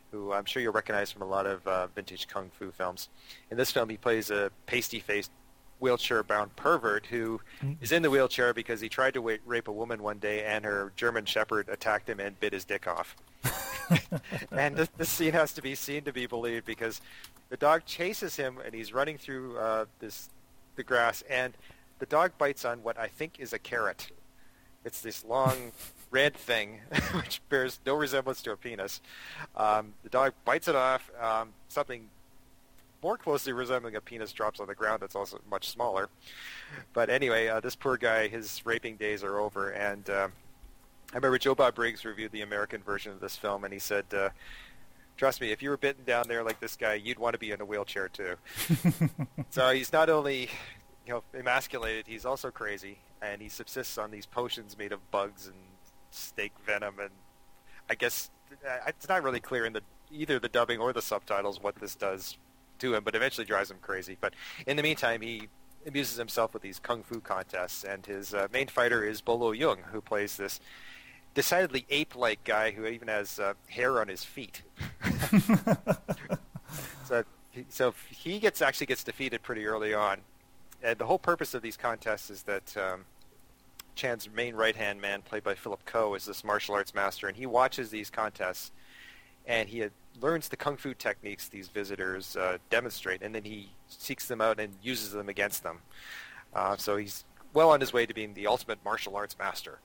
who 0.10 0.32
I'm 0.32 0.46
sure 0.46 0.62
you'll 0.64 0.74
recognize 0.74 1.12
from 1.12 1.22
a 1.22 1.28
lot 1.28 1.46
of 1.46 1.68
uh, 1.68 1.88
vintage 1.88 2.28
kung 2.28 2.50
fu 2.58 2.72
films. 2.72 3.10
In 3.52 3.58
this 3.58 3.72
film, 3.72 3.90
he 3.90 3.98
plays 3.98 4.32
a 4.32 4.52
pasty-faced, 4.66 5.32
wheelchair-bound 5.80 6.56
pervert 6.56 7.06
who 7.08 7.42
is 7.82 7.92
in 7.92 8.02
the 8.02 8.10
wheelchair 8.10 8.54
because 8.54 8.80
he 8.80 8.88
tried 8.88 9.14
to 9.14 9.22
wa- 9.22 9.36
rape 9.46 9.68
a 9.68 9.72
woman 9.72 10.02
one 10.02 10.18
day, 10.18 10.46
and 10.46 10.64
her 10.64 10.94
German 10.96 11.26
Shepherd 11.26 11.68
attacked 11.68 12.08
him 12.08 12.22
and 12.22 12.40
bit 12.40 12.54
his 12.54 12.64
dick 12.64 12.88
off. 12.88 13.18
and 14.52 14.78
the, 14.78 14.88
the 14.98 15.06
scene 15.06 15.34
has 15.34 15.52
to 15.54 15.62
be 15.62 15.76
seen 15.76 16.04
to 16.04 16.14
be 16.14 16.26
believed 16.26 16.66
because 16.66 17.02
the 17.50 17.58
dog 17.58 17.86
chases 17.86 18.38
him, 18.38 18.60
and 18.66 18.74
he's 18.74 18.94
running 18.94 19.18
through 19.18 19.58
uh, 19.58 19.86
this 20.00 20.30
the 20.78 20.84
grass, 20.84 21.22
and 21.30 21.54
the 22.00 22.06
dog 22.06 22.32
bites 22.38 22.66
on 22.66 22.82
what 22.82 22.98
I 22.98 23.08
think 23.08 23.40
is 23.40 23.54
a 23.54 23.60
carrot. 23.60 24.10
It's 24.86 25.02
this 25.02 25.24
long 25.26 25.72
red 26.12 26.36
thing 26.36 26.80
which 27.14 27.42
bears 27.50 27.80
no 27.86 27.96
resemblance 27.96 28.42
to 28.44 28.52
a 28.52 28.58
penis. 28.58 29.02
Um, 29.56 29.94
the 30.04 30.10
dog 30.10 30.34
bites 30.46 30.68
it 30.68 30.76
off. 30.76 31.10
Um, 31.20 31.50
something 31.70 32.10
more 33.02 33.18
closely 33.18 33.52
resembling 33.52 33.96
a 33.96 34.02
penis 34.02 34.32
drops 34.32 34.60
on 34.60 34.68
the 34.68 34.76
ground 34.76 35.02
that's 35.02 35.16
also 35.16 35.42
much 35.50 35.70
smaller. 35.70 36.10
But 36.94 37.10
anyway, 37.10 37.48
uh, 37.48 37.60
this 37.60 37.76
poor 37.76 37.98
guy, 37.98 38.28
his 38.28 38.66
raping 38.66 38.96
days 38.96 39.24
are 39.24 39.40
over. 39.40 39.70
And 39.72 40.10
um, 40.10 40.32
I 41.12 41.18
remember 41.18 41.38
Joe 41.38 41.54
Bob 41.54 41.76
Briggs 41.76 42.06
reviewed 42.06 42.32
the 42.32 42.42
American 42.42 42.82
version 42.82 43.12
of 43.12 43.20
this 43.20 43.36
film, 43.36 43.66
and 43.66 43.74
he 43.74 43.80
said, 43.80 44.06
uh, 44.14 44.30
trust 45.18 45.42
me, 45.42 45.52
if 45.52 45.62
you 45.62 45.70
were 45.70 45.78
bitten 45.78 46.06
down 46.06 46.28
there 46.28 46.44
like 46.44 46.60
this 46.60 46.78
guy, 46.78 46.94
you'd 46.94 47.20
want 47.20 47.34
to 47.34 47.40
be 47.40 47.52
in 47.52 47.60
a 47.60 47.66
wheelchair 47.66 48.08
too. 48.08 48.36
so 49.50 49.70
he's 49.72 49.92
not 49.92 50.10
only 50.10 50.50
you 51.06 51.14
know, 51.14 51.24
emasculated, 51.38 52.08
he's 52.08 52.26
also 52.26 52.50
crazy, 52.50 52.98
and 53.24 53.42
he 53.42 53.50
subsists 53.50 53.98
on 53.98 54.12
these 54.12 54.26
potions 54.26 54.78
made 54.78 54.92
of 54.92 55.10
bugs 55.12 55.48
and 55.48 55.56
snake 56.12 56.54
venom, 56.66 57.00
and 57.00 57.10
I 57.90 57.96
guess 57.96 58.30
uh, 58.68 58.78
it's 58.88 59.08
not 59.08 59.24
really 59.24 59.40
clear 59.40 59.66
in 59.66 59.74
the 59.74 59.82
either 60.12 60.38
the 60.40 60.50
dubbing 60.50 60.80
or 60.80 60.94
the 60.94 61.02
subtitles 61.02 61.62
what 61.62 61.76
this 61.76 61.96
does 61.96 62.38
to 62.80 62.94
him, 62.94 63.04
but 63.04 63.16
eventually 63.16 63.46
drives 63.46 63.72
him 63.72 63.78
crazy. 63.82 64.18
But 64.20 64.34
in 64.68 64.78
the 64.78 64.84
meantime, 64.84 65.22
he 65.22 65.48
amuses 65.88 66.18
himself 66.18 66.54
with 66.54 66.62
these 66.64 66.80
kung 66.80 67.02
fu 67.04 67.20
contests, 67.20 67.84
and 67.84 68.06
his 68.06 68.34
uh, 68.34 68.48
main 68.54 68.68
fighter 68.68 69.04
is 69.04 69.22
Bolo 69.22 69.54
Yeung, 69.54 69.80
who 69.92 70.02
plays 70.02 70.38
this 70.38 70.60
decidedly 71.34 71.86
ape-like 71.90 72.44
guy 72.44 72.72
who 72.72 72.86
even 72.86 73.08
has 73.08 73.40
uh, 73.40 73.54
hair 73.68 74.00
on 74.00 74.08
his 74.08 74.24
feet. 74.24 74.62
so, 77.06 77.24
he- 77.52 77.66
so 77.70 77.94
he 78.10 78.40
gets 78.40 78.62
actually 78.62 78.86
gets 78.88 79.04
defeated 79.04 79.42
pretty 79.42 79.66
early 79.66 79.94
on, 79.94 80.20
and 80.84 80.98
the 80.98 81.06
whole 81.06 81.20
purpose 81.20 81.54
of 81.54 81.62
these 81.62 81.78
contests 81.78 82.30
is 82.30 82.44
that 82.44 82.76
um, 82.78 83.06
Chan's 83.96 84.30
main 84.30 84.56
right-hand 84.56 85.00
man, 85.00 85.22
played 85.22 85.44
by 85.44 85.56
Philip 85.56 85.86
Ko, 85.86 86.16
is 86.16 86.26
this 86.26 86.44
martial 86.44 86.76
arts 86.76 86.94
master, 86.94 87.28
and 87.28 87.38
he 87.38 87.46
watches 87.46 87.90
these 87.90 88.10
contests, 88.10 88.72
and 89.46 89.70
he 89.70 89.86
learns 90.22 90.50
the 90.50 90.58
kung 90.58 90.78
fu 90.78 90.94
techniques 90.94 91.48
these 91.48 91.68
visitors 91.68 92.36
uh, 92.36 92.58
demonstrate, 92.70 93.22
and 93.22 93.34
then 93.34 93.44
he 93.44 93.70
seeks 93.88 94.28
them 94.28 94.42
out 94.42 94.60
and 94.60 94.74
uses 94.82 95.12
them 95.12 95.30
against 95.30 95.64
them. 95.64 95.80
Uh, 96.54 96.78
so 96.78 96.98
he's 96.98 97.26
well 97.54 97.70
on 97.70 97.80
his 97.80 97.94
way 97.94 98.06
to 98.06 98.14
being 98.14 98.34
the 98.34 98.48
ultimate 98.48 98.80
martial 98.84 99.16
arts 99.16 99.38
master. 99.38 99.80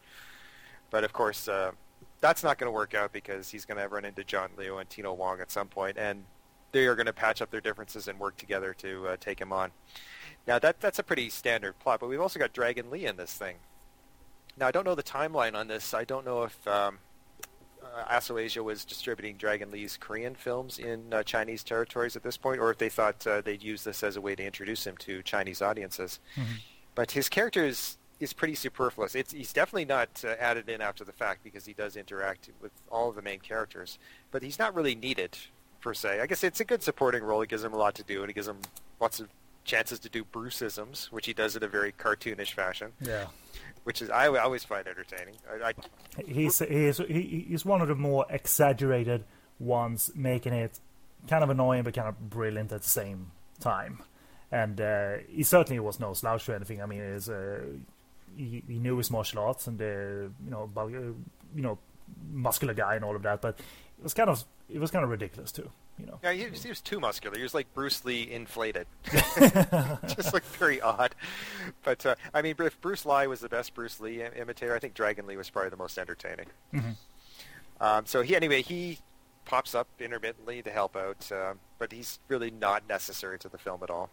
But 0.90 1.04
of 1.04 1.12
course, 1.12 1.48
uh, 1.48 1.72
that's 2.20 2.42
not 2.42 2.58
going 2.58 2.68
to 2.68 2.74
work 2.74 2.94
out 2.94 3.12
because 3.12 3.50
he's 3.50 3.64
going 3.64 3.80
to 3.80 3.88
run 3.88 4.04
into 4.04 4.24
John 4.24 4.50
Liu 4.56 4.78
and 4.78 4.88
Tino 4.88 5.12
Wong 5.12 5.40
at 5.40 5.50
some 5.50 5.68
point, 5.68 5.98
and 5.98 6.24
they 6.72 6.86
are 6.86 6.94
going 6.94 7.06
to 7.06 7.12
patch 7.12 7.40
up 7.40 7.50
their 7.50 7.60
differences 7.60 8.08
and 8.08 8.18
work 8.18 8.36
together 8.36 8.74
to 8.78 9.08
uh, 9.08 9.16
take 9.18 9.40
him 9.40 9.52
on. 9.52 9.70
Now 10.46 10.58
that 10.58 10.80
that's 10.80 10.98
a 10.98 11.02
pretty 11.02 11.28
standard 11.30 11.78
plot, 11.78 12.00
but 12.00 12.08
we've 12.08 12.20
also 12.20 12.38
got 12.38 12.52
Dragon 12.52 12.90
Lee 12.90 13.06
in 13.06 13.16
this 13.16 13.34
thing. 13.34 13.56
Now 14.58 14.66
I 14.66 14.70
don't 14.70 14.84
know 14.84 14.94
the 14.94 15.02
timeline 15.02 15.54
on 15.54 15.68
this. 15.68 15.94
I 15.94 16.04
don't 16.04 16.24
know 16.24 16.42
if 16.44 16.66
um, 16.68 16.98
uh, 17.82 18.04
Asso 18.08 18.38
Asia 18.38 18.62
was 18.62 18.84
distributing 18.84 19.36
Dragon 19.36 19.70
Lee's 19.70 19.96
Korean 19.96 20.34
films 20.34 20.78
in 20.78 21.12
uh, 21.12 21.22
Chinese 21.22 21.62
territories 21.62 22.16
at 22.16 22.22
this 22.22 22.36
point, 22.36 22.60
or 22.60 22.70
if 22.70 22.78
they 22.78 22.88
thought 22.88 23.26
uh, 23.26 23.40
they'd 23.40 23.62
use 23.62 23.84
this 23.84 24.02
as 24.02 24.16
a 24.16 24.20
way 24.20 24.34
to 24.34 24.44
introduce 24.44 24.86
him 24.86 24.96
to 24.98 25.22
Chinese 25.22 25.62
audiences. 25.62 26.18
But 26.94 27.12
his 27.12 27.28
character 27.28 27.64
is, 27.64 27.96
is 28.18 28.32
pretty 28.32 28.56
superfluous. 28.56 29.14
It's, 29.14 29.32
he's 29.32 29.52
definitely 29.52 29.84
not 29.84 30.08
uh, 30.24 30.34
added 30.40 30.68
in 30.68 30.80
after 30.80 31.04
the 31.04 31.12
fact 31.12 31.44
because 31.44 31.64
he 31.64 31.72
does 31.72 31.96
interact 31.96 32.50
with 32.60 32.72
all 32.90 33.08
of 33.10 33.14
the 33.14 33.22
main 33.22 33.38
characters. 33.38 33.98
But 34.32 34.42
he's 34.42 34.58
not 34.58 34.74
really 34.74 34.96
needed, 34.96 35.38
per 35.80 35.94
se. 35.94 36.20
I 36.20 36.26
guess 36.26 36.42
it's 36.42 36.60
a 36.60 36.64
good 36.64 36.82
supporting 36.82 37.22
role. 37.22 37.42
It 37.42 37.48
gives 37.48 37.62
him 37.62 37.72
a 37.72 37.78
lot 37.78 37.94
to 37.96 38.02
do, 38.02 38.22
and 38.22 38.30
it 38.30 38.34
gives 38.34 38.48
him 38.48 38.58
lots 39.00 39.20
of 39.20 39.28
chances 39.64 40.00
to 40.00 40.08
do 40.08 40.24
Bruceisms, 40.24 41.06
which 41.12 41.26
he 41.26 41.32
does 41.32 41.54
in 41.54 41.62
a 41.62 41.68
very 41.68 41.92
cartoonish 41.92 42.52
fashion, 42.52 42.92
Yeah. 43.00 43.26
Which 43.88 44.02
is 44.02 44.10
I, 44.10 44.26
always 44.26 44.64
find 44.64 44.86
entertaining. 44.86 45.36
I, 45.50 45.68
I, 45.68 46.22
He's 46.22 46.58
he's 46.58 46.98
he's 46.98 47.64
one 47.64 47.80
of 47.80 47.88
the 47.88 47.94
more 47.94 48.26
exaggerated 48.28 49.24
ones, 49.58 50.10
making 50.14 50.52
it 50.52 50.78
kind 51.26 51.42
of 51.42 51.48
annoying 51.48 51.84
but 51.84 51.94
kind 51.94 52.06
of 52.06 52.28
brilliant 52.28 52.70
at 52.70 52.82
the 52.82 52.88
same 52.88 53.30
time. 53.60 54.02
And 54.52 54.78
uh, 54.78 55.12
he 55.30 55.42
certainly 55.42 55.80
was 55.80 56.00
no 56.00 56.12
slouch 56.12 56.50
or 56.50 56.54
anything. 56.54 56.82
I 56.82 56.86
mean, 56.86 57.14
he's, 57.14 57.30
uh, 57.30 57.60
he, 58.36 58.62
he 58.68 58.78
knew 58.78 58.98
his 58.98 59.10
martial 59.10 59.42
arts 59.42 59.66
and 59.66 59.80
uh, 59.80 59.84
you 59.84 60.50
know 60.50 60.70
uh, 60.76 60.86
you 60.86 61.16
know 61.54 61.78
muscular 62.30 62.74
guy 62.74 62.94
and 62.96 63.06
all 63.06 63.16
of 63.16 63.22
that, 63.22 63.40
but 63.40 63.58
it 63.58 64.02
was 64.02 64.12
kind 64.12 64.28
of 64.28 64.44
it 64.68 64.80
was 64.80 64.90
kind 64.90 65.02
of 65.02 65.10
ridiculous 65.10 65.50
too. 65.50 65.70
You 65.98 66.06
know. 66.06 66.18
Yeah, 66.22 66.32
he 66.32 66.46
was, 66.46 66.62
he 66.62 66.68
was 66.68 66.80
too 66.80 67.00
muscular. 67.00 67.36
He 67.36 67.42
was 67.42 67.54
like 67.54 67.72
Bruce 67.74 68.04
Lee 68.04 68.30
inflated. 68.30 68.86
Just 70.06 70.32
like 70.32 70.44
very 70.44 70.80
odd. 70.80 71.14
But 71.82 72.04
uh, 72.06 72.14
I 72.32 72.42
mean, 72.42 72.54
if 72.58 72.80
Bruce 72.80 73.04
Lee 73.04 73.26
was 73.26 73.40
the 73.40 73.48
best 73.48 73.74
Bruce 73.74 74.00
Lee 74.00 74.22
imitator, 74.22 74.74
I 74.74 74.78
think 74.78 74.94
Dragon 74.94 75.26
Lee 75.26 75.36
was 75.36 75.50
probably 75.50 75.70
the 75.70 75.76
most 75.76 75.98
entertaining. 75.98 76.46
Um, 77.80 78.06
so 78.06 78.22
he 78.22 78.34
anyway 78.34 78.62
he 78.62 78.98
pops 79.44 79.74
up 79.74 79.88
intermittently 79.98 80.62
to 80.62 80.70
help 80.70 80.96
out, 80.96 81.30
uh, 81.32 81.54
but 81.78 81.92
he's 81.92 82.18
really 82.28 82.50
not 82.50 82.88
necessary 82.88 83.38
to 83.38 83.48
the 83.48 83.58
film 83.58 83.82
at 83.82 83.90
all. 83.90 84.10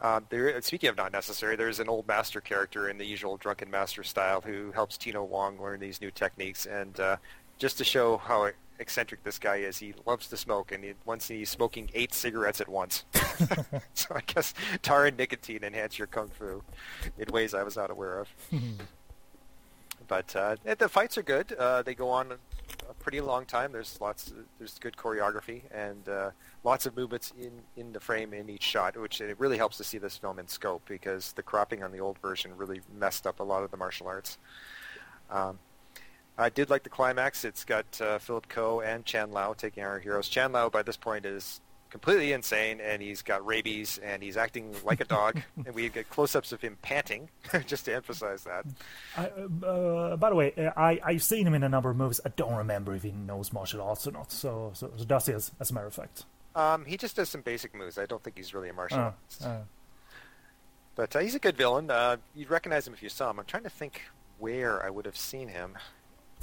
Um, 0.00 0.26
there, 0.30 0.60
speaking 0.62 0.88
of 0.88 0.96
not 0.96 1.12
necessary, 1.12 1.56
there's 1.56 1.78
an 1.78 1.88
old 1.88 2.08
master 2.08 2.40
character 2.40 2.88
in 2.88 2.96
the 2.96 3.04
usual 3.04 3.36
drunken 3.36 3.70
master 3.70 4.02
style 4.02 4.40
who 4.40 4.72
helps 4.72 4.96
Tino 4.96 5.22
Wong 5.22 5.60
learn 5.60 5.78
these 5.78 6.00
new 6.00 6.10
techniques, 6.10 6.66
and 6.66 6.98
uh, 6.98 7.16
just 7.58 7.78
to 7.78 7.84
show 7.84 8.16
how 8.16 8.50
eccentric 8.80 9.22
this 9.22 9.38
guy 9.38 9.56
is, 9.56 9.78
he 9.78 9.94
loves 10.06 10.26
to 10.28 10.36
smoke, 10.36 10.72
and 10.72 10.82
he, 10.82 10.94
once 11.04 11.28
he's 11.28 11.48
smoking 11.48 11.90
eight 11.94 12.12
cigarettes 12.12 12.60
at 12.60 12.68
once. 12.68 13.04
so 13.94 14.14
I 14.14 14.20
guess 14.26 14.54
tar 14.82 15.06
and 15.06 15.16
nicotine 15.16 15.62
enhance 15.62 15.98
your 15.98 16.06
kung 16.06 16.28
fu 16.28 16.62
in 17.18 17.32
ways 17.32 17.54
I 17.54 17.62
was 17.62 17.76
not 17.76 17.90
aware 17.90 18.18
of. 18.18 18.28
but 20.08 20.34
uh, 20.34 20.56
the 20.78 20.88
fights 20.88 21.16
are 21.18 21.22
good. 21.22 21.52
Uh, 21.52 21.82
they 21.82 21.94
go 21.94 22.10
on 22.10 22.32
a 22.88 22.94
pretty 22.94 23.20
long 23.20 23.44
time. 23.44 23.72
There's 23.72 24.00
lots. 24.00 24.32
There's 24.58 24.78
good 24.78 24.96
choreography 24.96 25.62
and 25.72 26.08
uh, 26.08 26.30
lots 26.64 26.86
of 26.86 26.96
movements 26.96 27.32
in, 27.40 27.52
in 27.76 27.92
the 27.92 28.00
frame 28.00 28.32
in 28.34 28.48
each 28.50 28.62
shot, 28.62 28.96
which 28.96 29.20
it 29.20 29.38
really 29.38 29.56
helps 29.56 29.76
to 29.78 29.84
see 29.84 29.98
this 29.98 30.16
film 30.16 30.38
in 30.38 30.48
scope 30.48 30.82
because 30.88 31.32
the 31.32 31.42
cropping 31.42 31.82
on 31.82 31.92
the 31.92 32.00
old 32.00 32.18
version 32.18 32.56
really 32.56 32.80
messed 32.98 33.26
up 33.26 33.40
a 33.40 33.44
lot 33.44 33.62
of 33.62 33.70
the 33.70 33.76
martial 33.76 34.06
arts. 34.06 34.38
Um, 35.30 35.58
I 36.40 36.48
did 36.48 36.70
like 36.70 36.82
the 36.82 36.88
climax. 36.90 37.44
It's 37.44 37.64
got 37.64 38.00
uh, 38.00 38.18
Philip 38.18 38.48
Ko 38.48 38.80
and 38.80 39.04
Chan 39.04 39.30
Lao 39.32 39.52
taking 39.52 39.84
our 39.84 39.98
heroes. 39.98 40.28
Chan 40.28 40.52
Lao 40.52 40.68
by 40.68 40.82
this 40.82 40.96
point 40.96 41.24
is 41.26 41.60
completely 41.90 42.32
insane, 42.32 42.80
and 42.80 43.02
he's 43.02 43.20
got 43.22 43.44
rabies, 43.44 43.98
and 43.98 44.22
he's 44.22 44.36
acting 44.36 44.74
like 44.84 45.00
a 45.00 45.04
dog. 45.04 45.40
and 45.66 45.74
we 45.74 45.88
get 45.88 46.08
close-ups 46.08 46.52
of 46.52 46.60
him 46.60 46.76
panting, 46.82 47.28
just 47.66 47.84
to 47.86 47.94
emphasize 47.94 48.44
that. 48.44 48.64
I, 49.16 49.26
uh, 49.66 50.16
by 50.16 50.30
the 50.30 50.36
way, 50.36 50.52
uh, 50.56 50.70
I 50.76 51.00
I've 51.04 51.22
seen 51.22 51.46
him 51.46 51.54
in 51.54 51.62
a 51.62 51.68
number 51.68 51.90
of 51.90 51.96
movies. 51.96 52.20
I 52.24 52.30
don't 52.30 52.54
remember 52.54 52.94
if 52.94 53.02
he 53.02 53.10
knows 53.12 53.52
martial 53.52 53.82
arts 53.82 54.06
or 54.06 54.12
not. 54.12 54.30
So 54.32 54.70
so, 54.74 54.90
so 54.96 55.04
does 55.04 55.26
he, 55.26 55.32
as, 55.32 55.52
a 55.60 55.74
matter 55.74 55.86
of 55.88 55.94
fact. 55.94 56.24
Um, 56.54 56.84
he 56.84 56.96
just 56.96 57.16
does 57.16 57.28
some 57.28 57.42
basic 57.42 57.74
moves. 57.74 57.98
I 57.98 58.06
don't 58.06 58.22
think 58.22 58.36
he's 58.36 58.52
really 58.54 58.68
a 58.68 58.72
martial 58.72 58.98
Uh, 58.98 59.02
artist. 59.02 59.44
uh, 59.44 59.58
But 60.96 61.14
uh, 61.14 61.20
he's 61.20 61.34
a 61.34 61.38
good 61.38 61.56
villain. 61.56 61.90
Uh, 61.90 62.16
you'd 62.34 62.50
recognize 62.50 62.86
him 62.86 62.94
if 62.94 63.02
you 63.02 63.08
saw 63.08 63.30
him. 63.30 63.38
I'm 63.38 63.44
trying 63.46 63.62
to 63.64 63.70
think 63.70 64.02
where 64.38 64.84
I 64.84 64.90
would 64.90 65.06
have 65.06 65.16
seen 65.16 65.48
him. 65.48 65.76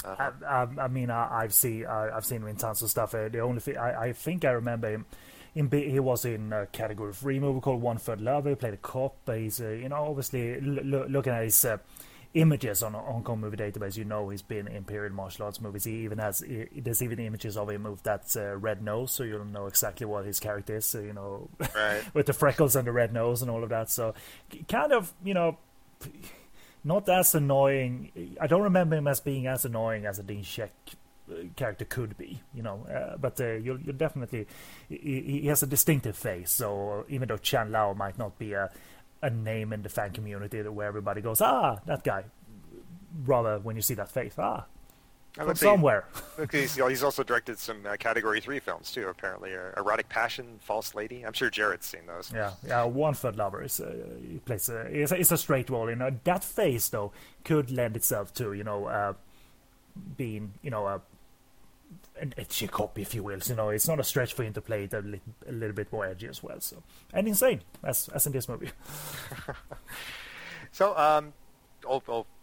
Uh, 0.05 0.15
I, 0.19 0.31
I, 0.45 0.67
I 0.83 0.87
mean, 0.87 1.09
I, 1.09 1.41
I've 1.43 1.53
seen 1.53 1.85
I, 1.85 2.09
I've 2.15 2.25
seen 2.25 2.41
him 2.41 2.47
in 2.47 2.55
tons 2.55 2.81
of 2.81 2.89
stuff. 2.89 3.13
Uh, 3.15 3.29
the 3.29 3.39
only 3.39 3.59
thing 3.59 3.77
I, 3.77 4.03
I 4.09 4.13
think 4.13 4.45
I 4.45 4.51
remember 4.51 4.89
him. 4.91 5.05
In, 5.55 5.67
B- 5.69 5.89
he 5.89 5.99
was 5.99 6.23
in 6.23 6.53
a 6.53 6.67
category 6.67 7.13
three 7.13 7.39
movie 7.39 7.61
called 7.61 7.81
One 7.81 7.97
Third 7.97 8.21
Love. 8.21 8.45
He 8.45 8.53
played 8.53 8.75
a 8.75 8.77
cop. 8.77 9.15
But 9.25 9.39
he's 9.39 9.59
uh, 9.59 9.69
you 9.69 9.89
know 9.89 9.95
obviously 10.05 10.53
l- 10.53 10.79
l- 11.01 11.07
looking 11.09 11.33
at 11.33 11.43
his 11.43 11.65
uh, 11.65 11.77
images 12.35 12.83
on 12.83 12.93
Hong 12.93 13.23
Kong 13.23 13.39
movie 13.39 13.57
database. 13.57 13.97
You 13.97 14.05
know 14.05 14.29
he's 14.29 14.43
been 14.43 14.67
in 14.67 14.83
period 14.83 15.13
martial 15.13 15.45
arts 15.45 15.59
movies. 15.59 15.85
He 15.85 16.03
even 16.03 16.19
has 16.19 16.41
he, 16.41 16.65
there's 16.79 17.01
even 17.01 17.17
images 17.19 17.57
of 17.57 17.71
him 17.71 17.83
with 17.85 18.03
that 18.03 18.25
uh, 18.37 18.55
red 18.57 18.83
nose, 18.83 19.11
so 19.13 19.23
you'll 19.23 19.45
know 19.45 19.65
exactly 19.65 20.05
what 20.05 20.25
his 20.25 20.39
character 20.39 20.75
is. 20.75 20.85
So, 20.85 20.99
you 20.99 21.13
know, 21.13 21.49
Right. 21.75 22.03
with 22.13 22.27
the 22.27 22.33
freckles 22.33 22.75
and 22.75 22.85
the 22.85 22.91
red 22.91 23.11
nose 23.11 23.41
and 23.41 23.49
all 23.49 23.63
of 23.63 23.69
that. 23.69 23.89
So 23.89 24.13
kind 24.69 24.91
of 24.93 25.11
you 25.23 25.33
know 25.33 25.57
not 26.87 27.09
as 27.09 27.35
annoying. 27.35 28.33
I 28.39 28.47
don't 28.47 28.63
remember 28.63 28.95
him 28.95 29.07
as 29.07 29.19
being 29.19 29.45
as 29.45 29.65
annoying 29.65 30.05
as 30.05 30.19
a 30.19 30.23
Dean 30.23 30.43
Shek 30.43 30.71
uh, 31.29 31.35
character 31.55 31.85
could 31.85 32.17
be, 32.17 32.41
you 32.53 32.63
know. 32.63 32.85
Uh, 32.87 33.17
but 33.17 33.39
uh, 33.41 33.53
you'll, 33.53 33.79
you'll 33.81 33.95
definitely 33.95 34.47
he, 34.87 35.41
he 35.41 35.47
has 35.47 35.61
a 35.61 35.67
distinctive 35.67 36.15
face. 36.15 36.49
So 36.51 37.05
even 37.09 37.27
though 37.27 37.37
Chan 37.37 37.71
Lao 37.71 37.93
might 37.93 38.17
not 38.17 38.39
be 38.39 38.53
a 38.53 38.71
a 39.21 39.29
name 39.29 39.73
in 39.73 39.81
the 39.81 39.89
fan 39.89 40.11
community 40.11 40.61
where 40.61 40.87
everybody 40.87 41.21
goes, 41.21 41.41
ah, 41.41 41.79
that 41.85 42.03
guy. 42.03 42.23
Rather, 43.25 43.59
when 43.59 43.75
you 43.75 43.81
see 43.81 43.95
that 43.95 44.11
face, 44.11 44.33
ah, 44.37 44.65
from 45.45 45.55
somewhere. 45.55 46.05
He's, 46.51 46.75
he's 46.75 47.03
also 47.03 47.23
directed 47.23 47.59
some 47.59 47.85
uh, 47.85 47.95
Category 47.97 48.41
3 48.41 48.59
films, 48.59 48.91
too, 48.91 49.07
apparently. 49.07 49.55
Uh, 49.55 49.71
Erotic 49.77 50.09
Passion, 50.09 50.59
False 50.61 50.95
Lady. 50.95 51.25
I'm 51.25 51.33
sure 51.33 51.49
Jared's 51.49 51.85
seen 51.85 52.05
those. 52.07 52.31
Yeah, 52.33 52.51
yeah. 52.65 52.83
One 52.83 53.13
third 53.13 53.35
lover 53.35 53.63
is 53.63 53.79
uh, 53.79 53.93
he 54.21 54.39
plays 54.39 54.69
a, 54.69 54.81
it's, 54.81 55.11
a 55.11 55.19
it's 55.19 55.31
a 55.31 55.37
straight 55.37 55.69
role. 55.69 55.89
You 55.89 55.95
know 55.95 56.11
that 56.23 56.43
face 56.43 56.89
though 56.89 57.11
could 57.43 57.71
lend 57.71 57.95
itself 57.95 58.33
to 58.35 58.53
you 58.53 58.63
know 58.63 58.85
uh, 58.85 59.13
being 60.15 60.53
you 60.61 60.71
know 60.71 60.85
a 60.87 61.01
an 62.19 62.33
edgy 62.37 62.67
cop, 62.67 62.97
if 62.99 63.13
you 63.13 63.23
will. 63.23 63.39
So, 63.41 63.53
you 63.53 63.57
know, 63.57 63.69
it's 63.69 63.87
not 63.87 63.99
a 63.99 64.03
stretch 64.03 64.33
for 64.33 64.43
him 64.43 64.53
to 64.53 64.61
play 64.61 64.85
it 64.85 64.93
a, 64.93 64.99
li- 65.01 65.21
a 65.47 65.51
little 65.51 65.75
bit 65.75 65.91
more 65.93 66.05
edgy 66.05 66.27
as 66.27 66.41
well. 66.41 66.59
So 66.59 66.81
and 67.13 67.27
insane 67.27 67.61
as 67.83 68.09
as 68.09 68.25
in 68.25 68.33
this 68.33 68.49
movie. 68.49 68.71
So, 70.71 70.95
um, 70.95 71.33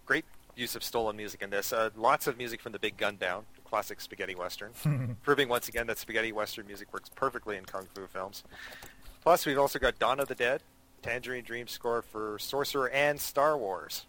great 0.06 0.24
use 0.56 0.76
of 0.76 0.82
stolen 0.84 1.16
music 1.16 1.42
in 1.42 1.50
this. 1.50 1.72
Uh, 1.72 1.90
lots 1.96 2.26
of 2.26 2.36
music 2.38 2.60
from 2.60 2.72
the 2.72 2.78
Big 2.78 2.96
Gun 2.96 3.16
Down, 3.16 3.44
classic 3.64 4.00
spaghetti 4.00 4.34
western, 4.34 4.72
proving 5.22 5.48
once 5.48 5.68
again 5.68 5.86
that 5.88 5.98
spaghetti 5.98 6.32
western 6.32 6.66
music 6.66 6.92
works 6.92 7.08
perfectly 7.14 7.56
in 7.56 7.64
kung 7.64 7.86
fu 7.94 8.06
films. 8.06 8.44
Plus, 9.22 9.46
we've 9.46 9.58
also 9.58 9.78
got 9.78 9.98
Dawn 9.98 10.20
of 10.20 10.28
the 10.28 10.34
Dead, 10.34 10.62
Tangerine 11.02 11.44
Dream 11.44 11.66
score 11.66 12.02
for 12.02 12.38
Sorcerer 12.38 12.90
and 12.90 13.20
Star 13.20 13.56
Wars, 13.56 14.06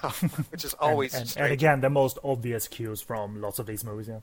which 0.50 0.64
is 0.64 0.74
always 0.74 1.14
and, 1.14 1.28
and, 1.36 1.44
and 1.44 1.52
again, 1.52 1.80
the 1.80 1.90
most 1.90 2.18
obvious 2.22 2.68
cues 2.68 3.00
from 3.00 3.40
lots 3.40 3.58
of 3.58 3.66
these 3.66 3.84
movies. 3.84 4.08
Yeah. 4.08 4.20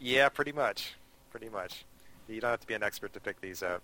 Yeah, 0.00 0.28
pretty 0.28 0.52
much, 0.52 0.94
pretty 1.30 1.48
much. 1.48 1.84
You 2.28 2.40
don't 2.40 2.50
have 2.50 2.60
to 2.60 2.66
be 2.66 2.74
an 2.74 2.82
expert 2.82 3.12
to 3.14 3.20
pick 3.20 3.40
these 3.40 3.62
out. 3.62 3.82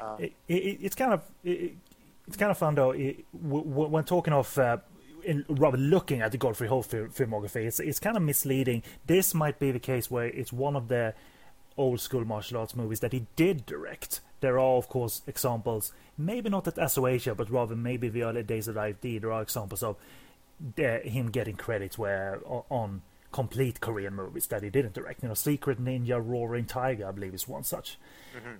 Um, 0.00 0.16
it, 0.18 0.32
it, 0.48 0.78
it's 0.82 0.94
kind 0.94 1.12
of 1.12 1.22
it, 1.44 1.74
it's 2.26 2.36
kind 2.36 2.50
of 2.50 2.58
fun 2.58 2.74
though. 2.74 2.92
It, 2.92 3.24
w- 3.32 3.64
w- 3.64 3.88
when 3.88 4.04
talking 4.04 4.32
of 4.32 4.56
uh, 4.58 4.78
in, 5.24 5.44
rather 5.48 5.78
looking 5.78 6.20
at 6.20 6.32
the 6.32 6.38
Godfrey 6.38 6.68
Ho 6.68 6.82
filmography, 6.82 7.66
it's 7.66 7.80
it's 7.80 7.98
kind 7.98 8.16
of 8.16 8.22
misleading. 8.22 8.82
This 9.06 9.34
might 9.34 9.58
be 9.58 9.70
the 9.70 9.78
case 9.78 10.10
where 10.10 10.26
it's 10.26 10.52
one 10.52 10.76
of 10.76 10.88
the 10.88 11.14
old 11.76 12.00
school 12.00 12.24
martial 12.24 12.58
arts 12.58 12.76
movies 12.76 13.00
that 13.00 13.12
he 13.12 13.26
did 13.36 13.66
direct. 13.66 14.20
There 14.40 14.58
are, 14.58 14.76
of 14.76 14.88
course, 14.88 15.22
examples, 15.26 15.92
maybe 16.18 16.50
not 16.50 16.68
at 16.68 16.78
Asso 16.78 17.06
Asia, 17.06 17.34
but 17.34 17.50
rather 17.50 17.74
maybe 17.74 18.08
the 18.08 18.22
early 18.22 18.42
days 18.42 18.68
of 18.68 18.76
IFD. 18.76 19.20
There 19.20 19.32
are 19.32 19.42
examples 19.42 19.82
of 19.82 19.96
uh, 20.78 20.98
him 21.00 21.30
getting 21.30 21.56
credits 21.56 21.98
where 21.98 22.40
on 22.46 23.02
complete 23.34 23.80
Korean 23.80 24.14
movies 24.14 24.46
that 24.46 24.62
he 24.62 24.70
didn't 24.70 24.94
direct. 24.94 25.20
You 25.20 25.28
know, 25.28 25.34
Secret 25.34 25.84
Ninja, 25.84 26.24
Roaring 26.24 26.66
Tiger, 26.66 27.08
I 27.08 27.10
believe, 27.10 27.34
is 27.34 27.48
one 27.48 27.64
such, 27.64 27.98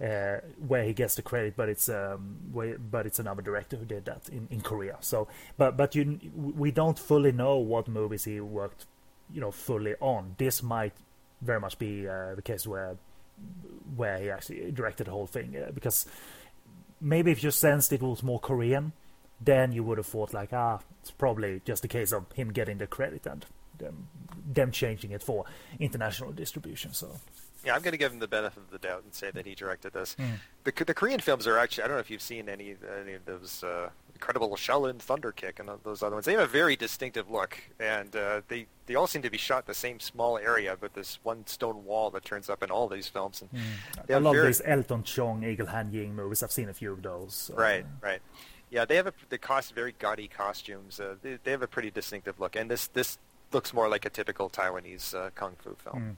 uh, 0.02 0.38
where 0.66 0.82
he 0.82 0.92
gets 0.92 1.14
the 1.14 1.22
credit, 1.22 1.54
but 1.56 1.68
it's 1.68 1.88
um, 1.88 2.38
where, 2.50 2.76
but 2.76 3.06
it's 3.06 3.20
another 3.20 3.40
director 3.40 3.76
who 3.76 3.84
did 3.84 4.04
that 4.06 4.28
in, 4.28 4.48
in 4.50 4.62
Korea. 4.62 4.96
So, 5.00 5.28
but 5.56 5.76
but 5.76 5.94
you 5.94 6.18
we 6.34 6.72
don't 6.72 6.98
fully 6.98 7.30
know 7.30 7.56
what 7.56 7.86
movies 7.86 8.24
he 8.24 8.40
worked, 8.40 8.86
you 9.32 9.40
know, 9.40 9.52
fully 9.52 9.94
on. 10.00 10.34
This 10.38 10.60
might 10.60 10.94
very 11.40 11.60
much 11.60 11.78
be 11.78 12.08
uh, 12.08 12.34
the 12.34 12.42
case 12.42 12.66
where 12.66 12.96
where 13.94 14.18
he 14.18 14.28
actually 14.28 14.72
directed 14.72 15.06
the 15.06 15.12
whole 15.12 15.28
thing 15.28 15.56
uh, 15.56 15.70
because 15.72 16.06
maybe 17.00 17.30
if 17.30 17.44
you 17.44 17.52
sensed 17.52 17.92
it 17.92 18.02
was 18.02 18.24
more 18.24 18.40
Korean, 18.40 18.92
then 19.40 19.70
you 19.70 19.84
would 19.84 19.98
have 19.98 20.06
thought 20.06 20.34
like, 20.34 20.52
ah, 20.52 20.80
it's 21.00 21.12
probably 21.12 21.60
just 21.64 21.84
a 21.84 21.88
case 21.88 22.12
of 22.12 22.24
him 22.32 22.52
getting 22.52 22.78
the 22.78 22.88
credit 22.88 23.24
and 23.26 23.46
them, 23.78 24.08
them 24.52 24.70
changing 24.70 25.10
it 25.12 25.22
for 25.22 25.44
international 25.78 26.32
distribution. 26.32 26.92
So 26.92 27.18
Yeah, 27.64 27.74
I'm 27.74 27.82
going 27.82 27.92
to 27.92 27.98
give 27.98 28.12
him 28.12 28.18
the 28.18 28.28
benefit 28.28 28.62
of 28.62 28.70
the 28.70 28.78
doubt 28.78 29.04
and 29.04 29.14
say 29.14 29.30
that 29.30 29.46
he 29.46 29.54
directed 29.54 29.92
this. 29.92 30.14
Hmm. 30.18 30.34
The, 30.64 30.84
the 30.84 30.94
Korean 30.94 31.20
films 31.20 31.46
are 31.46 31.58
actually, 31.58 31.84
I 31.84 31.86
don't 31.88 31.96
know 31.96 32.00
if 32.00 32.10
you've 32.10 32.22
seen 32.22 32.48
any 32.48 32.76
any 33.00 33.14
of 33.14 33.24
those 33.24 33.64
uh, 33.64 33.88
Incredible 34.14 34.50
Shaolin 34.56 34.98
Thunder 35.00 35.32
Kick 35.32 35.58
and 35.60 35.68
those 35.82 36.02
other 36.02 36.14
ones. 36.14 36.26
They 36.26 36.32
have 36.32 36.42
a 36.42 36.46
very 36.46 36.76
distinctive 36.76 37.30
look, 37.30 37.58
and 37.80 38.14
uh, 38.14 38.42
they, 38.48 38.66
they 38.86 38.94
all 38.94 39.06
seem 39.06 39.22
to 39.22 39.30
be 39.30 39.38
shot 39.38 39.64
in 39.64 39.66
the 39.66 39.74
same 39.74 39.98
small 39.98 40.38
area, 40.38 40.76
but 40.80 40.94
this 40.94 41.18
one 41.22 41.46
stone 41.46 41.84
wall 41.84 42.10
that 42.10 42.24
turns 42.24 42.48
up 42.48 42.62
in 42.62 42.70
all 42.70 42.86
these 42.88 43.08
films. 43.08 43.42
And 43.42 43.50
they 44.06 44.14
I 44.14 44.18
love 44.18 44.34
very- 44.34 44.46
these 44.48 44.62
Elton 44.64 45.02
Chong, 45.02 45.42
Eagle 45.42 45.66
Han 45.66 45.90
Ying 45.92 46.14
movies. 46.14 46.42
I've 46.42 46.52
seen 46.52 46.68
a 46.68 46.74
few 46.74 46.92
of 46.92 47.02
those. 47.02 47.34
so, 47.34 47.54
Right, 47.54 47.84
right. 48.02 48.20
Yeah, 48.70 48.84
they 48.84 48.96
have 48.96 49.06
a 49.06 49.12
the 49.28 49.38
cost 49.38 49.74
very 49.74 49.94
gaudy 49.98 50.26
costumes. 50.28 50.98
Uh, 51.00 51.14
they, 51.22 51.38
they 51.44 51.50
have 51.52 51.62
a 51.62 51.68
pretty 51.68 51.90
distinctive 51.90 52.40
look, 52.40 52.56
and 52.56 52.70
this 52.70 52.88
this 52.88 53.18
looks 53.54 53.72
more 53.72 53.88
like 53.88 54.04
a 54.04 54.10
typical 54.10 54.50
Taiwanese 54.50 55.14
uh, 55.14 55.30
kung 55.34 55.54
fu 55.58 55.74
film. 55.76 55.96
Hmm. 55.96 56.10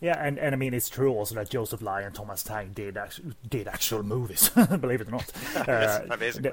Yeah, 0.00 0.22
and, 0.22 0.38
and 0.38 0.54
I 0.54 0.58
mean 0.58 0.74
it's 0.74 0.90
true 0.90 1.10
also 1.10 1.36
that 1.36 1.48
Joseph 1.48 1.80
Lai 1.80 2.02
and 2.02 2.14
Thomas 2.14 2.42
Tang 2.42 2.72
did 2.74 2.98
actual, 2.98 3.32
did 3.48 3.66
actual 3.66 4.02
movies, 4.02 4.50
believe 4.80 5.00
it 5.00 5.08
or 5.08 5.12
not. 5.12 5.32
Uh. 5.56 6.00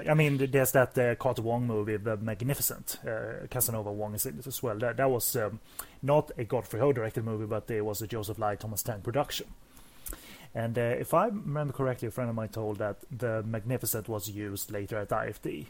I 0.10 0.14
mean, 0.14 0.50
there's 0.50 0.72
that 0.72 0.98
uh, 0.98 1.16
Carter 1.16 1.42
Wong 1.42 1.68
movie, 1.68 1.98
The 1.98 2.16
Magnificent. 2.16 3.00
Uh, 3.06 3.48
Casanova 3.50 3.92
Wong 3.92 4.16
is 4.16 4.26
in 4.26 4.40
it 4.40 4.48
as 4.48 4.64
well. 4.64 4.78
That 4.78 4.96
that 4.98 5.10
was 5.10 5.36
um, 5.36 5.60
not 6.02 6.32
a 6.38 6.46
Godfrey 6.46 6.80
Ho 6.80 6.94
directed 6.94 7.26
movie, 7.26 7.46
but 7.46 7.70
it 7.70 7.84
was 7.84 8.02
a 8.02 8.08
Joseph 8.08 8.40
Lai 8.40 8.56
Thomas 8.56 8.82
Tang 8.82 9.02
production. 9.02 9.48
And 10.56 10.78
uh, 10.78 10.82
if 10.82 11.14
I 11.14 11.26
remember 11.26 11.74
correctly, 11.74 12.08
a 12.08 12.12
friend 12.12 12.30
of 12.30 12.36
mine 12.36 12.50
told 12.50 12.78
that 12.78 12.98
The 13.12 13.44
Magnificent 13.44 14.08
was 14.08 14.30
used 14.30 14.72
later 14.72 15.00
at 15.00 15.10
IFD 15.10 15.68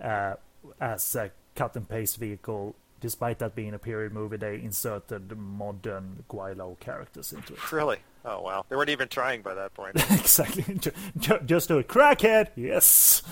uh, 0.00 0.34
as 0.80 1.14
a 1.14 1.30
cut 1.54 1.76
and 1.76 1.88
paste 1.88 2.16
vehicle. 2.16 2.74
Despite 3.02 3.40
that 3.40 3.56
being 3.56 3.74
a 3.74 3.78
period 3.80 4.12
movie, 4.12 4.36
they 4.36 4.54
inserted 4.54 5.36
modern 5.36 6.22
gweilo 6.30 6.78
characters 6.78 7.32
into 7.32 7.52
it. 7.54 7.72
Really? 7.72 7.98
Oh 8.24 8.40
wow! 8.40 8.64
They 8.68 8.76
weren't 8.76 8.90
even 8.90 9.08
trying 9.08 9.42
by 9.42 9.54
that 9.54 9.74
point. 9.74 9.96
exactly. 10.12 10.62
Ju- 10.78 10.92
ju- 11.18 11.40
Just 11.44 11.66
do 11.66 11.78
it. 11.78 11.88
Crackhead. 11.88 12.50
Yes. 12.54 13.22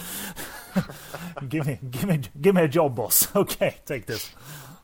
give 1.49 1.67
me, 1.67 1.79
give 1.89 2.05
me, 2.09 2.21
give 2.41 2.55
me 2.57 2.63
a 2.63 2.69
job, 2.69 2.97
boss. 2.97 3.29
Okay, 3.37 3.77
take 3.87 4.07
this. 4.07 4.35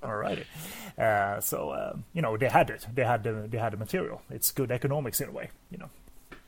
Alrighty. 0.03 0.45
Uh, 0.97 1.41
so 1.41 1.71
uh, 1.71 1.97
you 2.13 2.23
know 2.23 2.37
they 2.37 2.49
had 2.49 2.71
it. 2.71 2.87
They 2.95 3.05
had 3.05 3.25
the 3.25 3.33
they 3.51 3.59
had 3.59 3.73
the 3.73 3.77
material. 3.77 4.23
It's 4.31 4.53
good 4.53 4.71
economics 4.71 5.21
in 5.21 5.29
a 5.29 5.33
way. 5.33 5.51
You 5.71 5.79
know, 5.79 5.91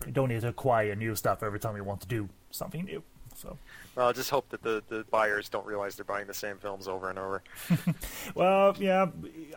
you 0.07 0.13
don't 0.13 0.29
need 0.29 0.43
to 0.43 0.49
acquire 0.49 0.95
new 0.95 1.17
stuff 1.17 1.43
every 1.43 1.59
time 1.59 1.77
you 1.77 1.83
want 1.83 2.01
to 2.03 2.07
do 2.07 2.29
something 2.53 2.85
new. 2.85 3.03
So 3.39 3.57
well, 3.95 4.09
I 4.09 4.13
just 4.13 4.31
hope 4.31 4.49
that 4.51 4.63
the, 4.63 4.83
the 4.89 5.05
buyers 5.11 5.49
don't 5.49 5.65
realize 5.67 5.95
they're 5.97 6.05
buying 6.05 6.27
the 6.27 6.35
same 6.35 6.57
films 6.59 6.89
over 6.89 7.09
and 7.09 7.19
over. 7.19 7.43
Well, 8.35 8.77
yeah, 8.79 9.07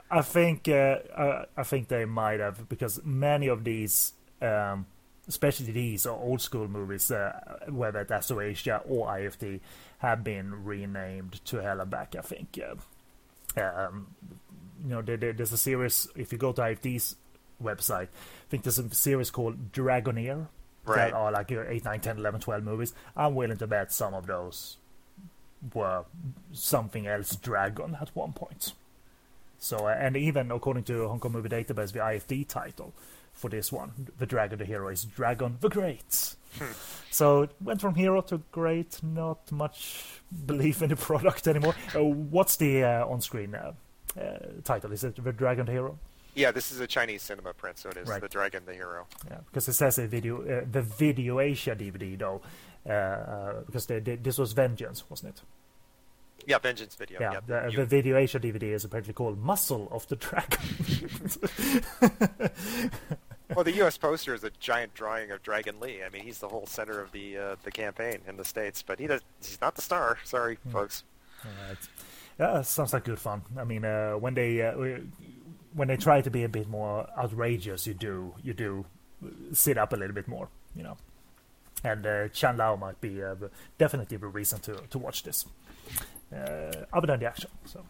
I 0.10 0.22
think 0.22 0.68
uh, 0.70 0.98
I, 1.18 1.46
I 1.58 1.64
think 1.64 1.88
they 1.88 2.06
might 2.06 2.40
have 2.40 2.70
because 2.70 3.02
many 3.04 3.48
of 3.48 3.64
these, 3.64 4.14
um, 4.42 4.86
especially 5.28 5.72
these 5.72 6.06
are 6.06 6.16
old 6.16 6.42
school 6.42 6.68
movies, 6.68 7.10
uh, 7.12 7.60
whether 7.70 8.04
that's 8.04 8.32
Asia 8.32 8.82
or 8.88 9.08
IFD, 9.08 9.60
have 10.00 10.24
been 10.24 10.64
renamed 10.64 11.44
to 11.46 11.58
Hell 11.58 11.82
and 11.82 11.90
Back. 11.90 12.16
I 12.18 12.22
think. 12.22 12.60
Uh, 13.58 13.62
um, 13.62 14.08
you 14.84 14.90
know, 14.90 15.02
there, 15.02 15.18
there- 15.18 15.34
there's 15.34 15.52
a 15.52 15.58
series. 15.58 16.08
If 16.16 16.32
you 16.32 16.38
go 16.38 16.54
to 16.54 16.62
IFD's 16.62 17.16
website, 17.62 18.08
I 18.08 18.48
think 18.50 18.64
there's 18.64 18.80
a 18.80 18.90
series 18.94 19.30
called 19.32 19.72
Dragoneer. 19.72 20.48
Right. 20.86 21.12
That 21.12 21.14
are 21.14 21.32
like 21.32 21.52
your 21.52 21.70
8, 21.70 21.86
9, 21.86 22.00
10, 22.00 22.18
11, 22.18 22.42
12 22.42 22.64
movies. 22.64 22.94
I'm 23.16 23.36
willing 23.36 23.58
to 23.58 23.68
bet 23.68 23.92
some 23.92 24.14
of 24.14 24.26
those 24.26 24.78
were 25.74 26.06
something 26.54 27.06
else 27.06 27.36
dragon 27.36 27.96
at 28.02 28.10
one 28.16 28.34
point. 28.34 28.74
So, 29.60 29.88
uh, 29.88 29.96
and 30.00 30.18
even 30.18 30.52
according 30.52 30.84
to 30.86 31.08
Hong 31.08 31.20
Kong 31.20 31.34
Movie 31.34 31.50
Database, 31.50 31.92
the 31.92 32.00
IFD 32.00 32.48
title 32.48 32.94
for 33.32 33.50
this 33.50 33.72
one, 33.72 34.08
The 34.18 34.26
Dragon 34.26 34.58
the 34.58 34.66
Hero, 34.66 34.88
is 34.90 35.06
Dragon 35.06 35.58
the 35.62 35.70
Great. 35.70 36.36
so 37.12 37.44
it 37.44 37.52
went 37.62 37.80
from 37.80 37.96
hero 37.96 38.22
to 38.22 38.42
great, 38.52 39.02
not 39.04 39.52
much 39.52 40.22
belief 40.46 40.82
in 40.82 40.90
the 40.90 40.96
product 40.96 41.48
anymore. 41.48 41.76
Uh, 41.96 42.04
what's 42.04 42.56
the 42.58 42.84
uh, 42.84 43.06
on 43.06 43.22
screen 43.22 43.56
uh, 43.56 43.74
uh, 44.20 44.38
title? 44.64 44.92
Is 44.92 45.04
it 45.04 45.24
The 45.24 45.32
Dragon 45.32 45.66
the 45.66 45.72
Hero? 45.72 45.98
Yeah, 46.36 46.52
this 46.52 46.72
is 46.72 46.80
a 46.80 46.88
Chinese 46.88 47.22
cinema 47.24 47.54
print, 47.54 47.78
so 47.78 47.90
it 47.90 47.98
is 47.98 48.08
Right. 48.08 48.22
the 48.22 48.30
Dragon, 48.30 48.64
the 48.66 48.74
Hero. 48.74 49.06
Yeah, 49.30 49.40
because 49.46 49.68
it 49.68 49.74
says 49.74 49.98
a 50.00 50.08
video, 50.08 50.42
uh, 50.42 50.66
the 50.72 50.82
Video 50.82 51.40
Asia 51.40 51.76
DVD 51.76 52.18
though, 52.18 52.42
uh, 52.88 52.92
uh, 52.92 53.62
because 53.66 53.86
they, 53.86 54.00
they, 54.00 54.16
this 54.16 54.38
was 54.38 54.54
Vengeance, 54.54 55.04
wasn't 55.10 55.36
it? 55.36 55.42
Yeah, 56.48 56.58
Vengeance 56.58 56.96
Video. 56.96 57.20
Yeah, 57.20 57.34
yep. 57.34 57.48
the, 57.48 57.68
You- 57.70 57.78
the 57.78 57.86
Video 57.86 58.18
Asia 58.18 58.40
DVD 58.40 58.64
is 58.74 58.86
apparently 58.86 59.14
called 59.14 59.38
Muscle 59.44 59.88
of 59.92 60.08
the 60.08 60.16
Dragon. 60.16 60.60
well, 63.56 63.64
the 63.64 63.74
U.S. 63.74 63.98
poster 63.98 64.34
is 64.34 64.44
a 64.44 64.50
giant 64.60 64.94
drawing 64.94 65.32
of 65.32 65.44
Dragon 65.44 65.80
Lee. 65.80 66.02
I 66.04 66.10
mean, 66.10 66.24
he's 66.24 66.40
the 66.40 66.48
whole 66.48 66.66
center 66.66 67.00
of 67.02 67.12
the 67.12 67.38
uh, 67.38 67.56
the 67.64 67.72
campaign 67.72 68.20
in 68.28 68.38
the 68.38 68.46
states, 68.46 68.82
but 68.82 69.00
he 69.00 69.08
does. 69.08 69.22
He's 69.40 69.60
not 69.62 69.76
the 69.76 69.82
star. 69.82 70.18
Sorry, 70.24 70.56
Hmm. 70.64 70.72
folks. 70.72 71.04
Alright. 71.46 71.78
Yeah, 72.40 72.62
sounds 72.62 72.94
like 72.94 73.04
good 73.04 73.20
fun. 73.20 73.42
I 73.58 73.64
mean, 73.64 73.84
uh, 73.86 74.14
when 74.14 74.34
they 74.34 74.62
uh, 74.62 74.74
when 75.74 75.88
they 75.88 75.98
try 75.98 76.22
to 76.22 76.30
be 76.30 76.44
a 76.44 76.50
bit 76.50 76.68
more 76.68 77.08
outrageous, 77.18 77.88
you 77.88 77.94
do 77.94 78.34
you 78.44 78.54
do 78.54 78.86
sit 79.54 79.78
up 79.78 79.94
a 79.94 79.96
little 79.96 80.16
bit 80.16 80.28
more, 80.28 80.50
you 80.76 80.84
know. 80.84 80.98
And 81.84 82.06
uh, 82.06 82.28
Chan 82.30 82.58
Lao 82.58 82.76
might 82.76 83.00
be 83.02 83.24
uh, 83.24 83.36
definitely 83.78 84.18
the 84.18 84.28
reason 84.28 84.60
to 84.62 84.74
to 84.90 84.98
watch 85.00 85.24
this, 85.24 85.46
uh, 86.34 86.86
other 86.94 87.08
than 87.08 87.20
the 87.20 87.26
action. 87.28 87.50
So 87.66 87.84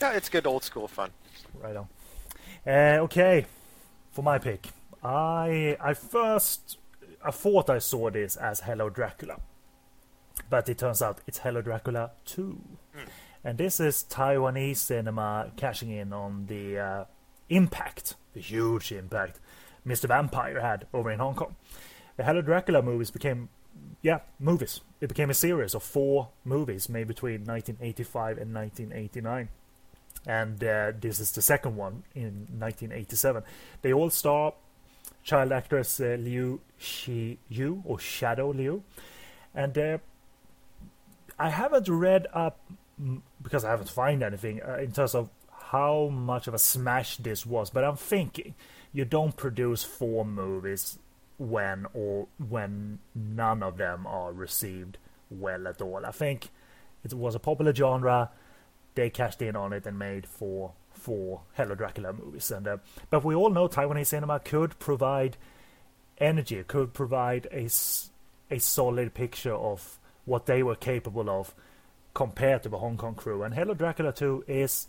Yeah, 0.00 0.12
it's 0.12 0.28
good 0.28 0.46
old 0.46 0.64
school 0.64 0.88
fun. 0.88 1.10
right 1.62 1.76
on. 1.76 1.88
Uh, 2.66 3.02
okay, 3.04 3.46
for 4.12 4.22
my 4.22 4.38
pick, 4.38 4.68
I 5.04 5.76
I 5.80 5.94
first 5.94 6.78
I 7.24 7.30
thought 7.30 7.70
I 7.70 7.78
saw 7.78 8.10
this 8.10 8.36
as 8.36 8.60
Hello 8.60 8.88
Dracula, 8.90 9.36
but 10.50 10.68
it 10.68 10.78
turns 10.78 11.02
out 11.02 11.18
it's 11.26 11.38
Hello 11.38 11.62
Dracula 11.62 12.10
Two. 12.24 12.58
And 13.44 13.58
this 13.58 13.80
is 13.80 14.04
Taiwanese 14.08 14.76
cinema 14.76 15.50
cashing 15.56 15.90
in 15.90 16.12
on 16.12 16.46
the 16.46 16.78
uh, 16.78 17.04
impact, 17.48 18.14
the 18.34 18.40
huge 18.40 18.92
impact 18.92 19.40
Mr. 19.86 20.06
Vampire 20.06 20.60
had 20.60 20.86
over 20.94 21.10
in 21.10 21.18
Hong 21.18 21.34
Kong. 21.34 21.56
The 22.16 22.24
Hello 22.24 22.40
Dracula 22.40 22.82
movies 22.82 23.10
became, 23.10 23.48
yeah, 24.00 24.20
movies. 24.38 24.80
It 25.00 25.08
became 25.08 25.30
a 25.30 25.34
series 25.34 25.74
of 25.74 25.82
four 25.82 26.28
movies 26.44 26.88
made 26.88 27.08
between 27.08 27.44
1985 27.44 28.38
and 28.38 28.54
1989. 28.54 29.48
And 30.24 30.62
uh, 30.62 30.92
this 31.00 31.18
is 31.18 31.32
the 31.32 31.42
second 31.42 31.76
one 31.76 32.04
in 32.14 32.46
1987. 32.58 33.42
They 33.82 33.92
all 33.92 34.10
star 34.10 34.54
child 35.24 35.50
actress 35.50 36.00
uh, 36.00 36.16
Liu 36.18 36.60
Shi 36.78 37.38
Yu, 37.48 37.82
or 37.84 37.98
Shadow 37.98 38.50
Liu. 38.50 38.84
And 39.52 39.76
uh, 39.76 39.98
I 41.38 41.50
haven't 41.50 41.88
read 41.88 42.28
up 42.32 42.60
because 43.42 43.64
I 43.64 43.70
haven't 43.70 43.90
found 43.90 44.22
anything 44.22 44.60
uh, 44.62 44.76
in 44.76 44.92
terms 44.92 45.14
of 45.14 45.28
how 45.50 46.08
much 46.08 46.46
of 46.46 46.54
a 46.54 46.58
smash 46.58 47.16
this 47.16 47.46
was. 47.46 47.70
But 47.70 47.84
I'm 47.84 47.96
thinking 47.96 48.54
you 48.92 49.04
don't 49.04 49.36
produce 49.36 49.84
four 49.84 50.24
movies 50.24 50.98
when 51.38 51.86
or 51.94 52.28
when 52.48 52.98
none 53.14 53.62
of 53.62 53.76
them 53.76 54.06
are 54.06 54.32
received 54.32 54.98
well 55.30 55.66
at 55.66 55.80
all. 55.80 56.04
I 56.04 56.10
think 56.10 56.50
it 57.04 57.14
was 57.14 57.34
a 57.34 57.40
popular 57.40 57.74
genre. 57.74 58.30
They 58.94 59.10
cashed 59.10 59.42
in 59.42 59.56
on 59.56 59.72
it 59.72 59.86
and 59.86 59.98
made 59.98 60.26
four 60.26 60.72
four 60.92 61.40
Hello 61.54 61.74
Dracula 61.74 62.12
movies. 62.12 62.50
And 62.50 62.68
uh, 62.68 62.76
but 63.10 63.24
we 63.24 63.34
all 63.34 63.50
know 63.50 63.68
Taiwanese 63.68 64.06
cinema 64.06 64.40
could 64.40 64.78
provide 64.78 65.36
energy, 66.18 66.62
could 66.64 66.92
provide 66.92 67.48
a 67.50 67.68
a 68.50 68.60
solid 68.60 69.14
picture 69.14 69.54
of 69.54 69.98
what 70.24 70.46
they 70.46 70.62
were 70.62 70.76
capable 70.76 71.28
of 71.28 71.54
compared 72.14 72.62
to 72.62 72.68
the 72.68 72.78
Hong 72.78 72.96
Kong 72.96 73.14
crew. 73.14 73.42
And 73.42 73.54
Hello 73.54 73.74
Dracula 73.74 74.12
2 74.12 74.44
is 74.46 74.88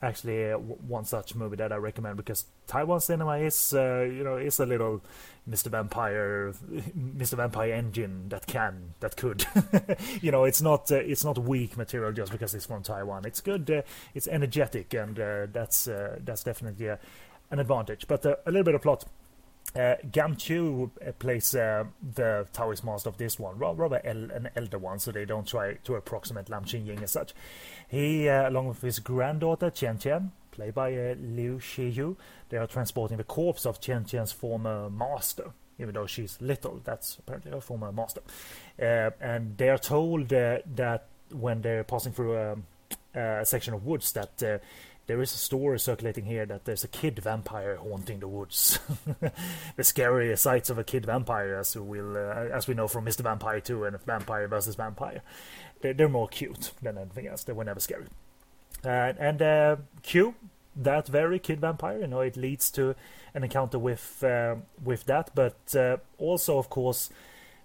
actually 0.00 0.50
one 0.52 1.04
such 1.04 1.34
movie 1.34 1.56
that 1.56 1.72
I 1.72 1.76
recommend 1.76 2.16
because 2.16 2.44
Taiwan 2.66 3.00
cinema 3.00 3.38
is, 3.38 3.74
uh, 3.74 4.08
you 4.08 4.22
know, 4.22 4.36
is 4.36 4.60
a 4.60 4.66
little 4.66 5.02
Mr. 5.48 5.66
Vampire, 5.66 6.52
Mr. 7.16 7.34
Vampire 7.34 7.72
engine 7.72 8.28
that 8.28 8.46
can, 8.46 8.94
that 9.00 9.16
could, 9.16 9.44
you 10.22 10.30
know, 10.30 10.44
it's 10.44 10.62
not, 10.62 10.90
uh, 10.92 10.96
it's 10.96 11.24
not 11.24 11.38
weak 11.38 11.76
material 11.76 12.12
just 12.12 12.30
because 12.30 12.54
it's 12.54 12.66
from 12.66 12.82
Taiwan. 12.82 13.24
It's 13.24 13.40
good, 13.40 13.70
uh, 13.70 13.82
it's 14.14 14.28
energetic, 14.28 14.94
and 14.94 15.18
uh, 15.18 15.46
that's 15.52 15.88
uh, 15.88 16.18
that's 16.24 16.44
definitely 16.44 16.88
an 16.88 17.58
advantage. 17.58 18.06
But 18.06 18.24
a 18.24 18.38
little 18.46 18.64
bit 18.64 18.74
of 18.74 18.82
plot. 18.82 19.04
Uh, 19.76 19.94
Gam 20.10 20.34
Chu 20.36 20.90
uh, 21.06 21.12
plays 21.12 21.54
uh, 21.54 21.84
the 22.14 22.46
Taoist 22.52 22.84
master 22.84 23.10
of 23.10 23.18
this 23.18 23.38
one, 23.38 23.58
rather 23.58 24.00
el- 24.04 24.30
an 24.30 24.48
elder 24.56 24.78
one, 24.78 24.98
so 24.98 25.12
they 25.12 25.24
don't 25.24 25.46
try 25.46 25.74
to 25.84 25.94
approximate 25.94 26.48
Lam 26.48 26.64
Ching 26.64 26.86
Ying 26.86 27.02
as 27.02 27.12
such. 27.12 27.34
He, 27.86 28.28
uh, 28.28 28.48
along 28.48 28.68
with 28.68 28.80
his 28.80 28.98
granddaughter 28.98 29.70
Qian 29.70 30.00
Qian, 30.00 30.30
played 30.50 30.74
by 30.74 30.92
uh, 30.94 31.14
Liu 31.20 31.58
Shiyu, 31.58 32.16
they 32.48 32.56
are 32.56 32.66
transporting 32.66 33.18
the 33.18 33.24
corpse 33.24 33.66
of 33.66 33.80
Qian 33.80 34.08
Qian's 34.08 34.32
former 34.32 34.88
master. 34.90 35.52
Even 35.78 35.94
though 35.94 36.06
she's 36.06 36.38
little, 36.40 36.80
that's 36.82 37.18
apparently 37.18 37.52
her 37.52 37.60
former 37.60 37.92
master. 37.92 38.20
Uh, 38.80 39.10
and 39.20 39.56
they 39.58 39.68
are 39.68 39.78
told 39.78 40.32
uh, 40.32 40.58
that 40.74 41.06
when 41.30 41.60
they're 41.60 41.84
passing 41.84 42.12
through 42.12 42.34
a, 42.34 42.56
a 43.14 43.46
section 43.46 43.74
of 43.74 43.86
woods, 43.86 44.12
that 44.12 44.42
there 45.08 45.22
is 45.22 45.32
a 45.32 45.38
story 45.38 45.80
circulating 45.80 46.26
here 46.26 46.44
that 46.44 46.66
there's 46.66 46.84
a 46.84 46.88
kid 46.88 47.18
vampire 47.18 47.76
haunting 47.76 48.20
the 48.20 48.28
woods. 48.28 48.78
the 49.76 49.82
scary 49.82 50.36
sights 50.36 50.68
of 50.68 50.78
a 50.78 50.84
kid 50.84 51.06
vampire, 51.06 51.56
as 51.56 51.74
we 51.74 51.82
will, 51.82 52.14
uh, 52.14 52.54
as 52.54 52.68
we 52.68 52.74
know 52.74 52.86
from 52.86 53.06
Mr. 53.06 53.22
Vampire 53.22 53.58
2 53.58 53.84
and 53.84 54.00
Vampire 54.04 54.46
versus 54.46 54.74
Vampire. 54.74 55.22
They're, 55.80 55.94
they're 55.94 56.10
more 56.10 56.28
cute 56.28 56.72
than 56.82 56.98
anything 56.98 57.26
else. 57.26 57.42
They 57.42 57.54
were 57.54 57.64
never 57.64 57.80
scary. 57.80 58.04
Uh, 58.84 59.14
and 59.18 59.40
uh, 59.40 59.76
Q, 60.02 60.34
that 60.76 61.08
very 61.08 61.38
kid 61.38 61.60
vampire, 61.60 62.00
you 62.00 62.06
know, 62.06 62.20
it 62.20 62.36
leads 62.36 62.70
to 62.72 62.94
an 63.32 63.44
encounter 63.44 63.78
with 63.78 64.22
uh, 64.22 64.56
with 64.84 65.06
that, 65.06 65.30
but 65.34 65.74
uh, 65.74 65.96
also, 66.18 66.58
of 66.58 66.68
course, 66.68 67.10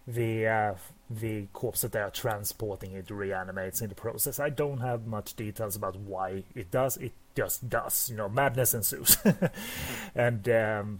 the 0.07 0.47
uh, 0.47 0.73
the 1.09 1.47
corpse 1.53 1.81
that 1.81 1.91
they 1.91 1.99
are 1.99 2.09
transporting 2.09 2.93
it 2.93 3.11
reanimates 3.11 3.81
in 3.81 3.89
the 3.89 3.95
process. 3.95 4.39
I 4.39 4.49
don't 4.49 4.79
have 4.79 5.05
much 5.05 5.35
details 5.35 5.75
about 5.75 5.95
why 5.97 6.43
it 6.55 6.71
does. 6.71 6.97
It 6.97 7.11
just 7.35 7.69
does. 7.69 8.09
You 8.09 8.17
know, 8.17 8.29
madness 8.29 8.73
ensues, 8.73 9.17
and 10.15 10.47
um, 10.49 10.99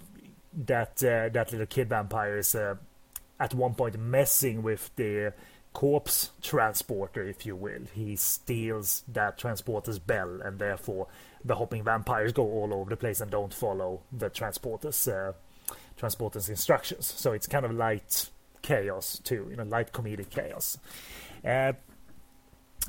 that 0.54 1.04
uh, 1.04 1.30
that 1.30 1.52
little 1.52 1.68
kid 1.68 1.90
vampire 1.90 2.38
is 2.38 2.56
uh, 2.56 2.76
at 3.40 3.54
one 3.54 3.74
point 3.74 3.98
messing 4.00 4.64
with 4.64 4.90
the 4.96 5.34
corpse 5.74 6.32
transporter, 6.42 7.24
if 7.24 7.46
you 7.46 7.56
will. 7.56 7.82
He 7.94 8.16
steals 8.16 9.04
that 9.08 9.38
transporter's 9.38 10.00
bell, 10.00 10.40
and 10.44 10.60
therefore 10.60 11.08
the 11.44 11.56
hopping 11.56 11.84
vampires 11.84 12.32
go 12.32 12.44
all 12.44 12.74
over 12.74 12.90
the 12.90 12.98
place 12.98 13.20
and 13.20 13.30
don't 13.30 13.54
follow 13.54 14.02
the 14.12 14.30
transporter's 14.30 15.08
uh, 15.08 15.34
transporter's 15.98 16.50
instructions. 16.50 17.06
So 17.06 17.34
it's 17.34 17.48
kind 17.48 17.66
of 17.66 17.74
light 17.74 18.30
chaos 18.62 19.20
too, 19.24 19.48
you 19.50 19.58
know, 19.58 19.64
light 19.64 19.92
comedic 19.92 20.30
chaos. 20.30 20.78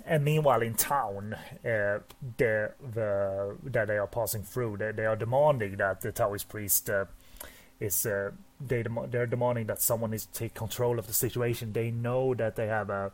And 0.06 0.24
meanwhile, 0.24 0.60
in 0.60 0.74
town, 0.74 1.34
uh, 1.64 1.98
the 2.36 2.72
the 2.92 3.56
that 3.64 3.88
they 3.88 3.96
are 3.96 4.06
passing 4.06 4.42
through, 4.42 4.76
they, 4.76 4.92
they 4.92 5.06
are 5.06 5.16
demanding 5.16 5.76
that 5.76 6.02
the 6.02 6.12
Taoist 6.12 6.48
priest 6.48 6.90
uh, 6.90 7.06
is 7.80 8.04
uh, 8.04 8.32
they 8.60 8.82
dem- 8.82 9.08
they're 9.10 9.26
demanding 9.26 9.66
that 9.66 9.80
someone 9.80 10.12
is 10.12 10.26
to 10.26 10.32
take 10.32 10.54
control 10.54 10.98
of 10.98 11.06
the 11.06 11.14
situation. 11.14 11.72
They 11.72 11.90
know 11.90 12.34
that 12.34 12.56
they 12.56 12.66
have 12.66 12.90
a 12.90 13.12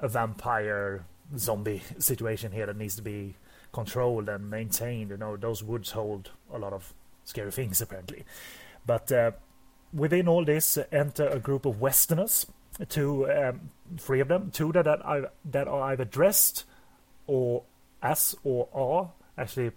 a 0.00 0.08
vampire 0.08 1.04
zombie 1.36 1.82
situation 1.98 2.52
here 2.52 2.66
that 2.66 2.76
needs 2.76 2.96
to 2.96 3.02
be 3.02 3.34
controlled 3.72 4.28
and 4.28 4.50
maintained. 4.50 5.10
You 5.10 5.18
know, 5.18 5.36
those 5.36 5.62
woods 5.62 5.90
hold 5.90 6.30
a 6.52 6.58
lot 6.58 6.72
of 6.72 6.94
scary 7.24 7.50
things 7.50 7.82
apparently, 7.82 8.24
but 8.86 9.12
within 9.92 10.26
all 10.28 10.44
this, 10.44 10.78
enter 10.90 11.28
a 11.28 11.38
group 11.38 11.64
of 11.66 11.80
Westerners. 11.80 12.46
Two, 12.88 13.30
um, 13.30 13.70
three 13.98 14.20
of 14.20 14.28
them, 14.28 14.50
two 14.50 14.72
that 14.72 14.86
are 14.86 15.30
that 15.44 15.68
are 15.68 15.82
either 15.92 16.04
dressed 16.04 16.64
or 17.26 17.62
as 18.02 18.34
or 18.42 18.68
are 18.74 19.12
actually 19.38 19.72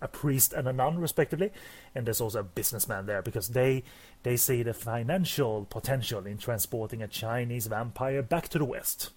a 0.00 0.08
priest 0.08 0.52
and 0.52 0.66
a 0.66 0.72
nun 0.72 0.98
respectively. 0.98 1.50
And 1.94 2.06
there's 2.06 2.20
also 2.20 2.40
a 2.40 2.44
businessman 2.44 3.06
there 3.06 3.22
because 3.22 3.48
they 3.48 3.82
they 4.22 4.36
see 4.36 4.62
the 4.62 4.72
financial 4.72 5.66
potential 5.68 6.26
in 6.26 6.38
transporting 6.38 7.02
a 7.02 7.08
chinese 7.08 7.66
vampire 7.66 8.22
back 8.22 8.48
to 8.50 8.58
the 8.58 8.64
west. 8.64 9.10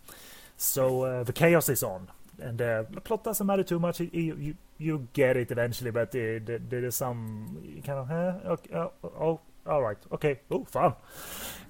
So 0.57 1.03
uh, 1.03 1.23
the 1.23 1.33
chaos 1.33 1.69
is 1.69 1.83
on. 1.83 2.07
And 2.37 2.61
uh, 2.61 2.83
the 2.91 2.99
plot 2.99 3.23
doesn't 3.23 3.47
matter 3.47 3.63
too 3.63 3.79
much. 3.79 4.01
You 4.01 4.09
you, 4.13 4.55
you 4.77 5.07
get 5.13 5.37
it 5.37 5.51
eventually 5.51 5.91
but 5.91 6.09
uh, 6.09 6.43
there, 6.43 6.59
there 6.59 6.85
is 6.85 6.95
some 6.95 7.81
kind 7.85 7.99
of 7.99 8.07
huh? 8.07 8.33
okay, 8.45 8.75
oh, 8.75 8.91
oh 9.03 9.39
all 9.65 9.81
right 9.81 9.97
okay 10.11 10.39
oh 10.51 10.63
fun 10.65 10.93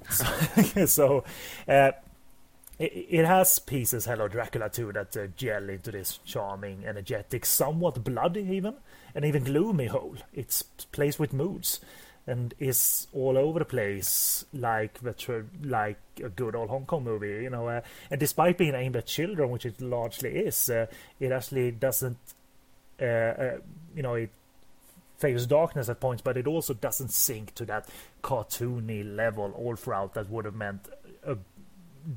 so, 0.09 0.25
so 0.85 1.23
uh, 1.67 1.91
it, 2.77 3.07
it 3.09 3.25
has 3.25 3.59
pieces 3.59 4.05
Hello 4.05 4.27
Dracula 4.27 4.69
too 4.69 4.91
that 4.91 5.15
uh, 5.15 5.27
gel 5.35 5.69
into 5.69 5.91
this 5.91 6.19
charming, 6.25 6.85
energetic, 6.85 7.45
somewhat 7.45 8.03
bloody 8.03 8.41
even, 8.41 8.75
and 9.13 9.25
even 9.25 9.43
gloomy 9.43 9.87
whole. 9.87 10.17
It's 10.33 10.63
plays 10.63 11.17
with 11.17 11.33
moods 11.33 11.79
and 12.27 12.53
is 12.59 13.07
all 13.13 13.37
over 13.37 13.59
the 13.59 13.65
place 13.65 14.45
like 14.51 14.99
the 15.01 15.13
tr- 15.13 15.41
like 15.63 15.99
a 16.23 16.29
good 16.29 16.55
old 16.55 16.69
Hong 16.69 16.85
Kong 16.85 17.03
movie, 17.03 17.43
you 17.43 17.49
know. 17.49 17.67
Uh, 17.67 17.81
and 18.09 18.19
despite 18.19 18.57
being 18.57 18.75
aimed 18.75 18.95
at 18.95 19.05
children, 19.05 19.49
which 19.51 19.65
it 19.65 19.79
largely 19.79 20.31
is, 20.31 20.69
uh, 20.69 20.87
it 21.19 21.31
actually 21.31 21.71
doesn't, 21.71 22.17
uh, 22.99 23.05
uh, 23.05 23.57
you 23.95 24.01
know, 24.01 24.15
it 24.15 24.31
favors 25.17 25.47
darkness 25.47 25.89
at 25.89 25.99
points, 25.99 26.21
but 26.21 26.37
it 26.37 26.47
also 26.47 26.73
doesn't 26.73 27.09
sink 27.11 27.53
to 27.55 27.65
that 27.65 27.87
cartoony 28.23 29.15
level 29.15 29.51
all 29.55 29.75
throughout 29.75 30.13
that 30.13 30.29
would 30.29 30.45
have 30.45 30.55
meant 30.55 30.87
a 31.25 31.37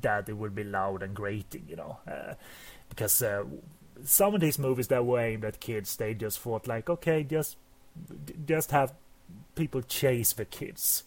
that 0.01 0.29
it 0.29 0.33
would 0.33 0.53
be 0.53 0.63
loud 0.63 1.01
and 1.01 1.15
grating, 1.15 1.65
you 1.67 1.75
know, 1.75 1.97
uh, 2.07 2.33
because 2.89 3.21
uh, 3.23 3.43
some 4.03 4.35
of 4.35 4.41
these 4.41 4.59
movies 4.59 4.87
that 4.89 5.05
were 5.05 5.19
aimed 5.19 5.43
at 5.43 5.59
kids, 5.59 5.95
they 5.95 6.13
just 6.13 6.39
thought 6.39 6.67
like, 6.67 6.89
okay, 6.89 7.23
just 7.23 7.57
just 8.45 8.71
have 8.71 8.93
people 9.55 9.81
chase 9.81 10.33
the 10.33 10.45
kids 10.45 11.03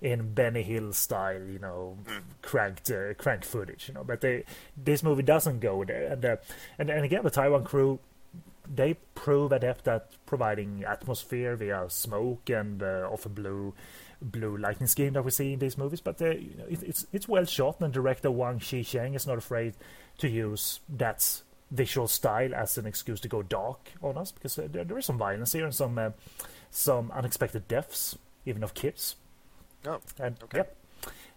in 0.00 0.32
Benny 0.32 0.62
Hill 0.62 0.92
style, 0.92 1.42
you 1.42 1.58
know, 1.58 1.98
cranked 2.42 2.90
uh, 2.90 3.14
crank 3.14 3.44
footage, 3.44 3.88
you 3.88 3.94
know. 3.94 4.04
But 4.04 4.20
they 4.20 4.44
this 4.76 5.02
movie 5.02 5.22
doesn't 5.22 5.60
go 5.60 5.84
there, 5.84 6.12
and 6.12 6.24
uh, 6.24 6.36
and 6.78 6.90
and 6.90 7.04
again, 7.04 7.22
the 7.24 7.30
Taiwan 7.30 7.64
crew. 7.64 7.98
They 8.72 8.94
prove 9.14 9.50
adept 9.52 9.88
at 9.88 10.12
providing 10.26 10.84
atmosphere 10.84 11.56
via 11.56 11.90
smoke 11.90 12.48
and 12.50 12.82
uh, 12.82 13.10
a 13.10 13.28
blue 13.28 13.74
blue 14.22 14.56
lightning 14.56 14.86
scheme 14.86 15.14
that 15.14 15.24
we 15.24 15.30
see 15.30 15.54
in 15.54 15.58
these 15.58 15.78
movies, 15.78 16.00
but 16.00 16.20
uh, 16.22 16.30
you 16.30 16.54
know, 16.56 16.66
it, 16.68 16.82
it's 16.82 17.06
it's 17.12 17.26
well 17.26 17.44
shot, 17.44 17.80
and 17.80 17.92
director 17.92 18.30
Wang 18.30 18.58
Xisheng 18.60 19.16
is 19.16 19.26
not 19.26 19.38
afraid 19.38 19.74
to 20.18 20.28
use 20.28 20.80
that 20.88 21.42
visual 21.70 22.06
style 22.06 22.54
as 22.54 22.76
an 22.78 22.86
excuse 22.86 23.20
to 23.20 23.28
go 23.28 23.42
dark 23.42 23.90
on 24.02 24.18
us, 24.18 24.30
because 24.32 24.58
uh, 24.58 24.68
there, 24.70 24.84
there 24.84 24.98
is 24.98 25.06
some 25.06 25.18
violence 25.18 25.52
here 25.52 25.64
and 25.64 25.74
some 25.74 25.98
uh, 25.98 26.10
some 26.70 27.10
unexpected 27.12 27.66
deaths, 27.66 28.16
even 28.46 28.62
of 28.62 28.74
kids. 28.74 29.16
Oh, 29.86 30.00
And 30.18 30.36
Okay. 30.44 30.58
yep. 30.58 30.76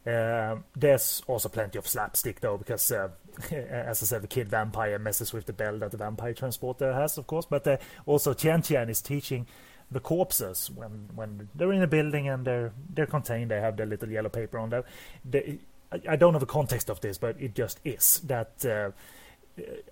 Um, 0.06 0.66
there's 0.76 1.22
also 1.28 1.48
plenty 1.48 1.78
of 1.78 1.88
slapstick 1.88 2.42
though, 2.42 2.58
because 2.58 2.92
uh, 2.92 3.10
as 3.52 4.04
I 4.04 4.06
said, 4.06 4.24
the 4.24 4.28
kid 4.28 4.50
vampire 4.50 5.00
messes 5.00 5.32
with 5.32 5.46
the 5.46 5.54
bell 5.54 5.78
that 5.80 5.92
the 5.92 5.98
vampire 5.98 6.34
transporter 6.34 6.94
has, 6.94 7.18
of 7.18 7.28
course. 7.28 7.46
But 7.46 7.66
uh, 7.68 7.78
also 8.06 8.34
Tian 8.34 8.62
Tian 8.62 8.90
is 8.90 9.02
teaching 9.02 9.48
the 9.92 10.00
corpses 10.00 10.72
when 10.72 11.10
when 11.16 11.50
they're 11.56 11.72
in 11.72 11.84
a 11.84 11.88
building 11.88 12.28
and 12.28 12.46
they're 12.46 12.74
they're 12.94 13.06
contained. 13.06 13.52
They 13.52 13.62
have 13.62 13.78
their 13.78 13.86
little 13.86 14.10
yellow 14.10 14.30
paper 14.30 14.60
on 14.60 14.72
them. 14.72 14.84
They, 15.24 15.60
I, 15.92 16.02
I 16.10 16.16
don't 16.18 16.34
know 16.34 16.40
the 16.40 16.46
context 16.46 16.90
of 16.90 17.00
this, 17.02 17.18
but 17.18 17.40
it 17.40 17.56
just 17.56 17.80
is 17.84 18.20
that. 18.26 18.66
Uh, 18.66 18.92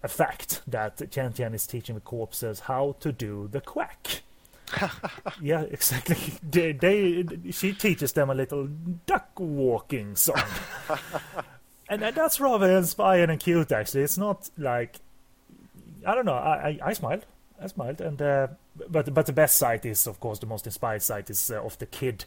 a 0.01 0.07
fact 0.07 0.61
that 0.65 1.11
Tian 1.11 1.33
Tian 1.33 1.53
is 1.53 1.67
teaching 1.67 1.93
the 1.93 2.01
corpses 2.01 2.61
how 2.61 2.95
to 2.99 3.11
do 3.11 3.47
the 3.51 3.61
quack. 3.61 4.23
yeah, 5.41 5.61
exactly. 5.61 6.17
They, 6.43 6.71
they, 6.71 7.25
she 7.51 7.73
teaches 7.73 8.13
them 8.13 8.29
a 8.29 8.33
little 8.33 8.67
duck 9.05 9.30
walking 9.45 10.15
song, 10.15 10.41
and 11.89 12.01
that- 12.01 12.15
that's 12.15 12.39
rather 12.39 12.69
inspiring 12.77 13.30
and 13.30 13.39
cute. 13.39 13.72
Actually, 13.72 14.03
it's 14.03 14.18
not 14.18 14.49
like 14.57 14.97
I 16.05 16.15
don't 16.15 16.26
know. 16.26 16.34
I 16.34 16.69
I, 16.69 16.80
I 16.89 16.93
smiled. 16.93 17.26
I 17.61 17.68
smiled, 17.68 18.01
and 18.01 18.22
uh, 18.22 18.47
but 18.89 19.13
but 19.13 19.26
the 19.26 19.34
best 19.34 19.57
sight 19.57 19.85
is 19.85 20.07
of 20.07 20.19
course 20.19 20.39
the 20.39 20.45
most 20.47 20.65
inspired 20.65 21.01
sight 21.01 21.30
is 21.30 21.51
uh, 21.51 21.61
of 21.63 21.77
the 21.77 21.85
kid 21.85 22.26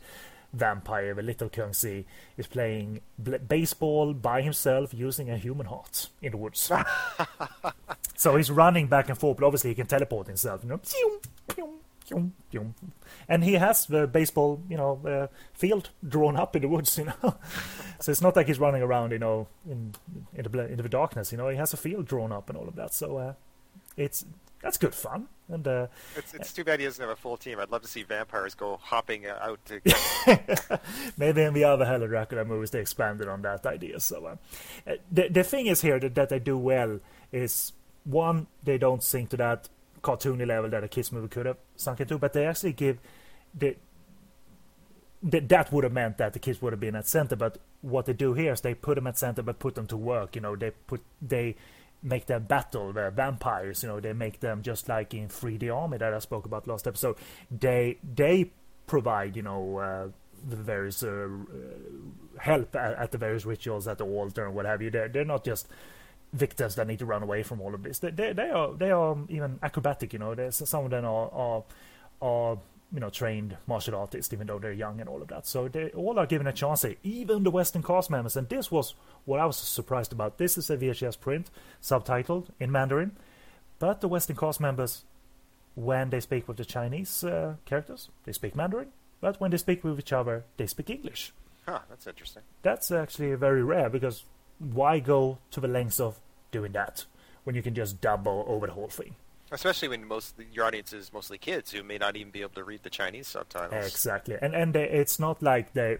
vampire. 0.52 1.12
The 1.14 1.22
little 1.22 1.48
Kung-si 1.48 2.04
is 2.36 2.46
playing 2.46 3.00
bl- 3.18 3.38
baseball 3.38 4.14
by 4.14 4.42
himself 4.42 4.94
using 4.94 5.28
a 5.30 5.36
human 5.36 5.66
heart 5.66 6.08
in 6.22 6.30
the 6.30 6.36
woods. 6.36 6.70
so 8.16 8.36
he's 8.36 8.50
running 8.52 8.86
back 8.86 9.08
and 9.08 9.18
forth, 9.18 9.38
but 9.38 9.46
obviously 9.46 9.70
he 9.70 9.74
can 9.74 9.86
teleport 9.88 10.28
himself. 10.28 10.62
You 10.62 10.68
know, 10.68 10.80
pew, 12.06 12.16
pew, 12.16 12.16
Yum, 12.16 12.34
yum. 12.50 12.74
And 13.28 13.44
he 13.44 13.54
has 13.54 13.86
the 13.86 14.06
baseball, 14.06 14.60
you 14.68 14.76
know, 14.76 15.00
uh, 15.06 15.26
field 15.52 15.90
drawn 16.06 16.36
up 16.36 16.54
in 16.56 16.62
the 16.62 16.68
woods, 16.68 16.96
you 16.98 17.04
know. 17.04 17.36
so 18.00 18.12
it's 18.12 18.20
not 18.22 18.36
like 18.36 18.46
he's 18.46 18.58
running 18.58 18.82
around, 18.82 19.12
you 19.12 19.18
know, 19.18 19.48
in 19.68 19.94
in 20.34 20.44
the 20.44 20.66
in 20.66 20.76
the 20.76 20.88
darkness. 20.88 21.32
You 21.32 21.38
know, 21.38 21.48
he 21.48 21.56
has 21.56 21.72
a 21.72 21.76
field 21.76 22.06
drawn 22.06 22.32
up 22.32 22.48
and 22.48 22.58
all 22.58 22.68
of 22.68 22.76
that. 22.76 22.94
So 22.94 23.16
uh, 23.16 23.32
it's 23.96 24.24
that's 24.64 24.78
good 24.78 24.94
fun. 24.94 25.28
And 25.48 25.68
uh, 25.68 25.88
It's, 26.16 26.32
it's 26.32 26.52
too 26.54 26.64
bad 26.64 26.80
he 26.80 26.86
doesn't 26.86 27.02
have 27.02 27.10
a 27.10 27.16
full 27.20 27.36
team. 27.36 27.60
I'd 27.60 27.70
love 27.70 27.82
to 27.82 27.88
see 27.88 28.02
vampires 28.02 28.54
go 28.54 28.78
hopping 28.82 29.26
uh, 29.26 29.38
out 29.42 29.60
to 29.66 30.80
maybe 31.18 31.42
in 31.42 31.52
the 31.52 31.64
other 31.64 31.84
Hello 31.84 32.06
Dracula 32.06 32.46
movies 32.46 32.70
they 32.70 32.80
expanded 32.80 33.28
on 33.28 33.42
that 33.42 33.66
idea. 33.66 34.00
So 34.00 34.24
uh, 34.24 34.36
uh, 34.90 34.94
the 35.12 35.28
the 35.28 35.44
thing 35.44 35.66
is 35.66 35.82
here 35.82 36.00
that, 36.00 36.14
that 36.14 36.30
they 36.30 36.38
do 36.38 36.56
well 36.56 37.00
is 37.30 37.72
one 38.04 38.46
they 38.62 38.78
don't 38.78 39.02
sink 39.02 39.30
to 39.30 39.36
that 39.36 39.68
cartoony 40.04 40.46
level 40.46 40.70
that 40.70 40.84
a 40.84 40.88
kids 40.88 41.10
movie 41.10 41.28
could 41.28 41.46
have 41.46 41.56
sunk 41.76 42.00
into, 42.00 42.18
but 42.18 42.32
they 42.32 42.46
actually 42.46 42.72
give 42.72 42.98
the. 43.54 43.76
That 45.22 45.48
that 45.48 45.72
would 45.72 45.84
have 45.84 45.92
meant 45.92 46.18
that 46.18 46.34
the 46.34 46.38
kids 46.38 46.60
would 46.60 46.74
have 46.74 46.80
been 46.80 46.94
at 46.94 47.08
center, 47.08 47.34
but 47.34 47.56
what 47.80 48.04
they 48.04 48.12
do 48.12 48.34
here 48.34 48.52
is 48.52 48.60
they 48.60 48.74
put 48.74 48.96
them 48.96 49.06
at 49.06 49.18
center, 49.18 49.42
but 49.42 49.58
put 49.58 49.74
them 49.74 49.86
to 49.86 49.96
work. 49.96 50.36
You 50.36 50.42
know, 50.42 50.54
they 50.54 50.72
put 50.86 51.00
they 51.22 51.56
make 52.02 52.26
them 52.26 52.44
battle 52.44 52.92
the 52.92 53.10
vampires. 53.10 53.82
You 53.82 53.88
know, 53.88 54.00
they 54.00 54.12
make 54.12 54.40
them 54.40 54.62
just 54.62 54.88
like 54.88 55.14
in 55.14 55.28
3D 55.28 55.74
Army 55.74 55.96
that 55.98 56.12
I 56.12 56.18
spoke 56.18 56.44
about 56.44 56.66
last 56.68 56.86
episode. 56.86 57.16
They 57.50 57.98
they 58.02 58.52
provide 58.86 59.34
you 59.34 59.42
know 59.42 59.78
uh, 59.78 60.08
the 60.46 60.56
various 60.56 61.02
uh, 61.02 61.08
uh, 61.08 62.40
help 62.40 62.76
at, 62.76 62.98
at 62.98 63.12
the 63.12 63.18
various 63.18 63.46
rituals 63.46 63.88
at 63.88 63.98
the 63.98 64.04
altar 64.04 64.44
and 64.44 64.54
what 64.54 64.66
have 64.66 64.82
you. 64.82 64.90
They're 64.90 65.08
they're 65.08 65.24
not 65.24 65.44
just 65.44 65.68
victims 66.34 66.74
that 66.74 66.86
need 66.86 66.98
to 66.98 67.06
run 67.06 67.22
away 67.22 67.42
from 67.42 67.60
all 67.60 67.74
of 67.74 67.82
this. 67.82 68.00
They 68.00 68.10
they, 68.10 68.32
they 68.32 68.50
are 68.50 68.72
they 68.72 68.90
are 68.90 69.16
even 69.28 69.58
acrobatic. 69.62 70.12
You 70.12 70.18
know, 70.18 70.34
There's, 70.34 70.56
some 70.68 70.84
of 70.84 70.90
them 70.90 71.04
are, 71.04 71.30
are 71.32 71.64
are 72.20 72.58
you 72.92 73.00
know 73.00 73.10
trained 73.10 73.56
martial 73.66 73.94
artists, 73.94 74.32
even 74.32 74.46
though 74.46 74.58
they're 74.58 74.72
young 74.72 75.00
and 75.00 75.08
all 75.08 75.22
of 75.22 75.28
that. 75.28 75.46
So 75.46 75.68
they 75.68 75.90
all 75.90 76.18
are 76.18 76.26
given 76.26 76.46
a 76.46 76.52
chance. 76.52 76.82
Here. 76.82 76.96
Even 77.02 77.44
the 77.44 77.50
Western 77.50 77.82
cast 77.82 78.10
members, 78.10 78.36
and 78.36 78.48
this 78.48 78.70
was 78.70 78.94
what 79.24 79.40
I 79.40 79.46
was 79.46 79.56
surprised 79.56 80.12
about. 80.12 80.38
This 80.38 80.58
is 80.58 80.68
a 80.70 80.76
VHS 80.76 81.20
print, 81.20 81.50
subtitled 81.80 82.48
in 82.60 82.70
Mandarin, 82.70 83.12
but 83.78 84.00
the 84.00 84.08
Western 84.08 84.36
cast 84.36 84.60
members, 84.60 85.04
when 85.74 86.10
they 86.10 86.20
speak 86.20 86.48
with 86.48 86.56
the 86.56 86.64
Chinese 86.64 87.24
uh, 87.24 87.54
characters, 87.64 88.10
they 88.24 88.32
speak 88.32 88.54
Mandarin. 88.54 88.88
But 89.20 89.40
when 89.40 89.50
they 89.50 89.56
speak 89.56 89.84
with 89.84 89.98
each 89.98 90.12
other, 90.12 90.44
they 90.56 90.66
speak 90.66 90.90
English. 90.90 91.32
Huh, 91.66 91.78
that's 91.88 92.06
interesting. 92.06 92.42
That's 92.62 92.90
actually 92.90 93.34
very 93.36 93.62
rare 93.62 93.88
because 93.88 94.24
why 94.58 94.98
go 94.98 95.38
to 95.50 95.60
the 95.60 95.68
lengths 95.68 95.98
of 95.98 96.20
doing 96.58 96.72
that 96.72 97.04
when 97.44 97.54
you 97.56 97.62
can 97.62 97.74
just 97.74 98.00
double 98.00 98.44
over 98.46 98.66
the 98.66 98.72
whole 98.72 98.88
thing? 98.88 99.14
Especially 99.50 99.88
when 99.88 100.06
most 100.06 100.34
your 100.52 100.64
audience 100.64 100.92
is 100.92 101.12
mostly 101.12 101.38
kids 101.38 101.70
who 101.72 101.82
may 101.82 101.98
not 101.98 102.16
even 102.16 102.30
be 102.30 102.40
able 102.40 102.54
to 102.54 102.64
read 102.64 102.82
the 102.82 102.90
Chinese 102.90 103.28
subtitles. 103.28 103.86
Exactly, 103.86 104.36
and 104.40 104.54
and 104.54 104.74
they, 104.74 104.88
it's 104.88 105.18
not 105.18 105.42
like 105.42 105.74
they 105.74 105.98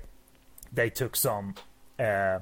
they 0.72 0.88
took 0.90 1.14
some 1.14 1.54
uh, 1.98 2.38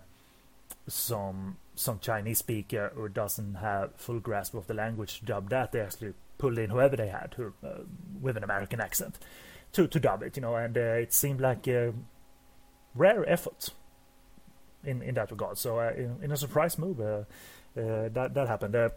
some 0.86 1.56
some 1.74 1.98
Chinese 1.98 2.38
speaker 2.38 2.92
who 2.94 3.08
doesn't 3.08 3.54
have 3.56 3.94
full 3.96 4.20
grasp 4.20 4.54
of 4.54 4.66
the 4.66 4.74
language 4.74 5.18
to 5.18 5.24
dub 5.24 5.50
that. 5.50 5.72
They 5.72 5.80
actually 5.80 6.14
pulled 6.38 6.58
in 6.58 6.70
whoever 6.70 6.96
they 6.96 7.08
had 7.08 7.34
who, 7.36 7.52
uh, 7.64 7.82
with 8.20 8.36
an 8.36 8.44
American 8.44 8.80
accent 8.80 9.18
to 9.72 9.86
to 9.86 10.00
dub 10.00 10.22
it, 10.22 10.36
you 10.36 10.42
know, 10.42 10.54
and 10.56 10.76
uh, 10.76 11.02
it 11.04 11.12
seemed 11.12 11.40
like 11.40 11.66
a 11.66 11.92
rare 12.94 13.28
effort 13.28 13.70
in 14.84 15.02
in 15.02 15.14
that 15.14 15.30
regard. 15.30 15.58
So 15.58 15.78
uh, 15.78 15.92
in, 15.96 16.18
in 16.22 16.32
a 16.32 16.36
surprise 16.36 16.78
move, 16.78 17.00
uh, 17.00 17.24
that 17.74 18.34
that 18.34 18.48
happened. 18.48 18.74
Uh, 18.74 18.90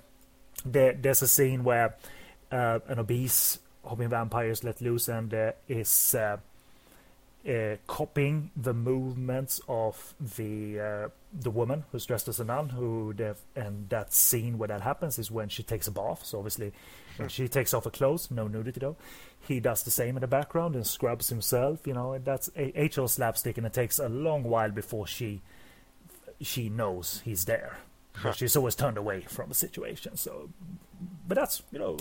there, 0.66 0.94
there's 0.94 1.22
a 1.22 1.28
scene 1.28 1.64
where 1.64 1.96
uh, 2.52 2.80
an 2.88 3.00
obese 3.00 3.60
hopping 3.84 4.10
vampire 4.10 4.50
is 4.50 4.64
let 4.64 4.82
loose 4.82 5.08
and 5.08 5.34
uh, 5.34 5.52
is 5.68 6.16
uh, 6.16 6.38
uh, 7.48 7.76
copying 7.88 8.52
the 8.56 8.74
movements 8.74 9.62
of 9.68 10.14
the 10.36 10.80
uh, 10.80 11.10
the 11.32 11.52
woman 11.52 11.84
who's 11.92 12.06
dressed 12.06 12.28
as 12.28 12.40
a 12.40 12.46
nun. 12.46 12.70
Who 12.70 13.14
and 13.56 13.90
that 13.90 14.14
scene 14.14 14.58
where 14.58 14.68
that 14.68 14.82
happens 14.82 15.20
is 15.20 15.30
when 15.30 15.50
she 15.50 15.64
takes 15.64 15.88
a 15.88 15.92
bath. 15.92 16.26
So 16.26 16.40
obviously, 16.40 16.74
when 17.18 17.30
she 17.30 17.48
takes 17.48 17.74
off 17.74 17.84
her 17.84 17.90
clothes, 17.92 18.32
no 18.32 18.48
nudity 18.48 18.80
though. 18.80 18.96
He 19.48 19.60
does 19.60 19.84
the 19.84 19.92
same 19.92 20.18
in 20.18 20.22
the 20.22 20.28
background 20.28 20.74
and 20.74 20.88
scrubs 20.88 21.30
himself. 21.30 21.86
You 21.86 21.94
know, 21.94 22.18
that's 22.18 22.48
a 22.56 22.72
HL 22.72 23.08
slapstick, 23.08 23.60
and 23.60 23.68
it 23.68 23.74
takes 23.74 24.00
a 24.00 24.10
long 24.10 24.44
while 24.44 24.72
before 24.72 25.06
she 25.06 25.44
she 26.42 26.68
knows 26.68 27.22
he's 27.24 27.46
there. 27.46 27.78
Huh. 28.18 28.32
She's 28.34 28.56
always 28.56 28.76
turned 28.76 28.98
away 28.98 29.22
from 29.22 29.50
the 29.50 29.56
situation. 29.56 30.16
So, 30.18 30.50
but 31.28 31.36
that's 31.36 31.62
you 31.72 31.80
know 31.80 31.98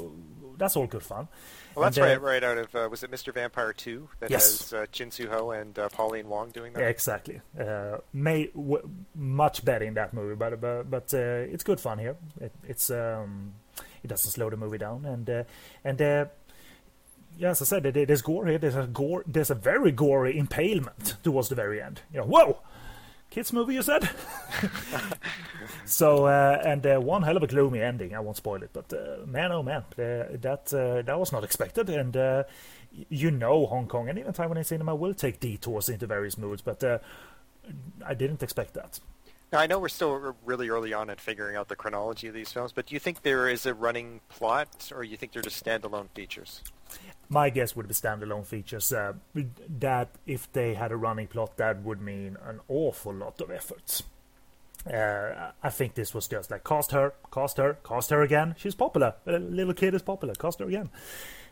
that's 0.57 0.77
all 0.77 0.87
good 0.87 1.03
fun. 1.03 1.29
Well, 1.75 1.85
that's 1.85 1.97
And, 1.97 2.07
uh, 2.07 2.09
right, 2.11 2.21
right 2.21 2.45
out 2.45 2.59
of 2.59 2.75
uh, 2.75 2.89
was 2.91 3.03
it 3.03 3.11
Mr. 3.11 3.35
Vampire 3.35 3.73
Two 3.73 4.09
that 4.21 4.31
Yes. 4.31 4.59
has 4.71 4.73
uh, 4.73 4.87
Chin 4.93 5.11
Siu-ho 5.11 5.51
and 5.51 5.77
uh, 5.77 5.89
Pauline 5.89 6.29
Wong 6.29 6.51
doing 6.51 6.73
that? 6.75 6.83
Exactly. 6.89 7.41
Uh, 7.59 7.99
may 8.13 8.47
w- 8.55 8.89
much 9.17 9.65
better 9.65 9.85
in 9.85 9.95
that 9.95 10.15
movie, 10.15 10.37
but 10.37 10.61
but, 10.61 10.89
but 10.91 11.13
uh, 11.15 11.19
it's 11.53 11.65
good 11.65 11.81
fun 11.81 11.99
here. 11.99 12.17
It, 12.41 12.53
it's 12.69 12.91
um, 12.91 13.55
it 14.05 14.07
doesn't 14.09 14.31
slow 14.31 14.49
the 14.51 14.57
movie 14.57 14.79
down, 14.79 15.05
and 15.05 15.29
uh, 15.29 15.43
and 15.83 16.01
uh, 16.01 16.25
yeah, 17.37 17.51
as 17.51 17.61
I 17.61 17.65
said, 17.65 17.83
there's 17.83 18.23
gore 18.23 18.47
here. 18.47 18.59
There's 18.59 18.77
a 18.77 18.87
gore. 18.87 19.25
There's 19.27 19.51
a 19.51 19.57
very 19.57 19.91
gory 19.91 20.39
impalement 20.39 21.17
towards 21.25 21.49
the 21.49 21.57
very 21.57 21.83
end. 21.83 22.03
You 22.13 22.21
know, 22.21 22.27
whoa, 22.27 22.59
kids 23.35 23.53
movie, 23.53 23.75
you 23.75 23.83
said. 23.83 24.09
so 25.85 26.27
uh, 26.27 26.63
and 26.65 26.87
uh, 26.87 26.99
one 26.99 27.23
hell 27.23 27.37
of 27.37 27.43
a 27.43 27.47
gloomy 27.49 27.81
ending. 27.81 28.15
I 28.15 28.21
won't 28.21 28.37
spoil 28.37 28.63
it, 28.63 28.71
but 28.73 28.93
uh, 28.93 29.27
man, 29.27 29.51
oh 29.51 29.63
man, 29.63 29.83
uh, 29.99 30.39
that 30.41 30.73
uh, 30.73 31.03
that 31.03 31.19
was 31.19 31.33
not 31.33 31.43
expected, 31.43 31.91
and 31.91 32.17
uh, 32.17 32.45
you 33.09 33.31
know, 33.31 33.67
Hong 33.67 33.89
Kong 33.89 34.09
and 34.09 34.19
even 34.19 34.33
Taiwanese 34.33 34.67
cinema 34.67 34.95
will 34.95 35.15
take 35.15 35.41
detours 35.41 35.89
into 35.89 36.07
various 36.07 36.39
moods, 36.39 36.63
but. 36.63 36.83
I 38.05 38.13
didn't 38.13 38.43
expect 38.43 38.75
that. 38.75 39.01
Now 39.51 39.59
I 39.59 39.67
know 39.67 39.79
we're 39.79 39.89
still 39.89 40.37
really 40.45 40.69
early 40.69 40.93
on 40.93 41.09
in 41.09 41.17
figuring 41.17 41.57
out 41.57 41.69
the 41.69 41.77
chronology 41.77 42.29
of 42.29 42.35
these 42.35 42.53
films, 42.53 42.73
but 42.73 42.85
do 42.85 42.95
you 42.95 43.01
think 43.01 43.23
there 43.23 43.49
is 43.49 43.65
a 43.65 43.73
running 43.73 44.21
plot, 44.29 44.93
or 44.95 45.03
you 45.03 45.17
think 45.17 45.33
they're 45.33 45.41
just 45.41 45.65
standalone 45.65 46.11
features? 46.11 46.61
My 47.29 47.51
guess 47.51 47.75
would 47.75 47.89
be 47.89 47.95
standalone 47.95 48.47
features. 48.47 48.93
Uh, 48.93 49.15
that 49.79 50.11
if 50.27 50.53
they 50.53 50.75
had 50.75 50.93
a 50.93 50.97
running 50.97 51.27
plot, 51.27 51.57
that 51.57 51.83
would 51.83 52.01
mean 52.01 52.37
an 52.45 52.61
awful 52.69 53.15
lot 53.15 53.41
of 53.41 53.51
efforts. 53.51 54.03
Uh, 54.93 55.53
I 55.63 55.71
think 55.71 55.95
this 55.95 56.13
was 56.13 56.29
just 56.29 56.51
like 56.51 56.63
cast 56.63 56.91
her, 56.91 57.15
cast 57.33 57.57
her, 57.57 57.79
cast 57.85 58.11
her 58.11 58.23
again. 58.23 58.55
She's 58.59 58.75
popular. 58.75 59.15
A 59.27 59.39
little 59.39 59.73
kid 59.73 59.95
is 59.95 60.03
popular. 60.03 60.35
Cast 60.35 60.61
her 60.61 60.67
again. 60.67 60.91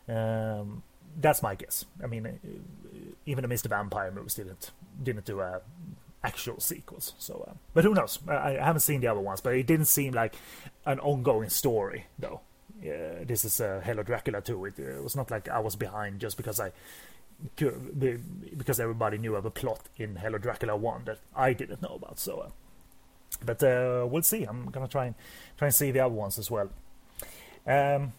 Um, 0.09 0.82
that's 1.19 1.43
my 1.43 1.55
guess. 1.55 1.85
I 2.03 2.07
mean, 2.07 2.27
uh, 2.27 2.31
even 3.24 3.49
the 3.49 3.55
Mr. 3.55 3.69
Vampire 3.69 4.11
movies 4.11 4.35
didn't 4.35 4.70
didn't 5.03 5.24
do 5.24 5.40
a 5.40 5.62
actual 6.23 6.61
sequels. 6.61 7.15
So, 7.19 7.44
uh, 7.49 7.55
but 7.74 7.85
who 7.85 7.94
knows? 7.94 8.19
I, 8.28 8.59
I 8.59 8.65
haven't 8.65 8.81
seen 8.81 9.01
the 9.01 9.09
other 9.09 9.20
ones, 9.20 9.40
but 9.40 9.55
it 9.55 9.66
didn't 9.66 9.86
seem 9.86 10.12
like 10.12 10.35
an 10.85 11.01
ongoing 11.01 11.49
story, 11.49 12.07
though. 12.19 12.40
Yeah, 12.82 13.24
this 13.24 13.44
is 13.44 13.60
a 13.60 13.80
Hello 13.80 14.02
Dracula 14.02 14.40
too. 14.40 14.64
It, 14.66 14.74
uh, 14.78 15.02
was 15.02 15.14
not 15.14 15.30
like 15.30 15.48
I 15.48 15.60
was 15.60 15.76
behind 15.76 16.20
just 16.20 16.36
because 16.36 16.59
I 16.60 16.72
because 17.56 18.80
everybody 18.80 19.18
knew 19.18 19.34
of 19.34 19.44
a 19.44 19.50
plot 19.50 19.80
in 19.96 20.16
Hello 20.16 20.38
Dracula 20.38 20.76
one 20.76 21.04
that 21.04 21.18
I 21.34 21.52
didn't 21.52 21.82
know 21.82 21.94
about. 21.94 22.18
So, 22.18 22.38
uh, 22.38 22.50
but 23.44 23.62
uh, 23.62 24.06
we'll 24.09 24.22
see. 24.22 24.44
I'm 24.44 24.66
gonna 24.70 24.88
try 24.88 25.06
and 25.06 25.14
try 25.56 25.66
and 25.68 25.74
see 25.74 25.90
the 25.90 26.00
other 26.00 26.14
ones 26.14 26.38
as 26.38 26.50
well. 26.50 26.70
Um, 27.66 28.12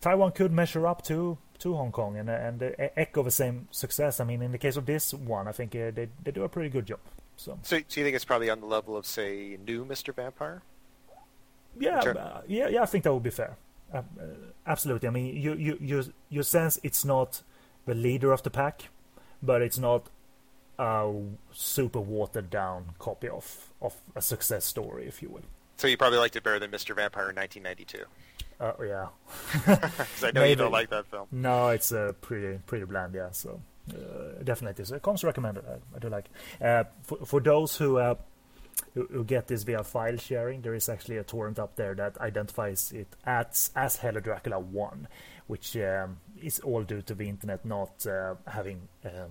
Taiwan 0.00 0.32
could 0.32 0.52
measure 0.52 0.86
up 0.86 1.02
to 1.04 1.38
to 1.60 1.74
Hong 1.74 1.92
Kong 1.92 2.16
and 2.16 2.30
uh, 2.30 2.32
and 2.32 2.62
uh, 2.62 2.70
echo 2.96 3.22
the 3.22 3.30
same 3.30 3.68
success. 3.70 4.20
I 4.20 4.24
mean, 4.24 4.42
in 4.42 4.52
the 4.52 4.58
case 4.58 4.76
of 4.76 4.86
this 4.86 5.12
one, 5.12 5.48
I 5.48 5.52
think 5.52 5.74
uh, 5.74 5.90
they 5.90 6.08
they 6.22 6.30
do 6.30 6.44
a 6.44 6.48
pretty 6.48 6.70
good 6.70 6.86
job. 6.86 7.00
So 7.36 7.58
So, 7.62 7.78
so 7.88 8.00
you 8.00 8.04
think 8.04 8.16
it's 8.16 8.24
probably 8.24 8.50
on 8.50 8.60
the 8.60 8.66
level 8.66 8.96
of, 8.96 9.06
say, 9.06 9.56
new 9.64 9.84
Mr. 9.84 10.14
Vampire? 10.14 10.62
Yeah, 11.78 12.00
Sure. 12.00 12.18
uh, 12.18 12.42
yeah, 12.46 12.68
yeah. 12.68 12.82
I 12.82 12.86
think 12.86 13.04
that 13.04 13.12
would 13.12 13.22
be 13.22 13.30
fair. 13.30 13.56
Uh, 13.92 13.98
uh, 13.98 14.02
absolutely. 14.66 15.08
I 15.08 15.10
mean, 15.12 15.36
you 15.36 15.54
you 15.54 15.78
you 15.80 16.04
you 16.28 16.42
sense 16.42 16.78
it's 16.82 17.04
not 17.04 17.42
the 17.86 17.94
leader 17.94 18.32
of 18.32 18.42
the 18.42 18.50
pack, 18.50 18.88
but 19.42 19.62
it's 19.62 19.78
not 19.78 20.08
a 20.78 21.12
super 21.52 22.00
watered 22.00 22.50
down 22.50 22.92
copy 22.98 23.28
of 23.28 23.68
of 23.80 23.94
a 24.14 24.22
success 24.22 24.64
story, 24.64 25.06
if 25.06 25.22
you 25.22 25.28
will. 25.30 25.42
So 25.76 25.86
you 25.88 25.96
probably 25.96 26.18
liked 26.18 26.36
it 26.36 26.42
better 26.42 26.58
than 26.58 26.70
Mr. 26.70 26.94
Vampire 26.94 27.30
in 27.30 27.36
1992, 27.36 28.04
Uh, 28.60 28.72
yeah. 28.84 29.06
because 29.52 30.24
I 30.24 30.30
know 30.32 30.42
you 30.44 30.56
don't 30.56 30.72
like 30.72 30.90
that 30.90 31.06
film. 31.06 31.28
No, 31.30 31.68
it's 31.68 31.92
uh, 31.92 32.12
pretty 32.20 32.58
pretty 32.66 32.84
bland, 32.84 33.14
yeah. 33.14 33.30
So 33.30 33.60
uh, 33.94 34.42
definitely, 34.44 34.84
so 34.84 34.96
it 34.96 35.02
comes 35.02 35.22
recommended. 35.24 35.64
I, 35.66 35.96
I 35.96 35.98
do 36.00 36.08
like. 36.08 36.26
it. 36.60 36.66
Uh, 36.66 36.84
for 37.02 37.18
for 37.24 37.40
those 37.40 37.76
who, 37.76 37.98
who 38.94 39.24
get 39.24 39.48
this 39.48 39.62
via 39.62 39.82
file 39.82 40.16
sharing, 40.16 40.62
there 40.62 40.74
is 40.74 40.88
actually 40.88 41.18
a 41.18 41.24
torrent 41.24 41.58
up 41.58 41.76
there 41.76 41.94
that 41.94 42.18
identifies 42.20 42.92
it 42.92 43.08
as 43.24 43.70
as 43.74 43.96
Hello 43.96 44.20
Dracula 44.20 44.58
One, 44.58 45.08
which 45.46 45.76
um, 45.76 46.18
is 46.40 46.60
all 46.60 46.82
due 46.82 47.02
to 47.02 47.14
the 47.14 47.28
internet 47.28 47.64
not 47.64 48.06
uh, 48.06 48.34
having. 48.46 48.88
Uh, 49.04 49.28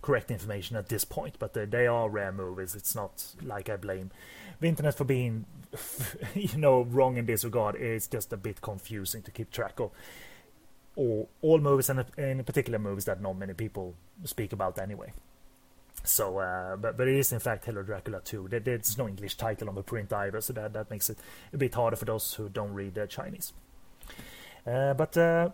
correct 0.00 0.30
information 0.30 0.76
at 0.76 0.88
this 0.88 1.04
point, 1.04 1.34
but 1.40 1.56
uh, 1.56 1.66
they 1.68 1.84
are 1.84 2.08
rare 2.08 2.30
movies. 2.30 2.76
It's 2.76 2.94
not 2.94 3.34
like 3.42 3.68
I 3.68 3.76
blame 3.76 4.12
the 4.60 4.68
internet 4.68 4.94
for 4.94 5.02
being, 5.04 5.44
you 6.34 6.56
know, 6.56 6.82
wrong 6.82 7.16
in 7.16 7.26
this 7.26 7.44
regard. 7.44 7.74
It's 7.74 8.06
just 8.06 8.32
a 8.32 8.36
bit 8.36 8.60
confusing 8.60 9.22
to 9.22 9.32
keep 9.32 9.50
track 9.50 9.80
of 9.80 9.90
all 10.96 11.28
all 11.40 11.58
movies 11.58 11.88
and 11.88 12.04
in 12.16 12.42
particular 12.44 12.78
movies 12.78 13.04
that 13.04 13.20
not 13.20 13.36
many 13.36 13.54
people 13.54 13.94
speak 14.24 14.52
about 14.52 14.78
anyway. 14.78 15.12
So, 16.04 16.38
uh, 16.38 16.76
but 16.76 16.96
but 16.96 17.08
it 17.08 17.16
is 17.16 17.32
in 17.32 17.40
fact 17.40 17.64
Hello 17.64 17.82
Dracula 17.82 18.20
2. 18.24 18.48
There, 18.48 18.60
there's 18.60 18.96
no 18.96 19.08
English 19.08 19.36
title 19.36 19.68
on 19.68 19.74
the 19.74 19.82
print 19.82 20.12
either, 20.12 20.40
so 20.40 20.52
that 20.54 20.72
that 20.72 20.90
makes 20.90 21.10
it 21.10 21.18
a 21.52 21.56
bit 21.56 21.74
harder 21.74 21.96
for 21.96 22.04
those 22.04 22.34
who 22.34 22.48
don't 22.48 22.72
read 22.72 22.98
uh, 22.98 23.06
Chinese. 23.06 23.52
Uh, 24.66 24.94
but 24.94 25.16
uh, 25.16 25.50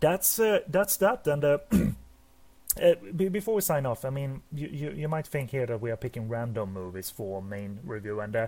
that's 0.00 0.38
uh, 0.38 0.60
that's 0.68 0.96
that. 0.98 1.26
And 1.26 1.44
uh, 1.44 1.58
be- 3.16 3.28
before 3.28 3.54
we 3.54 3.60
sign 3.60 3.86
off, 3.86 4.04
I 4.04 4.10
mean, 4.10 4.42
you, 4.52 4.68
you 4.68 4.90
you 4.90 5.08
might 5.08 5.26
think 5.26 5.50
here 5.50 5.66
that 5.66 5.80
we 5.80 5.90
are 5.90 5.96
picking 5.96 6.28
random 6.28 6.72
movies 6.72 7.10
for 7.10 7.42
main 7.42 7.80
review, 7.84 8.20
and 8.20 8.36
uh, 8.36 8.46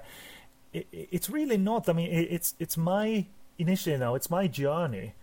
it, 0.73 0.87
it's 0.93 1.31
really 1.31 1.59
not. 1.59 1.89
I 1.89 1.93
mean, 1.93 2.11
it, 2.11 2.29
it's 2.31 2.55
it's 2.59 2.77
my 2.77 3.27
initially 3.59 3.97
now 3.97 4.15
it's 4.15 4.31
my 4.31 4.47
journey 4.47 5.15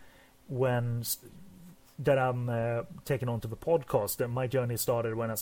when 0.47 1.03
that 1.99 2.17
I'm 2.17 2.49
uh, 2.49 2.83
taking 3.05 3.29
onto 3.29 3.47
the 3.47 3.55
podcast. 3.55 4.19
And 4.19 4.33
my 4.33 4.47
journey 4.47 4.77
started 4.77 5.15
when 5.15 5.31
I 5.31 5.33
uh, 5.33 5.37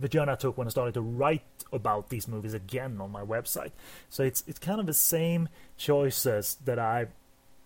the 0.00 0.08
journey 0.08 0.32
I 0.32 0.36
took 0.36 0.56
when 0.56 0.66
I 0.66 0.70
started 0.70 0.94
to 0.94 1.02
write 1.02 1.42
about 1.72 2.08
these 2.08 2.26
movies 2.26 2.54
again 2.54 3.00
on 3.00 3.10
my 3.10 3.22
website. 3.22 3.72
So 4.08 4.22
it's 4.22 4.44
it's 4.46 4.58
kind 4.58 4.80
of 4.80 4.86
the 4.86 4.94
same 4.94 5.48
choices 5.76 6.56
that 6.64 6.78
I 6.78 7.08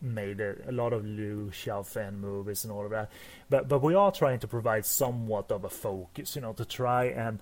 made 0.01 0.41
a, 0.41 0.57
a 0.69 0.73
lot 0.73 0.93
of 0.93 1.05
Liu 1.05 1.51
Xiaofan 1.53 2.19
movies 2.19 2.65
and 2.65 2.73
all 2.73 2.85
of 2.85 2.91
that. 2.91 3.11
But 3.49 3.69
but 3.69 3.83
we 3.83 3.95
are 3.95 4.13
trying 4.13 4.41
to 4.41 4.49
provide 4.49 4.85
somewhat 4.85 5.51
of 5.51 5.65
a 5.65 5.71
focus, 5.71 6.37
you 6.37 6.43
know, 6.43 6.53
to 6.55 6.65
try 6.65 7.05
and 7.07 7.41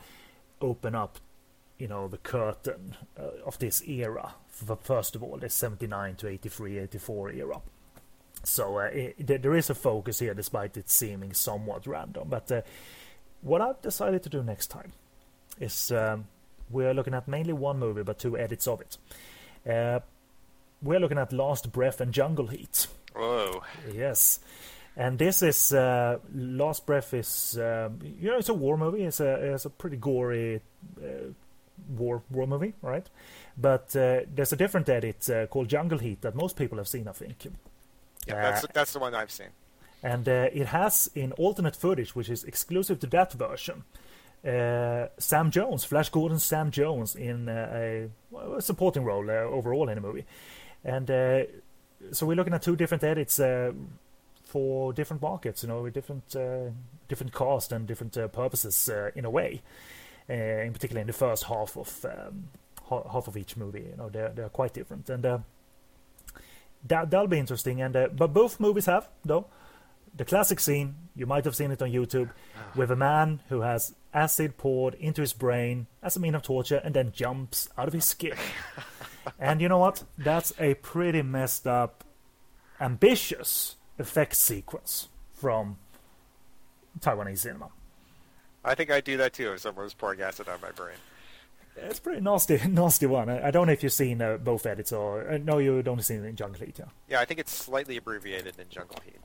open 0.61 0.95
up, 0.95 1.19
you 1.79 1.89
know, 1.89 2.09
the 2.09 2.19
curtain 2.19 2.97
uh, 3.19 3.45
of 3.45 3.59
this 3.59 3.83
era. 3.87 4.35
F- 4.49 4.79
First 4.83 5.15
of 5.17 5.23
all, 5.23 5.37
this 5.37 5.55
79 5.55 6.17
to 6.17 6.29
83, 6.29 6.79
84 6.79 7.33
era. 7.33 7.61
So 8.47 8.79
uh, 8.79 8.83
it, 8.93 9.27
there- 9.43 9.55
is 9.57 9.71
a 9.71 9.75
focus 9.75 10.21
here, 10.21 10.35
despite 10.35 10.77
it 10.77 10.89
seeming 10.89 11.33
somewhat 11.33 11.87
random. 11.87 12.29
But 12.29 12.51
uh, 12.53 12.63
what 13.43 13.61
I've 13.61 13.83
decided 13.83 14.23
to 14.23 14.29
do 14.29 14.43
next 14.43 14.69
time 14.69 14.93
is 15.61 15.91
um, 15.91 16.27
we're 16.71 16.95
looking 16.95 17.15
at 17.15 17.27
mainly 17.27 17.53
one 17.53 17.79
movie, 17.79 18.03
but 18.03 18.19
two 18.19 18.39
edits 18.39 18.69
of 18.69 18.81
it. 18.81 18.99
Uh, 19.69 20.01
we're 20.83 21.01
looking 21.01 21.19
at 21.19 21.33
Last 21.33 21.73
Breath 21.73 22.01
and 22.01 22.13
Jungle 22.13 22.47
Heat. 22.47 22.87
Whoa. 23.15 23.63
Yes. 23.93 24.39
And 24.97 25.19
this 25.19 25.43
is 25.43 25.73
uh, 25.73 26.19
Last 26.35 26.87
Breath 26.87 27.13
is 27.15 27.59
um, 27.59 27.99
you 28.03 28.31
know 28.31 28.39
it's 28.39 28.49
a 28.49 28.55
war 28.55 28.77
movie. 28.79 29.03
It's 29.03 29.21
a 29.21 29.55
it's 29.55 29.65
a 29.65 29.71
pretty 29.71 29.97
gory 29.97 30.61
uh, 31.03 31.33
war 31.89 32.23
war 32.31 32.47
movie, 32.47 32.75
right? 32.81 33.07
But 33.59 33.95
uh, 33.97 34.21
there's 34.35 34.53
a 34.53 34.57
different 34.57 34.89
edit 34.89 35.29
uh, 35.29 35.47
called 35.49 35.69
Jungle 35.69 35.99
Heat 35.99 36.23
that 36.23 36.35
most 36.35 36.57
people 36.57 36.79
have 36.79 36.89
seen, 36.89 37.09
I 37.09 37.13
think. 37.13 37.47
Yeah, 38.27 38.35
Uh, 38.37 38.43
that's 38.51 38.67
that's 38.73 38.93
the 38.93 38.99
one 38.99 39.15
I've 39.15 39.31
seen. 39.31 39.49
and 40.03 40.29
uh, 40.29 40.49
it 40.53 40.67
has 40.69 41.11
in 41.15 41.33
alternate 41.33 41.77
footage, 41.77 42.15
which 42.15 42.29
is 42.31 42.45
exclusive 42.45 42.99
to 43.01 43.07
that 43.09 43.33
version, 43.33 43.85
uh, 44.45 45.07
Sam 45.19 45.51
Jones, 45.51 45.85
Flash 45.85 46.09
Gordon, 46.11 46.39
Sam 46.39 46.71
Jones 46.71 47.15
in 47.17 47.49
uh, 47.49 47.71
a, 47.73 48.09
a 48.57 48.61
supporting 48.63 49.05
role 49.05 49.29
uh, 49.31 49.35
overall 49.57 49.89
in 49.89 49.95
the 49.97 50.01
movie, 50.01 50.25
and 50.85 51.11
uh, 51.11 51.41
so 52.13 52.27
we're 52.27 52.37
looking 52.37 52.55
at 52.55 52.63
two 52.63 52.77
different 52.77 53.03
edits 53.05 53.41
uh, 53.41 53.73
for 54.45 54.93
different 54.93 55.23
markets, 55.23 55.63
you 55.63 55.69
know, 55.69 55.83
with 55.83 55.95
different 55.95 56.37
uh, 56.37 56.71
different 57.09 57.33
cast 57.33 57.73
and 57.73 57.87
different 57.87 58.17
uh, 58.17 58.29
purposes 58.29 58.89
uh, 58.89 59.11
in 59.15 59.25
a 59.25 59.31
way. 59.31 59.63
Uh, 60.29 60.35
in 60.67 60.73
particular, 60.73 61.01
in 61.01 61.07
the 61.07 61.13
first 61.13 61.45
half 61.45 61.77
of 61.77 62.05
um, 62.05 62.49
ha- 62.85 63.09
half 63.13 63.29
of 63.29 63.37
each 63.37 63.57
movie, 63.57 63.87
you 63.91 63.97
know, 63.97 64.09
they're 64.09 64.31
they're 64.31 64.49
quite 64.49 64.73
different, 64.75 65.09
and 65.11 65.25
uh, 65.25 65.39
that 66.89 67.11
that'll 67.11 67.27
be 67.27 67.39
interesting. 67.39 67.81
And 67.81 67.97
uh, 67.97 68.09
but 68.09 68.33
both 68.33 68.61
movies 68.61 68.87
have 68.87 69.09
though 69.25 69.47
the 70.17 70.25
classic 70.25 70.61
scene, 70.61 70.95
you 71.15 71.27
might 71.27 71.45
have 71.45 71.55
seen 71.55 71.71
it 71.71 71.83
on 71.83 71.91
YouTube, 71.91 72.31
with 72.75 72.91
a 72.91 72.97
man 72.97 73.41
who 73.49 73.61
has 73.61 73.95
acid 74.15 74.57
poured 74.57 74.95
into 74.95 75.21
his 75.21 75.33
brain 75.33 75.87
as 76.03 76.17
a 76.17 76.21
mean 76.21 76.35
of 76.35 76.43
torture 76.43 76.81
and 76.83 76.95
then 76.95 77.13
jumps 77.13 77.69
out 77.77 77.87
of 77.89 77.95
his 77.95 78.05
skin. 78.05 78.37
and 79.39 79.61
you 79.61 79.69
know 79.69 79.79
what? 79.79 80.05
That's 80.17 80.53
a 80.59 80.75
pretty 80.75 81.23
messed 81.23 81.67
up, 81.67 82.05
ambitious 82.81 83.77
effect 83.99 84.37
sequence 84.37 85.09
from 85.35 85.77
Taiwanese 87.01 87.39
cinema. 87.39 87.69
I 88.65 88.75
think 88.75 88.91
I'd 88.91 89.05
do 89.05 89.17
that 89.19 89.35
too 89.35 89.53
if 89.53 89.61
someone 89.61 89.85
was 89.85 89.95
pouring 89.95 90.21
acid 90.23 90.49
on 90.49 90.61
my 90.61 90.71
brain. 90.71 90.97
It's 91.77 91.99
a 91.99 92.03
pretty 92.03 92.21
nasty, 92.21 92.61
nasty 92.69 93.07
one. 93.07 93.29
I, 93.29 93.49
I 93.49 93.51
don't 93.51 93.67
know 93.67 93.73
if 93.73 93.83
you've 93.83 93.93
seen 93.93 94.23
uh, 94.23 94.37
both 94.39 94.67
edits 94.67 94.93
or 94.93 95.29
uh, 95.29 95.39
no, 95.39 95.59
you've 95.59 95.87
only 95.89 96.03
seen 96.03 96.25
it 96.25 96.29
in 96.29 96.37
Jungle 96.37 96.65
Heat, 96.65 96.79
yeah. 96.79 96.87
Yeah, 97.09 97.21
I 97.21 97.25
think 97.25 97.41
it's 97.41 97.53
slightly 97.53 97.97
abbreviated 97.97 98.59
in 98.59 98.69
Jungle 98.69 98.99
Heat. 99.05 99.17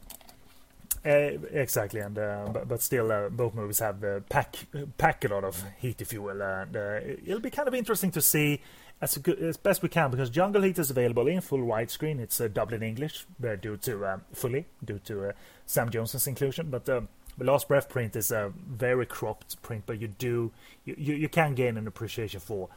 Uh, 1.03 1.39
exactly, 1.51 1.99
and 1.99 2.17
uh, 2.17 2.47
but, 2.53 2.67
but 2.67 2.81
still, 2.81 3.11
uh, 3.11 3.27
both 3.29 3.55
movies 3.55 3.79
have 3.79 4.03
uh, 4.03 4.19
pack 4.29 4.55
pack 4.99 5.25
a 5.25 5.29
lot 5.29 5.43
of 5.43 5.63
heat, 5.79 5.99
if 5.99 6.13
you 6.13 6.21
will. 6.21 6.39
And 6.39 6.75
uh, 6.75 6.99
it'll 7.25 7.39
be 7.39 7.49
kind 7.49 7.67
of 7.67 7.73
interesting 7.73 8.11
to 8.11 8.21
see 8.21 8.61
as 9.01 9.17
good, 9.17 9.39
as 9.39 9.57
best 9.57 9.81
we 9.81 9.89
can 9.89 10.11
because 10.11 10.29
Jungle 10.29 10.61
Heat 10.61 10.77
is 10.77 10.91
available 10.91 11.27
in 11.27 11.41
full 11.41 11.61
widescreen. 11.61 12.19
It's 12.19 12.39
uh, 12.39 12.49
dubbed 12.49 12.73
in 12.73 12.83
English 12.83 13.25
due 13.39 13.77
to 13.77 14.21
fully 14.33 14.67
due 14.85 14.99
to 14.99 15.29
uh, 15.29 15.31
Sam 15.65 15.89
Johnson's 15.89 16.27
inclusion, 16.27 16.69
but. 16.69 16.87
Um, 16.87 17.07
the 17.37 17.45
Last 17.45 17.67
Breath 17.67 17.89
print 17.89 18.15
is 18.15 18.31
a 18.31 18.51
very 18.55 19.05
cropped 19.05 19.61
print, 19.61 19.83
but 19.85 19.99
you 19.99 20.07
do 20.07 20.51
you, 20.85 20.95
you, 20.97 21.13
you 21.15 21.29
can 21.29 21.55
gain 21.55 21.77
an 21.77 21.87
appreciation 21.87 22.39
for 22.39 22.69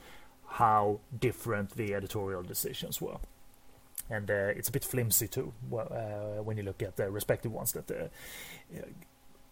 how 0.46 1.00
different 1.18 1.70
the 1.70 1.94
editorial 1.94 2.42
decisions 2.42 3.00
were 3.00 3.16
and 4.10 4.30
uh, 4.30 4.34
it's 4.56 4.68
a 4.68 4.72
bit 4.72 4.84
flimsy 4.84 5.28
too 5.28 5.52
uh, 5.72 6.42
when 6.42 6.56
you 6.56 6.62
look 6.62 6.82
at 6.82 6.96
the 6.96 7.10
respective 7.10 7.52
ones. 7.52 7.72
That 7.72 7.90
uh, 7.90 8.08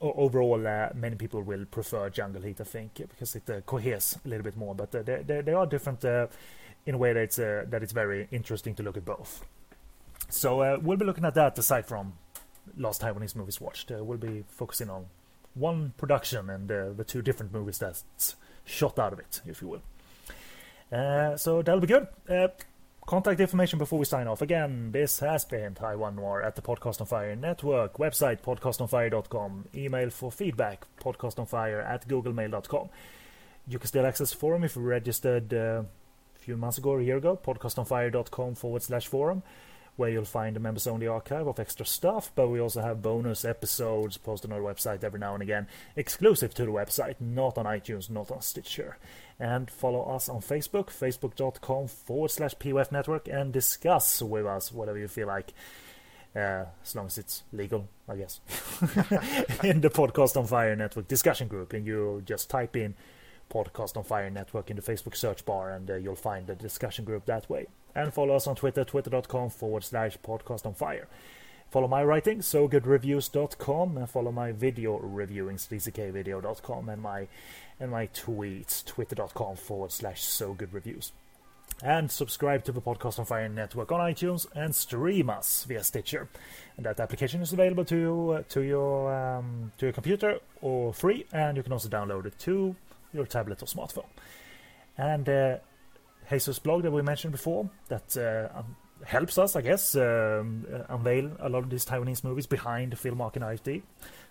overall, 0.01 0.67
uh, 0.67 0.91
many 0.95 1.17
people 1.17 1.43
will 1.43 1.65
prefer 1.65 2.11
Jungle 2.11 2.43
Heat, 2.43 2.61
I 2.61 2.65
think, 2.65 2.95
because 2.95 3.35
it 3.37 3.49
uh, 3.49 3.61
coheres 3.63 4.19
a 4.25 4.29
little 4.29 4.45
bit 4.45 4.57
more. 4.57 4.75
But 4.75 4.95
uh, 4.95 5.03
they, 5.03 5.23
they, 5.23 5.41
they 5.41 5.53
are 5.53 5.67
different 5.67 6.05
uh, 6.05 6.27
in 6.87 6.97
a 6.97 6.99
way 6.99 7.13
that 7.13 7.23
it's 7.23 7.39
uh, 7.39 7.65
that 7.69 7.83
it's 7.83 7.93
very 7.93 8.29
interesting 8.31 8.75
to 8.77 8.83
look 8.83 8.97
at 8.97 9.05
both. 9.05 9.45
So 10.29 10.61
uh, 10.61 10.79
we'll 10.81 10.99
be 10.99 11.05
looking 11.05 11.25
at 11.25 11.35
that 11.35 11.59
aside 11.59 11.87
from 11.87 12.15
last 12.77 13.03
Taiwanese 13.03 13.37
movies 13.37 13.61
watched. 13.61 13.91
Uh, 13.91 14.05
we'll 14.05 14.19
be 14.19 14.45
focusing 14.49 14.91
on 14.91 15.07
one 15.55 15.93
production 15.97 16.49
and 16.51 16.71
uh, 16.71 16.93
the 16.93 17.05
two 17.05 17.23
different 17.23 17.53
movies 17.53 17.79
that's 17.79 18.05
shot 18.65 18.99
out 18.99 19.13
of 19.13 19.19
it, 19.19 19.41
if 19.47 19.61
you 19.63 19.69
will. 19.69 19.83
Uh, 20.93 21.37
so 21.37 21.63
that'll 21.63 21.81
be 21.81 21.87
good. 21.87 22.07
Uh, 22.29 22.49
contact 23.07 23.41
information 23.41 23.79
before 23.79 23.99
we 23.99 24.05
sign 24.05 24.27
off. 24.27 24.43
Again, 24.43 24.93
this 24.93 25.21
has 25.21 25.45
been 25.45 25.75
Taiwan 25.75 26.17
Noir 26.17 26.43
at 26.43 26.57
the 26.57 26.63
Podcast 26.63 27.01
on 27.01 27.07
Fire 27.07 27.35
network. 27.35 27.99
Website 27.99 28.41
podcastonfire.com. 28.41 29.67
Email 29.75 30.11
for 30.11 30.31
feedback 30.31 30.87
podcastonfire 31.03 31.85
at 31.85 32.07
googlemail.com. 32.09 32.89
You 33.69 33.79
can 33.79 33.87
still 33.87 34.07
access 34.07 34.31
the 34.31 34.37
forum 34.37 34.65
if 34.65 34.77
you 34.77 34.83
registered 34.83 35.55
uh, 35.55 35.83
a 36.35 36.39
few 36.39 36.57
months 36.57 36.79
ago 36.79 36.91
or 36.91 37.01
a 37.01 37.05
year 37.05 37.17
ago. 37.17 37.39
Podcastonfire.com 37.43 38.55
forward 38.55 38.83
slash 38.83 39.07
forum 39.07 39.43
where 39.97 40.11
you'll 40.11 40.25
find 40.25 40.57
a 40.57 40.61
members 40.61 40.87
only 40.87 41.07
archive 41.07 41.47
of 41.47 41.61
extra 41.61 41.85
stuff, 41.85 42.33
but 42.35 42.49
we 42.49 42.61
also 42.61 42.81
have 42.81 43.03
bonus 43.03 43.45
episodes 43.45 44.17
posted 44.17 44.51
on 44.51 44.57
our 44.57 44.63
website 44.63 45.05
every 45.05 45.21
now 45.21 45.35
and 45.35 45.43
again, 45.43 45.67
exclusive 45.97 46.55
to 46.55 46.65
the 46.65 46.71
website, 46.71 47.17
not 47.21 47.59
on 47.59 47.67
iTunes, 47.67 48.09
not 48.09 48.31
on 48.31 48.41
Stitcher. 48.41 48.97
And 49.39 49.71
follow 49.71 50.03
us 50.05 50.29
on 50.29 50.41
Facebook, 50.41 50.87
facebook.com 50.87 51.89
forward 51.89 52.31
slash 52.31 52.55
POF 52.55 52.91
network, 52.91 53.29
and 53.29 53.53
discuss 53.53 54.23
with 54.23 54.47
us 54.47 54.73
whatever 54.73 54.99
you 54.99 55.09
feel 55.09 55.27
like. 55.27 55.53
Uh, 56.35 56.65
as 56.83 56.95
long 56.95 57.07
as 57.07 57.19
it's 57.19 57.43
legal, 57.53 57.89
I 58.09 58.17
guess. 58.17 58.41
in 59.63 59.83
the 59.83 59.91
Podcast 59.91 60.37
on 60.39 60.47
Fire 60.47 60.75
Network 60.75 61.07
discussion 61.07 61.47
group, 61.47 61.75
and 61.75 61.87
you 61.87 62.23
just 62.25 62.49
type 62.49 62.75
in 62.77 62.95
Podcast 63.53 63.97
on 63.97 64.05
Fire 64.05 64.31
Network 64.31 64.71
in 64.71 64.77
the 64.77 64.83
Facebook 64.83 65.17
search 65.17 65.45
bar, 65.45 65.71
and 65.71 65.91
uh, 65.91 65.95
you'll 65.97 66.17
find 66.17 66.47
the 66.47 66.55
discussion 66.55 67.05
group 67.05 67.27
that 67.27 67.49
way. 67.51 67.67
And 67.95 68.13
follow 68.13 68.35
us 68.35 68.47
on 68.47 68.57
Twitter, 68.57 68.85
twitter.com 68.85 69.51
forward 69.51 69.85
slash 69.85 70.17
podcast 70.19 70.65
on 70.65 70.75
fire. 70.75 71.09
Follow 71.71 71.89
my 71.89 72.05
writing, 72.05 72.41
sogoodreviews.com, 72.41 73.97
and 73.97 74.11
follow 74.11 74.31
my 74.31 74.53
video 74.53 74.99
reviewing, 74.99 75.57
sleazykvideo.com, 75.57 76.89
and 76.89 77.01
my 77.01 77.29
and 77.81 77.91
my 77.91 78.07
tweets, 78.09 78.85
twitter.com 78.85 79.57
forward 79.57 79.91
slash 79.91 80.23
sogoodreviews. 80.23 81.13
And 81.83 82.11
subscribe 82.11 82.65
to 82.65 82.73
the 82.73 82.81
Podcast 82.81 83.19
on 83.19 83.25
Fire 83.25 83.49
network 83.49 83.91
on 83.91 84.01
iTunes 84.01 84.47
and 84.55 84.75
stream 84.75 85.31
us 85.31 85.65
via 85.65 85.83
Stitcher. 85.83 86.29
And 86.77 86.87
that 86.87 87.01
application 87.01 87.41
is 87.41 87.53
available 87.53 87.85
to 87.87 87.97
you, 87.97 88.31
uh, 88.31 88.43
to 88.51 88.61
your 88.61 89.13
um, 89.13 89.73
to 89.79 89.87
your 89.87 89.93
computer 89.93 90.39
or 90.61 90.93
free, 90.93 91.27
and 91.33 91.57
you 91.57 91.63
can 91.63 91.73
also 91.73 91.89
download 91.89 92.27
it 92.27 92.39
to 92.41 92.77
your 93.13 93.27
tablet 93.27 93.63
or 93.63 93.67
smartphone. 93.67 94.07
And 94.97 95.29
uh, 95.29 95.57
Jesus 96.31 96.59
blog 96.59 96.83
that 96.83 96.91
we 96.91 97.03
mentioned 97.03 97.33
before 97.33 97.69
that 97.89 98.17
uh, 98.17 98.59
um, 98.59 98.77
helps 99.05 99.39
us, 99.39 99.57
I 99.57 99.61
guess, 99.63 99.95
um, 99.97 100.67
uh, 100.73 100.95
unveil 100.95 101.31
a 101.41 101.49
lot 101.49 101.61
of 101.61 101.71
these 101.71 101.85
Taiwanese 101.85 102.25
movies 102.25 102.47
behind 102.47 102.93
the 102.93 102.97
film 102.97 103.21
Arc 103.21 103.37
and 103.37 103.45
IFD. 103.45 103.83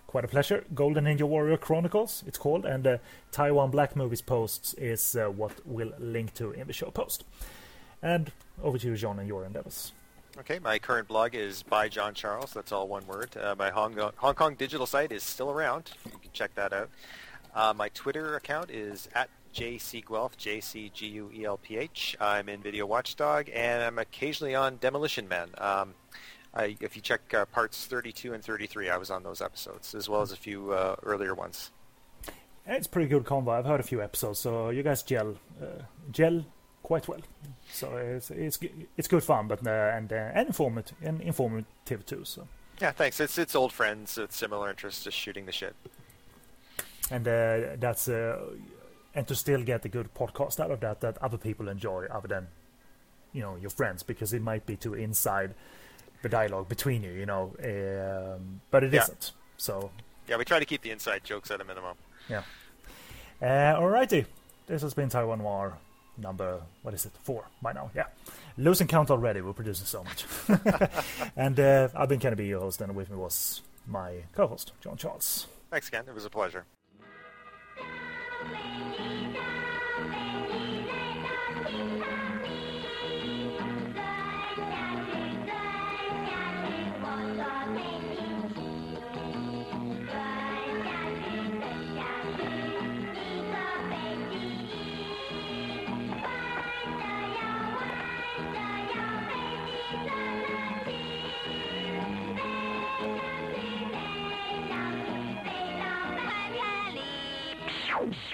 Quite 0.06 0.24
a 0.24 0.28
pleasure. 0.28 0.64
Golden 0.74 1.04
Ninja 1.04 1.22
Warrior 1.22 1.56
Chronicles, 1.56 2.22
it's 2.26 2.38
called, 2.38 2.66
and 2.66 2.86
uh, 2.86 2.98
Taiwan 3.30 3.70
Black 3.70 3.96
Movies 3.96 4.20
posts 4.20 4.74
is 4.74 5.16
uh, 5.16 5.26
what 5.26 5.52
we'll 5.64 5.92
link 5.98 6.34
to 6.34 6.50
in 6.52 6.66
the 6.66 6.72
show 6.72 6.90
post. 6.90 7.24
And 8.02 8.30
over 8.62 8.78
to 8.78 8.88
you, 8.88 8.96
John, 8.96 9.18
and 9.18 9.28
your 9.28 9.44
endeavors. 9.46 9.92
Okay, 10.38 10.58
my 10.58 10.78
current 10.78 11.08
blog 11.08 11.34
is 11.34 11.62
by 11.62 11.88
John 11.88 12.14
Charles. 12.14 12.52
That's 12.52 12.72
all 12.72 12.88
one 12.88 13.06
word. 13.06 13.36
Uh, 13.36 13.54
my 13.58 13.70
Hong, 13.70 13.96
Hong 14.16 14.34
Kong 14.34 14.54
digital 14.54 14.86
site 14.86 15.12
is 15.12 15.22
still 15.22 15.50
around. 15.50 15.92
You 16.06 16.18
can 16.18 16.30
check 16.32 16.54
that 16.54 16.72
out. 16.72 16.90
Uh, 17.54 17.74
my 17.76 17.88
Twitter 17.90 18.36
account 18.36 18.70
is 18.70 19.08
at 19.14 19.28
jcguelph, 19.54 20.36
J-C-G-U-E-L-P-H. 20.36 22.16
I'm 22.20 22.48
in 22.48 22.62
Video 22.62 22.86
Watchdog, 22.86 23.50
and 23.52 23.82
I'm 23.82 23.98
occasionally 23.98 24.54
on 24.54 24.78
Demolition 24.78 25.28
Man. 25.28 25.50
Um, 25.58 25.94
I, 26.54 26.76
if 26.80 26.96
you 26.96 27.02
check 27.02 27.32
uh, 27.34 27.44
parts 27.46 27.86
32 27.86 28.32
and 28.32 28.42
33, 28.42 28.90
I 28.90 28.96
was 28.96 29.10
on 29.10 29.22
those 29.22 29.42
episodes, 29.42 29.94
as 29.94 30.08
well 30.08 30.22
as 30.22 30.32
a 30.32 30.36
few 30.36 30.72
uh, 30.72 30.96
earlier 31.02 31.34
ones. 31.34 31.70
It's 32.66 32.86
pretty 32.86 33.08
good 33.08 33.24
combo. 33.24 33.52
I've 33.52 33.66
heard 33.66 33.80
a 33.80 33.84
few 33.84 34.02
episodes, 34.02 34.38
so 34.38 34.70
you 34.70 34.82
guys 34.82 35.02
gel 35.02 35.36
uh, 35.60 35.82
gel 36.10 36.44
quite 36.82 37.08
well. 37.08 37.20
So 37.72 37.96
it's 37.96 38.30
it's 38.30 38.58
it's 38.96 39.08
good 39.08 39.24
fun, 39.24 39.48
but 39.48 39.66
uh, 39.66 39.70
and 39.70 40.12
uh, 40.12 40.30
and 40.32 40.46
informative 40.46 40.96
and 41.02 41.20
informative 41.22 42.06
too. 42.06 42.24
So 42.24 42.46
Yeah, 42.80 42.92
thanks. 42.92 43.18
It's 43.18 43.36
it's 43.36 43.56
old 43.56 43.72
friends 43.72 44.16
with 44.16 44.30
similar 44.30 44.70
interests, 44.70 45.02
just 45.02 45.16
shooting 45.16 45.46
the 45.46 45.52
shit. 45.52 45.74
And 47.10 47.26
uh, 47.26 47.76
that's 47.78 48.08
uh, 48.08 48.38
and 49.14 49.26
to 49.28 49.34
still 49.34 49.62
get 49.62 49.84
a 49.84 49.88
good 49.88 50.14
podcast 50.14 50.60
out 50.60 50.70
of 50.70 50.80
that 50.80 51.00
that 51.00 51.18
other 51.22 51.38
people 51.38 51.68
enjoy, 51.68 52.06
other 52.10 52.28
than 52.28 52.46
you 53.32 53.42
know 53.42 53.56
your 53.56 53.70
friends, 53.70 54.02
because 54.02 54.32
it 54.32 54.42
might 54.42 54.66
be 54.66 54.76
too 54.76 54.94
inside 54.94 55.54
the 56.22 56.28
dialogue 56.28 56.68
between 56.68 57.02
you, 57.02 57.10
you 57.12 57.26
know. 57.26 57.54
Um, 57.62 58.60
but 58.70 58.84
it 58.84 58.92
Yeah. 58.92 59.00
not 59.08 59.32
So 59.56 59.90
Yeah, 60.28 60.36
we 60.38 60.44
try 60.44 60.58
to 60.60 60.64
keep 60.64 60.82
the 60.82 60.90
inside 60.90 61.24
jokes 61.24 61.50
at 61.50 61.60
a 61.60 61.64
minimum. 61.64 61.96
yeah. 62.28 62.42
Uh, 63.40 63.80
alrighty, 63.80 64.24
this 64.68 64.82
has 64.82 64.94
been 64.94 65.08
Taiwan 65.08 65.38
Noir 65.40 65.72
number 66.16 66.60
what 66.82 66.94
is 66.94 67.06
it 67.06 67.12
four 67.24 67.44
by 67.60 67.72
now? 67.72 67.90
Yeah, 67.94 68.04
losing 68.56 68.86
count 68.86 69.10
already. 69.10 69.40
We're 69.40 69.52
producing 69.54 69.86
so 69.86 70.04
much, 70.04 70.24
and 71.36 71.58
uh, 71.58 71.88
I've 71.96 72.08
been 72.08 72.20
Kenny 72.20 72.36
B, 72.36 72.44
your 72.46 72.60
host, 72.60 72.80
and 72.80 72.94
with 72.94 73.10
me 73.10 73.16
was 73.16 73.62
my 73.86 74.22
co-host 74.32 74.72
John 74.80 74.96
Charles. 74.96 75.46
Thanks 75.70 75.88
again. 75.88 76.04
It 76.06 76.14
was 76.14 76.24
a 76.24 76.30
pleasure. 76.30 76.64
Thank 78.44 79.61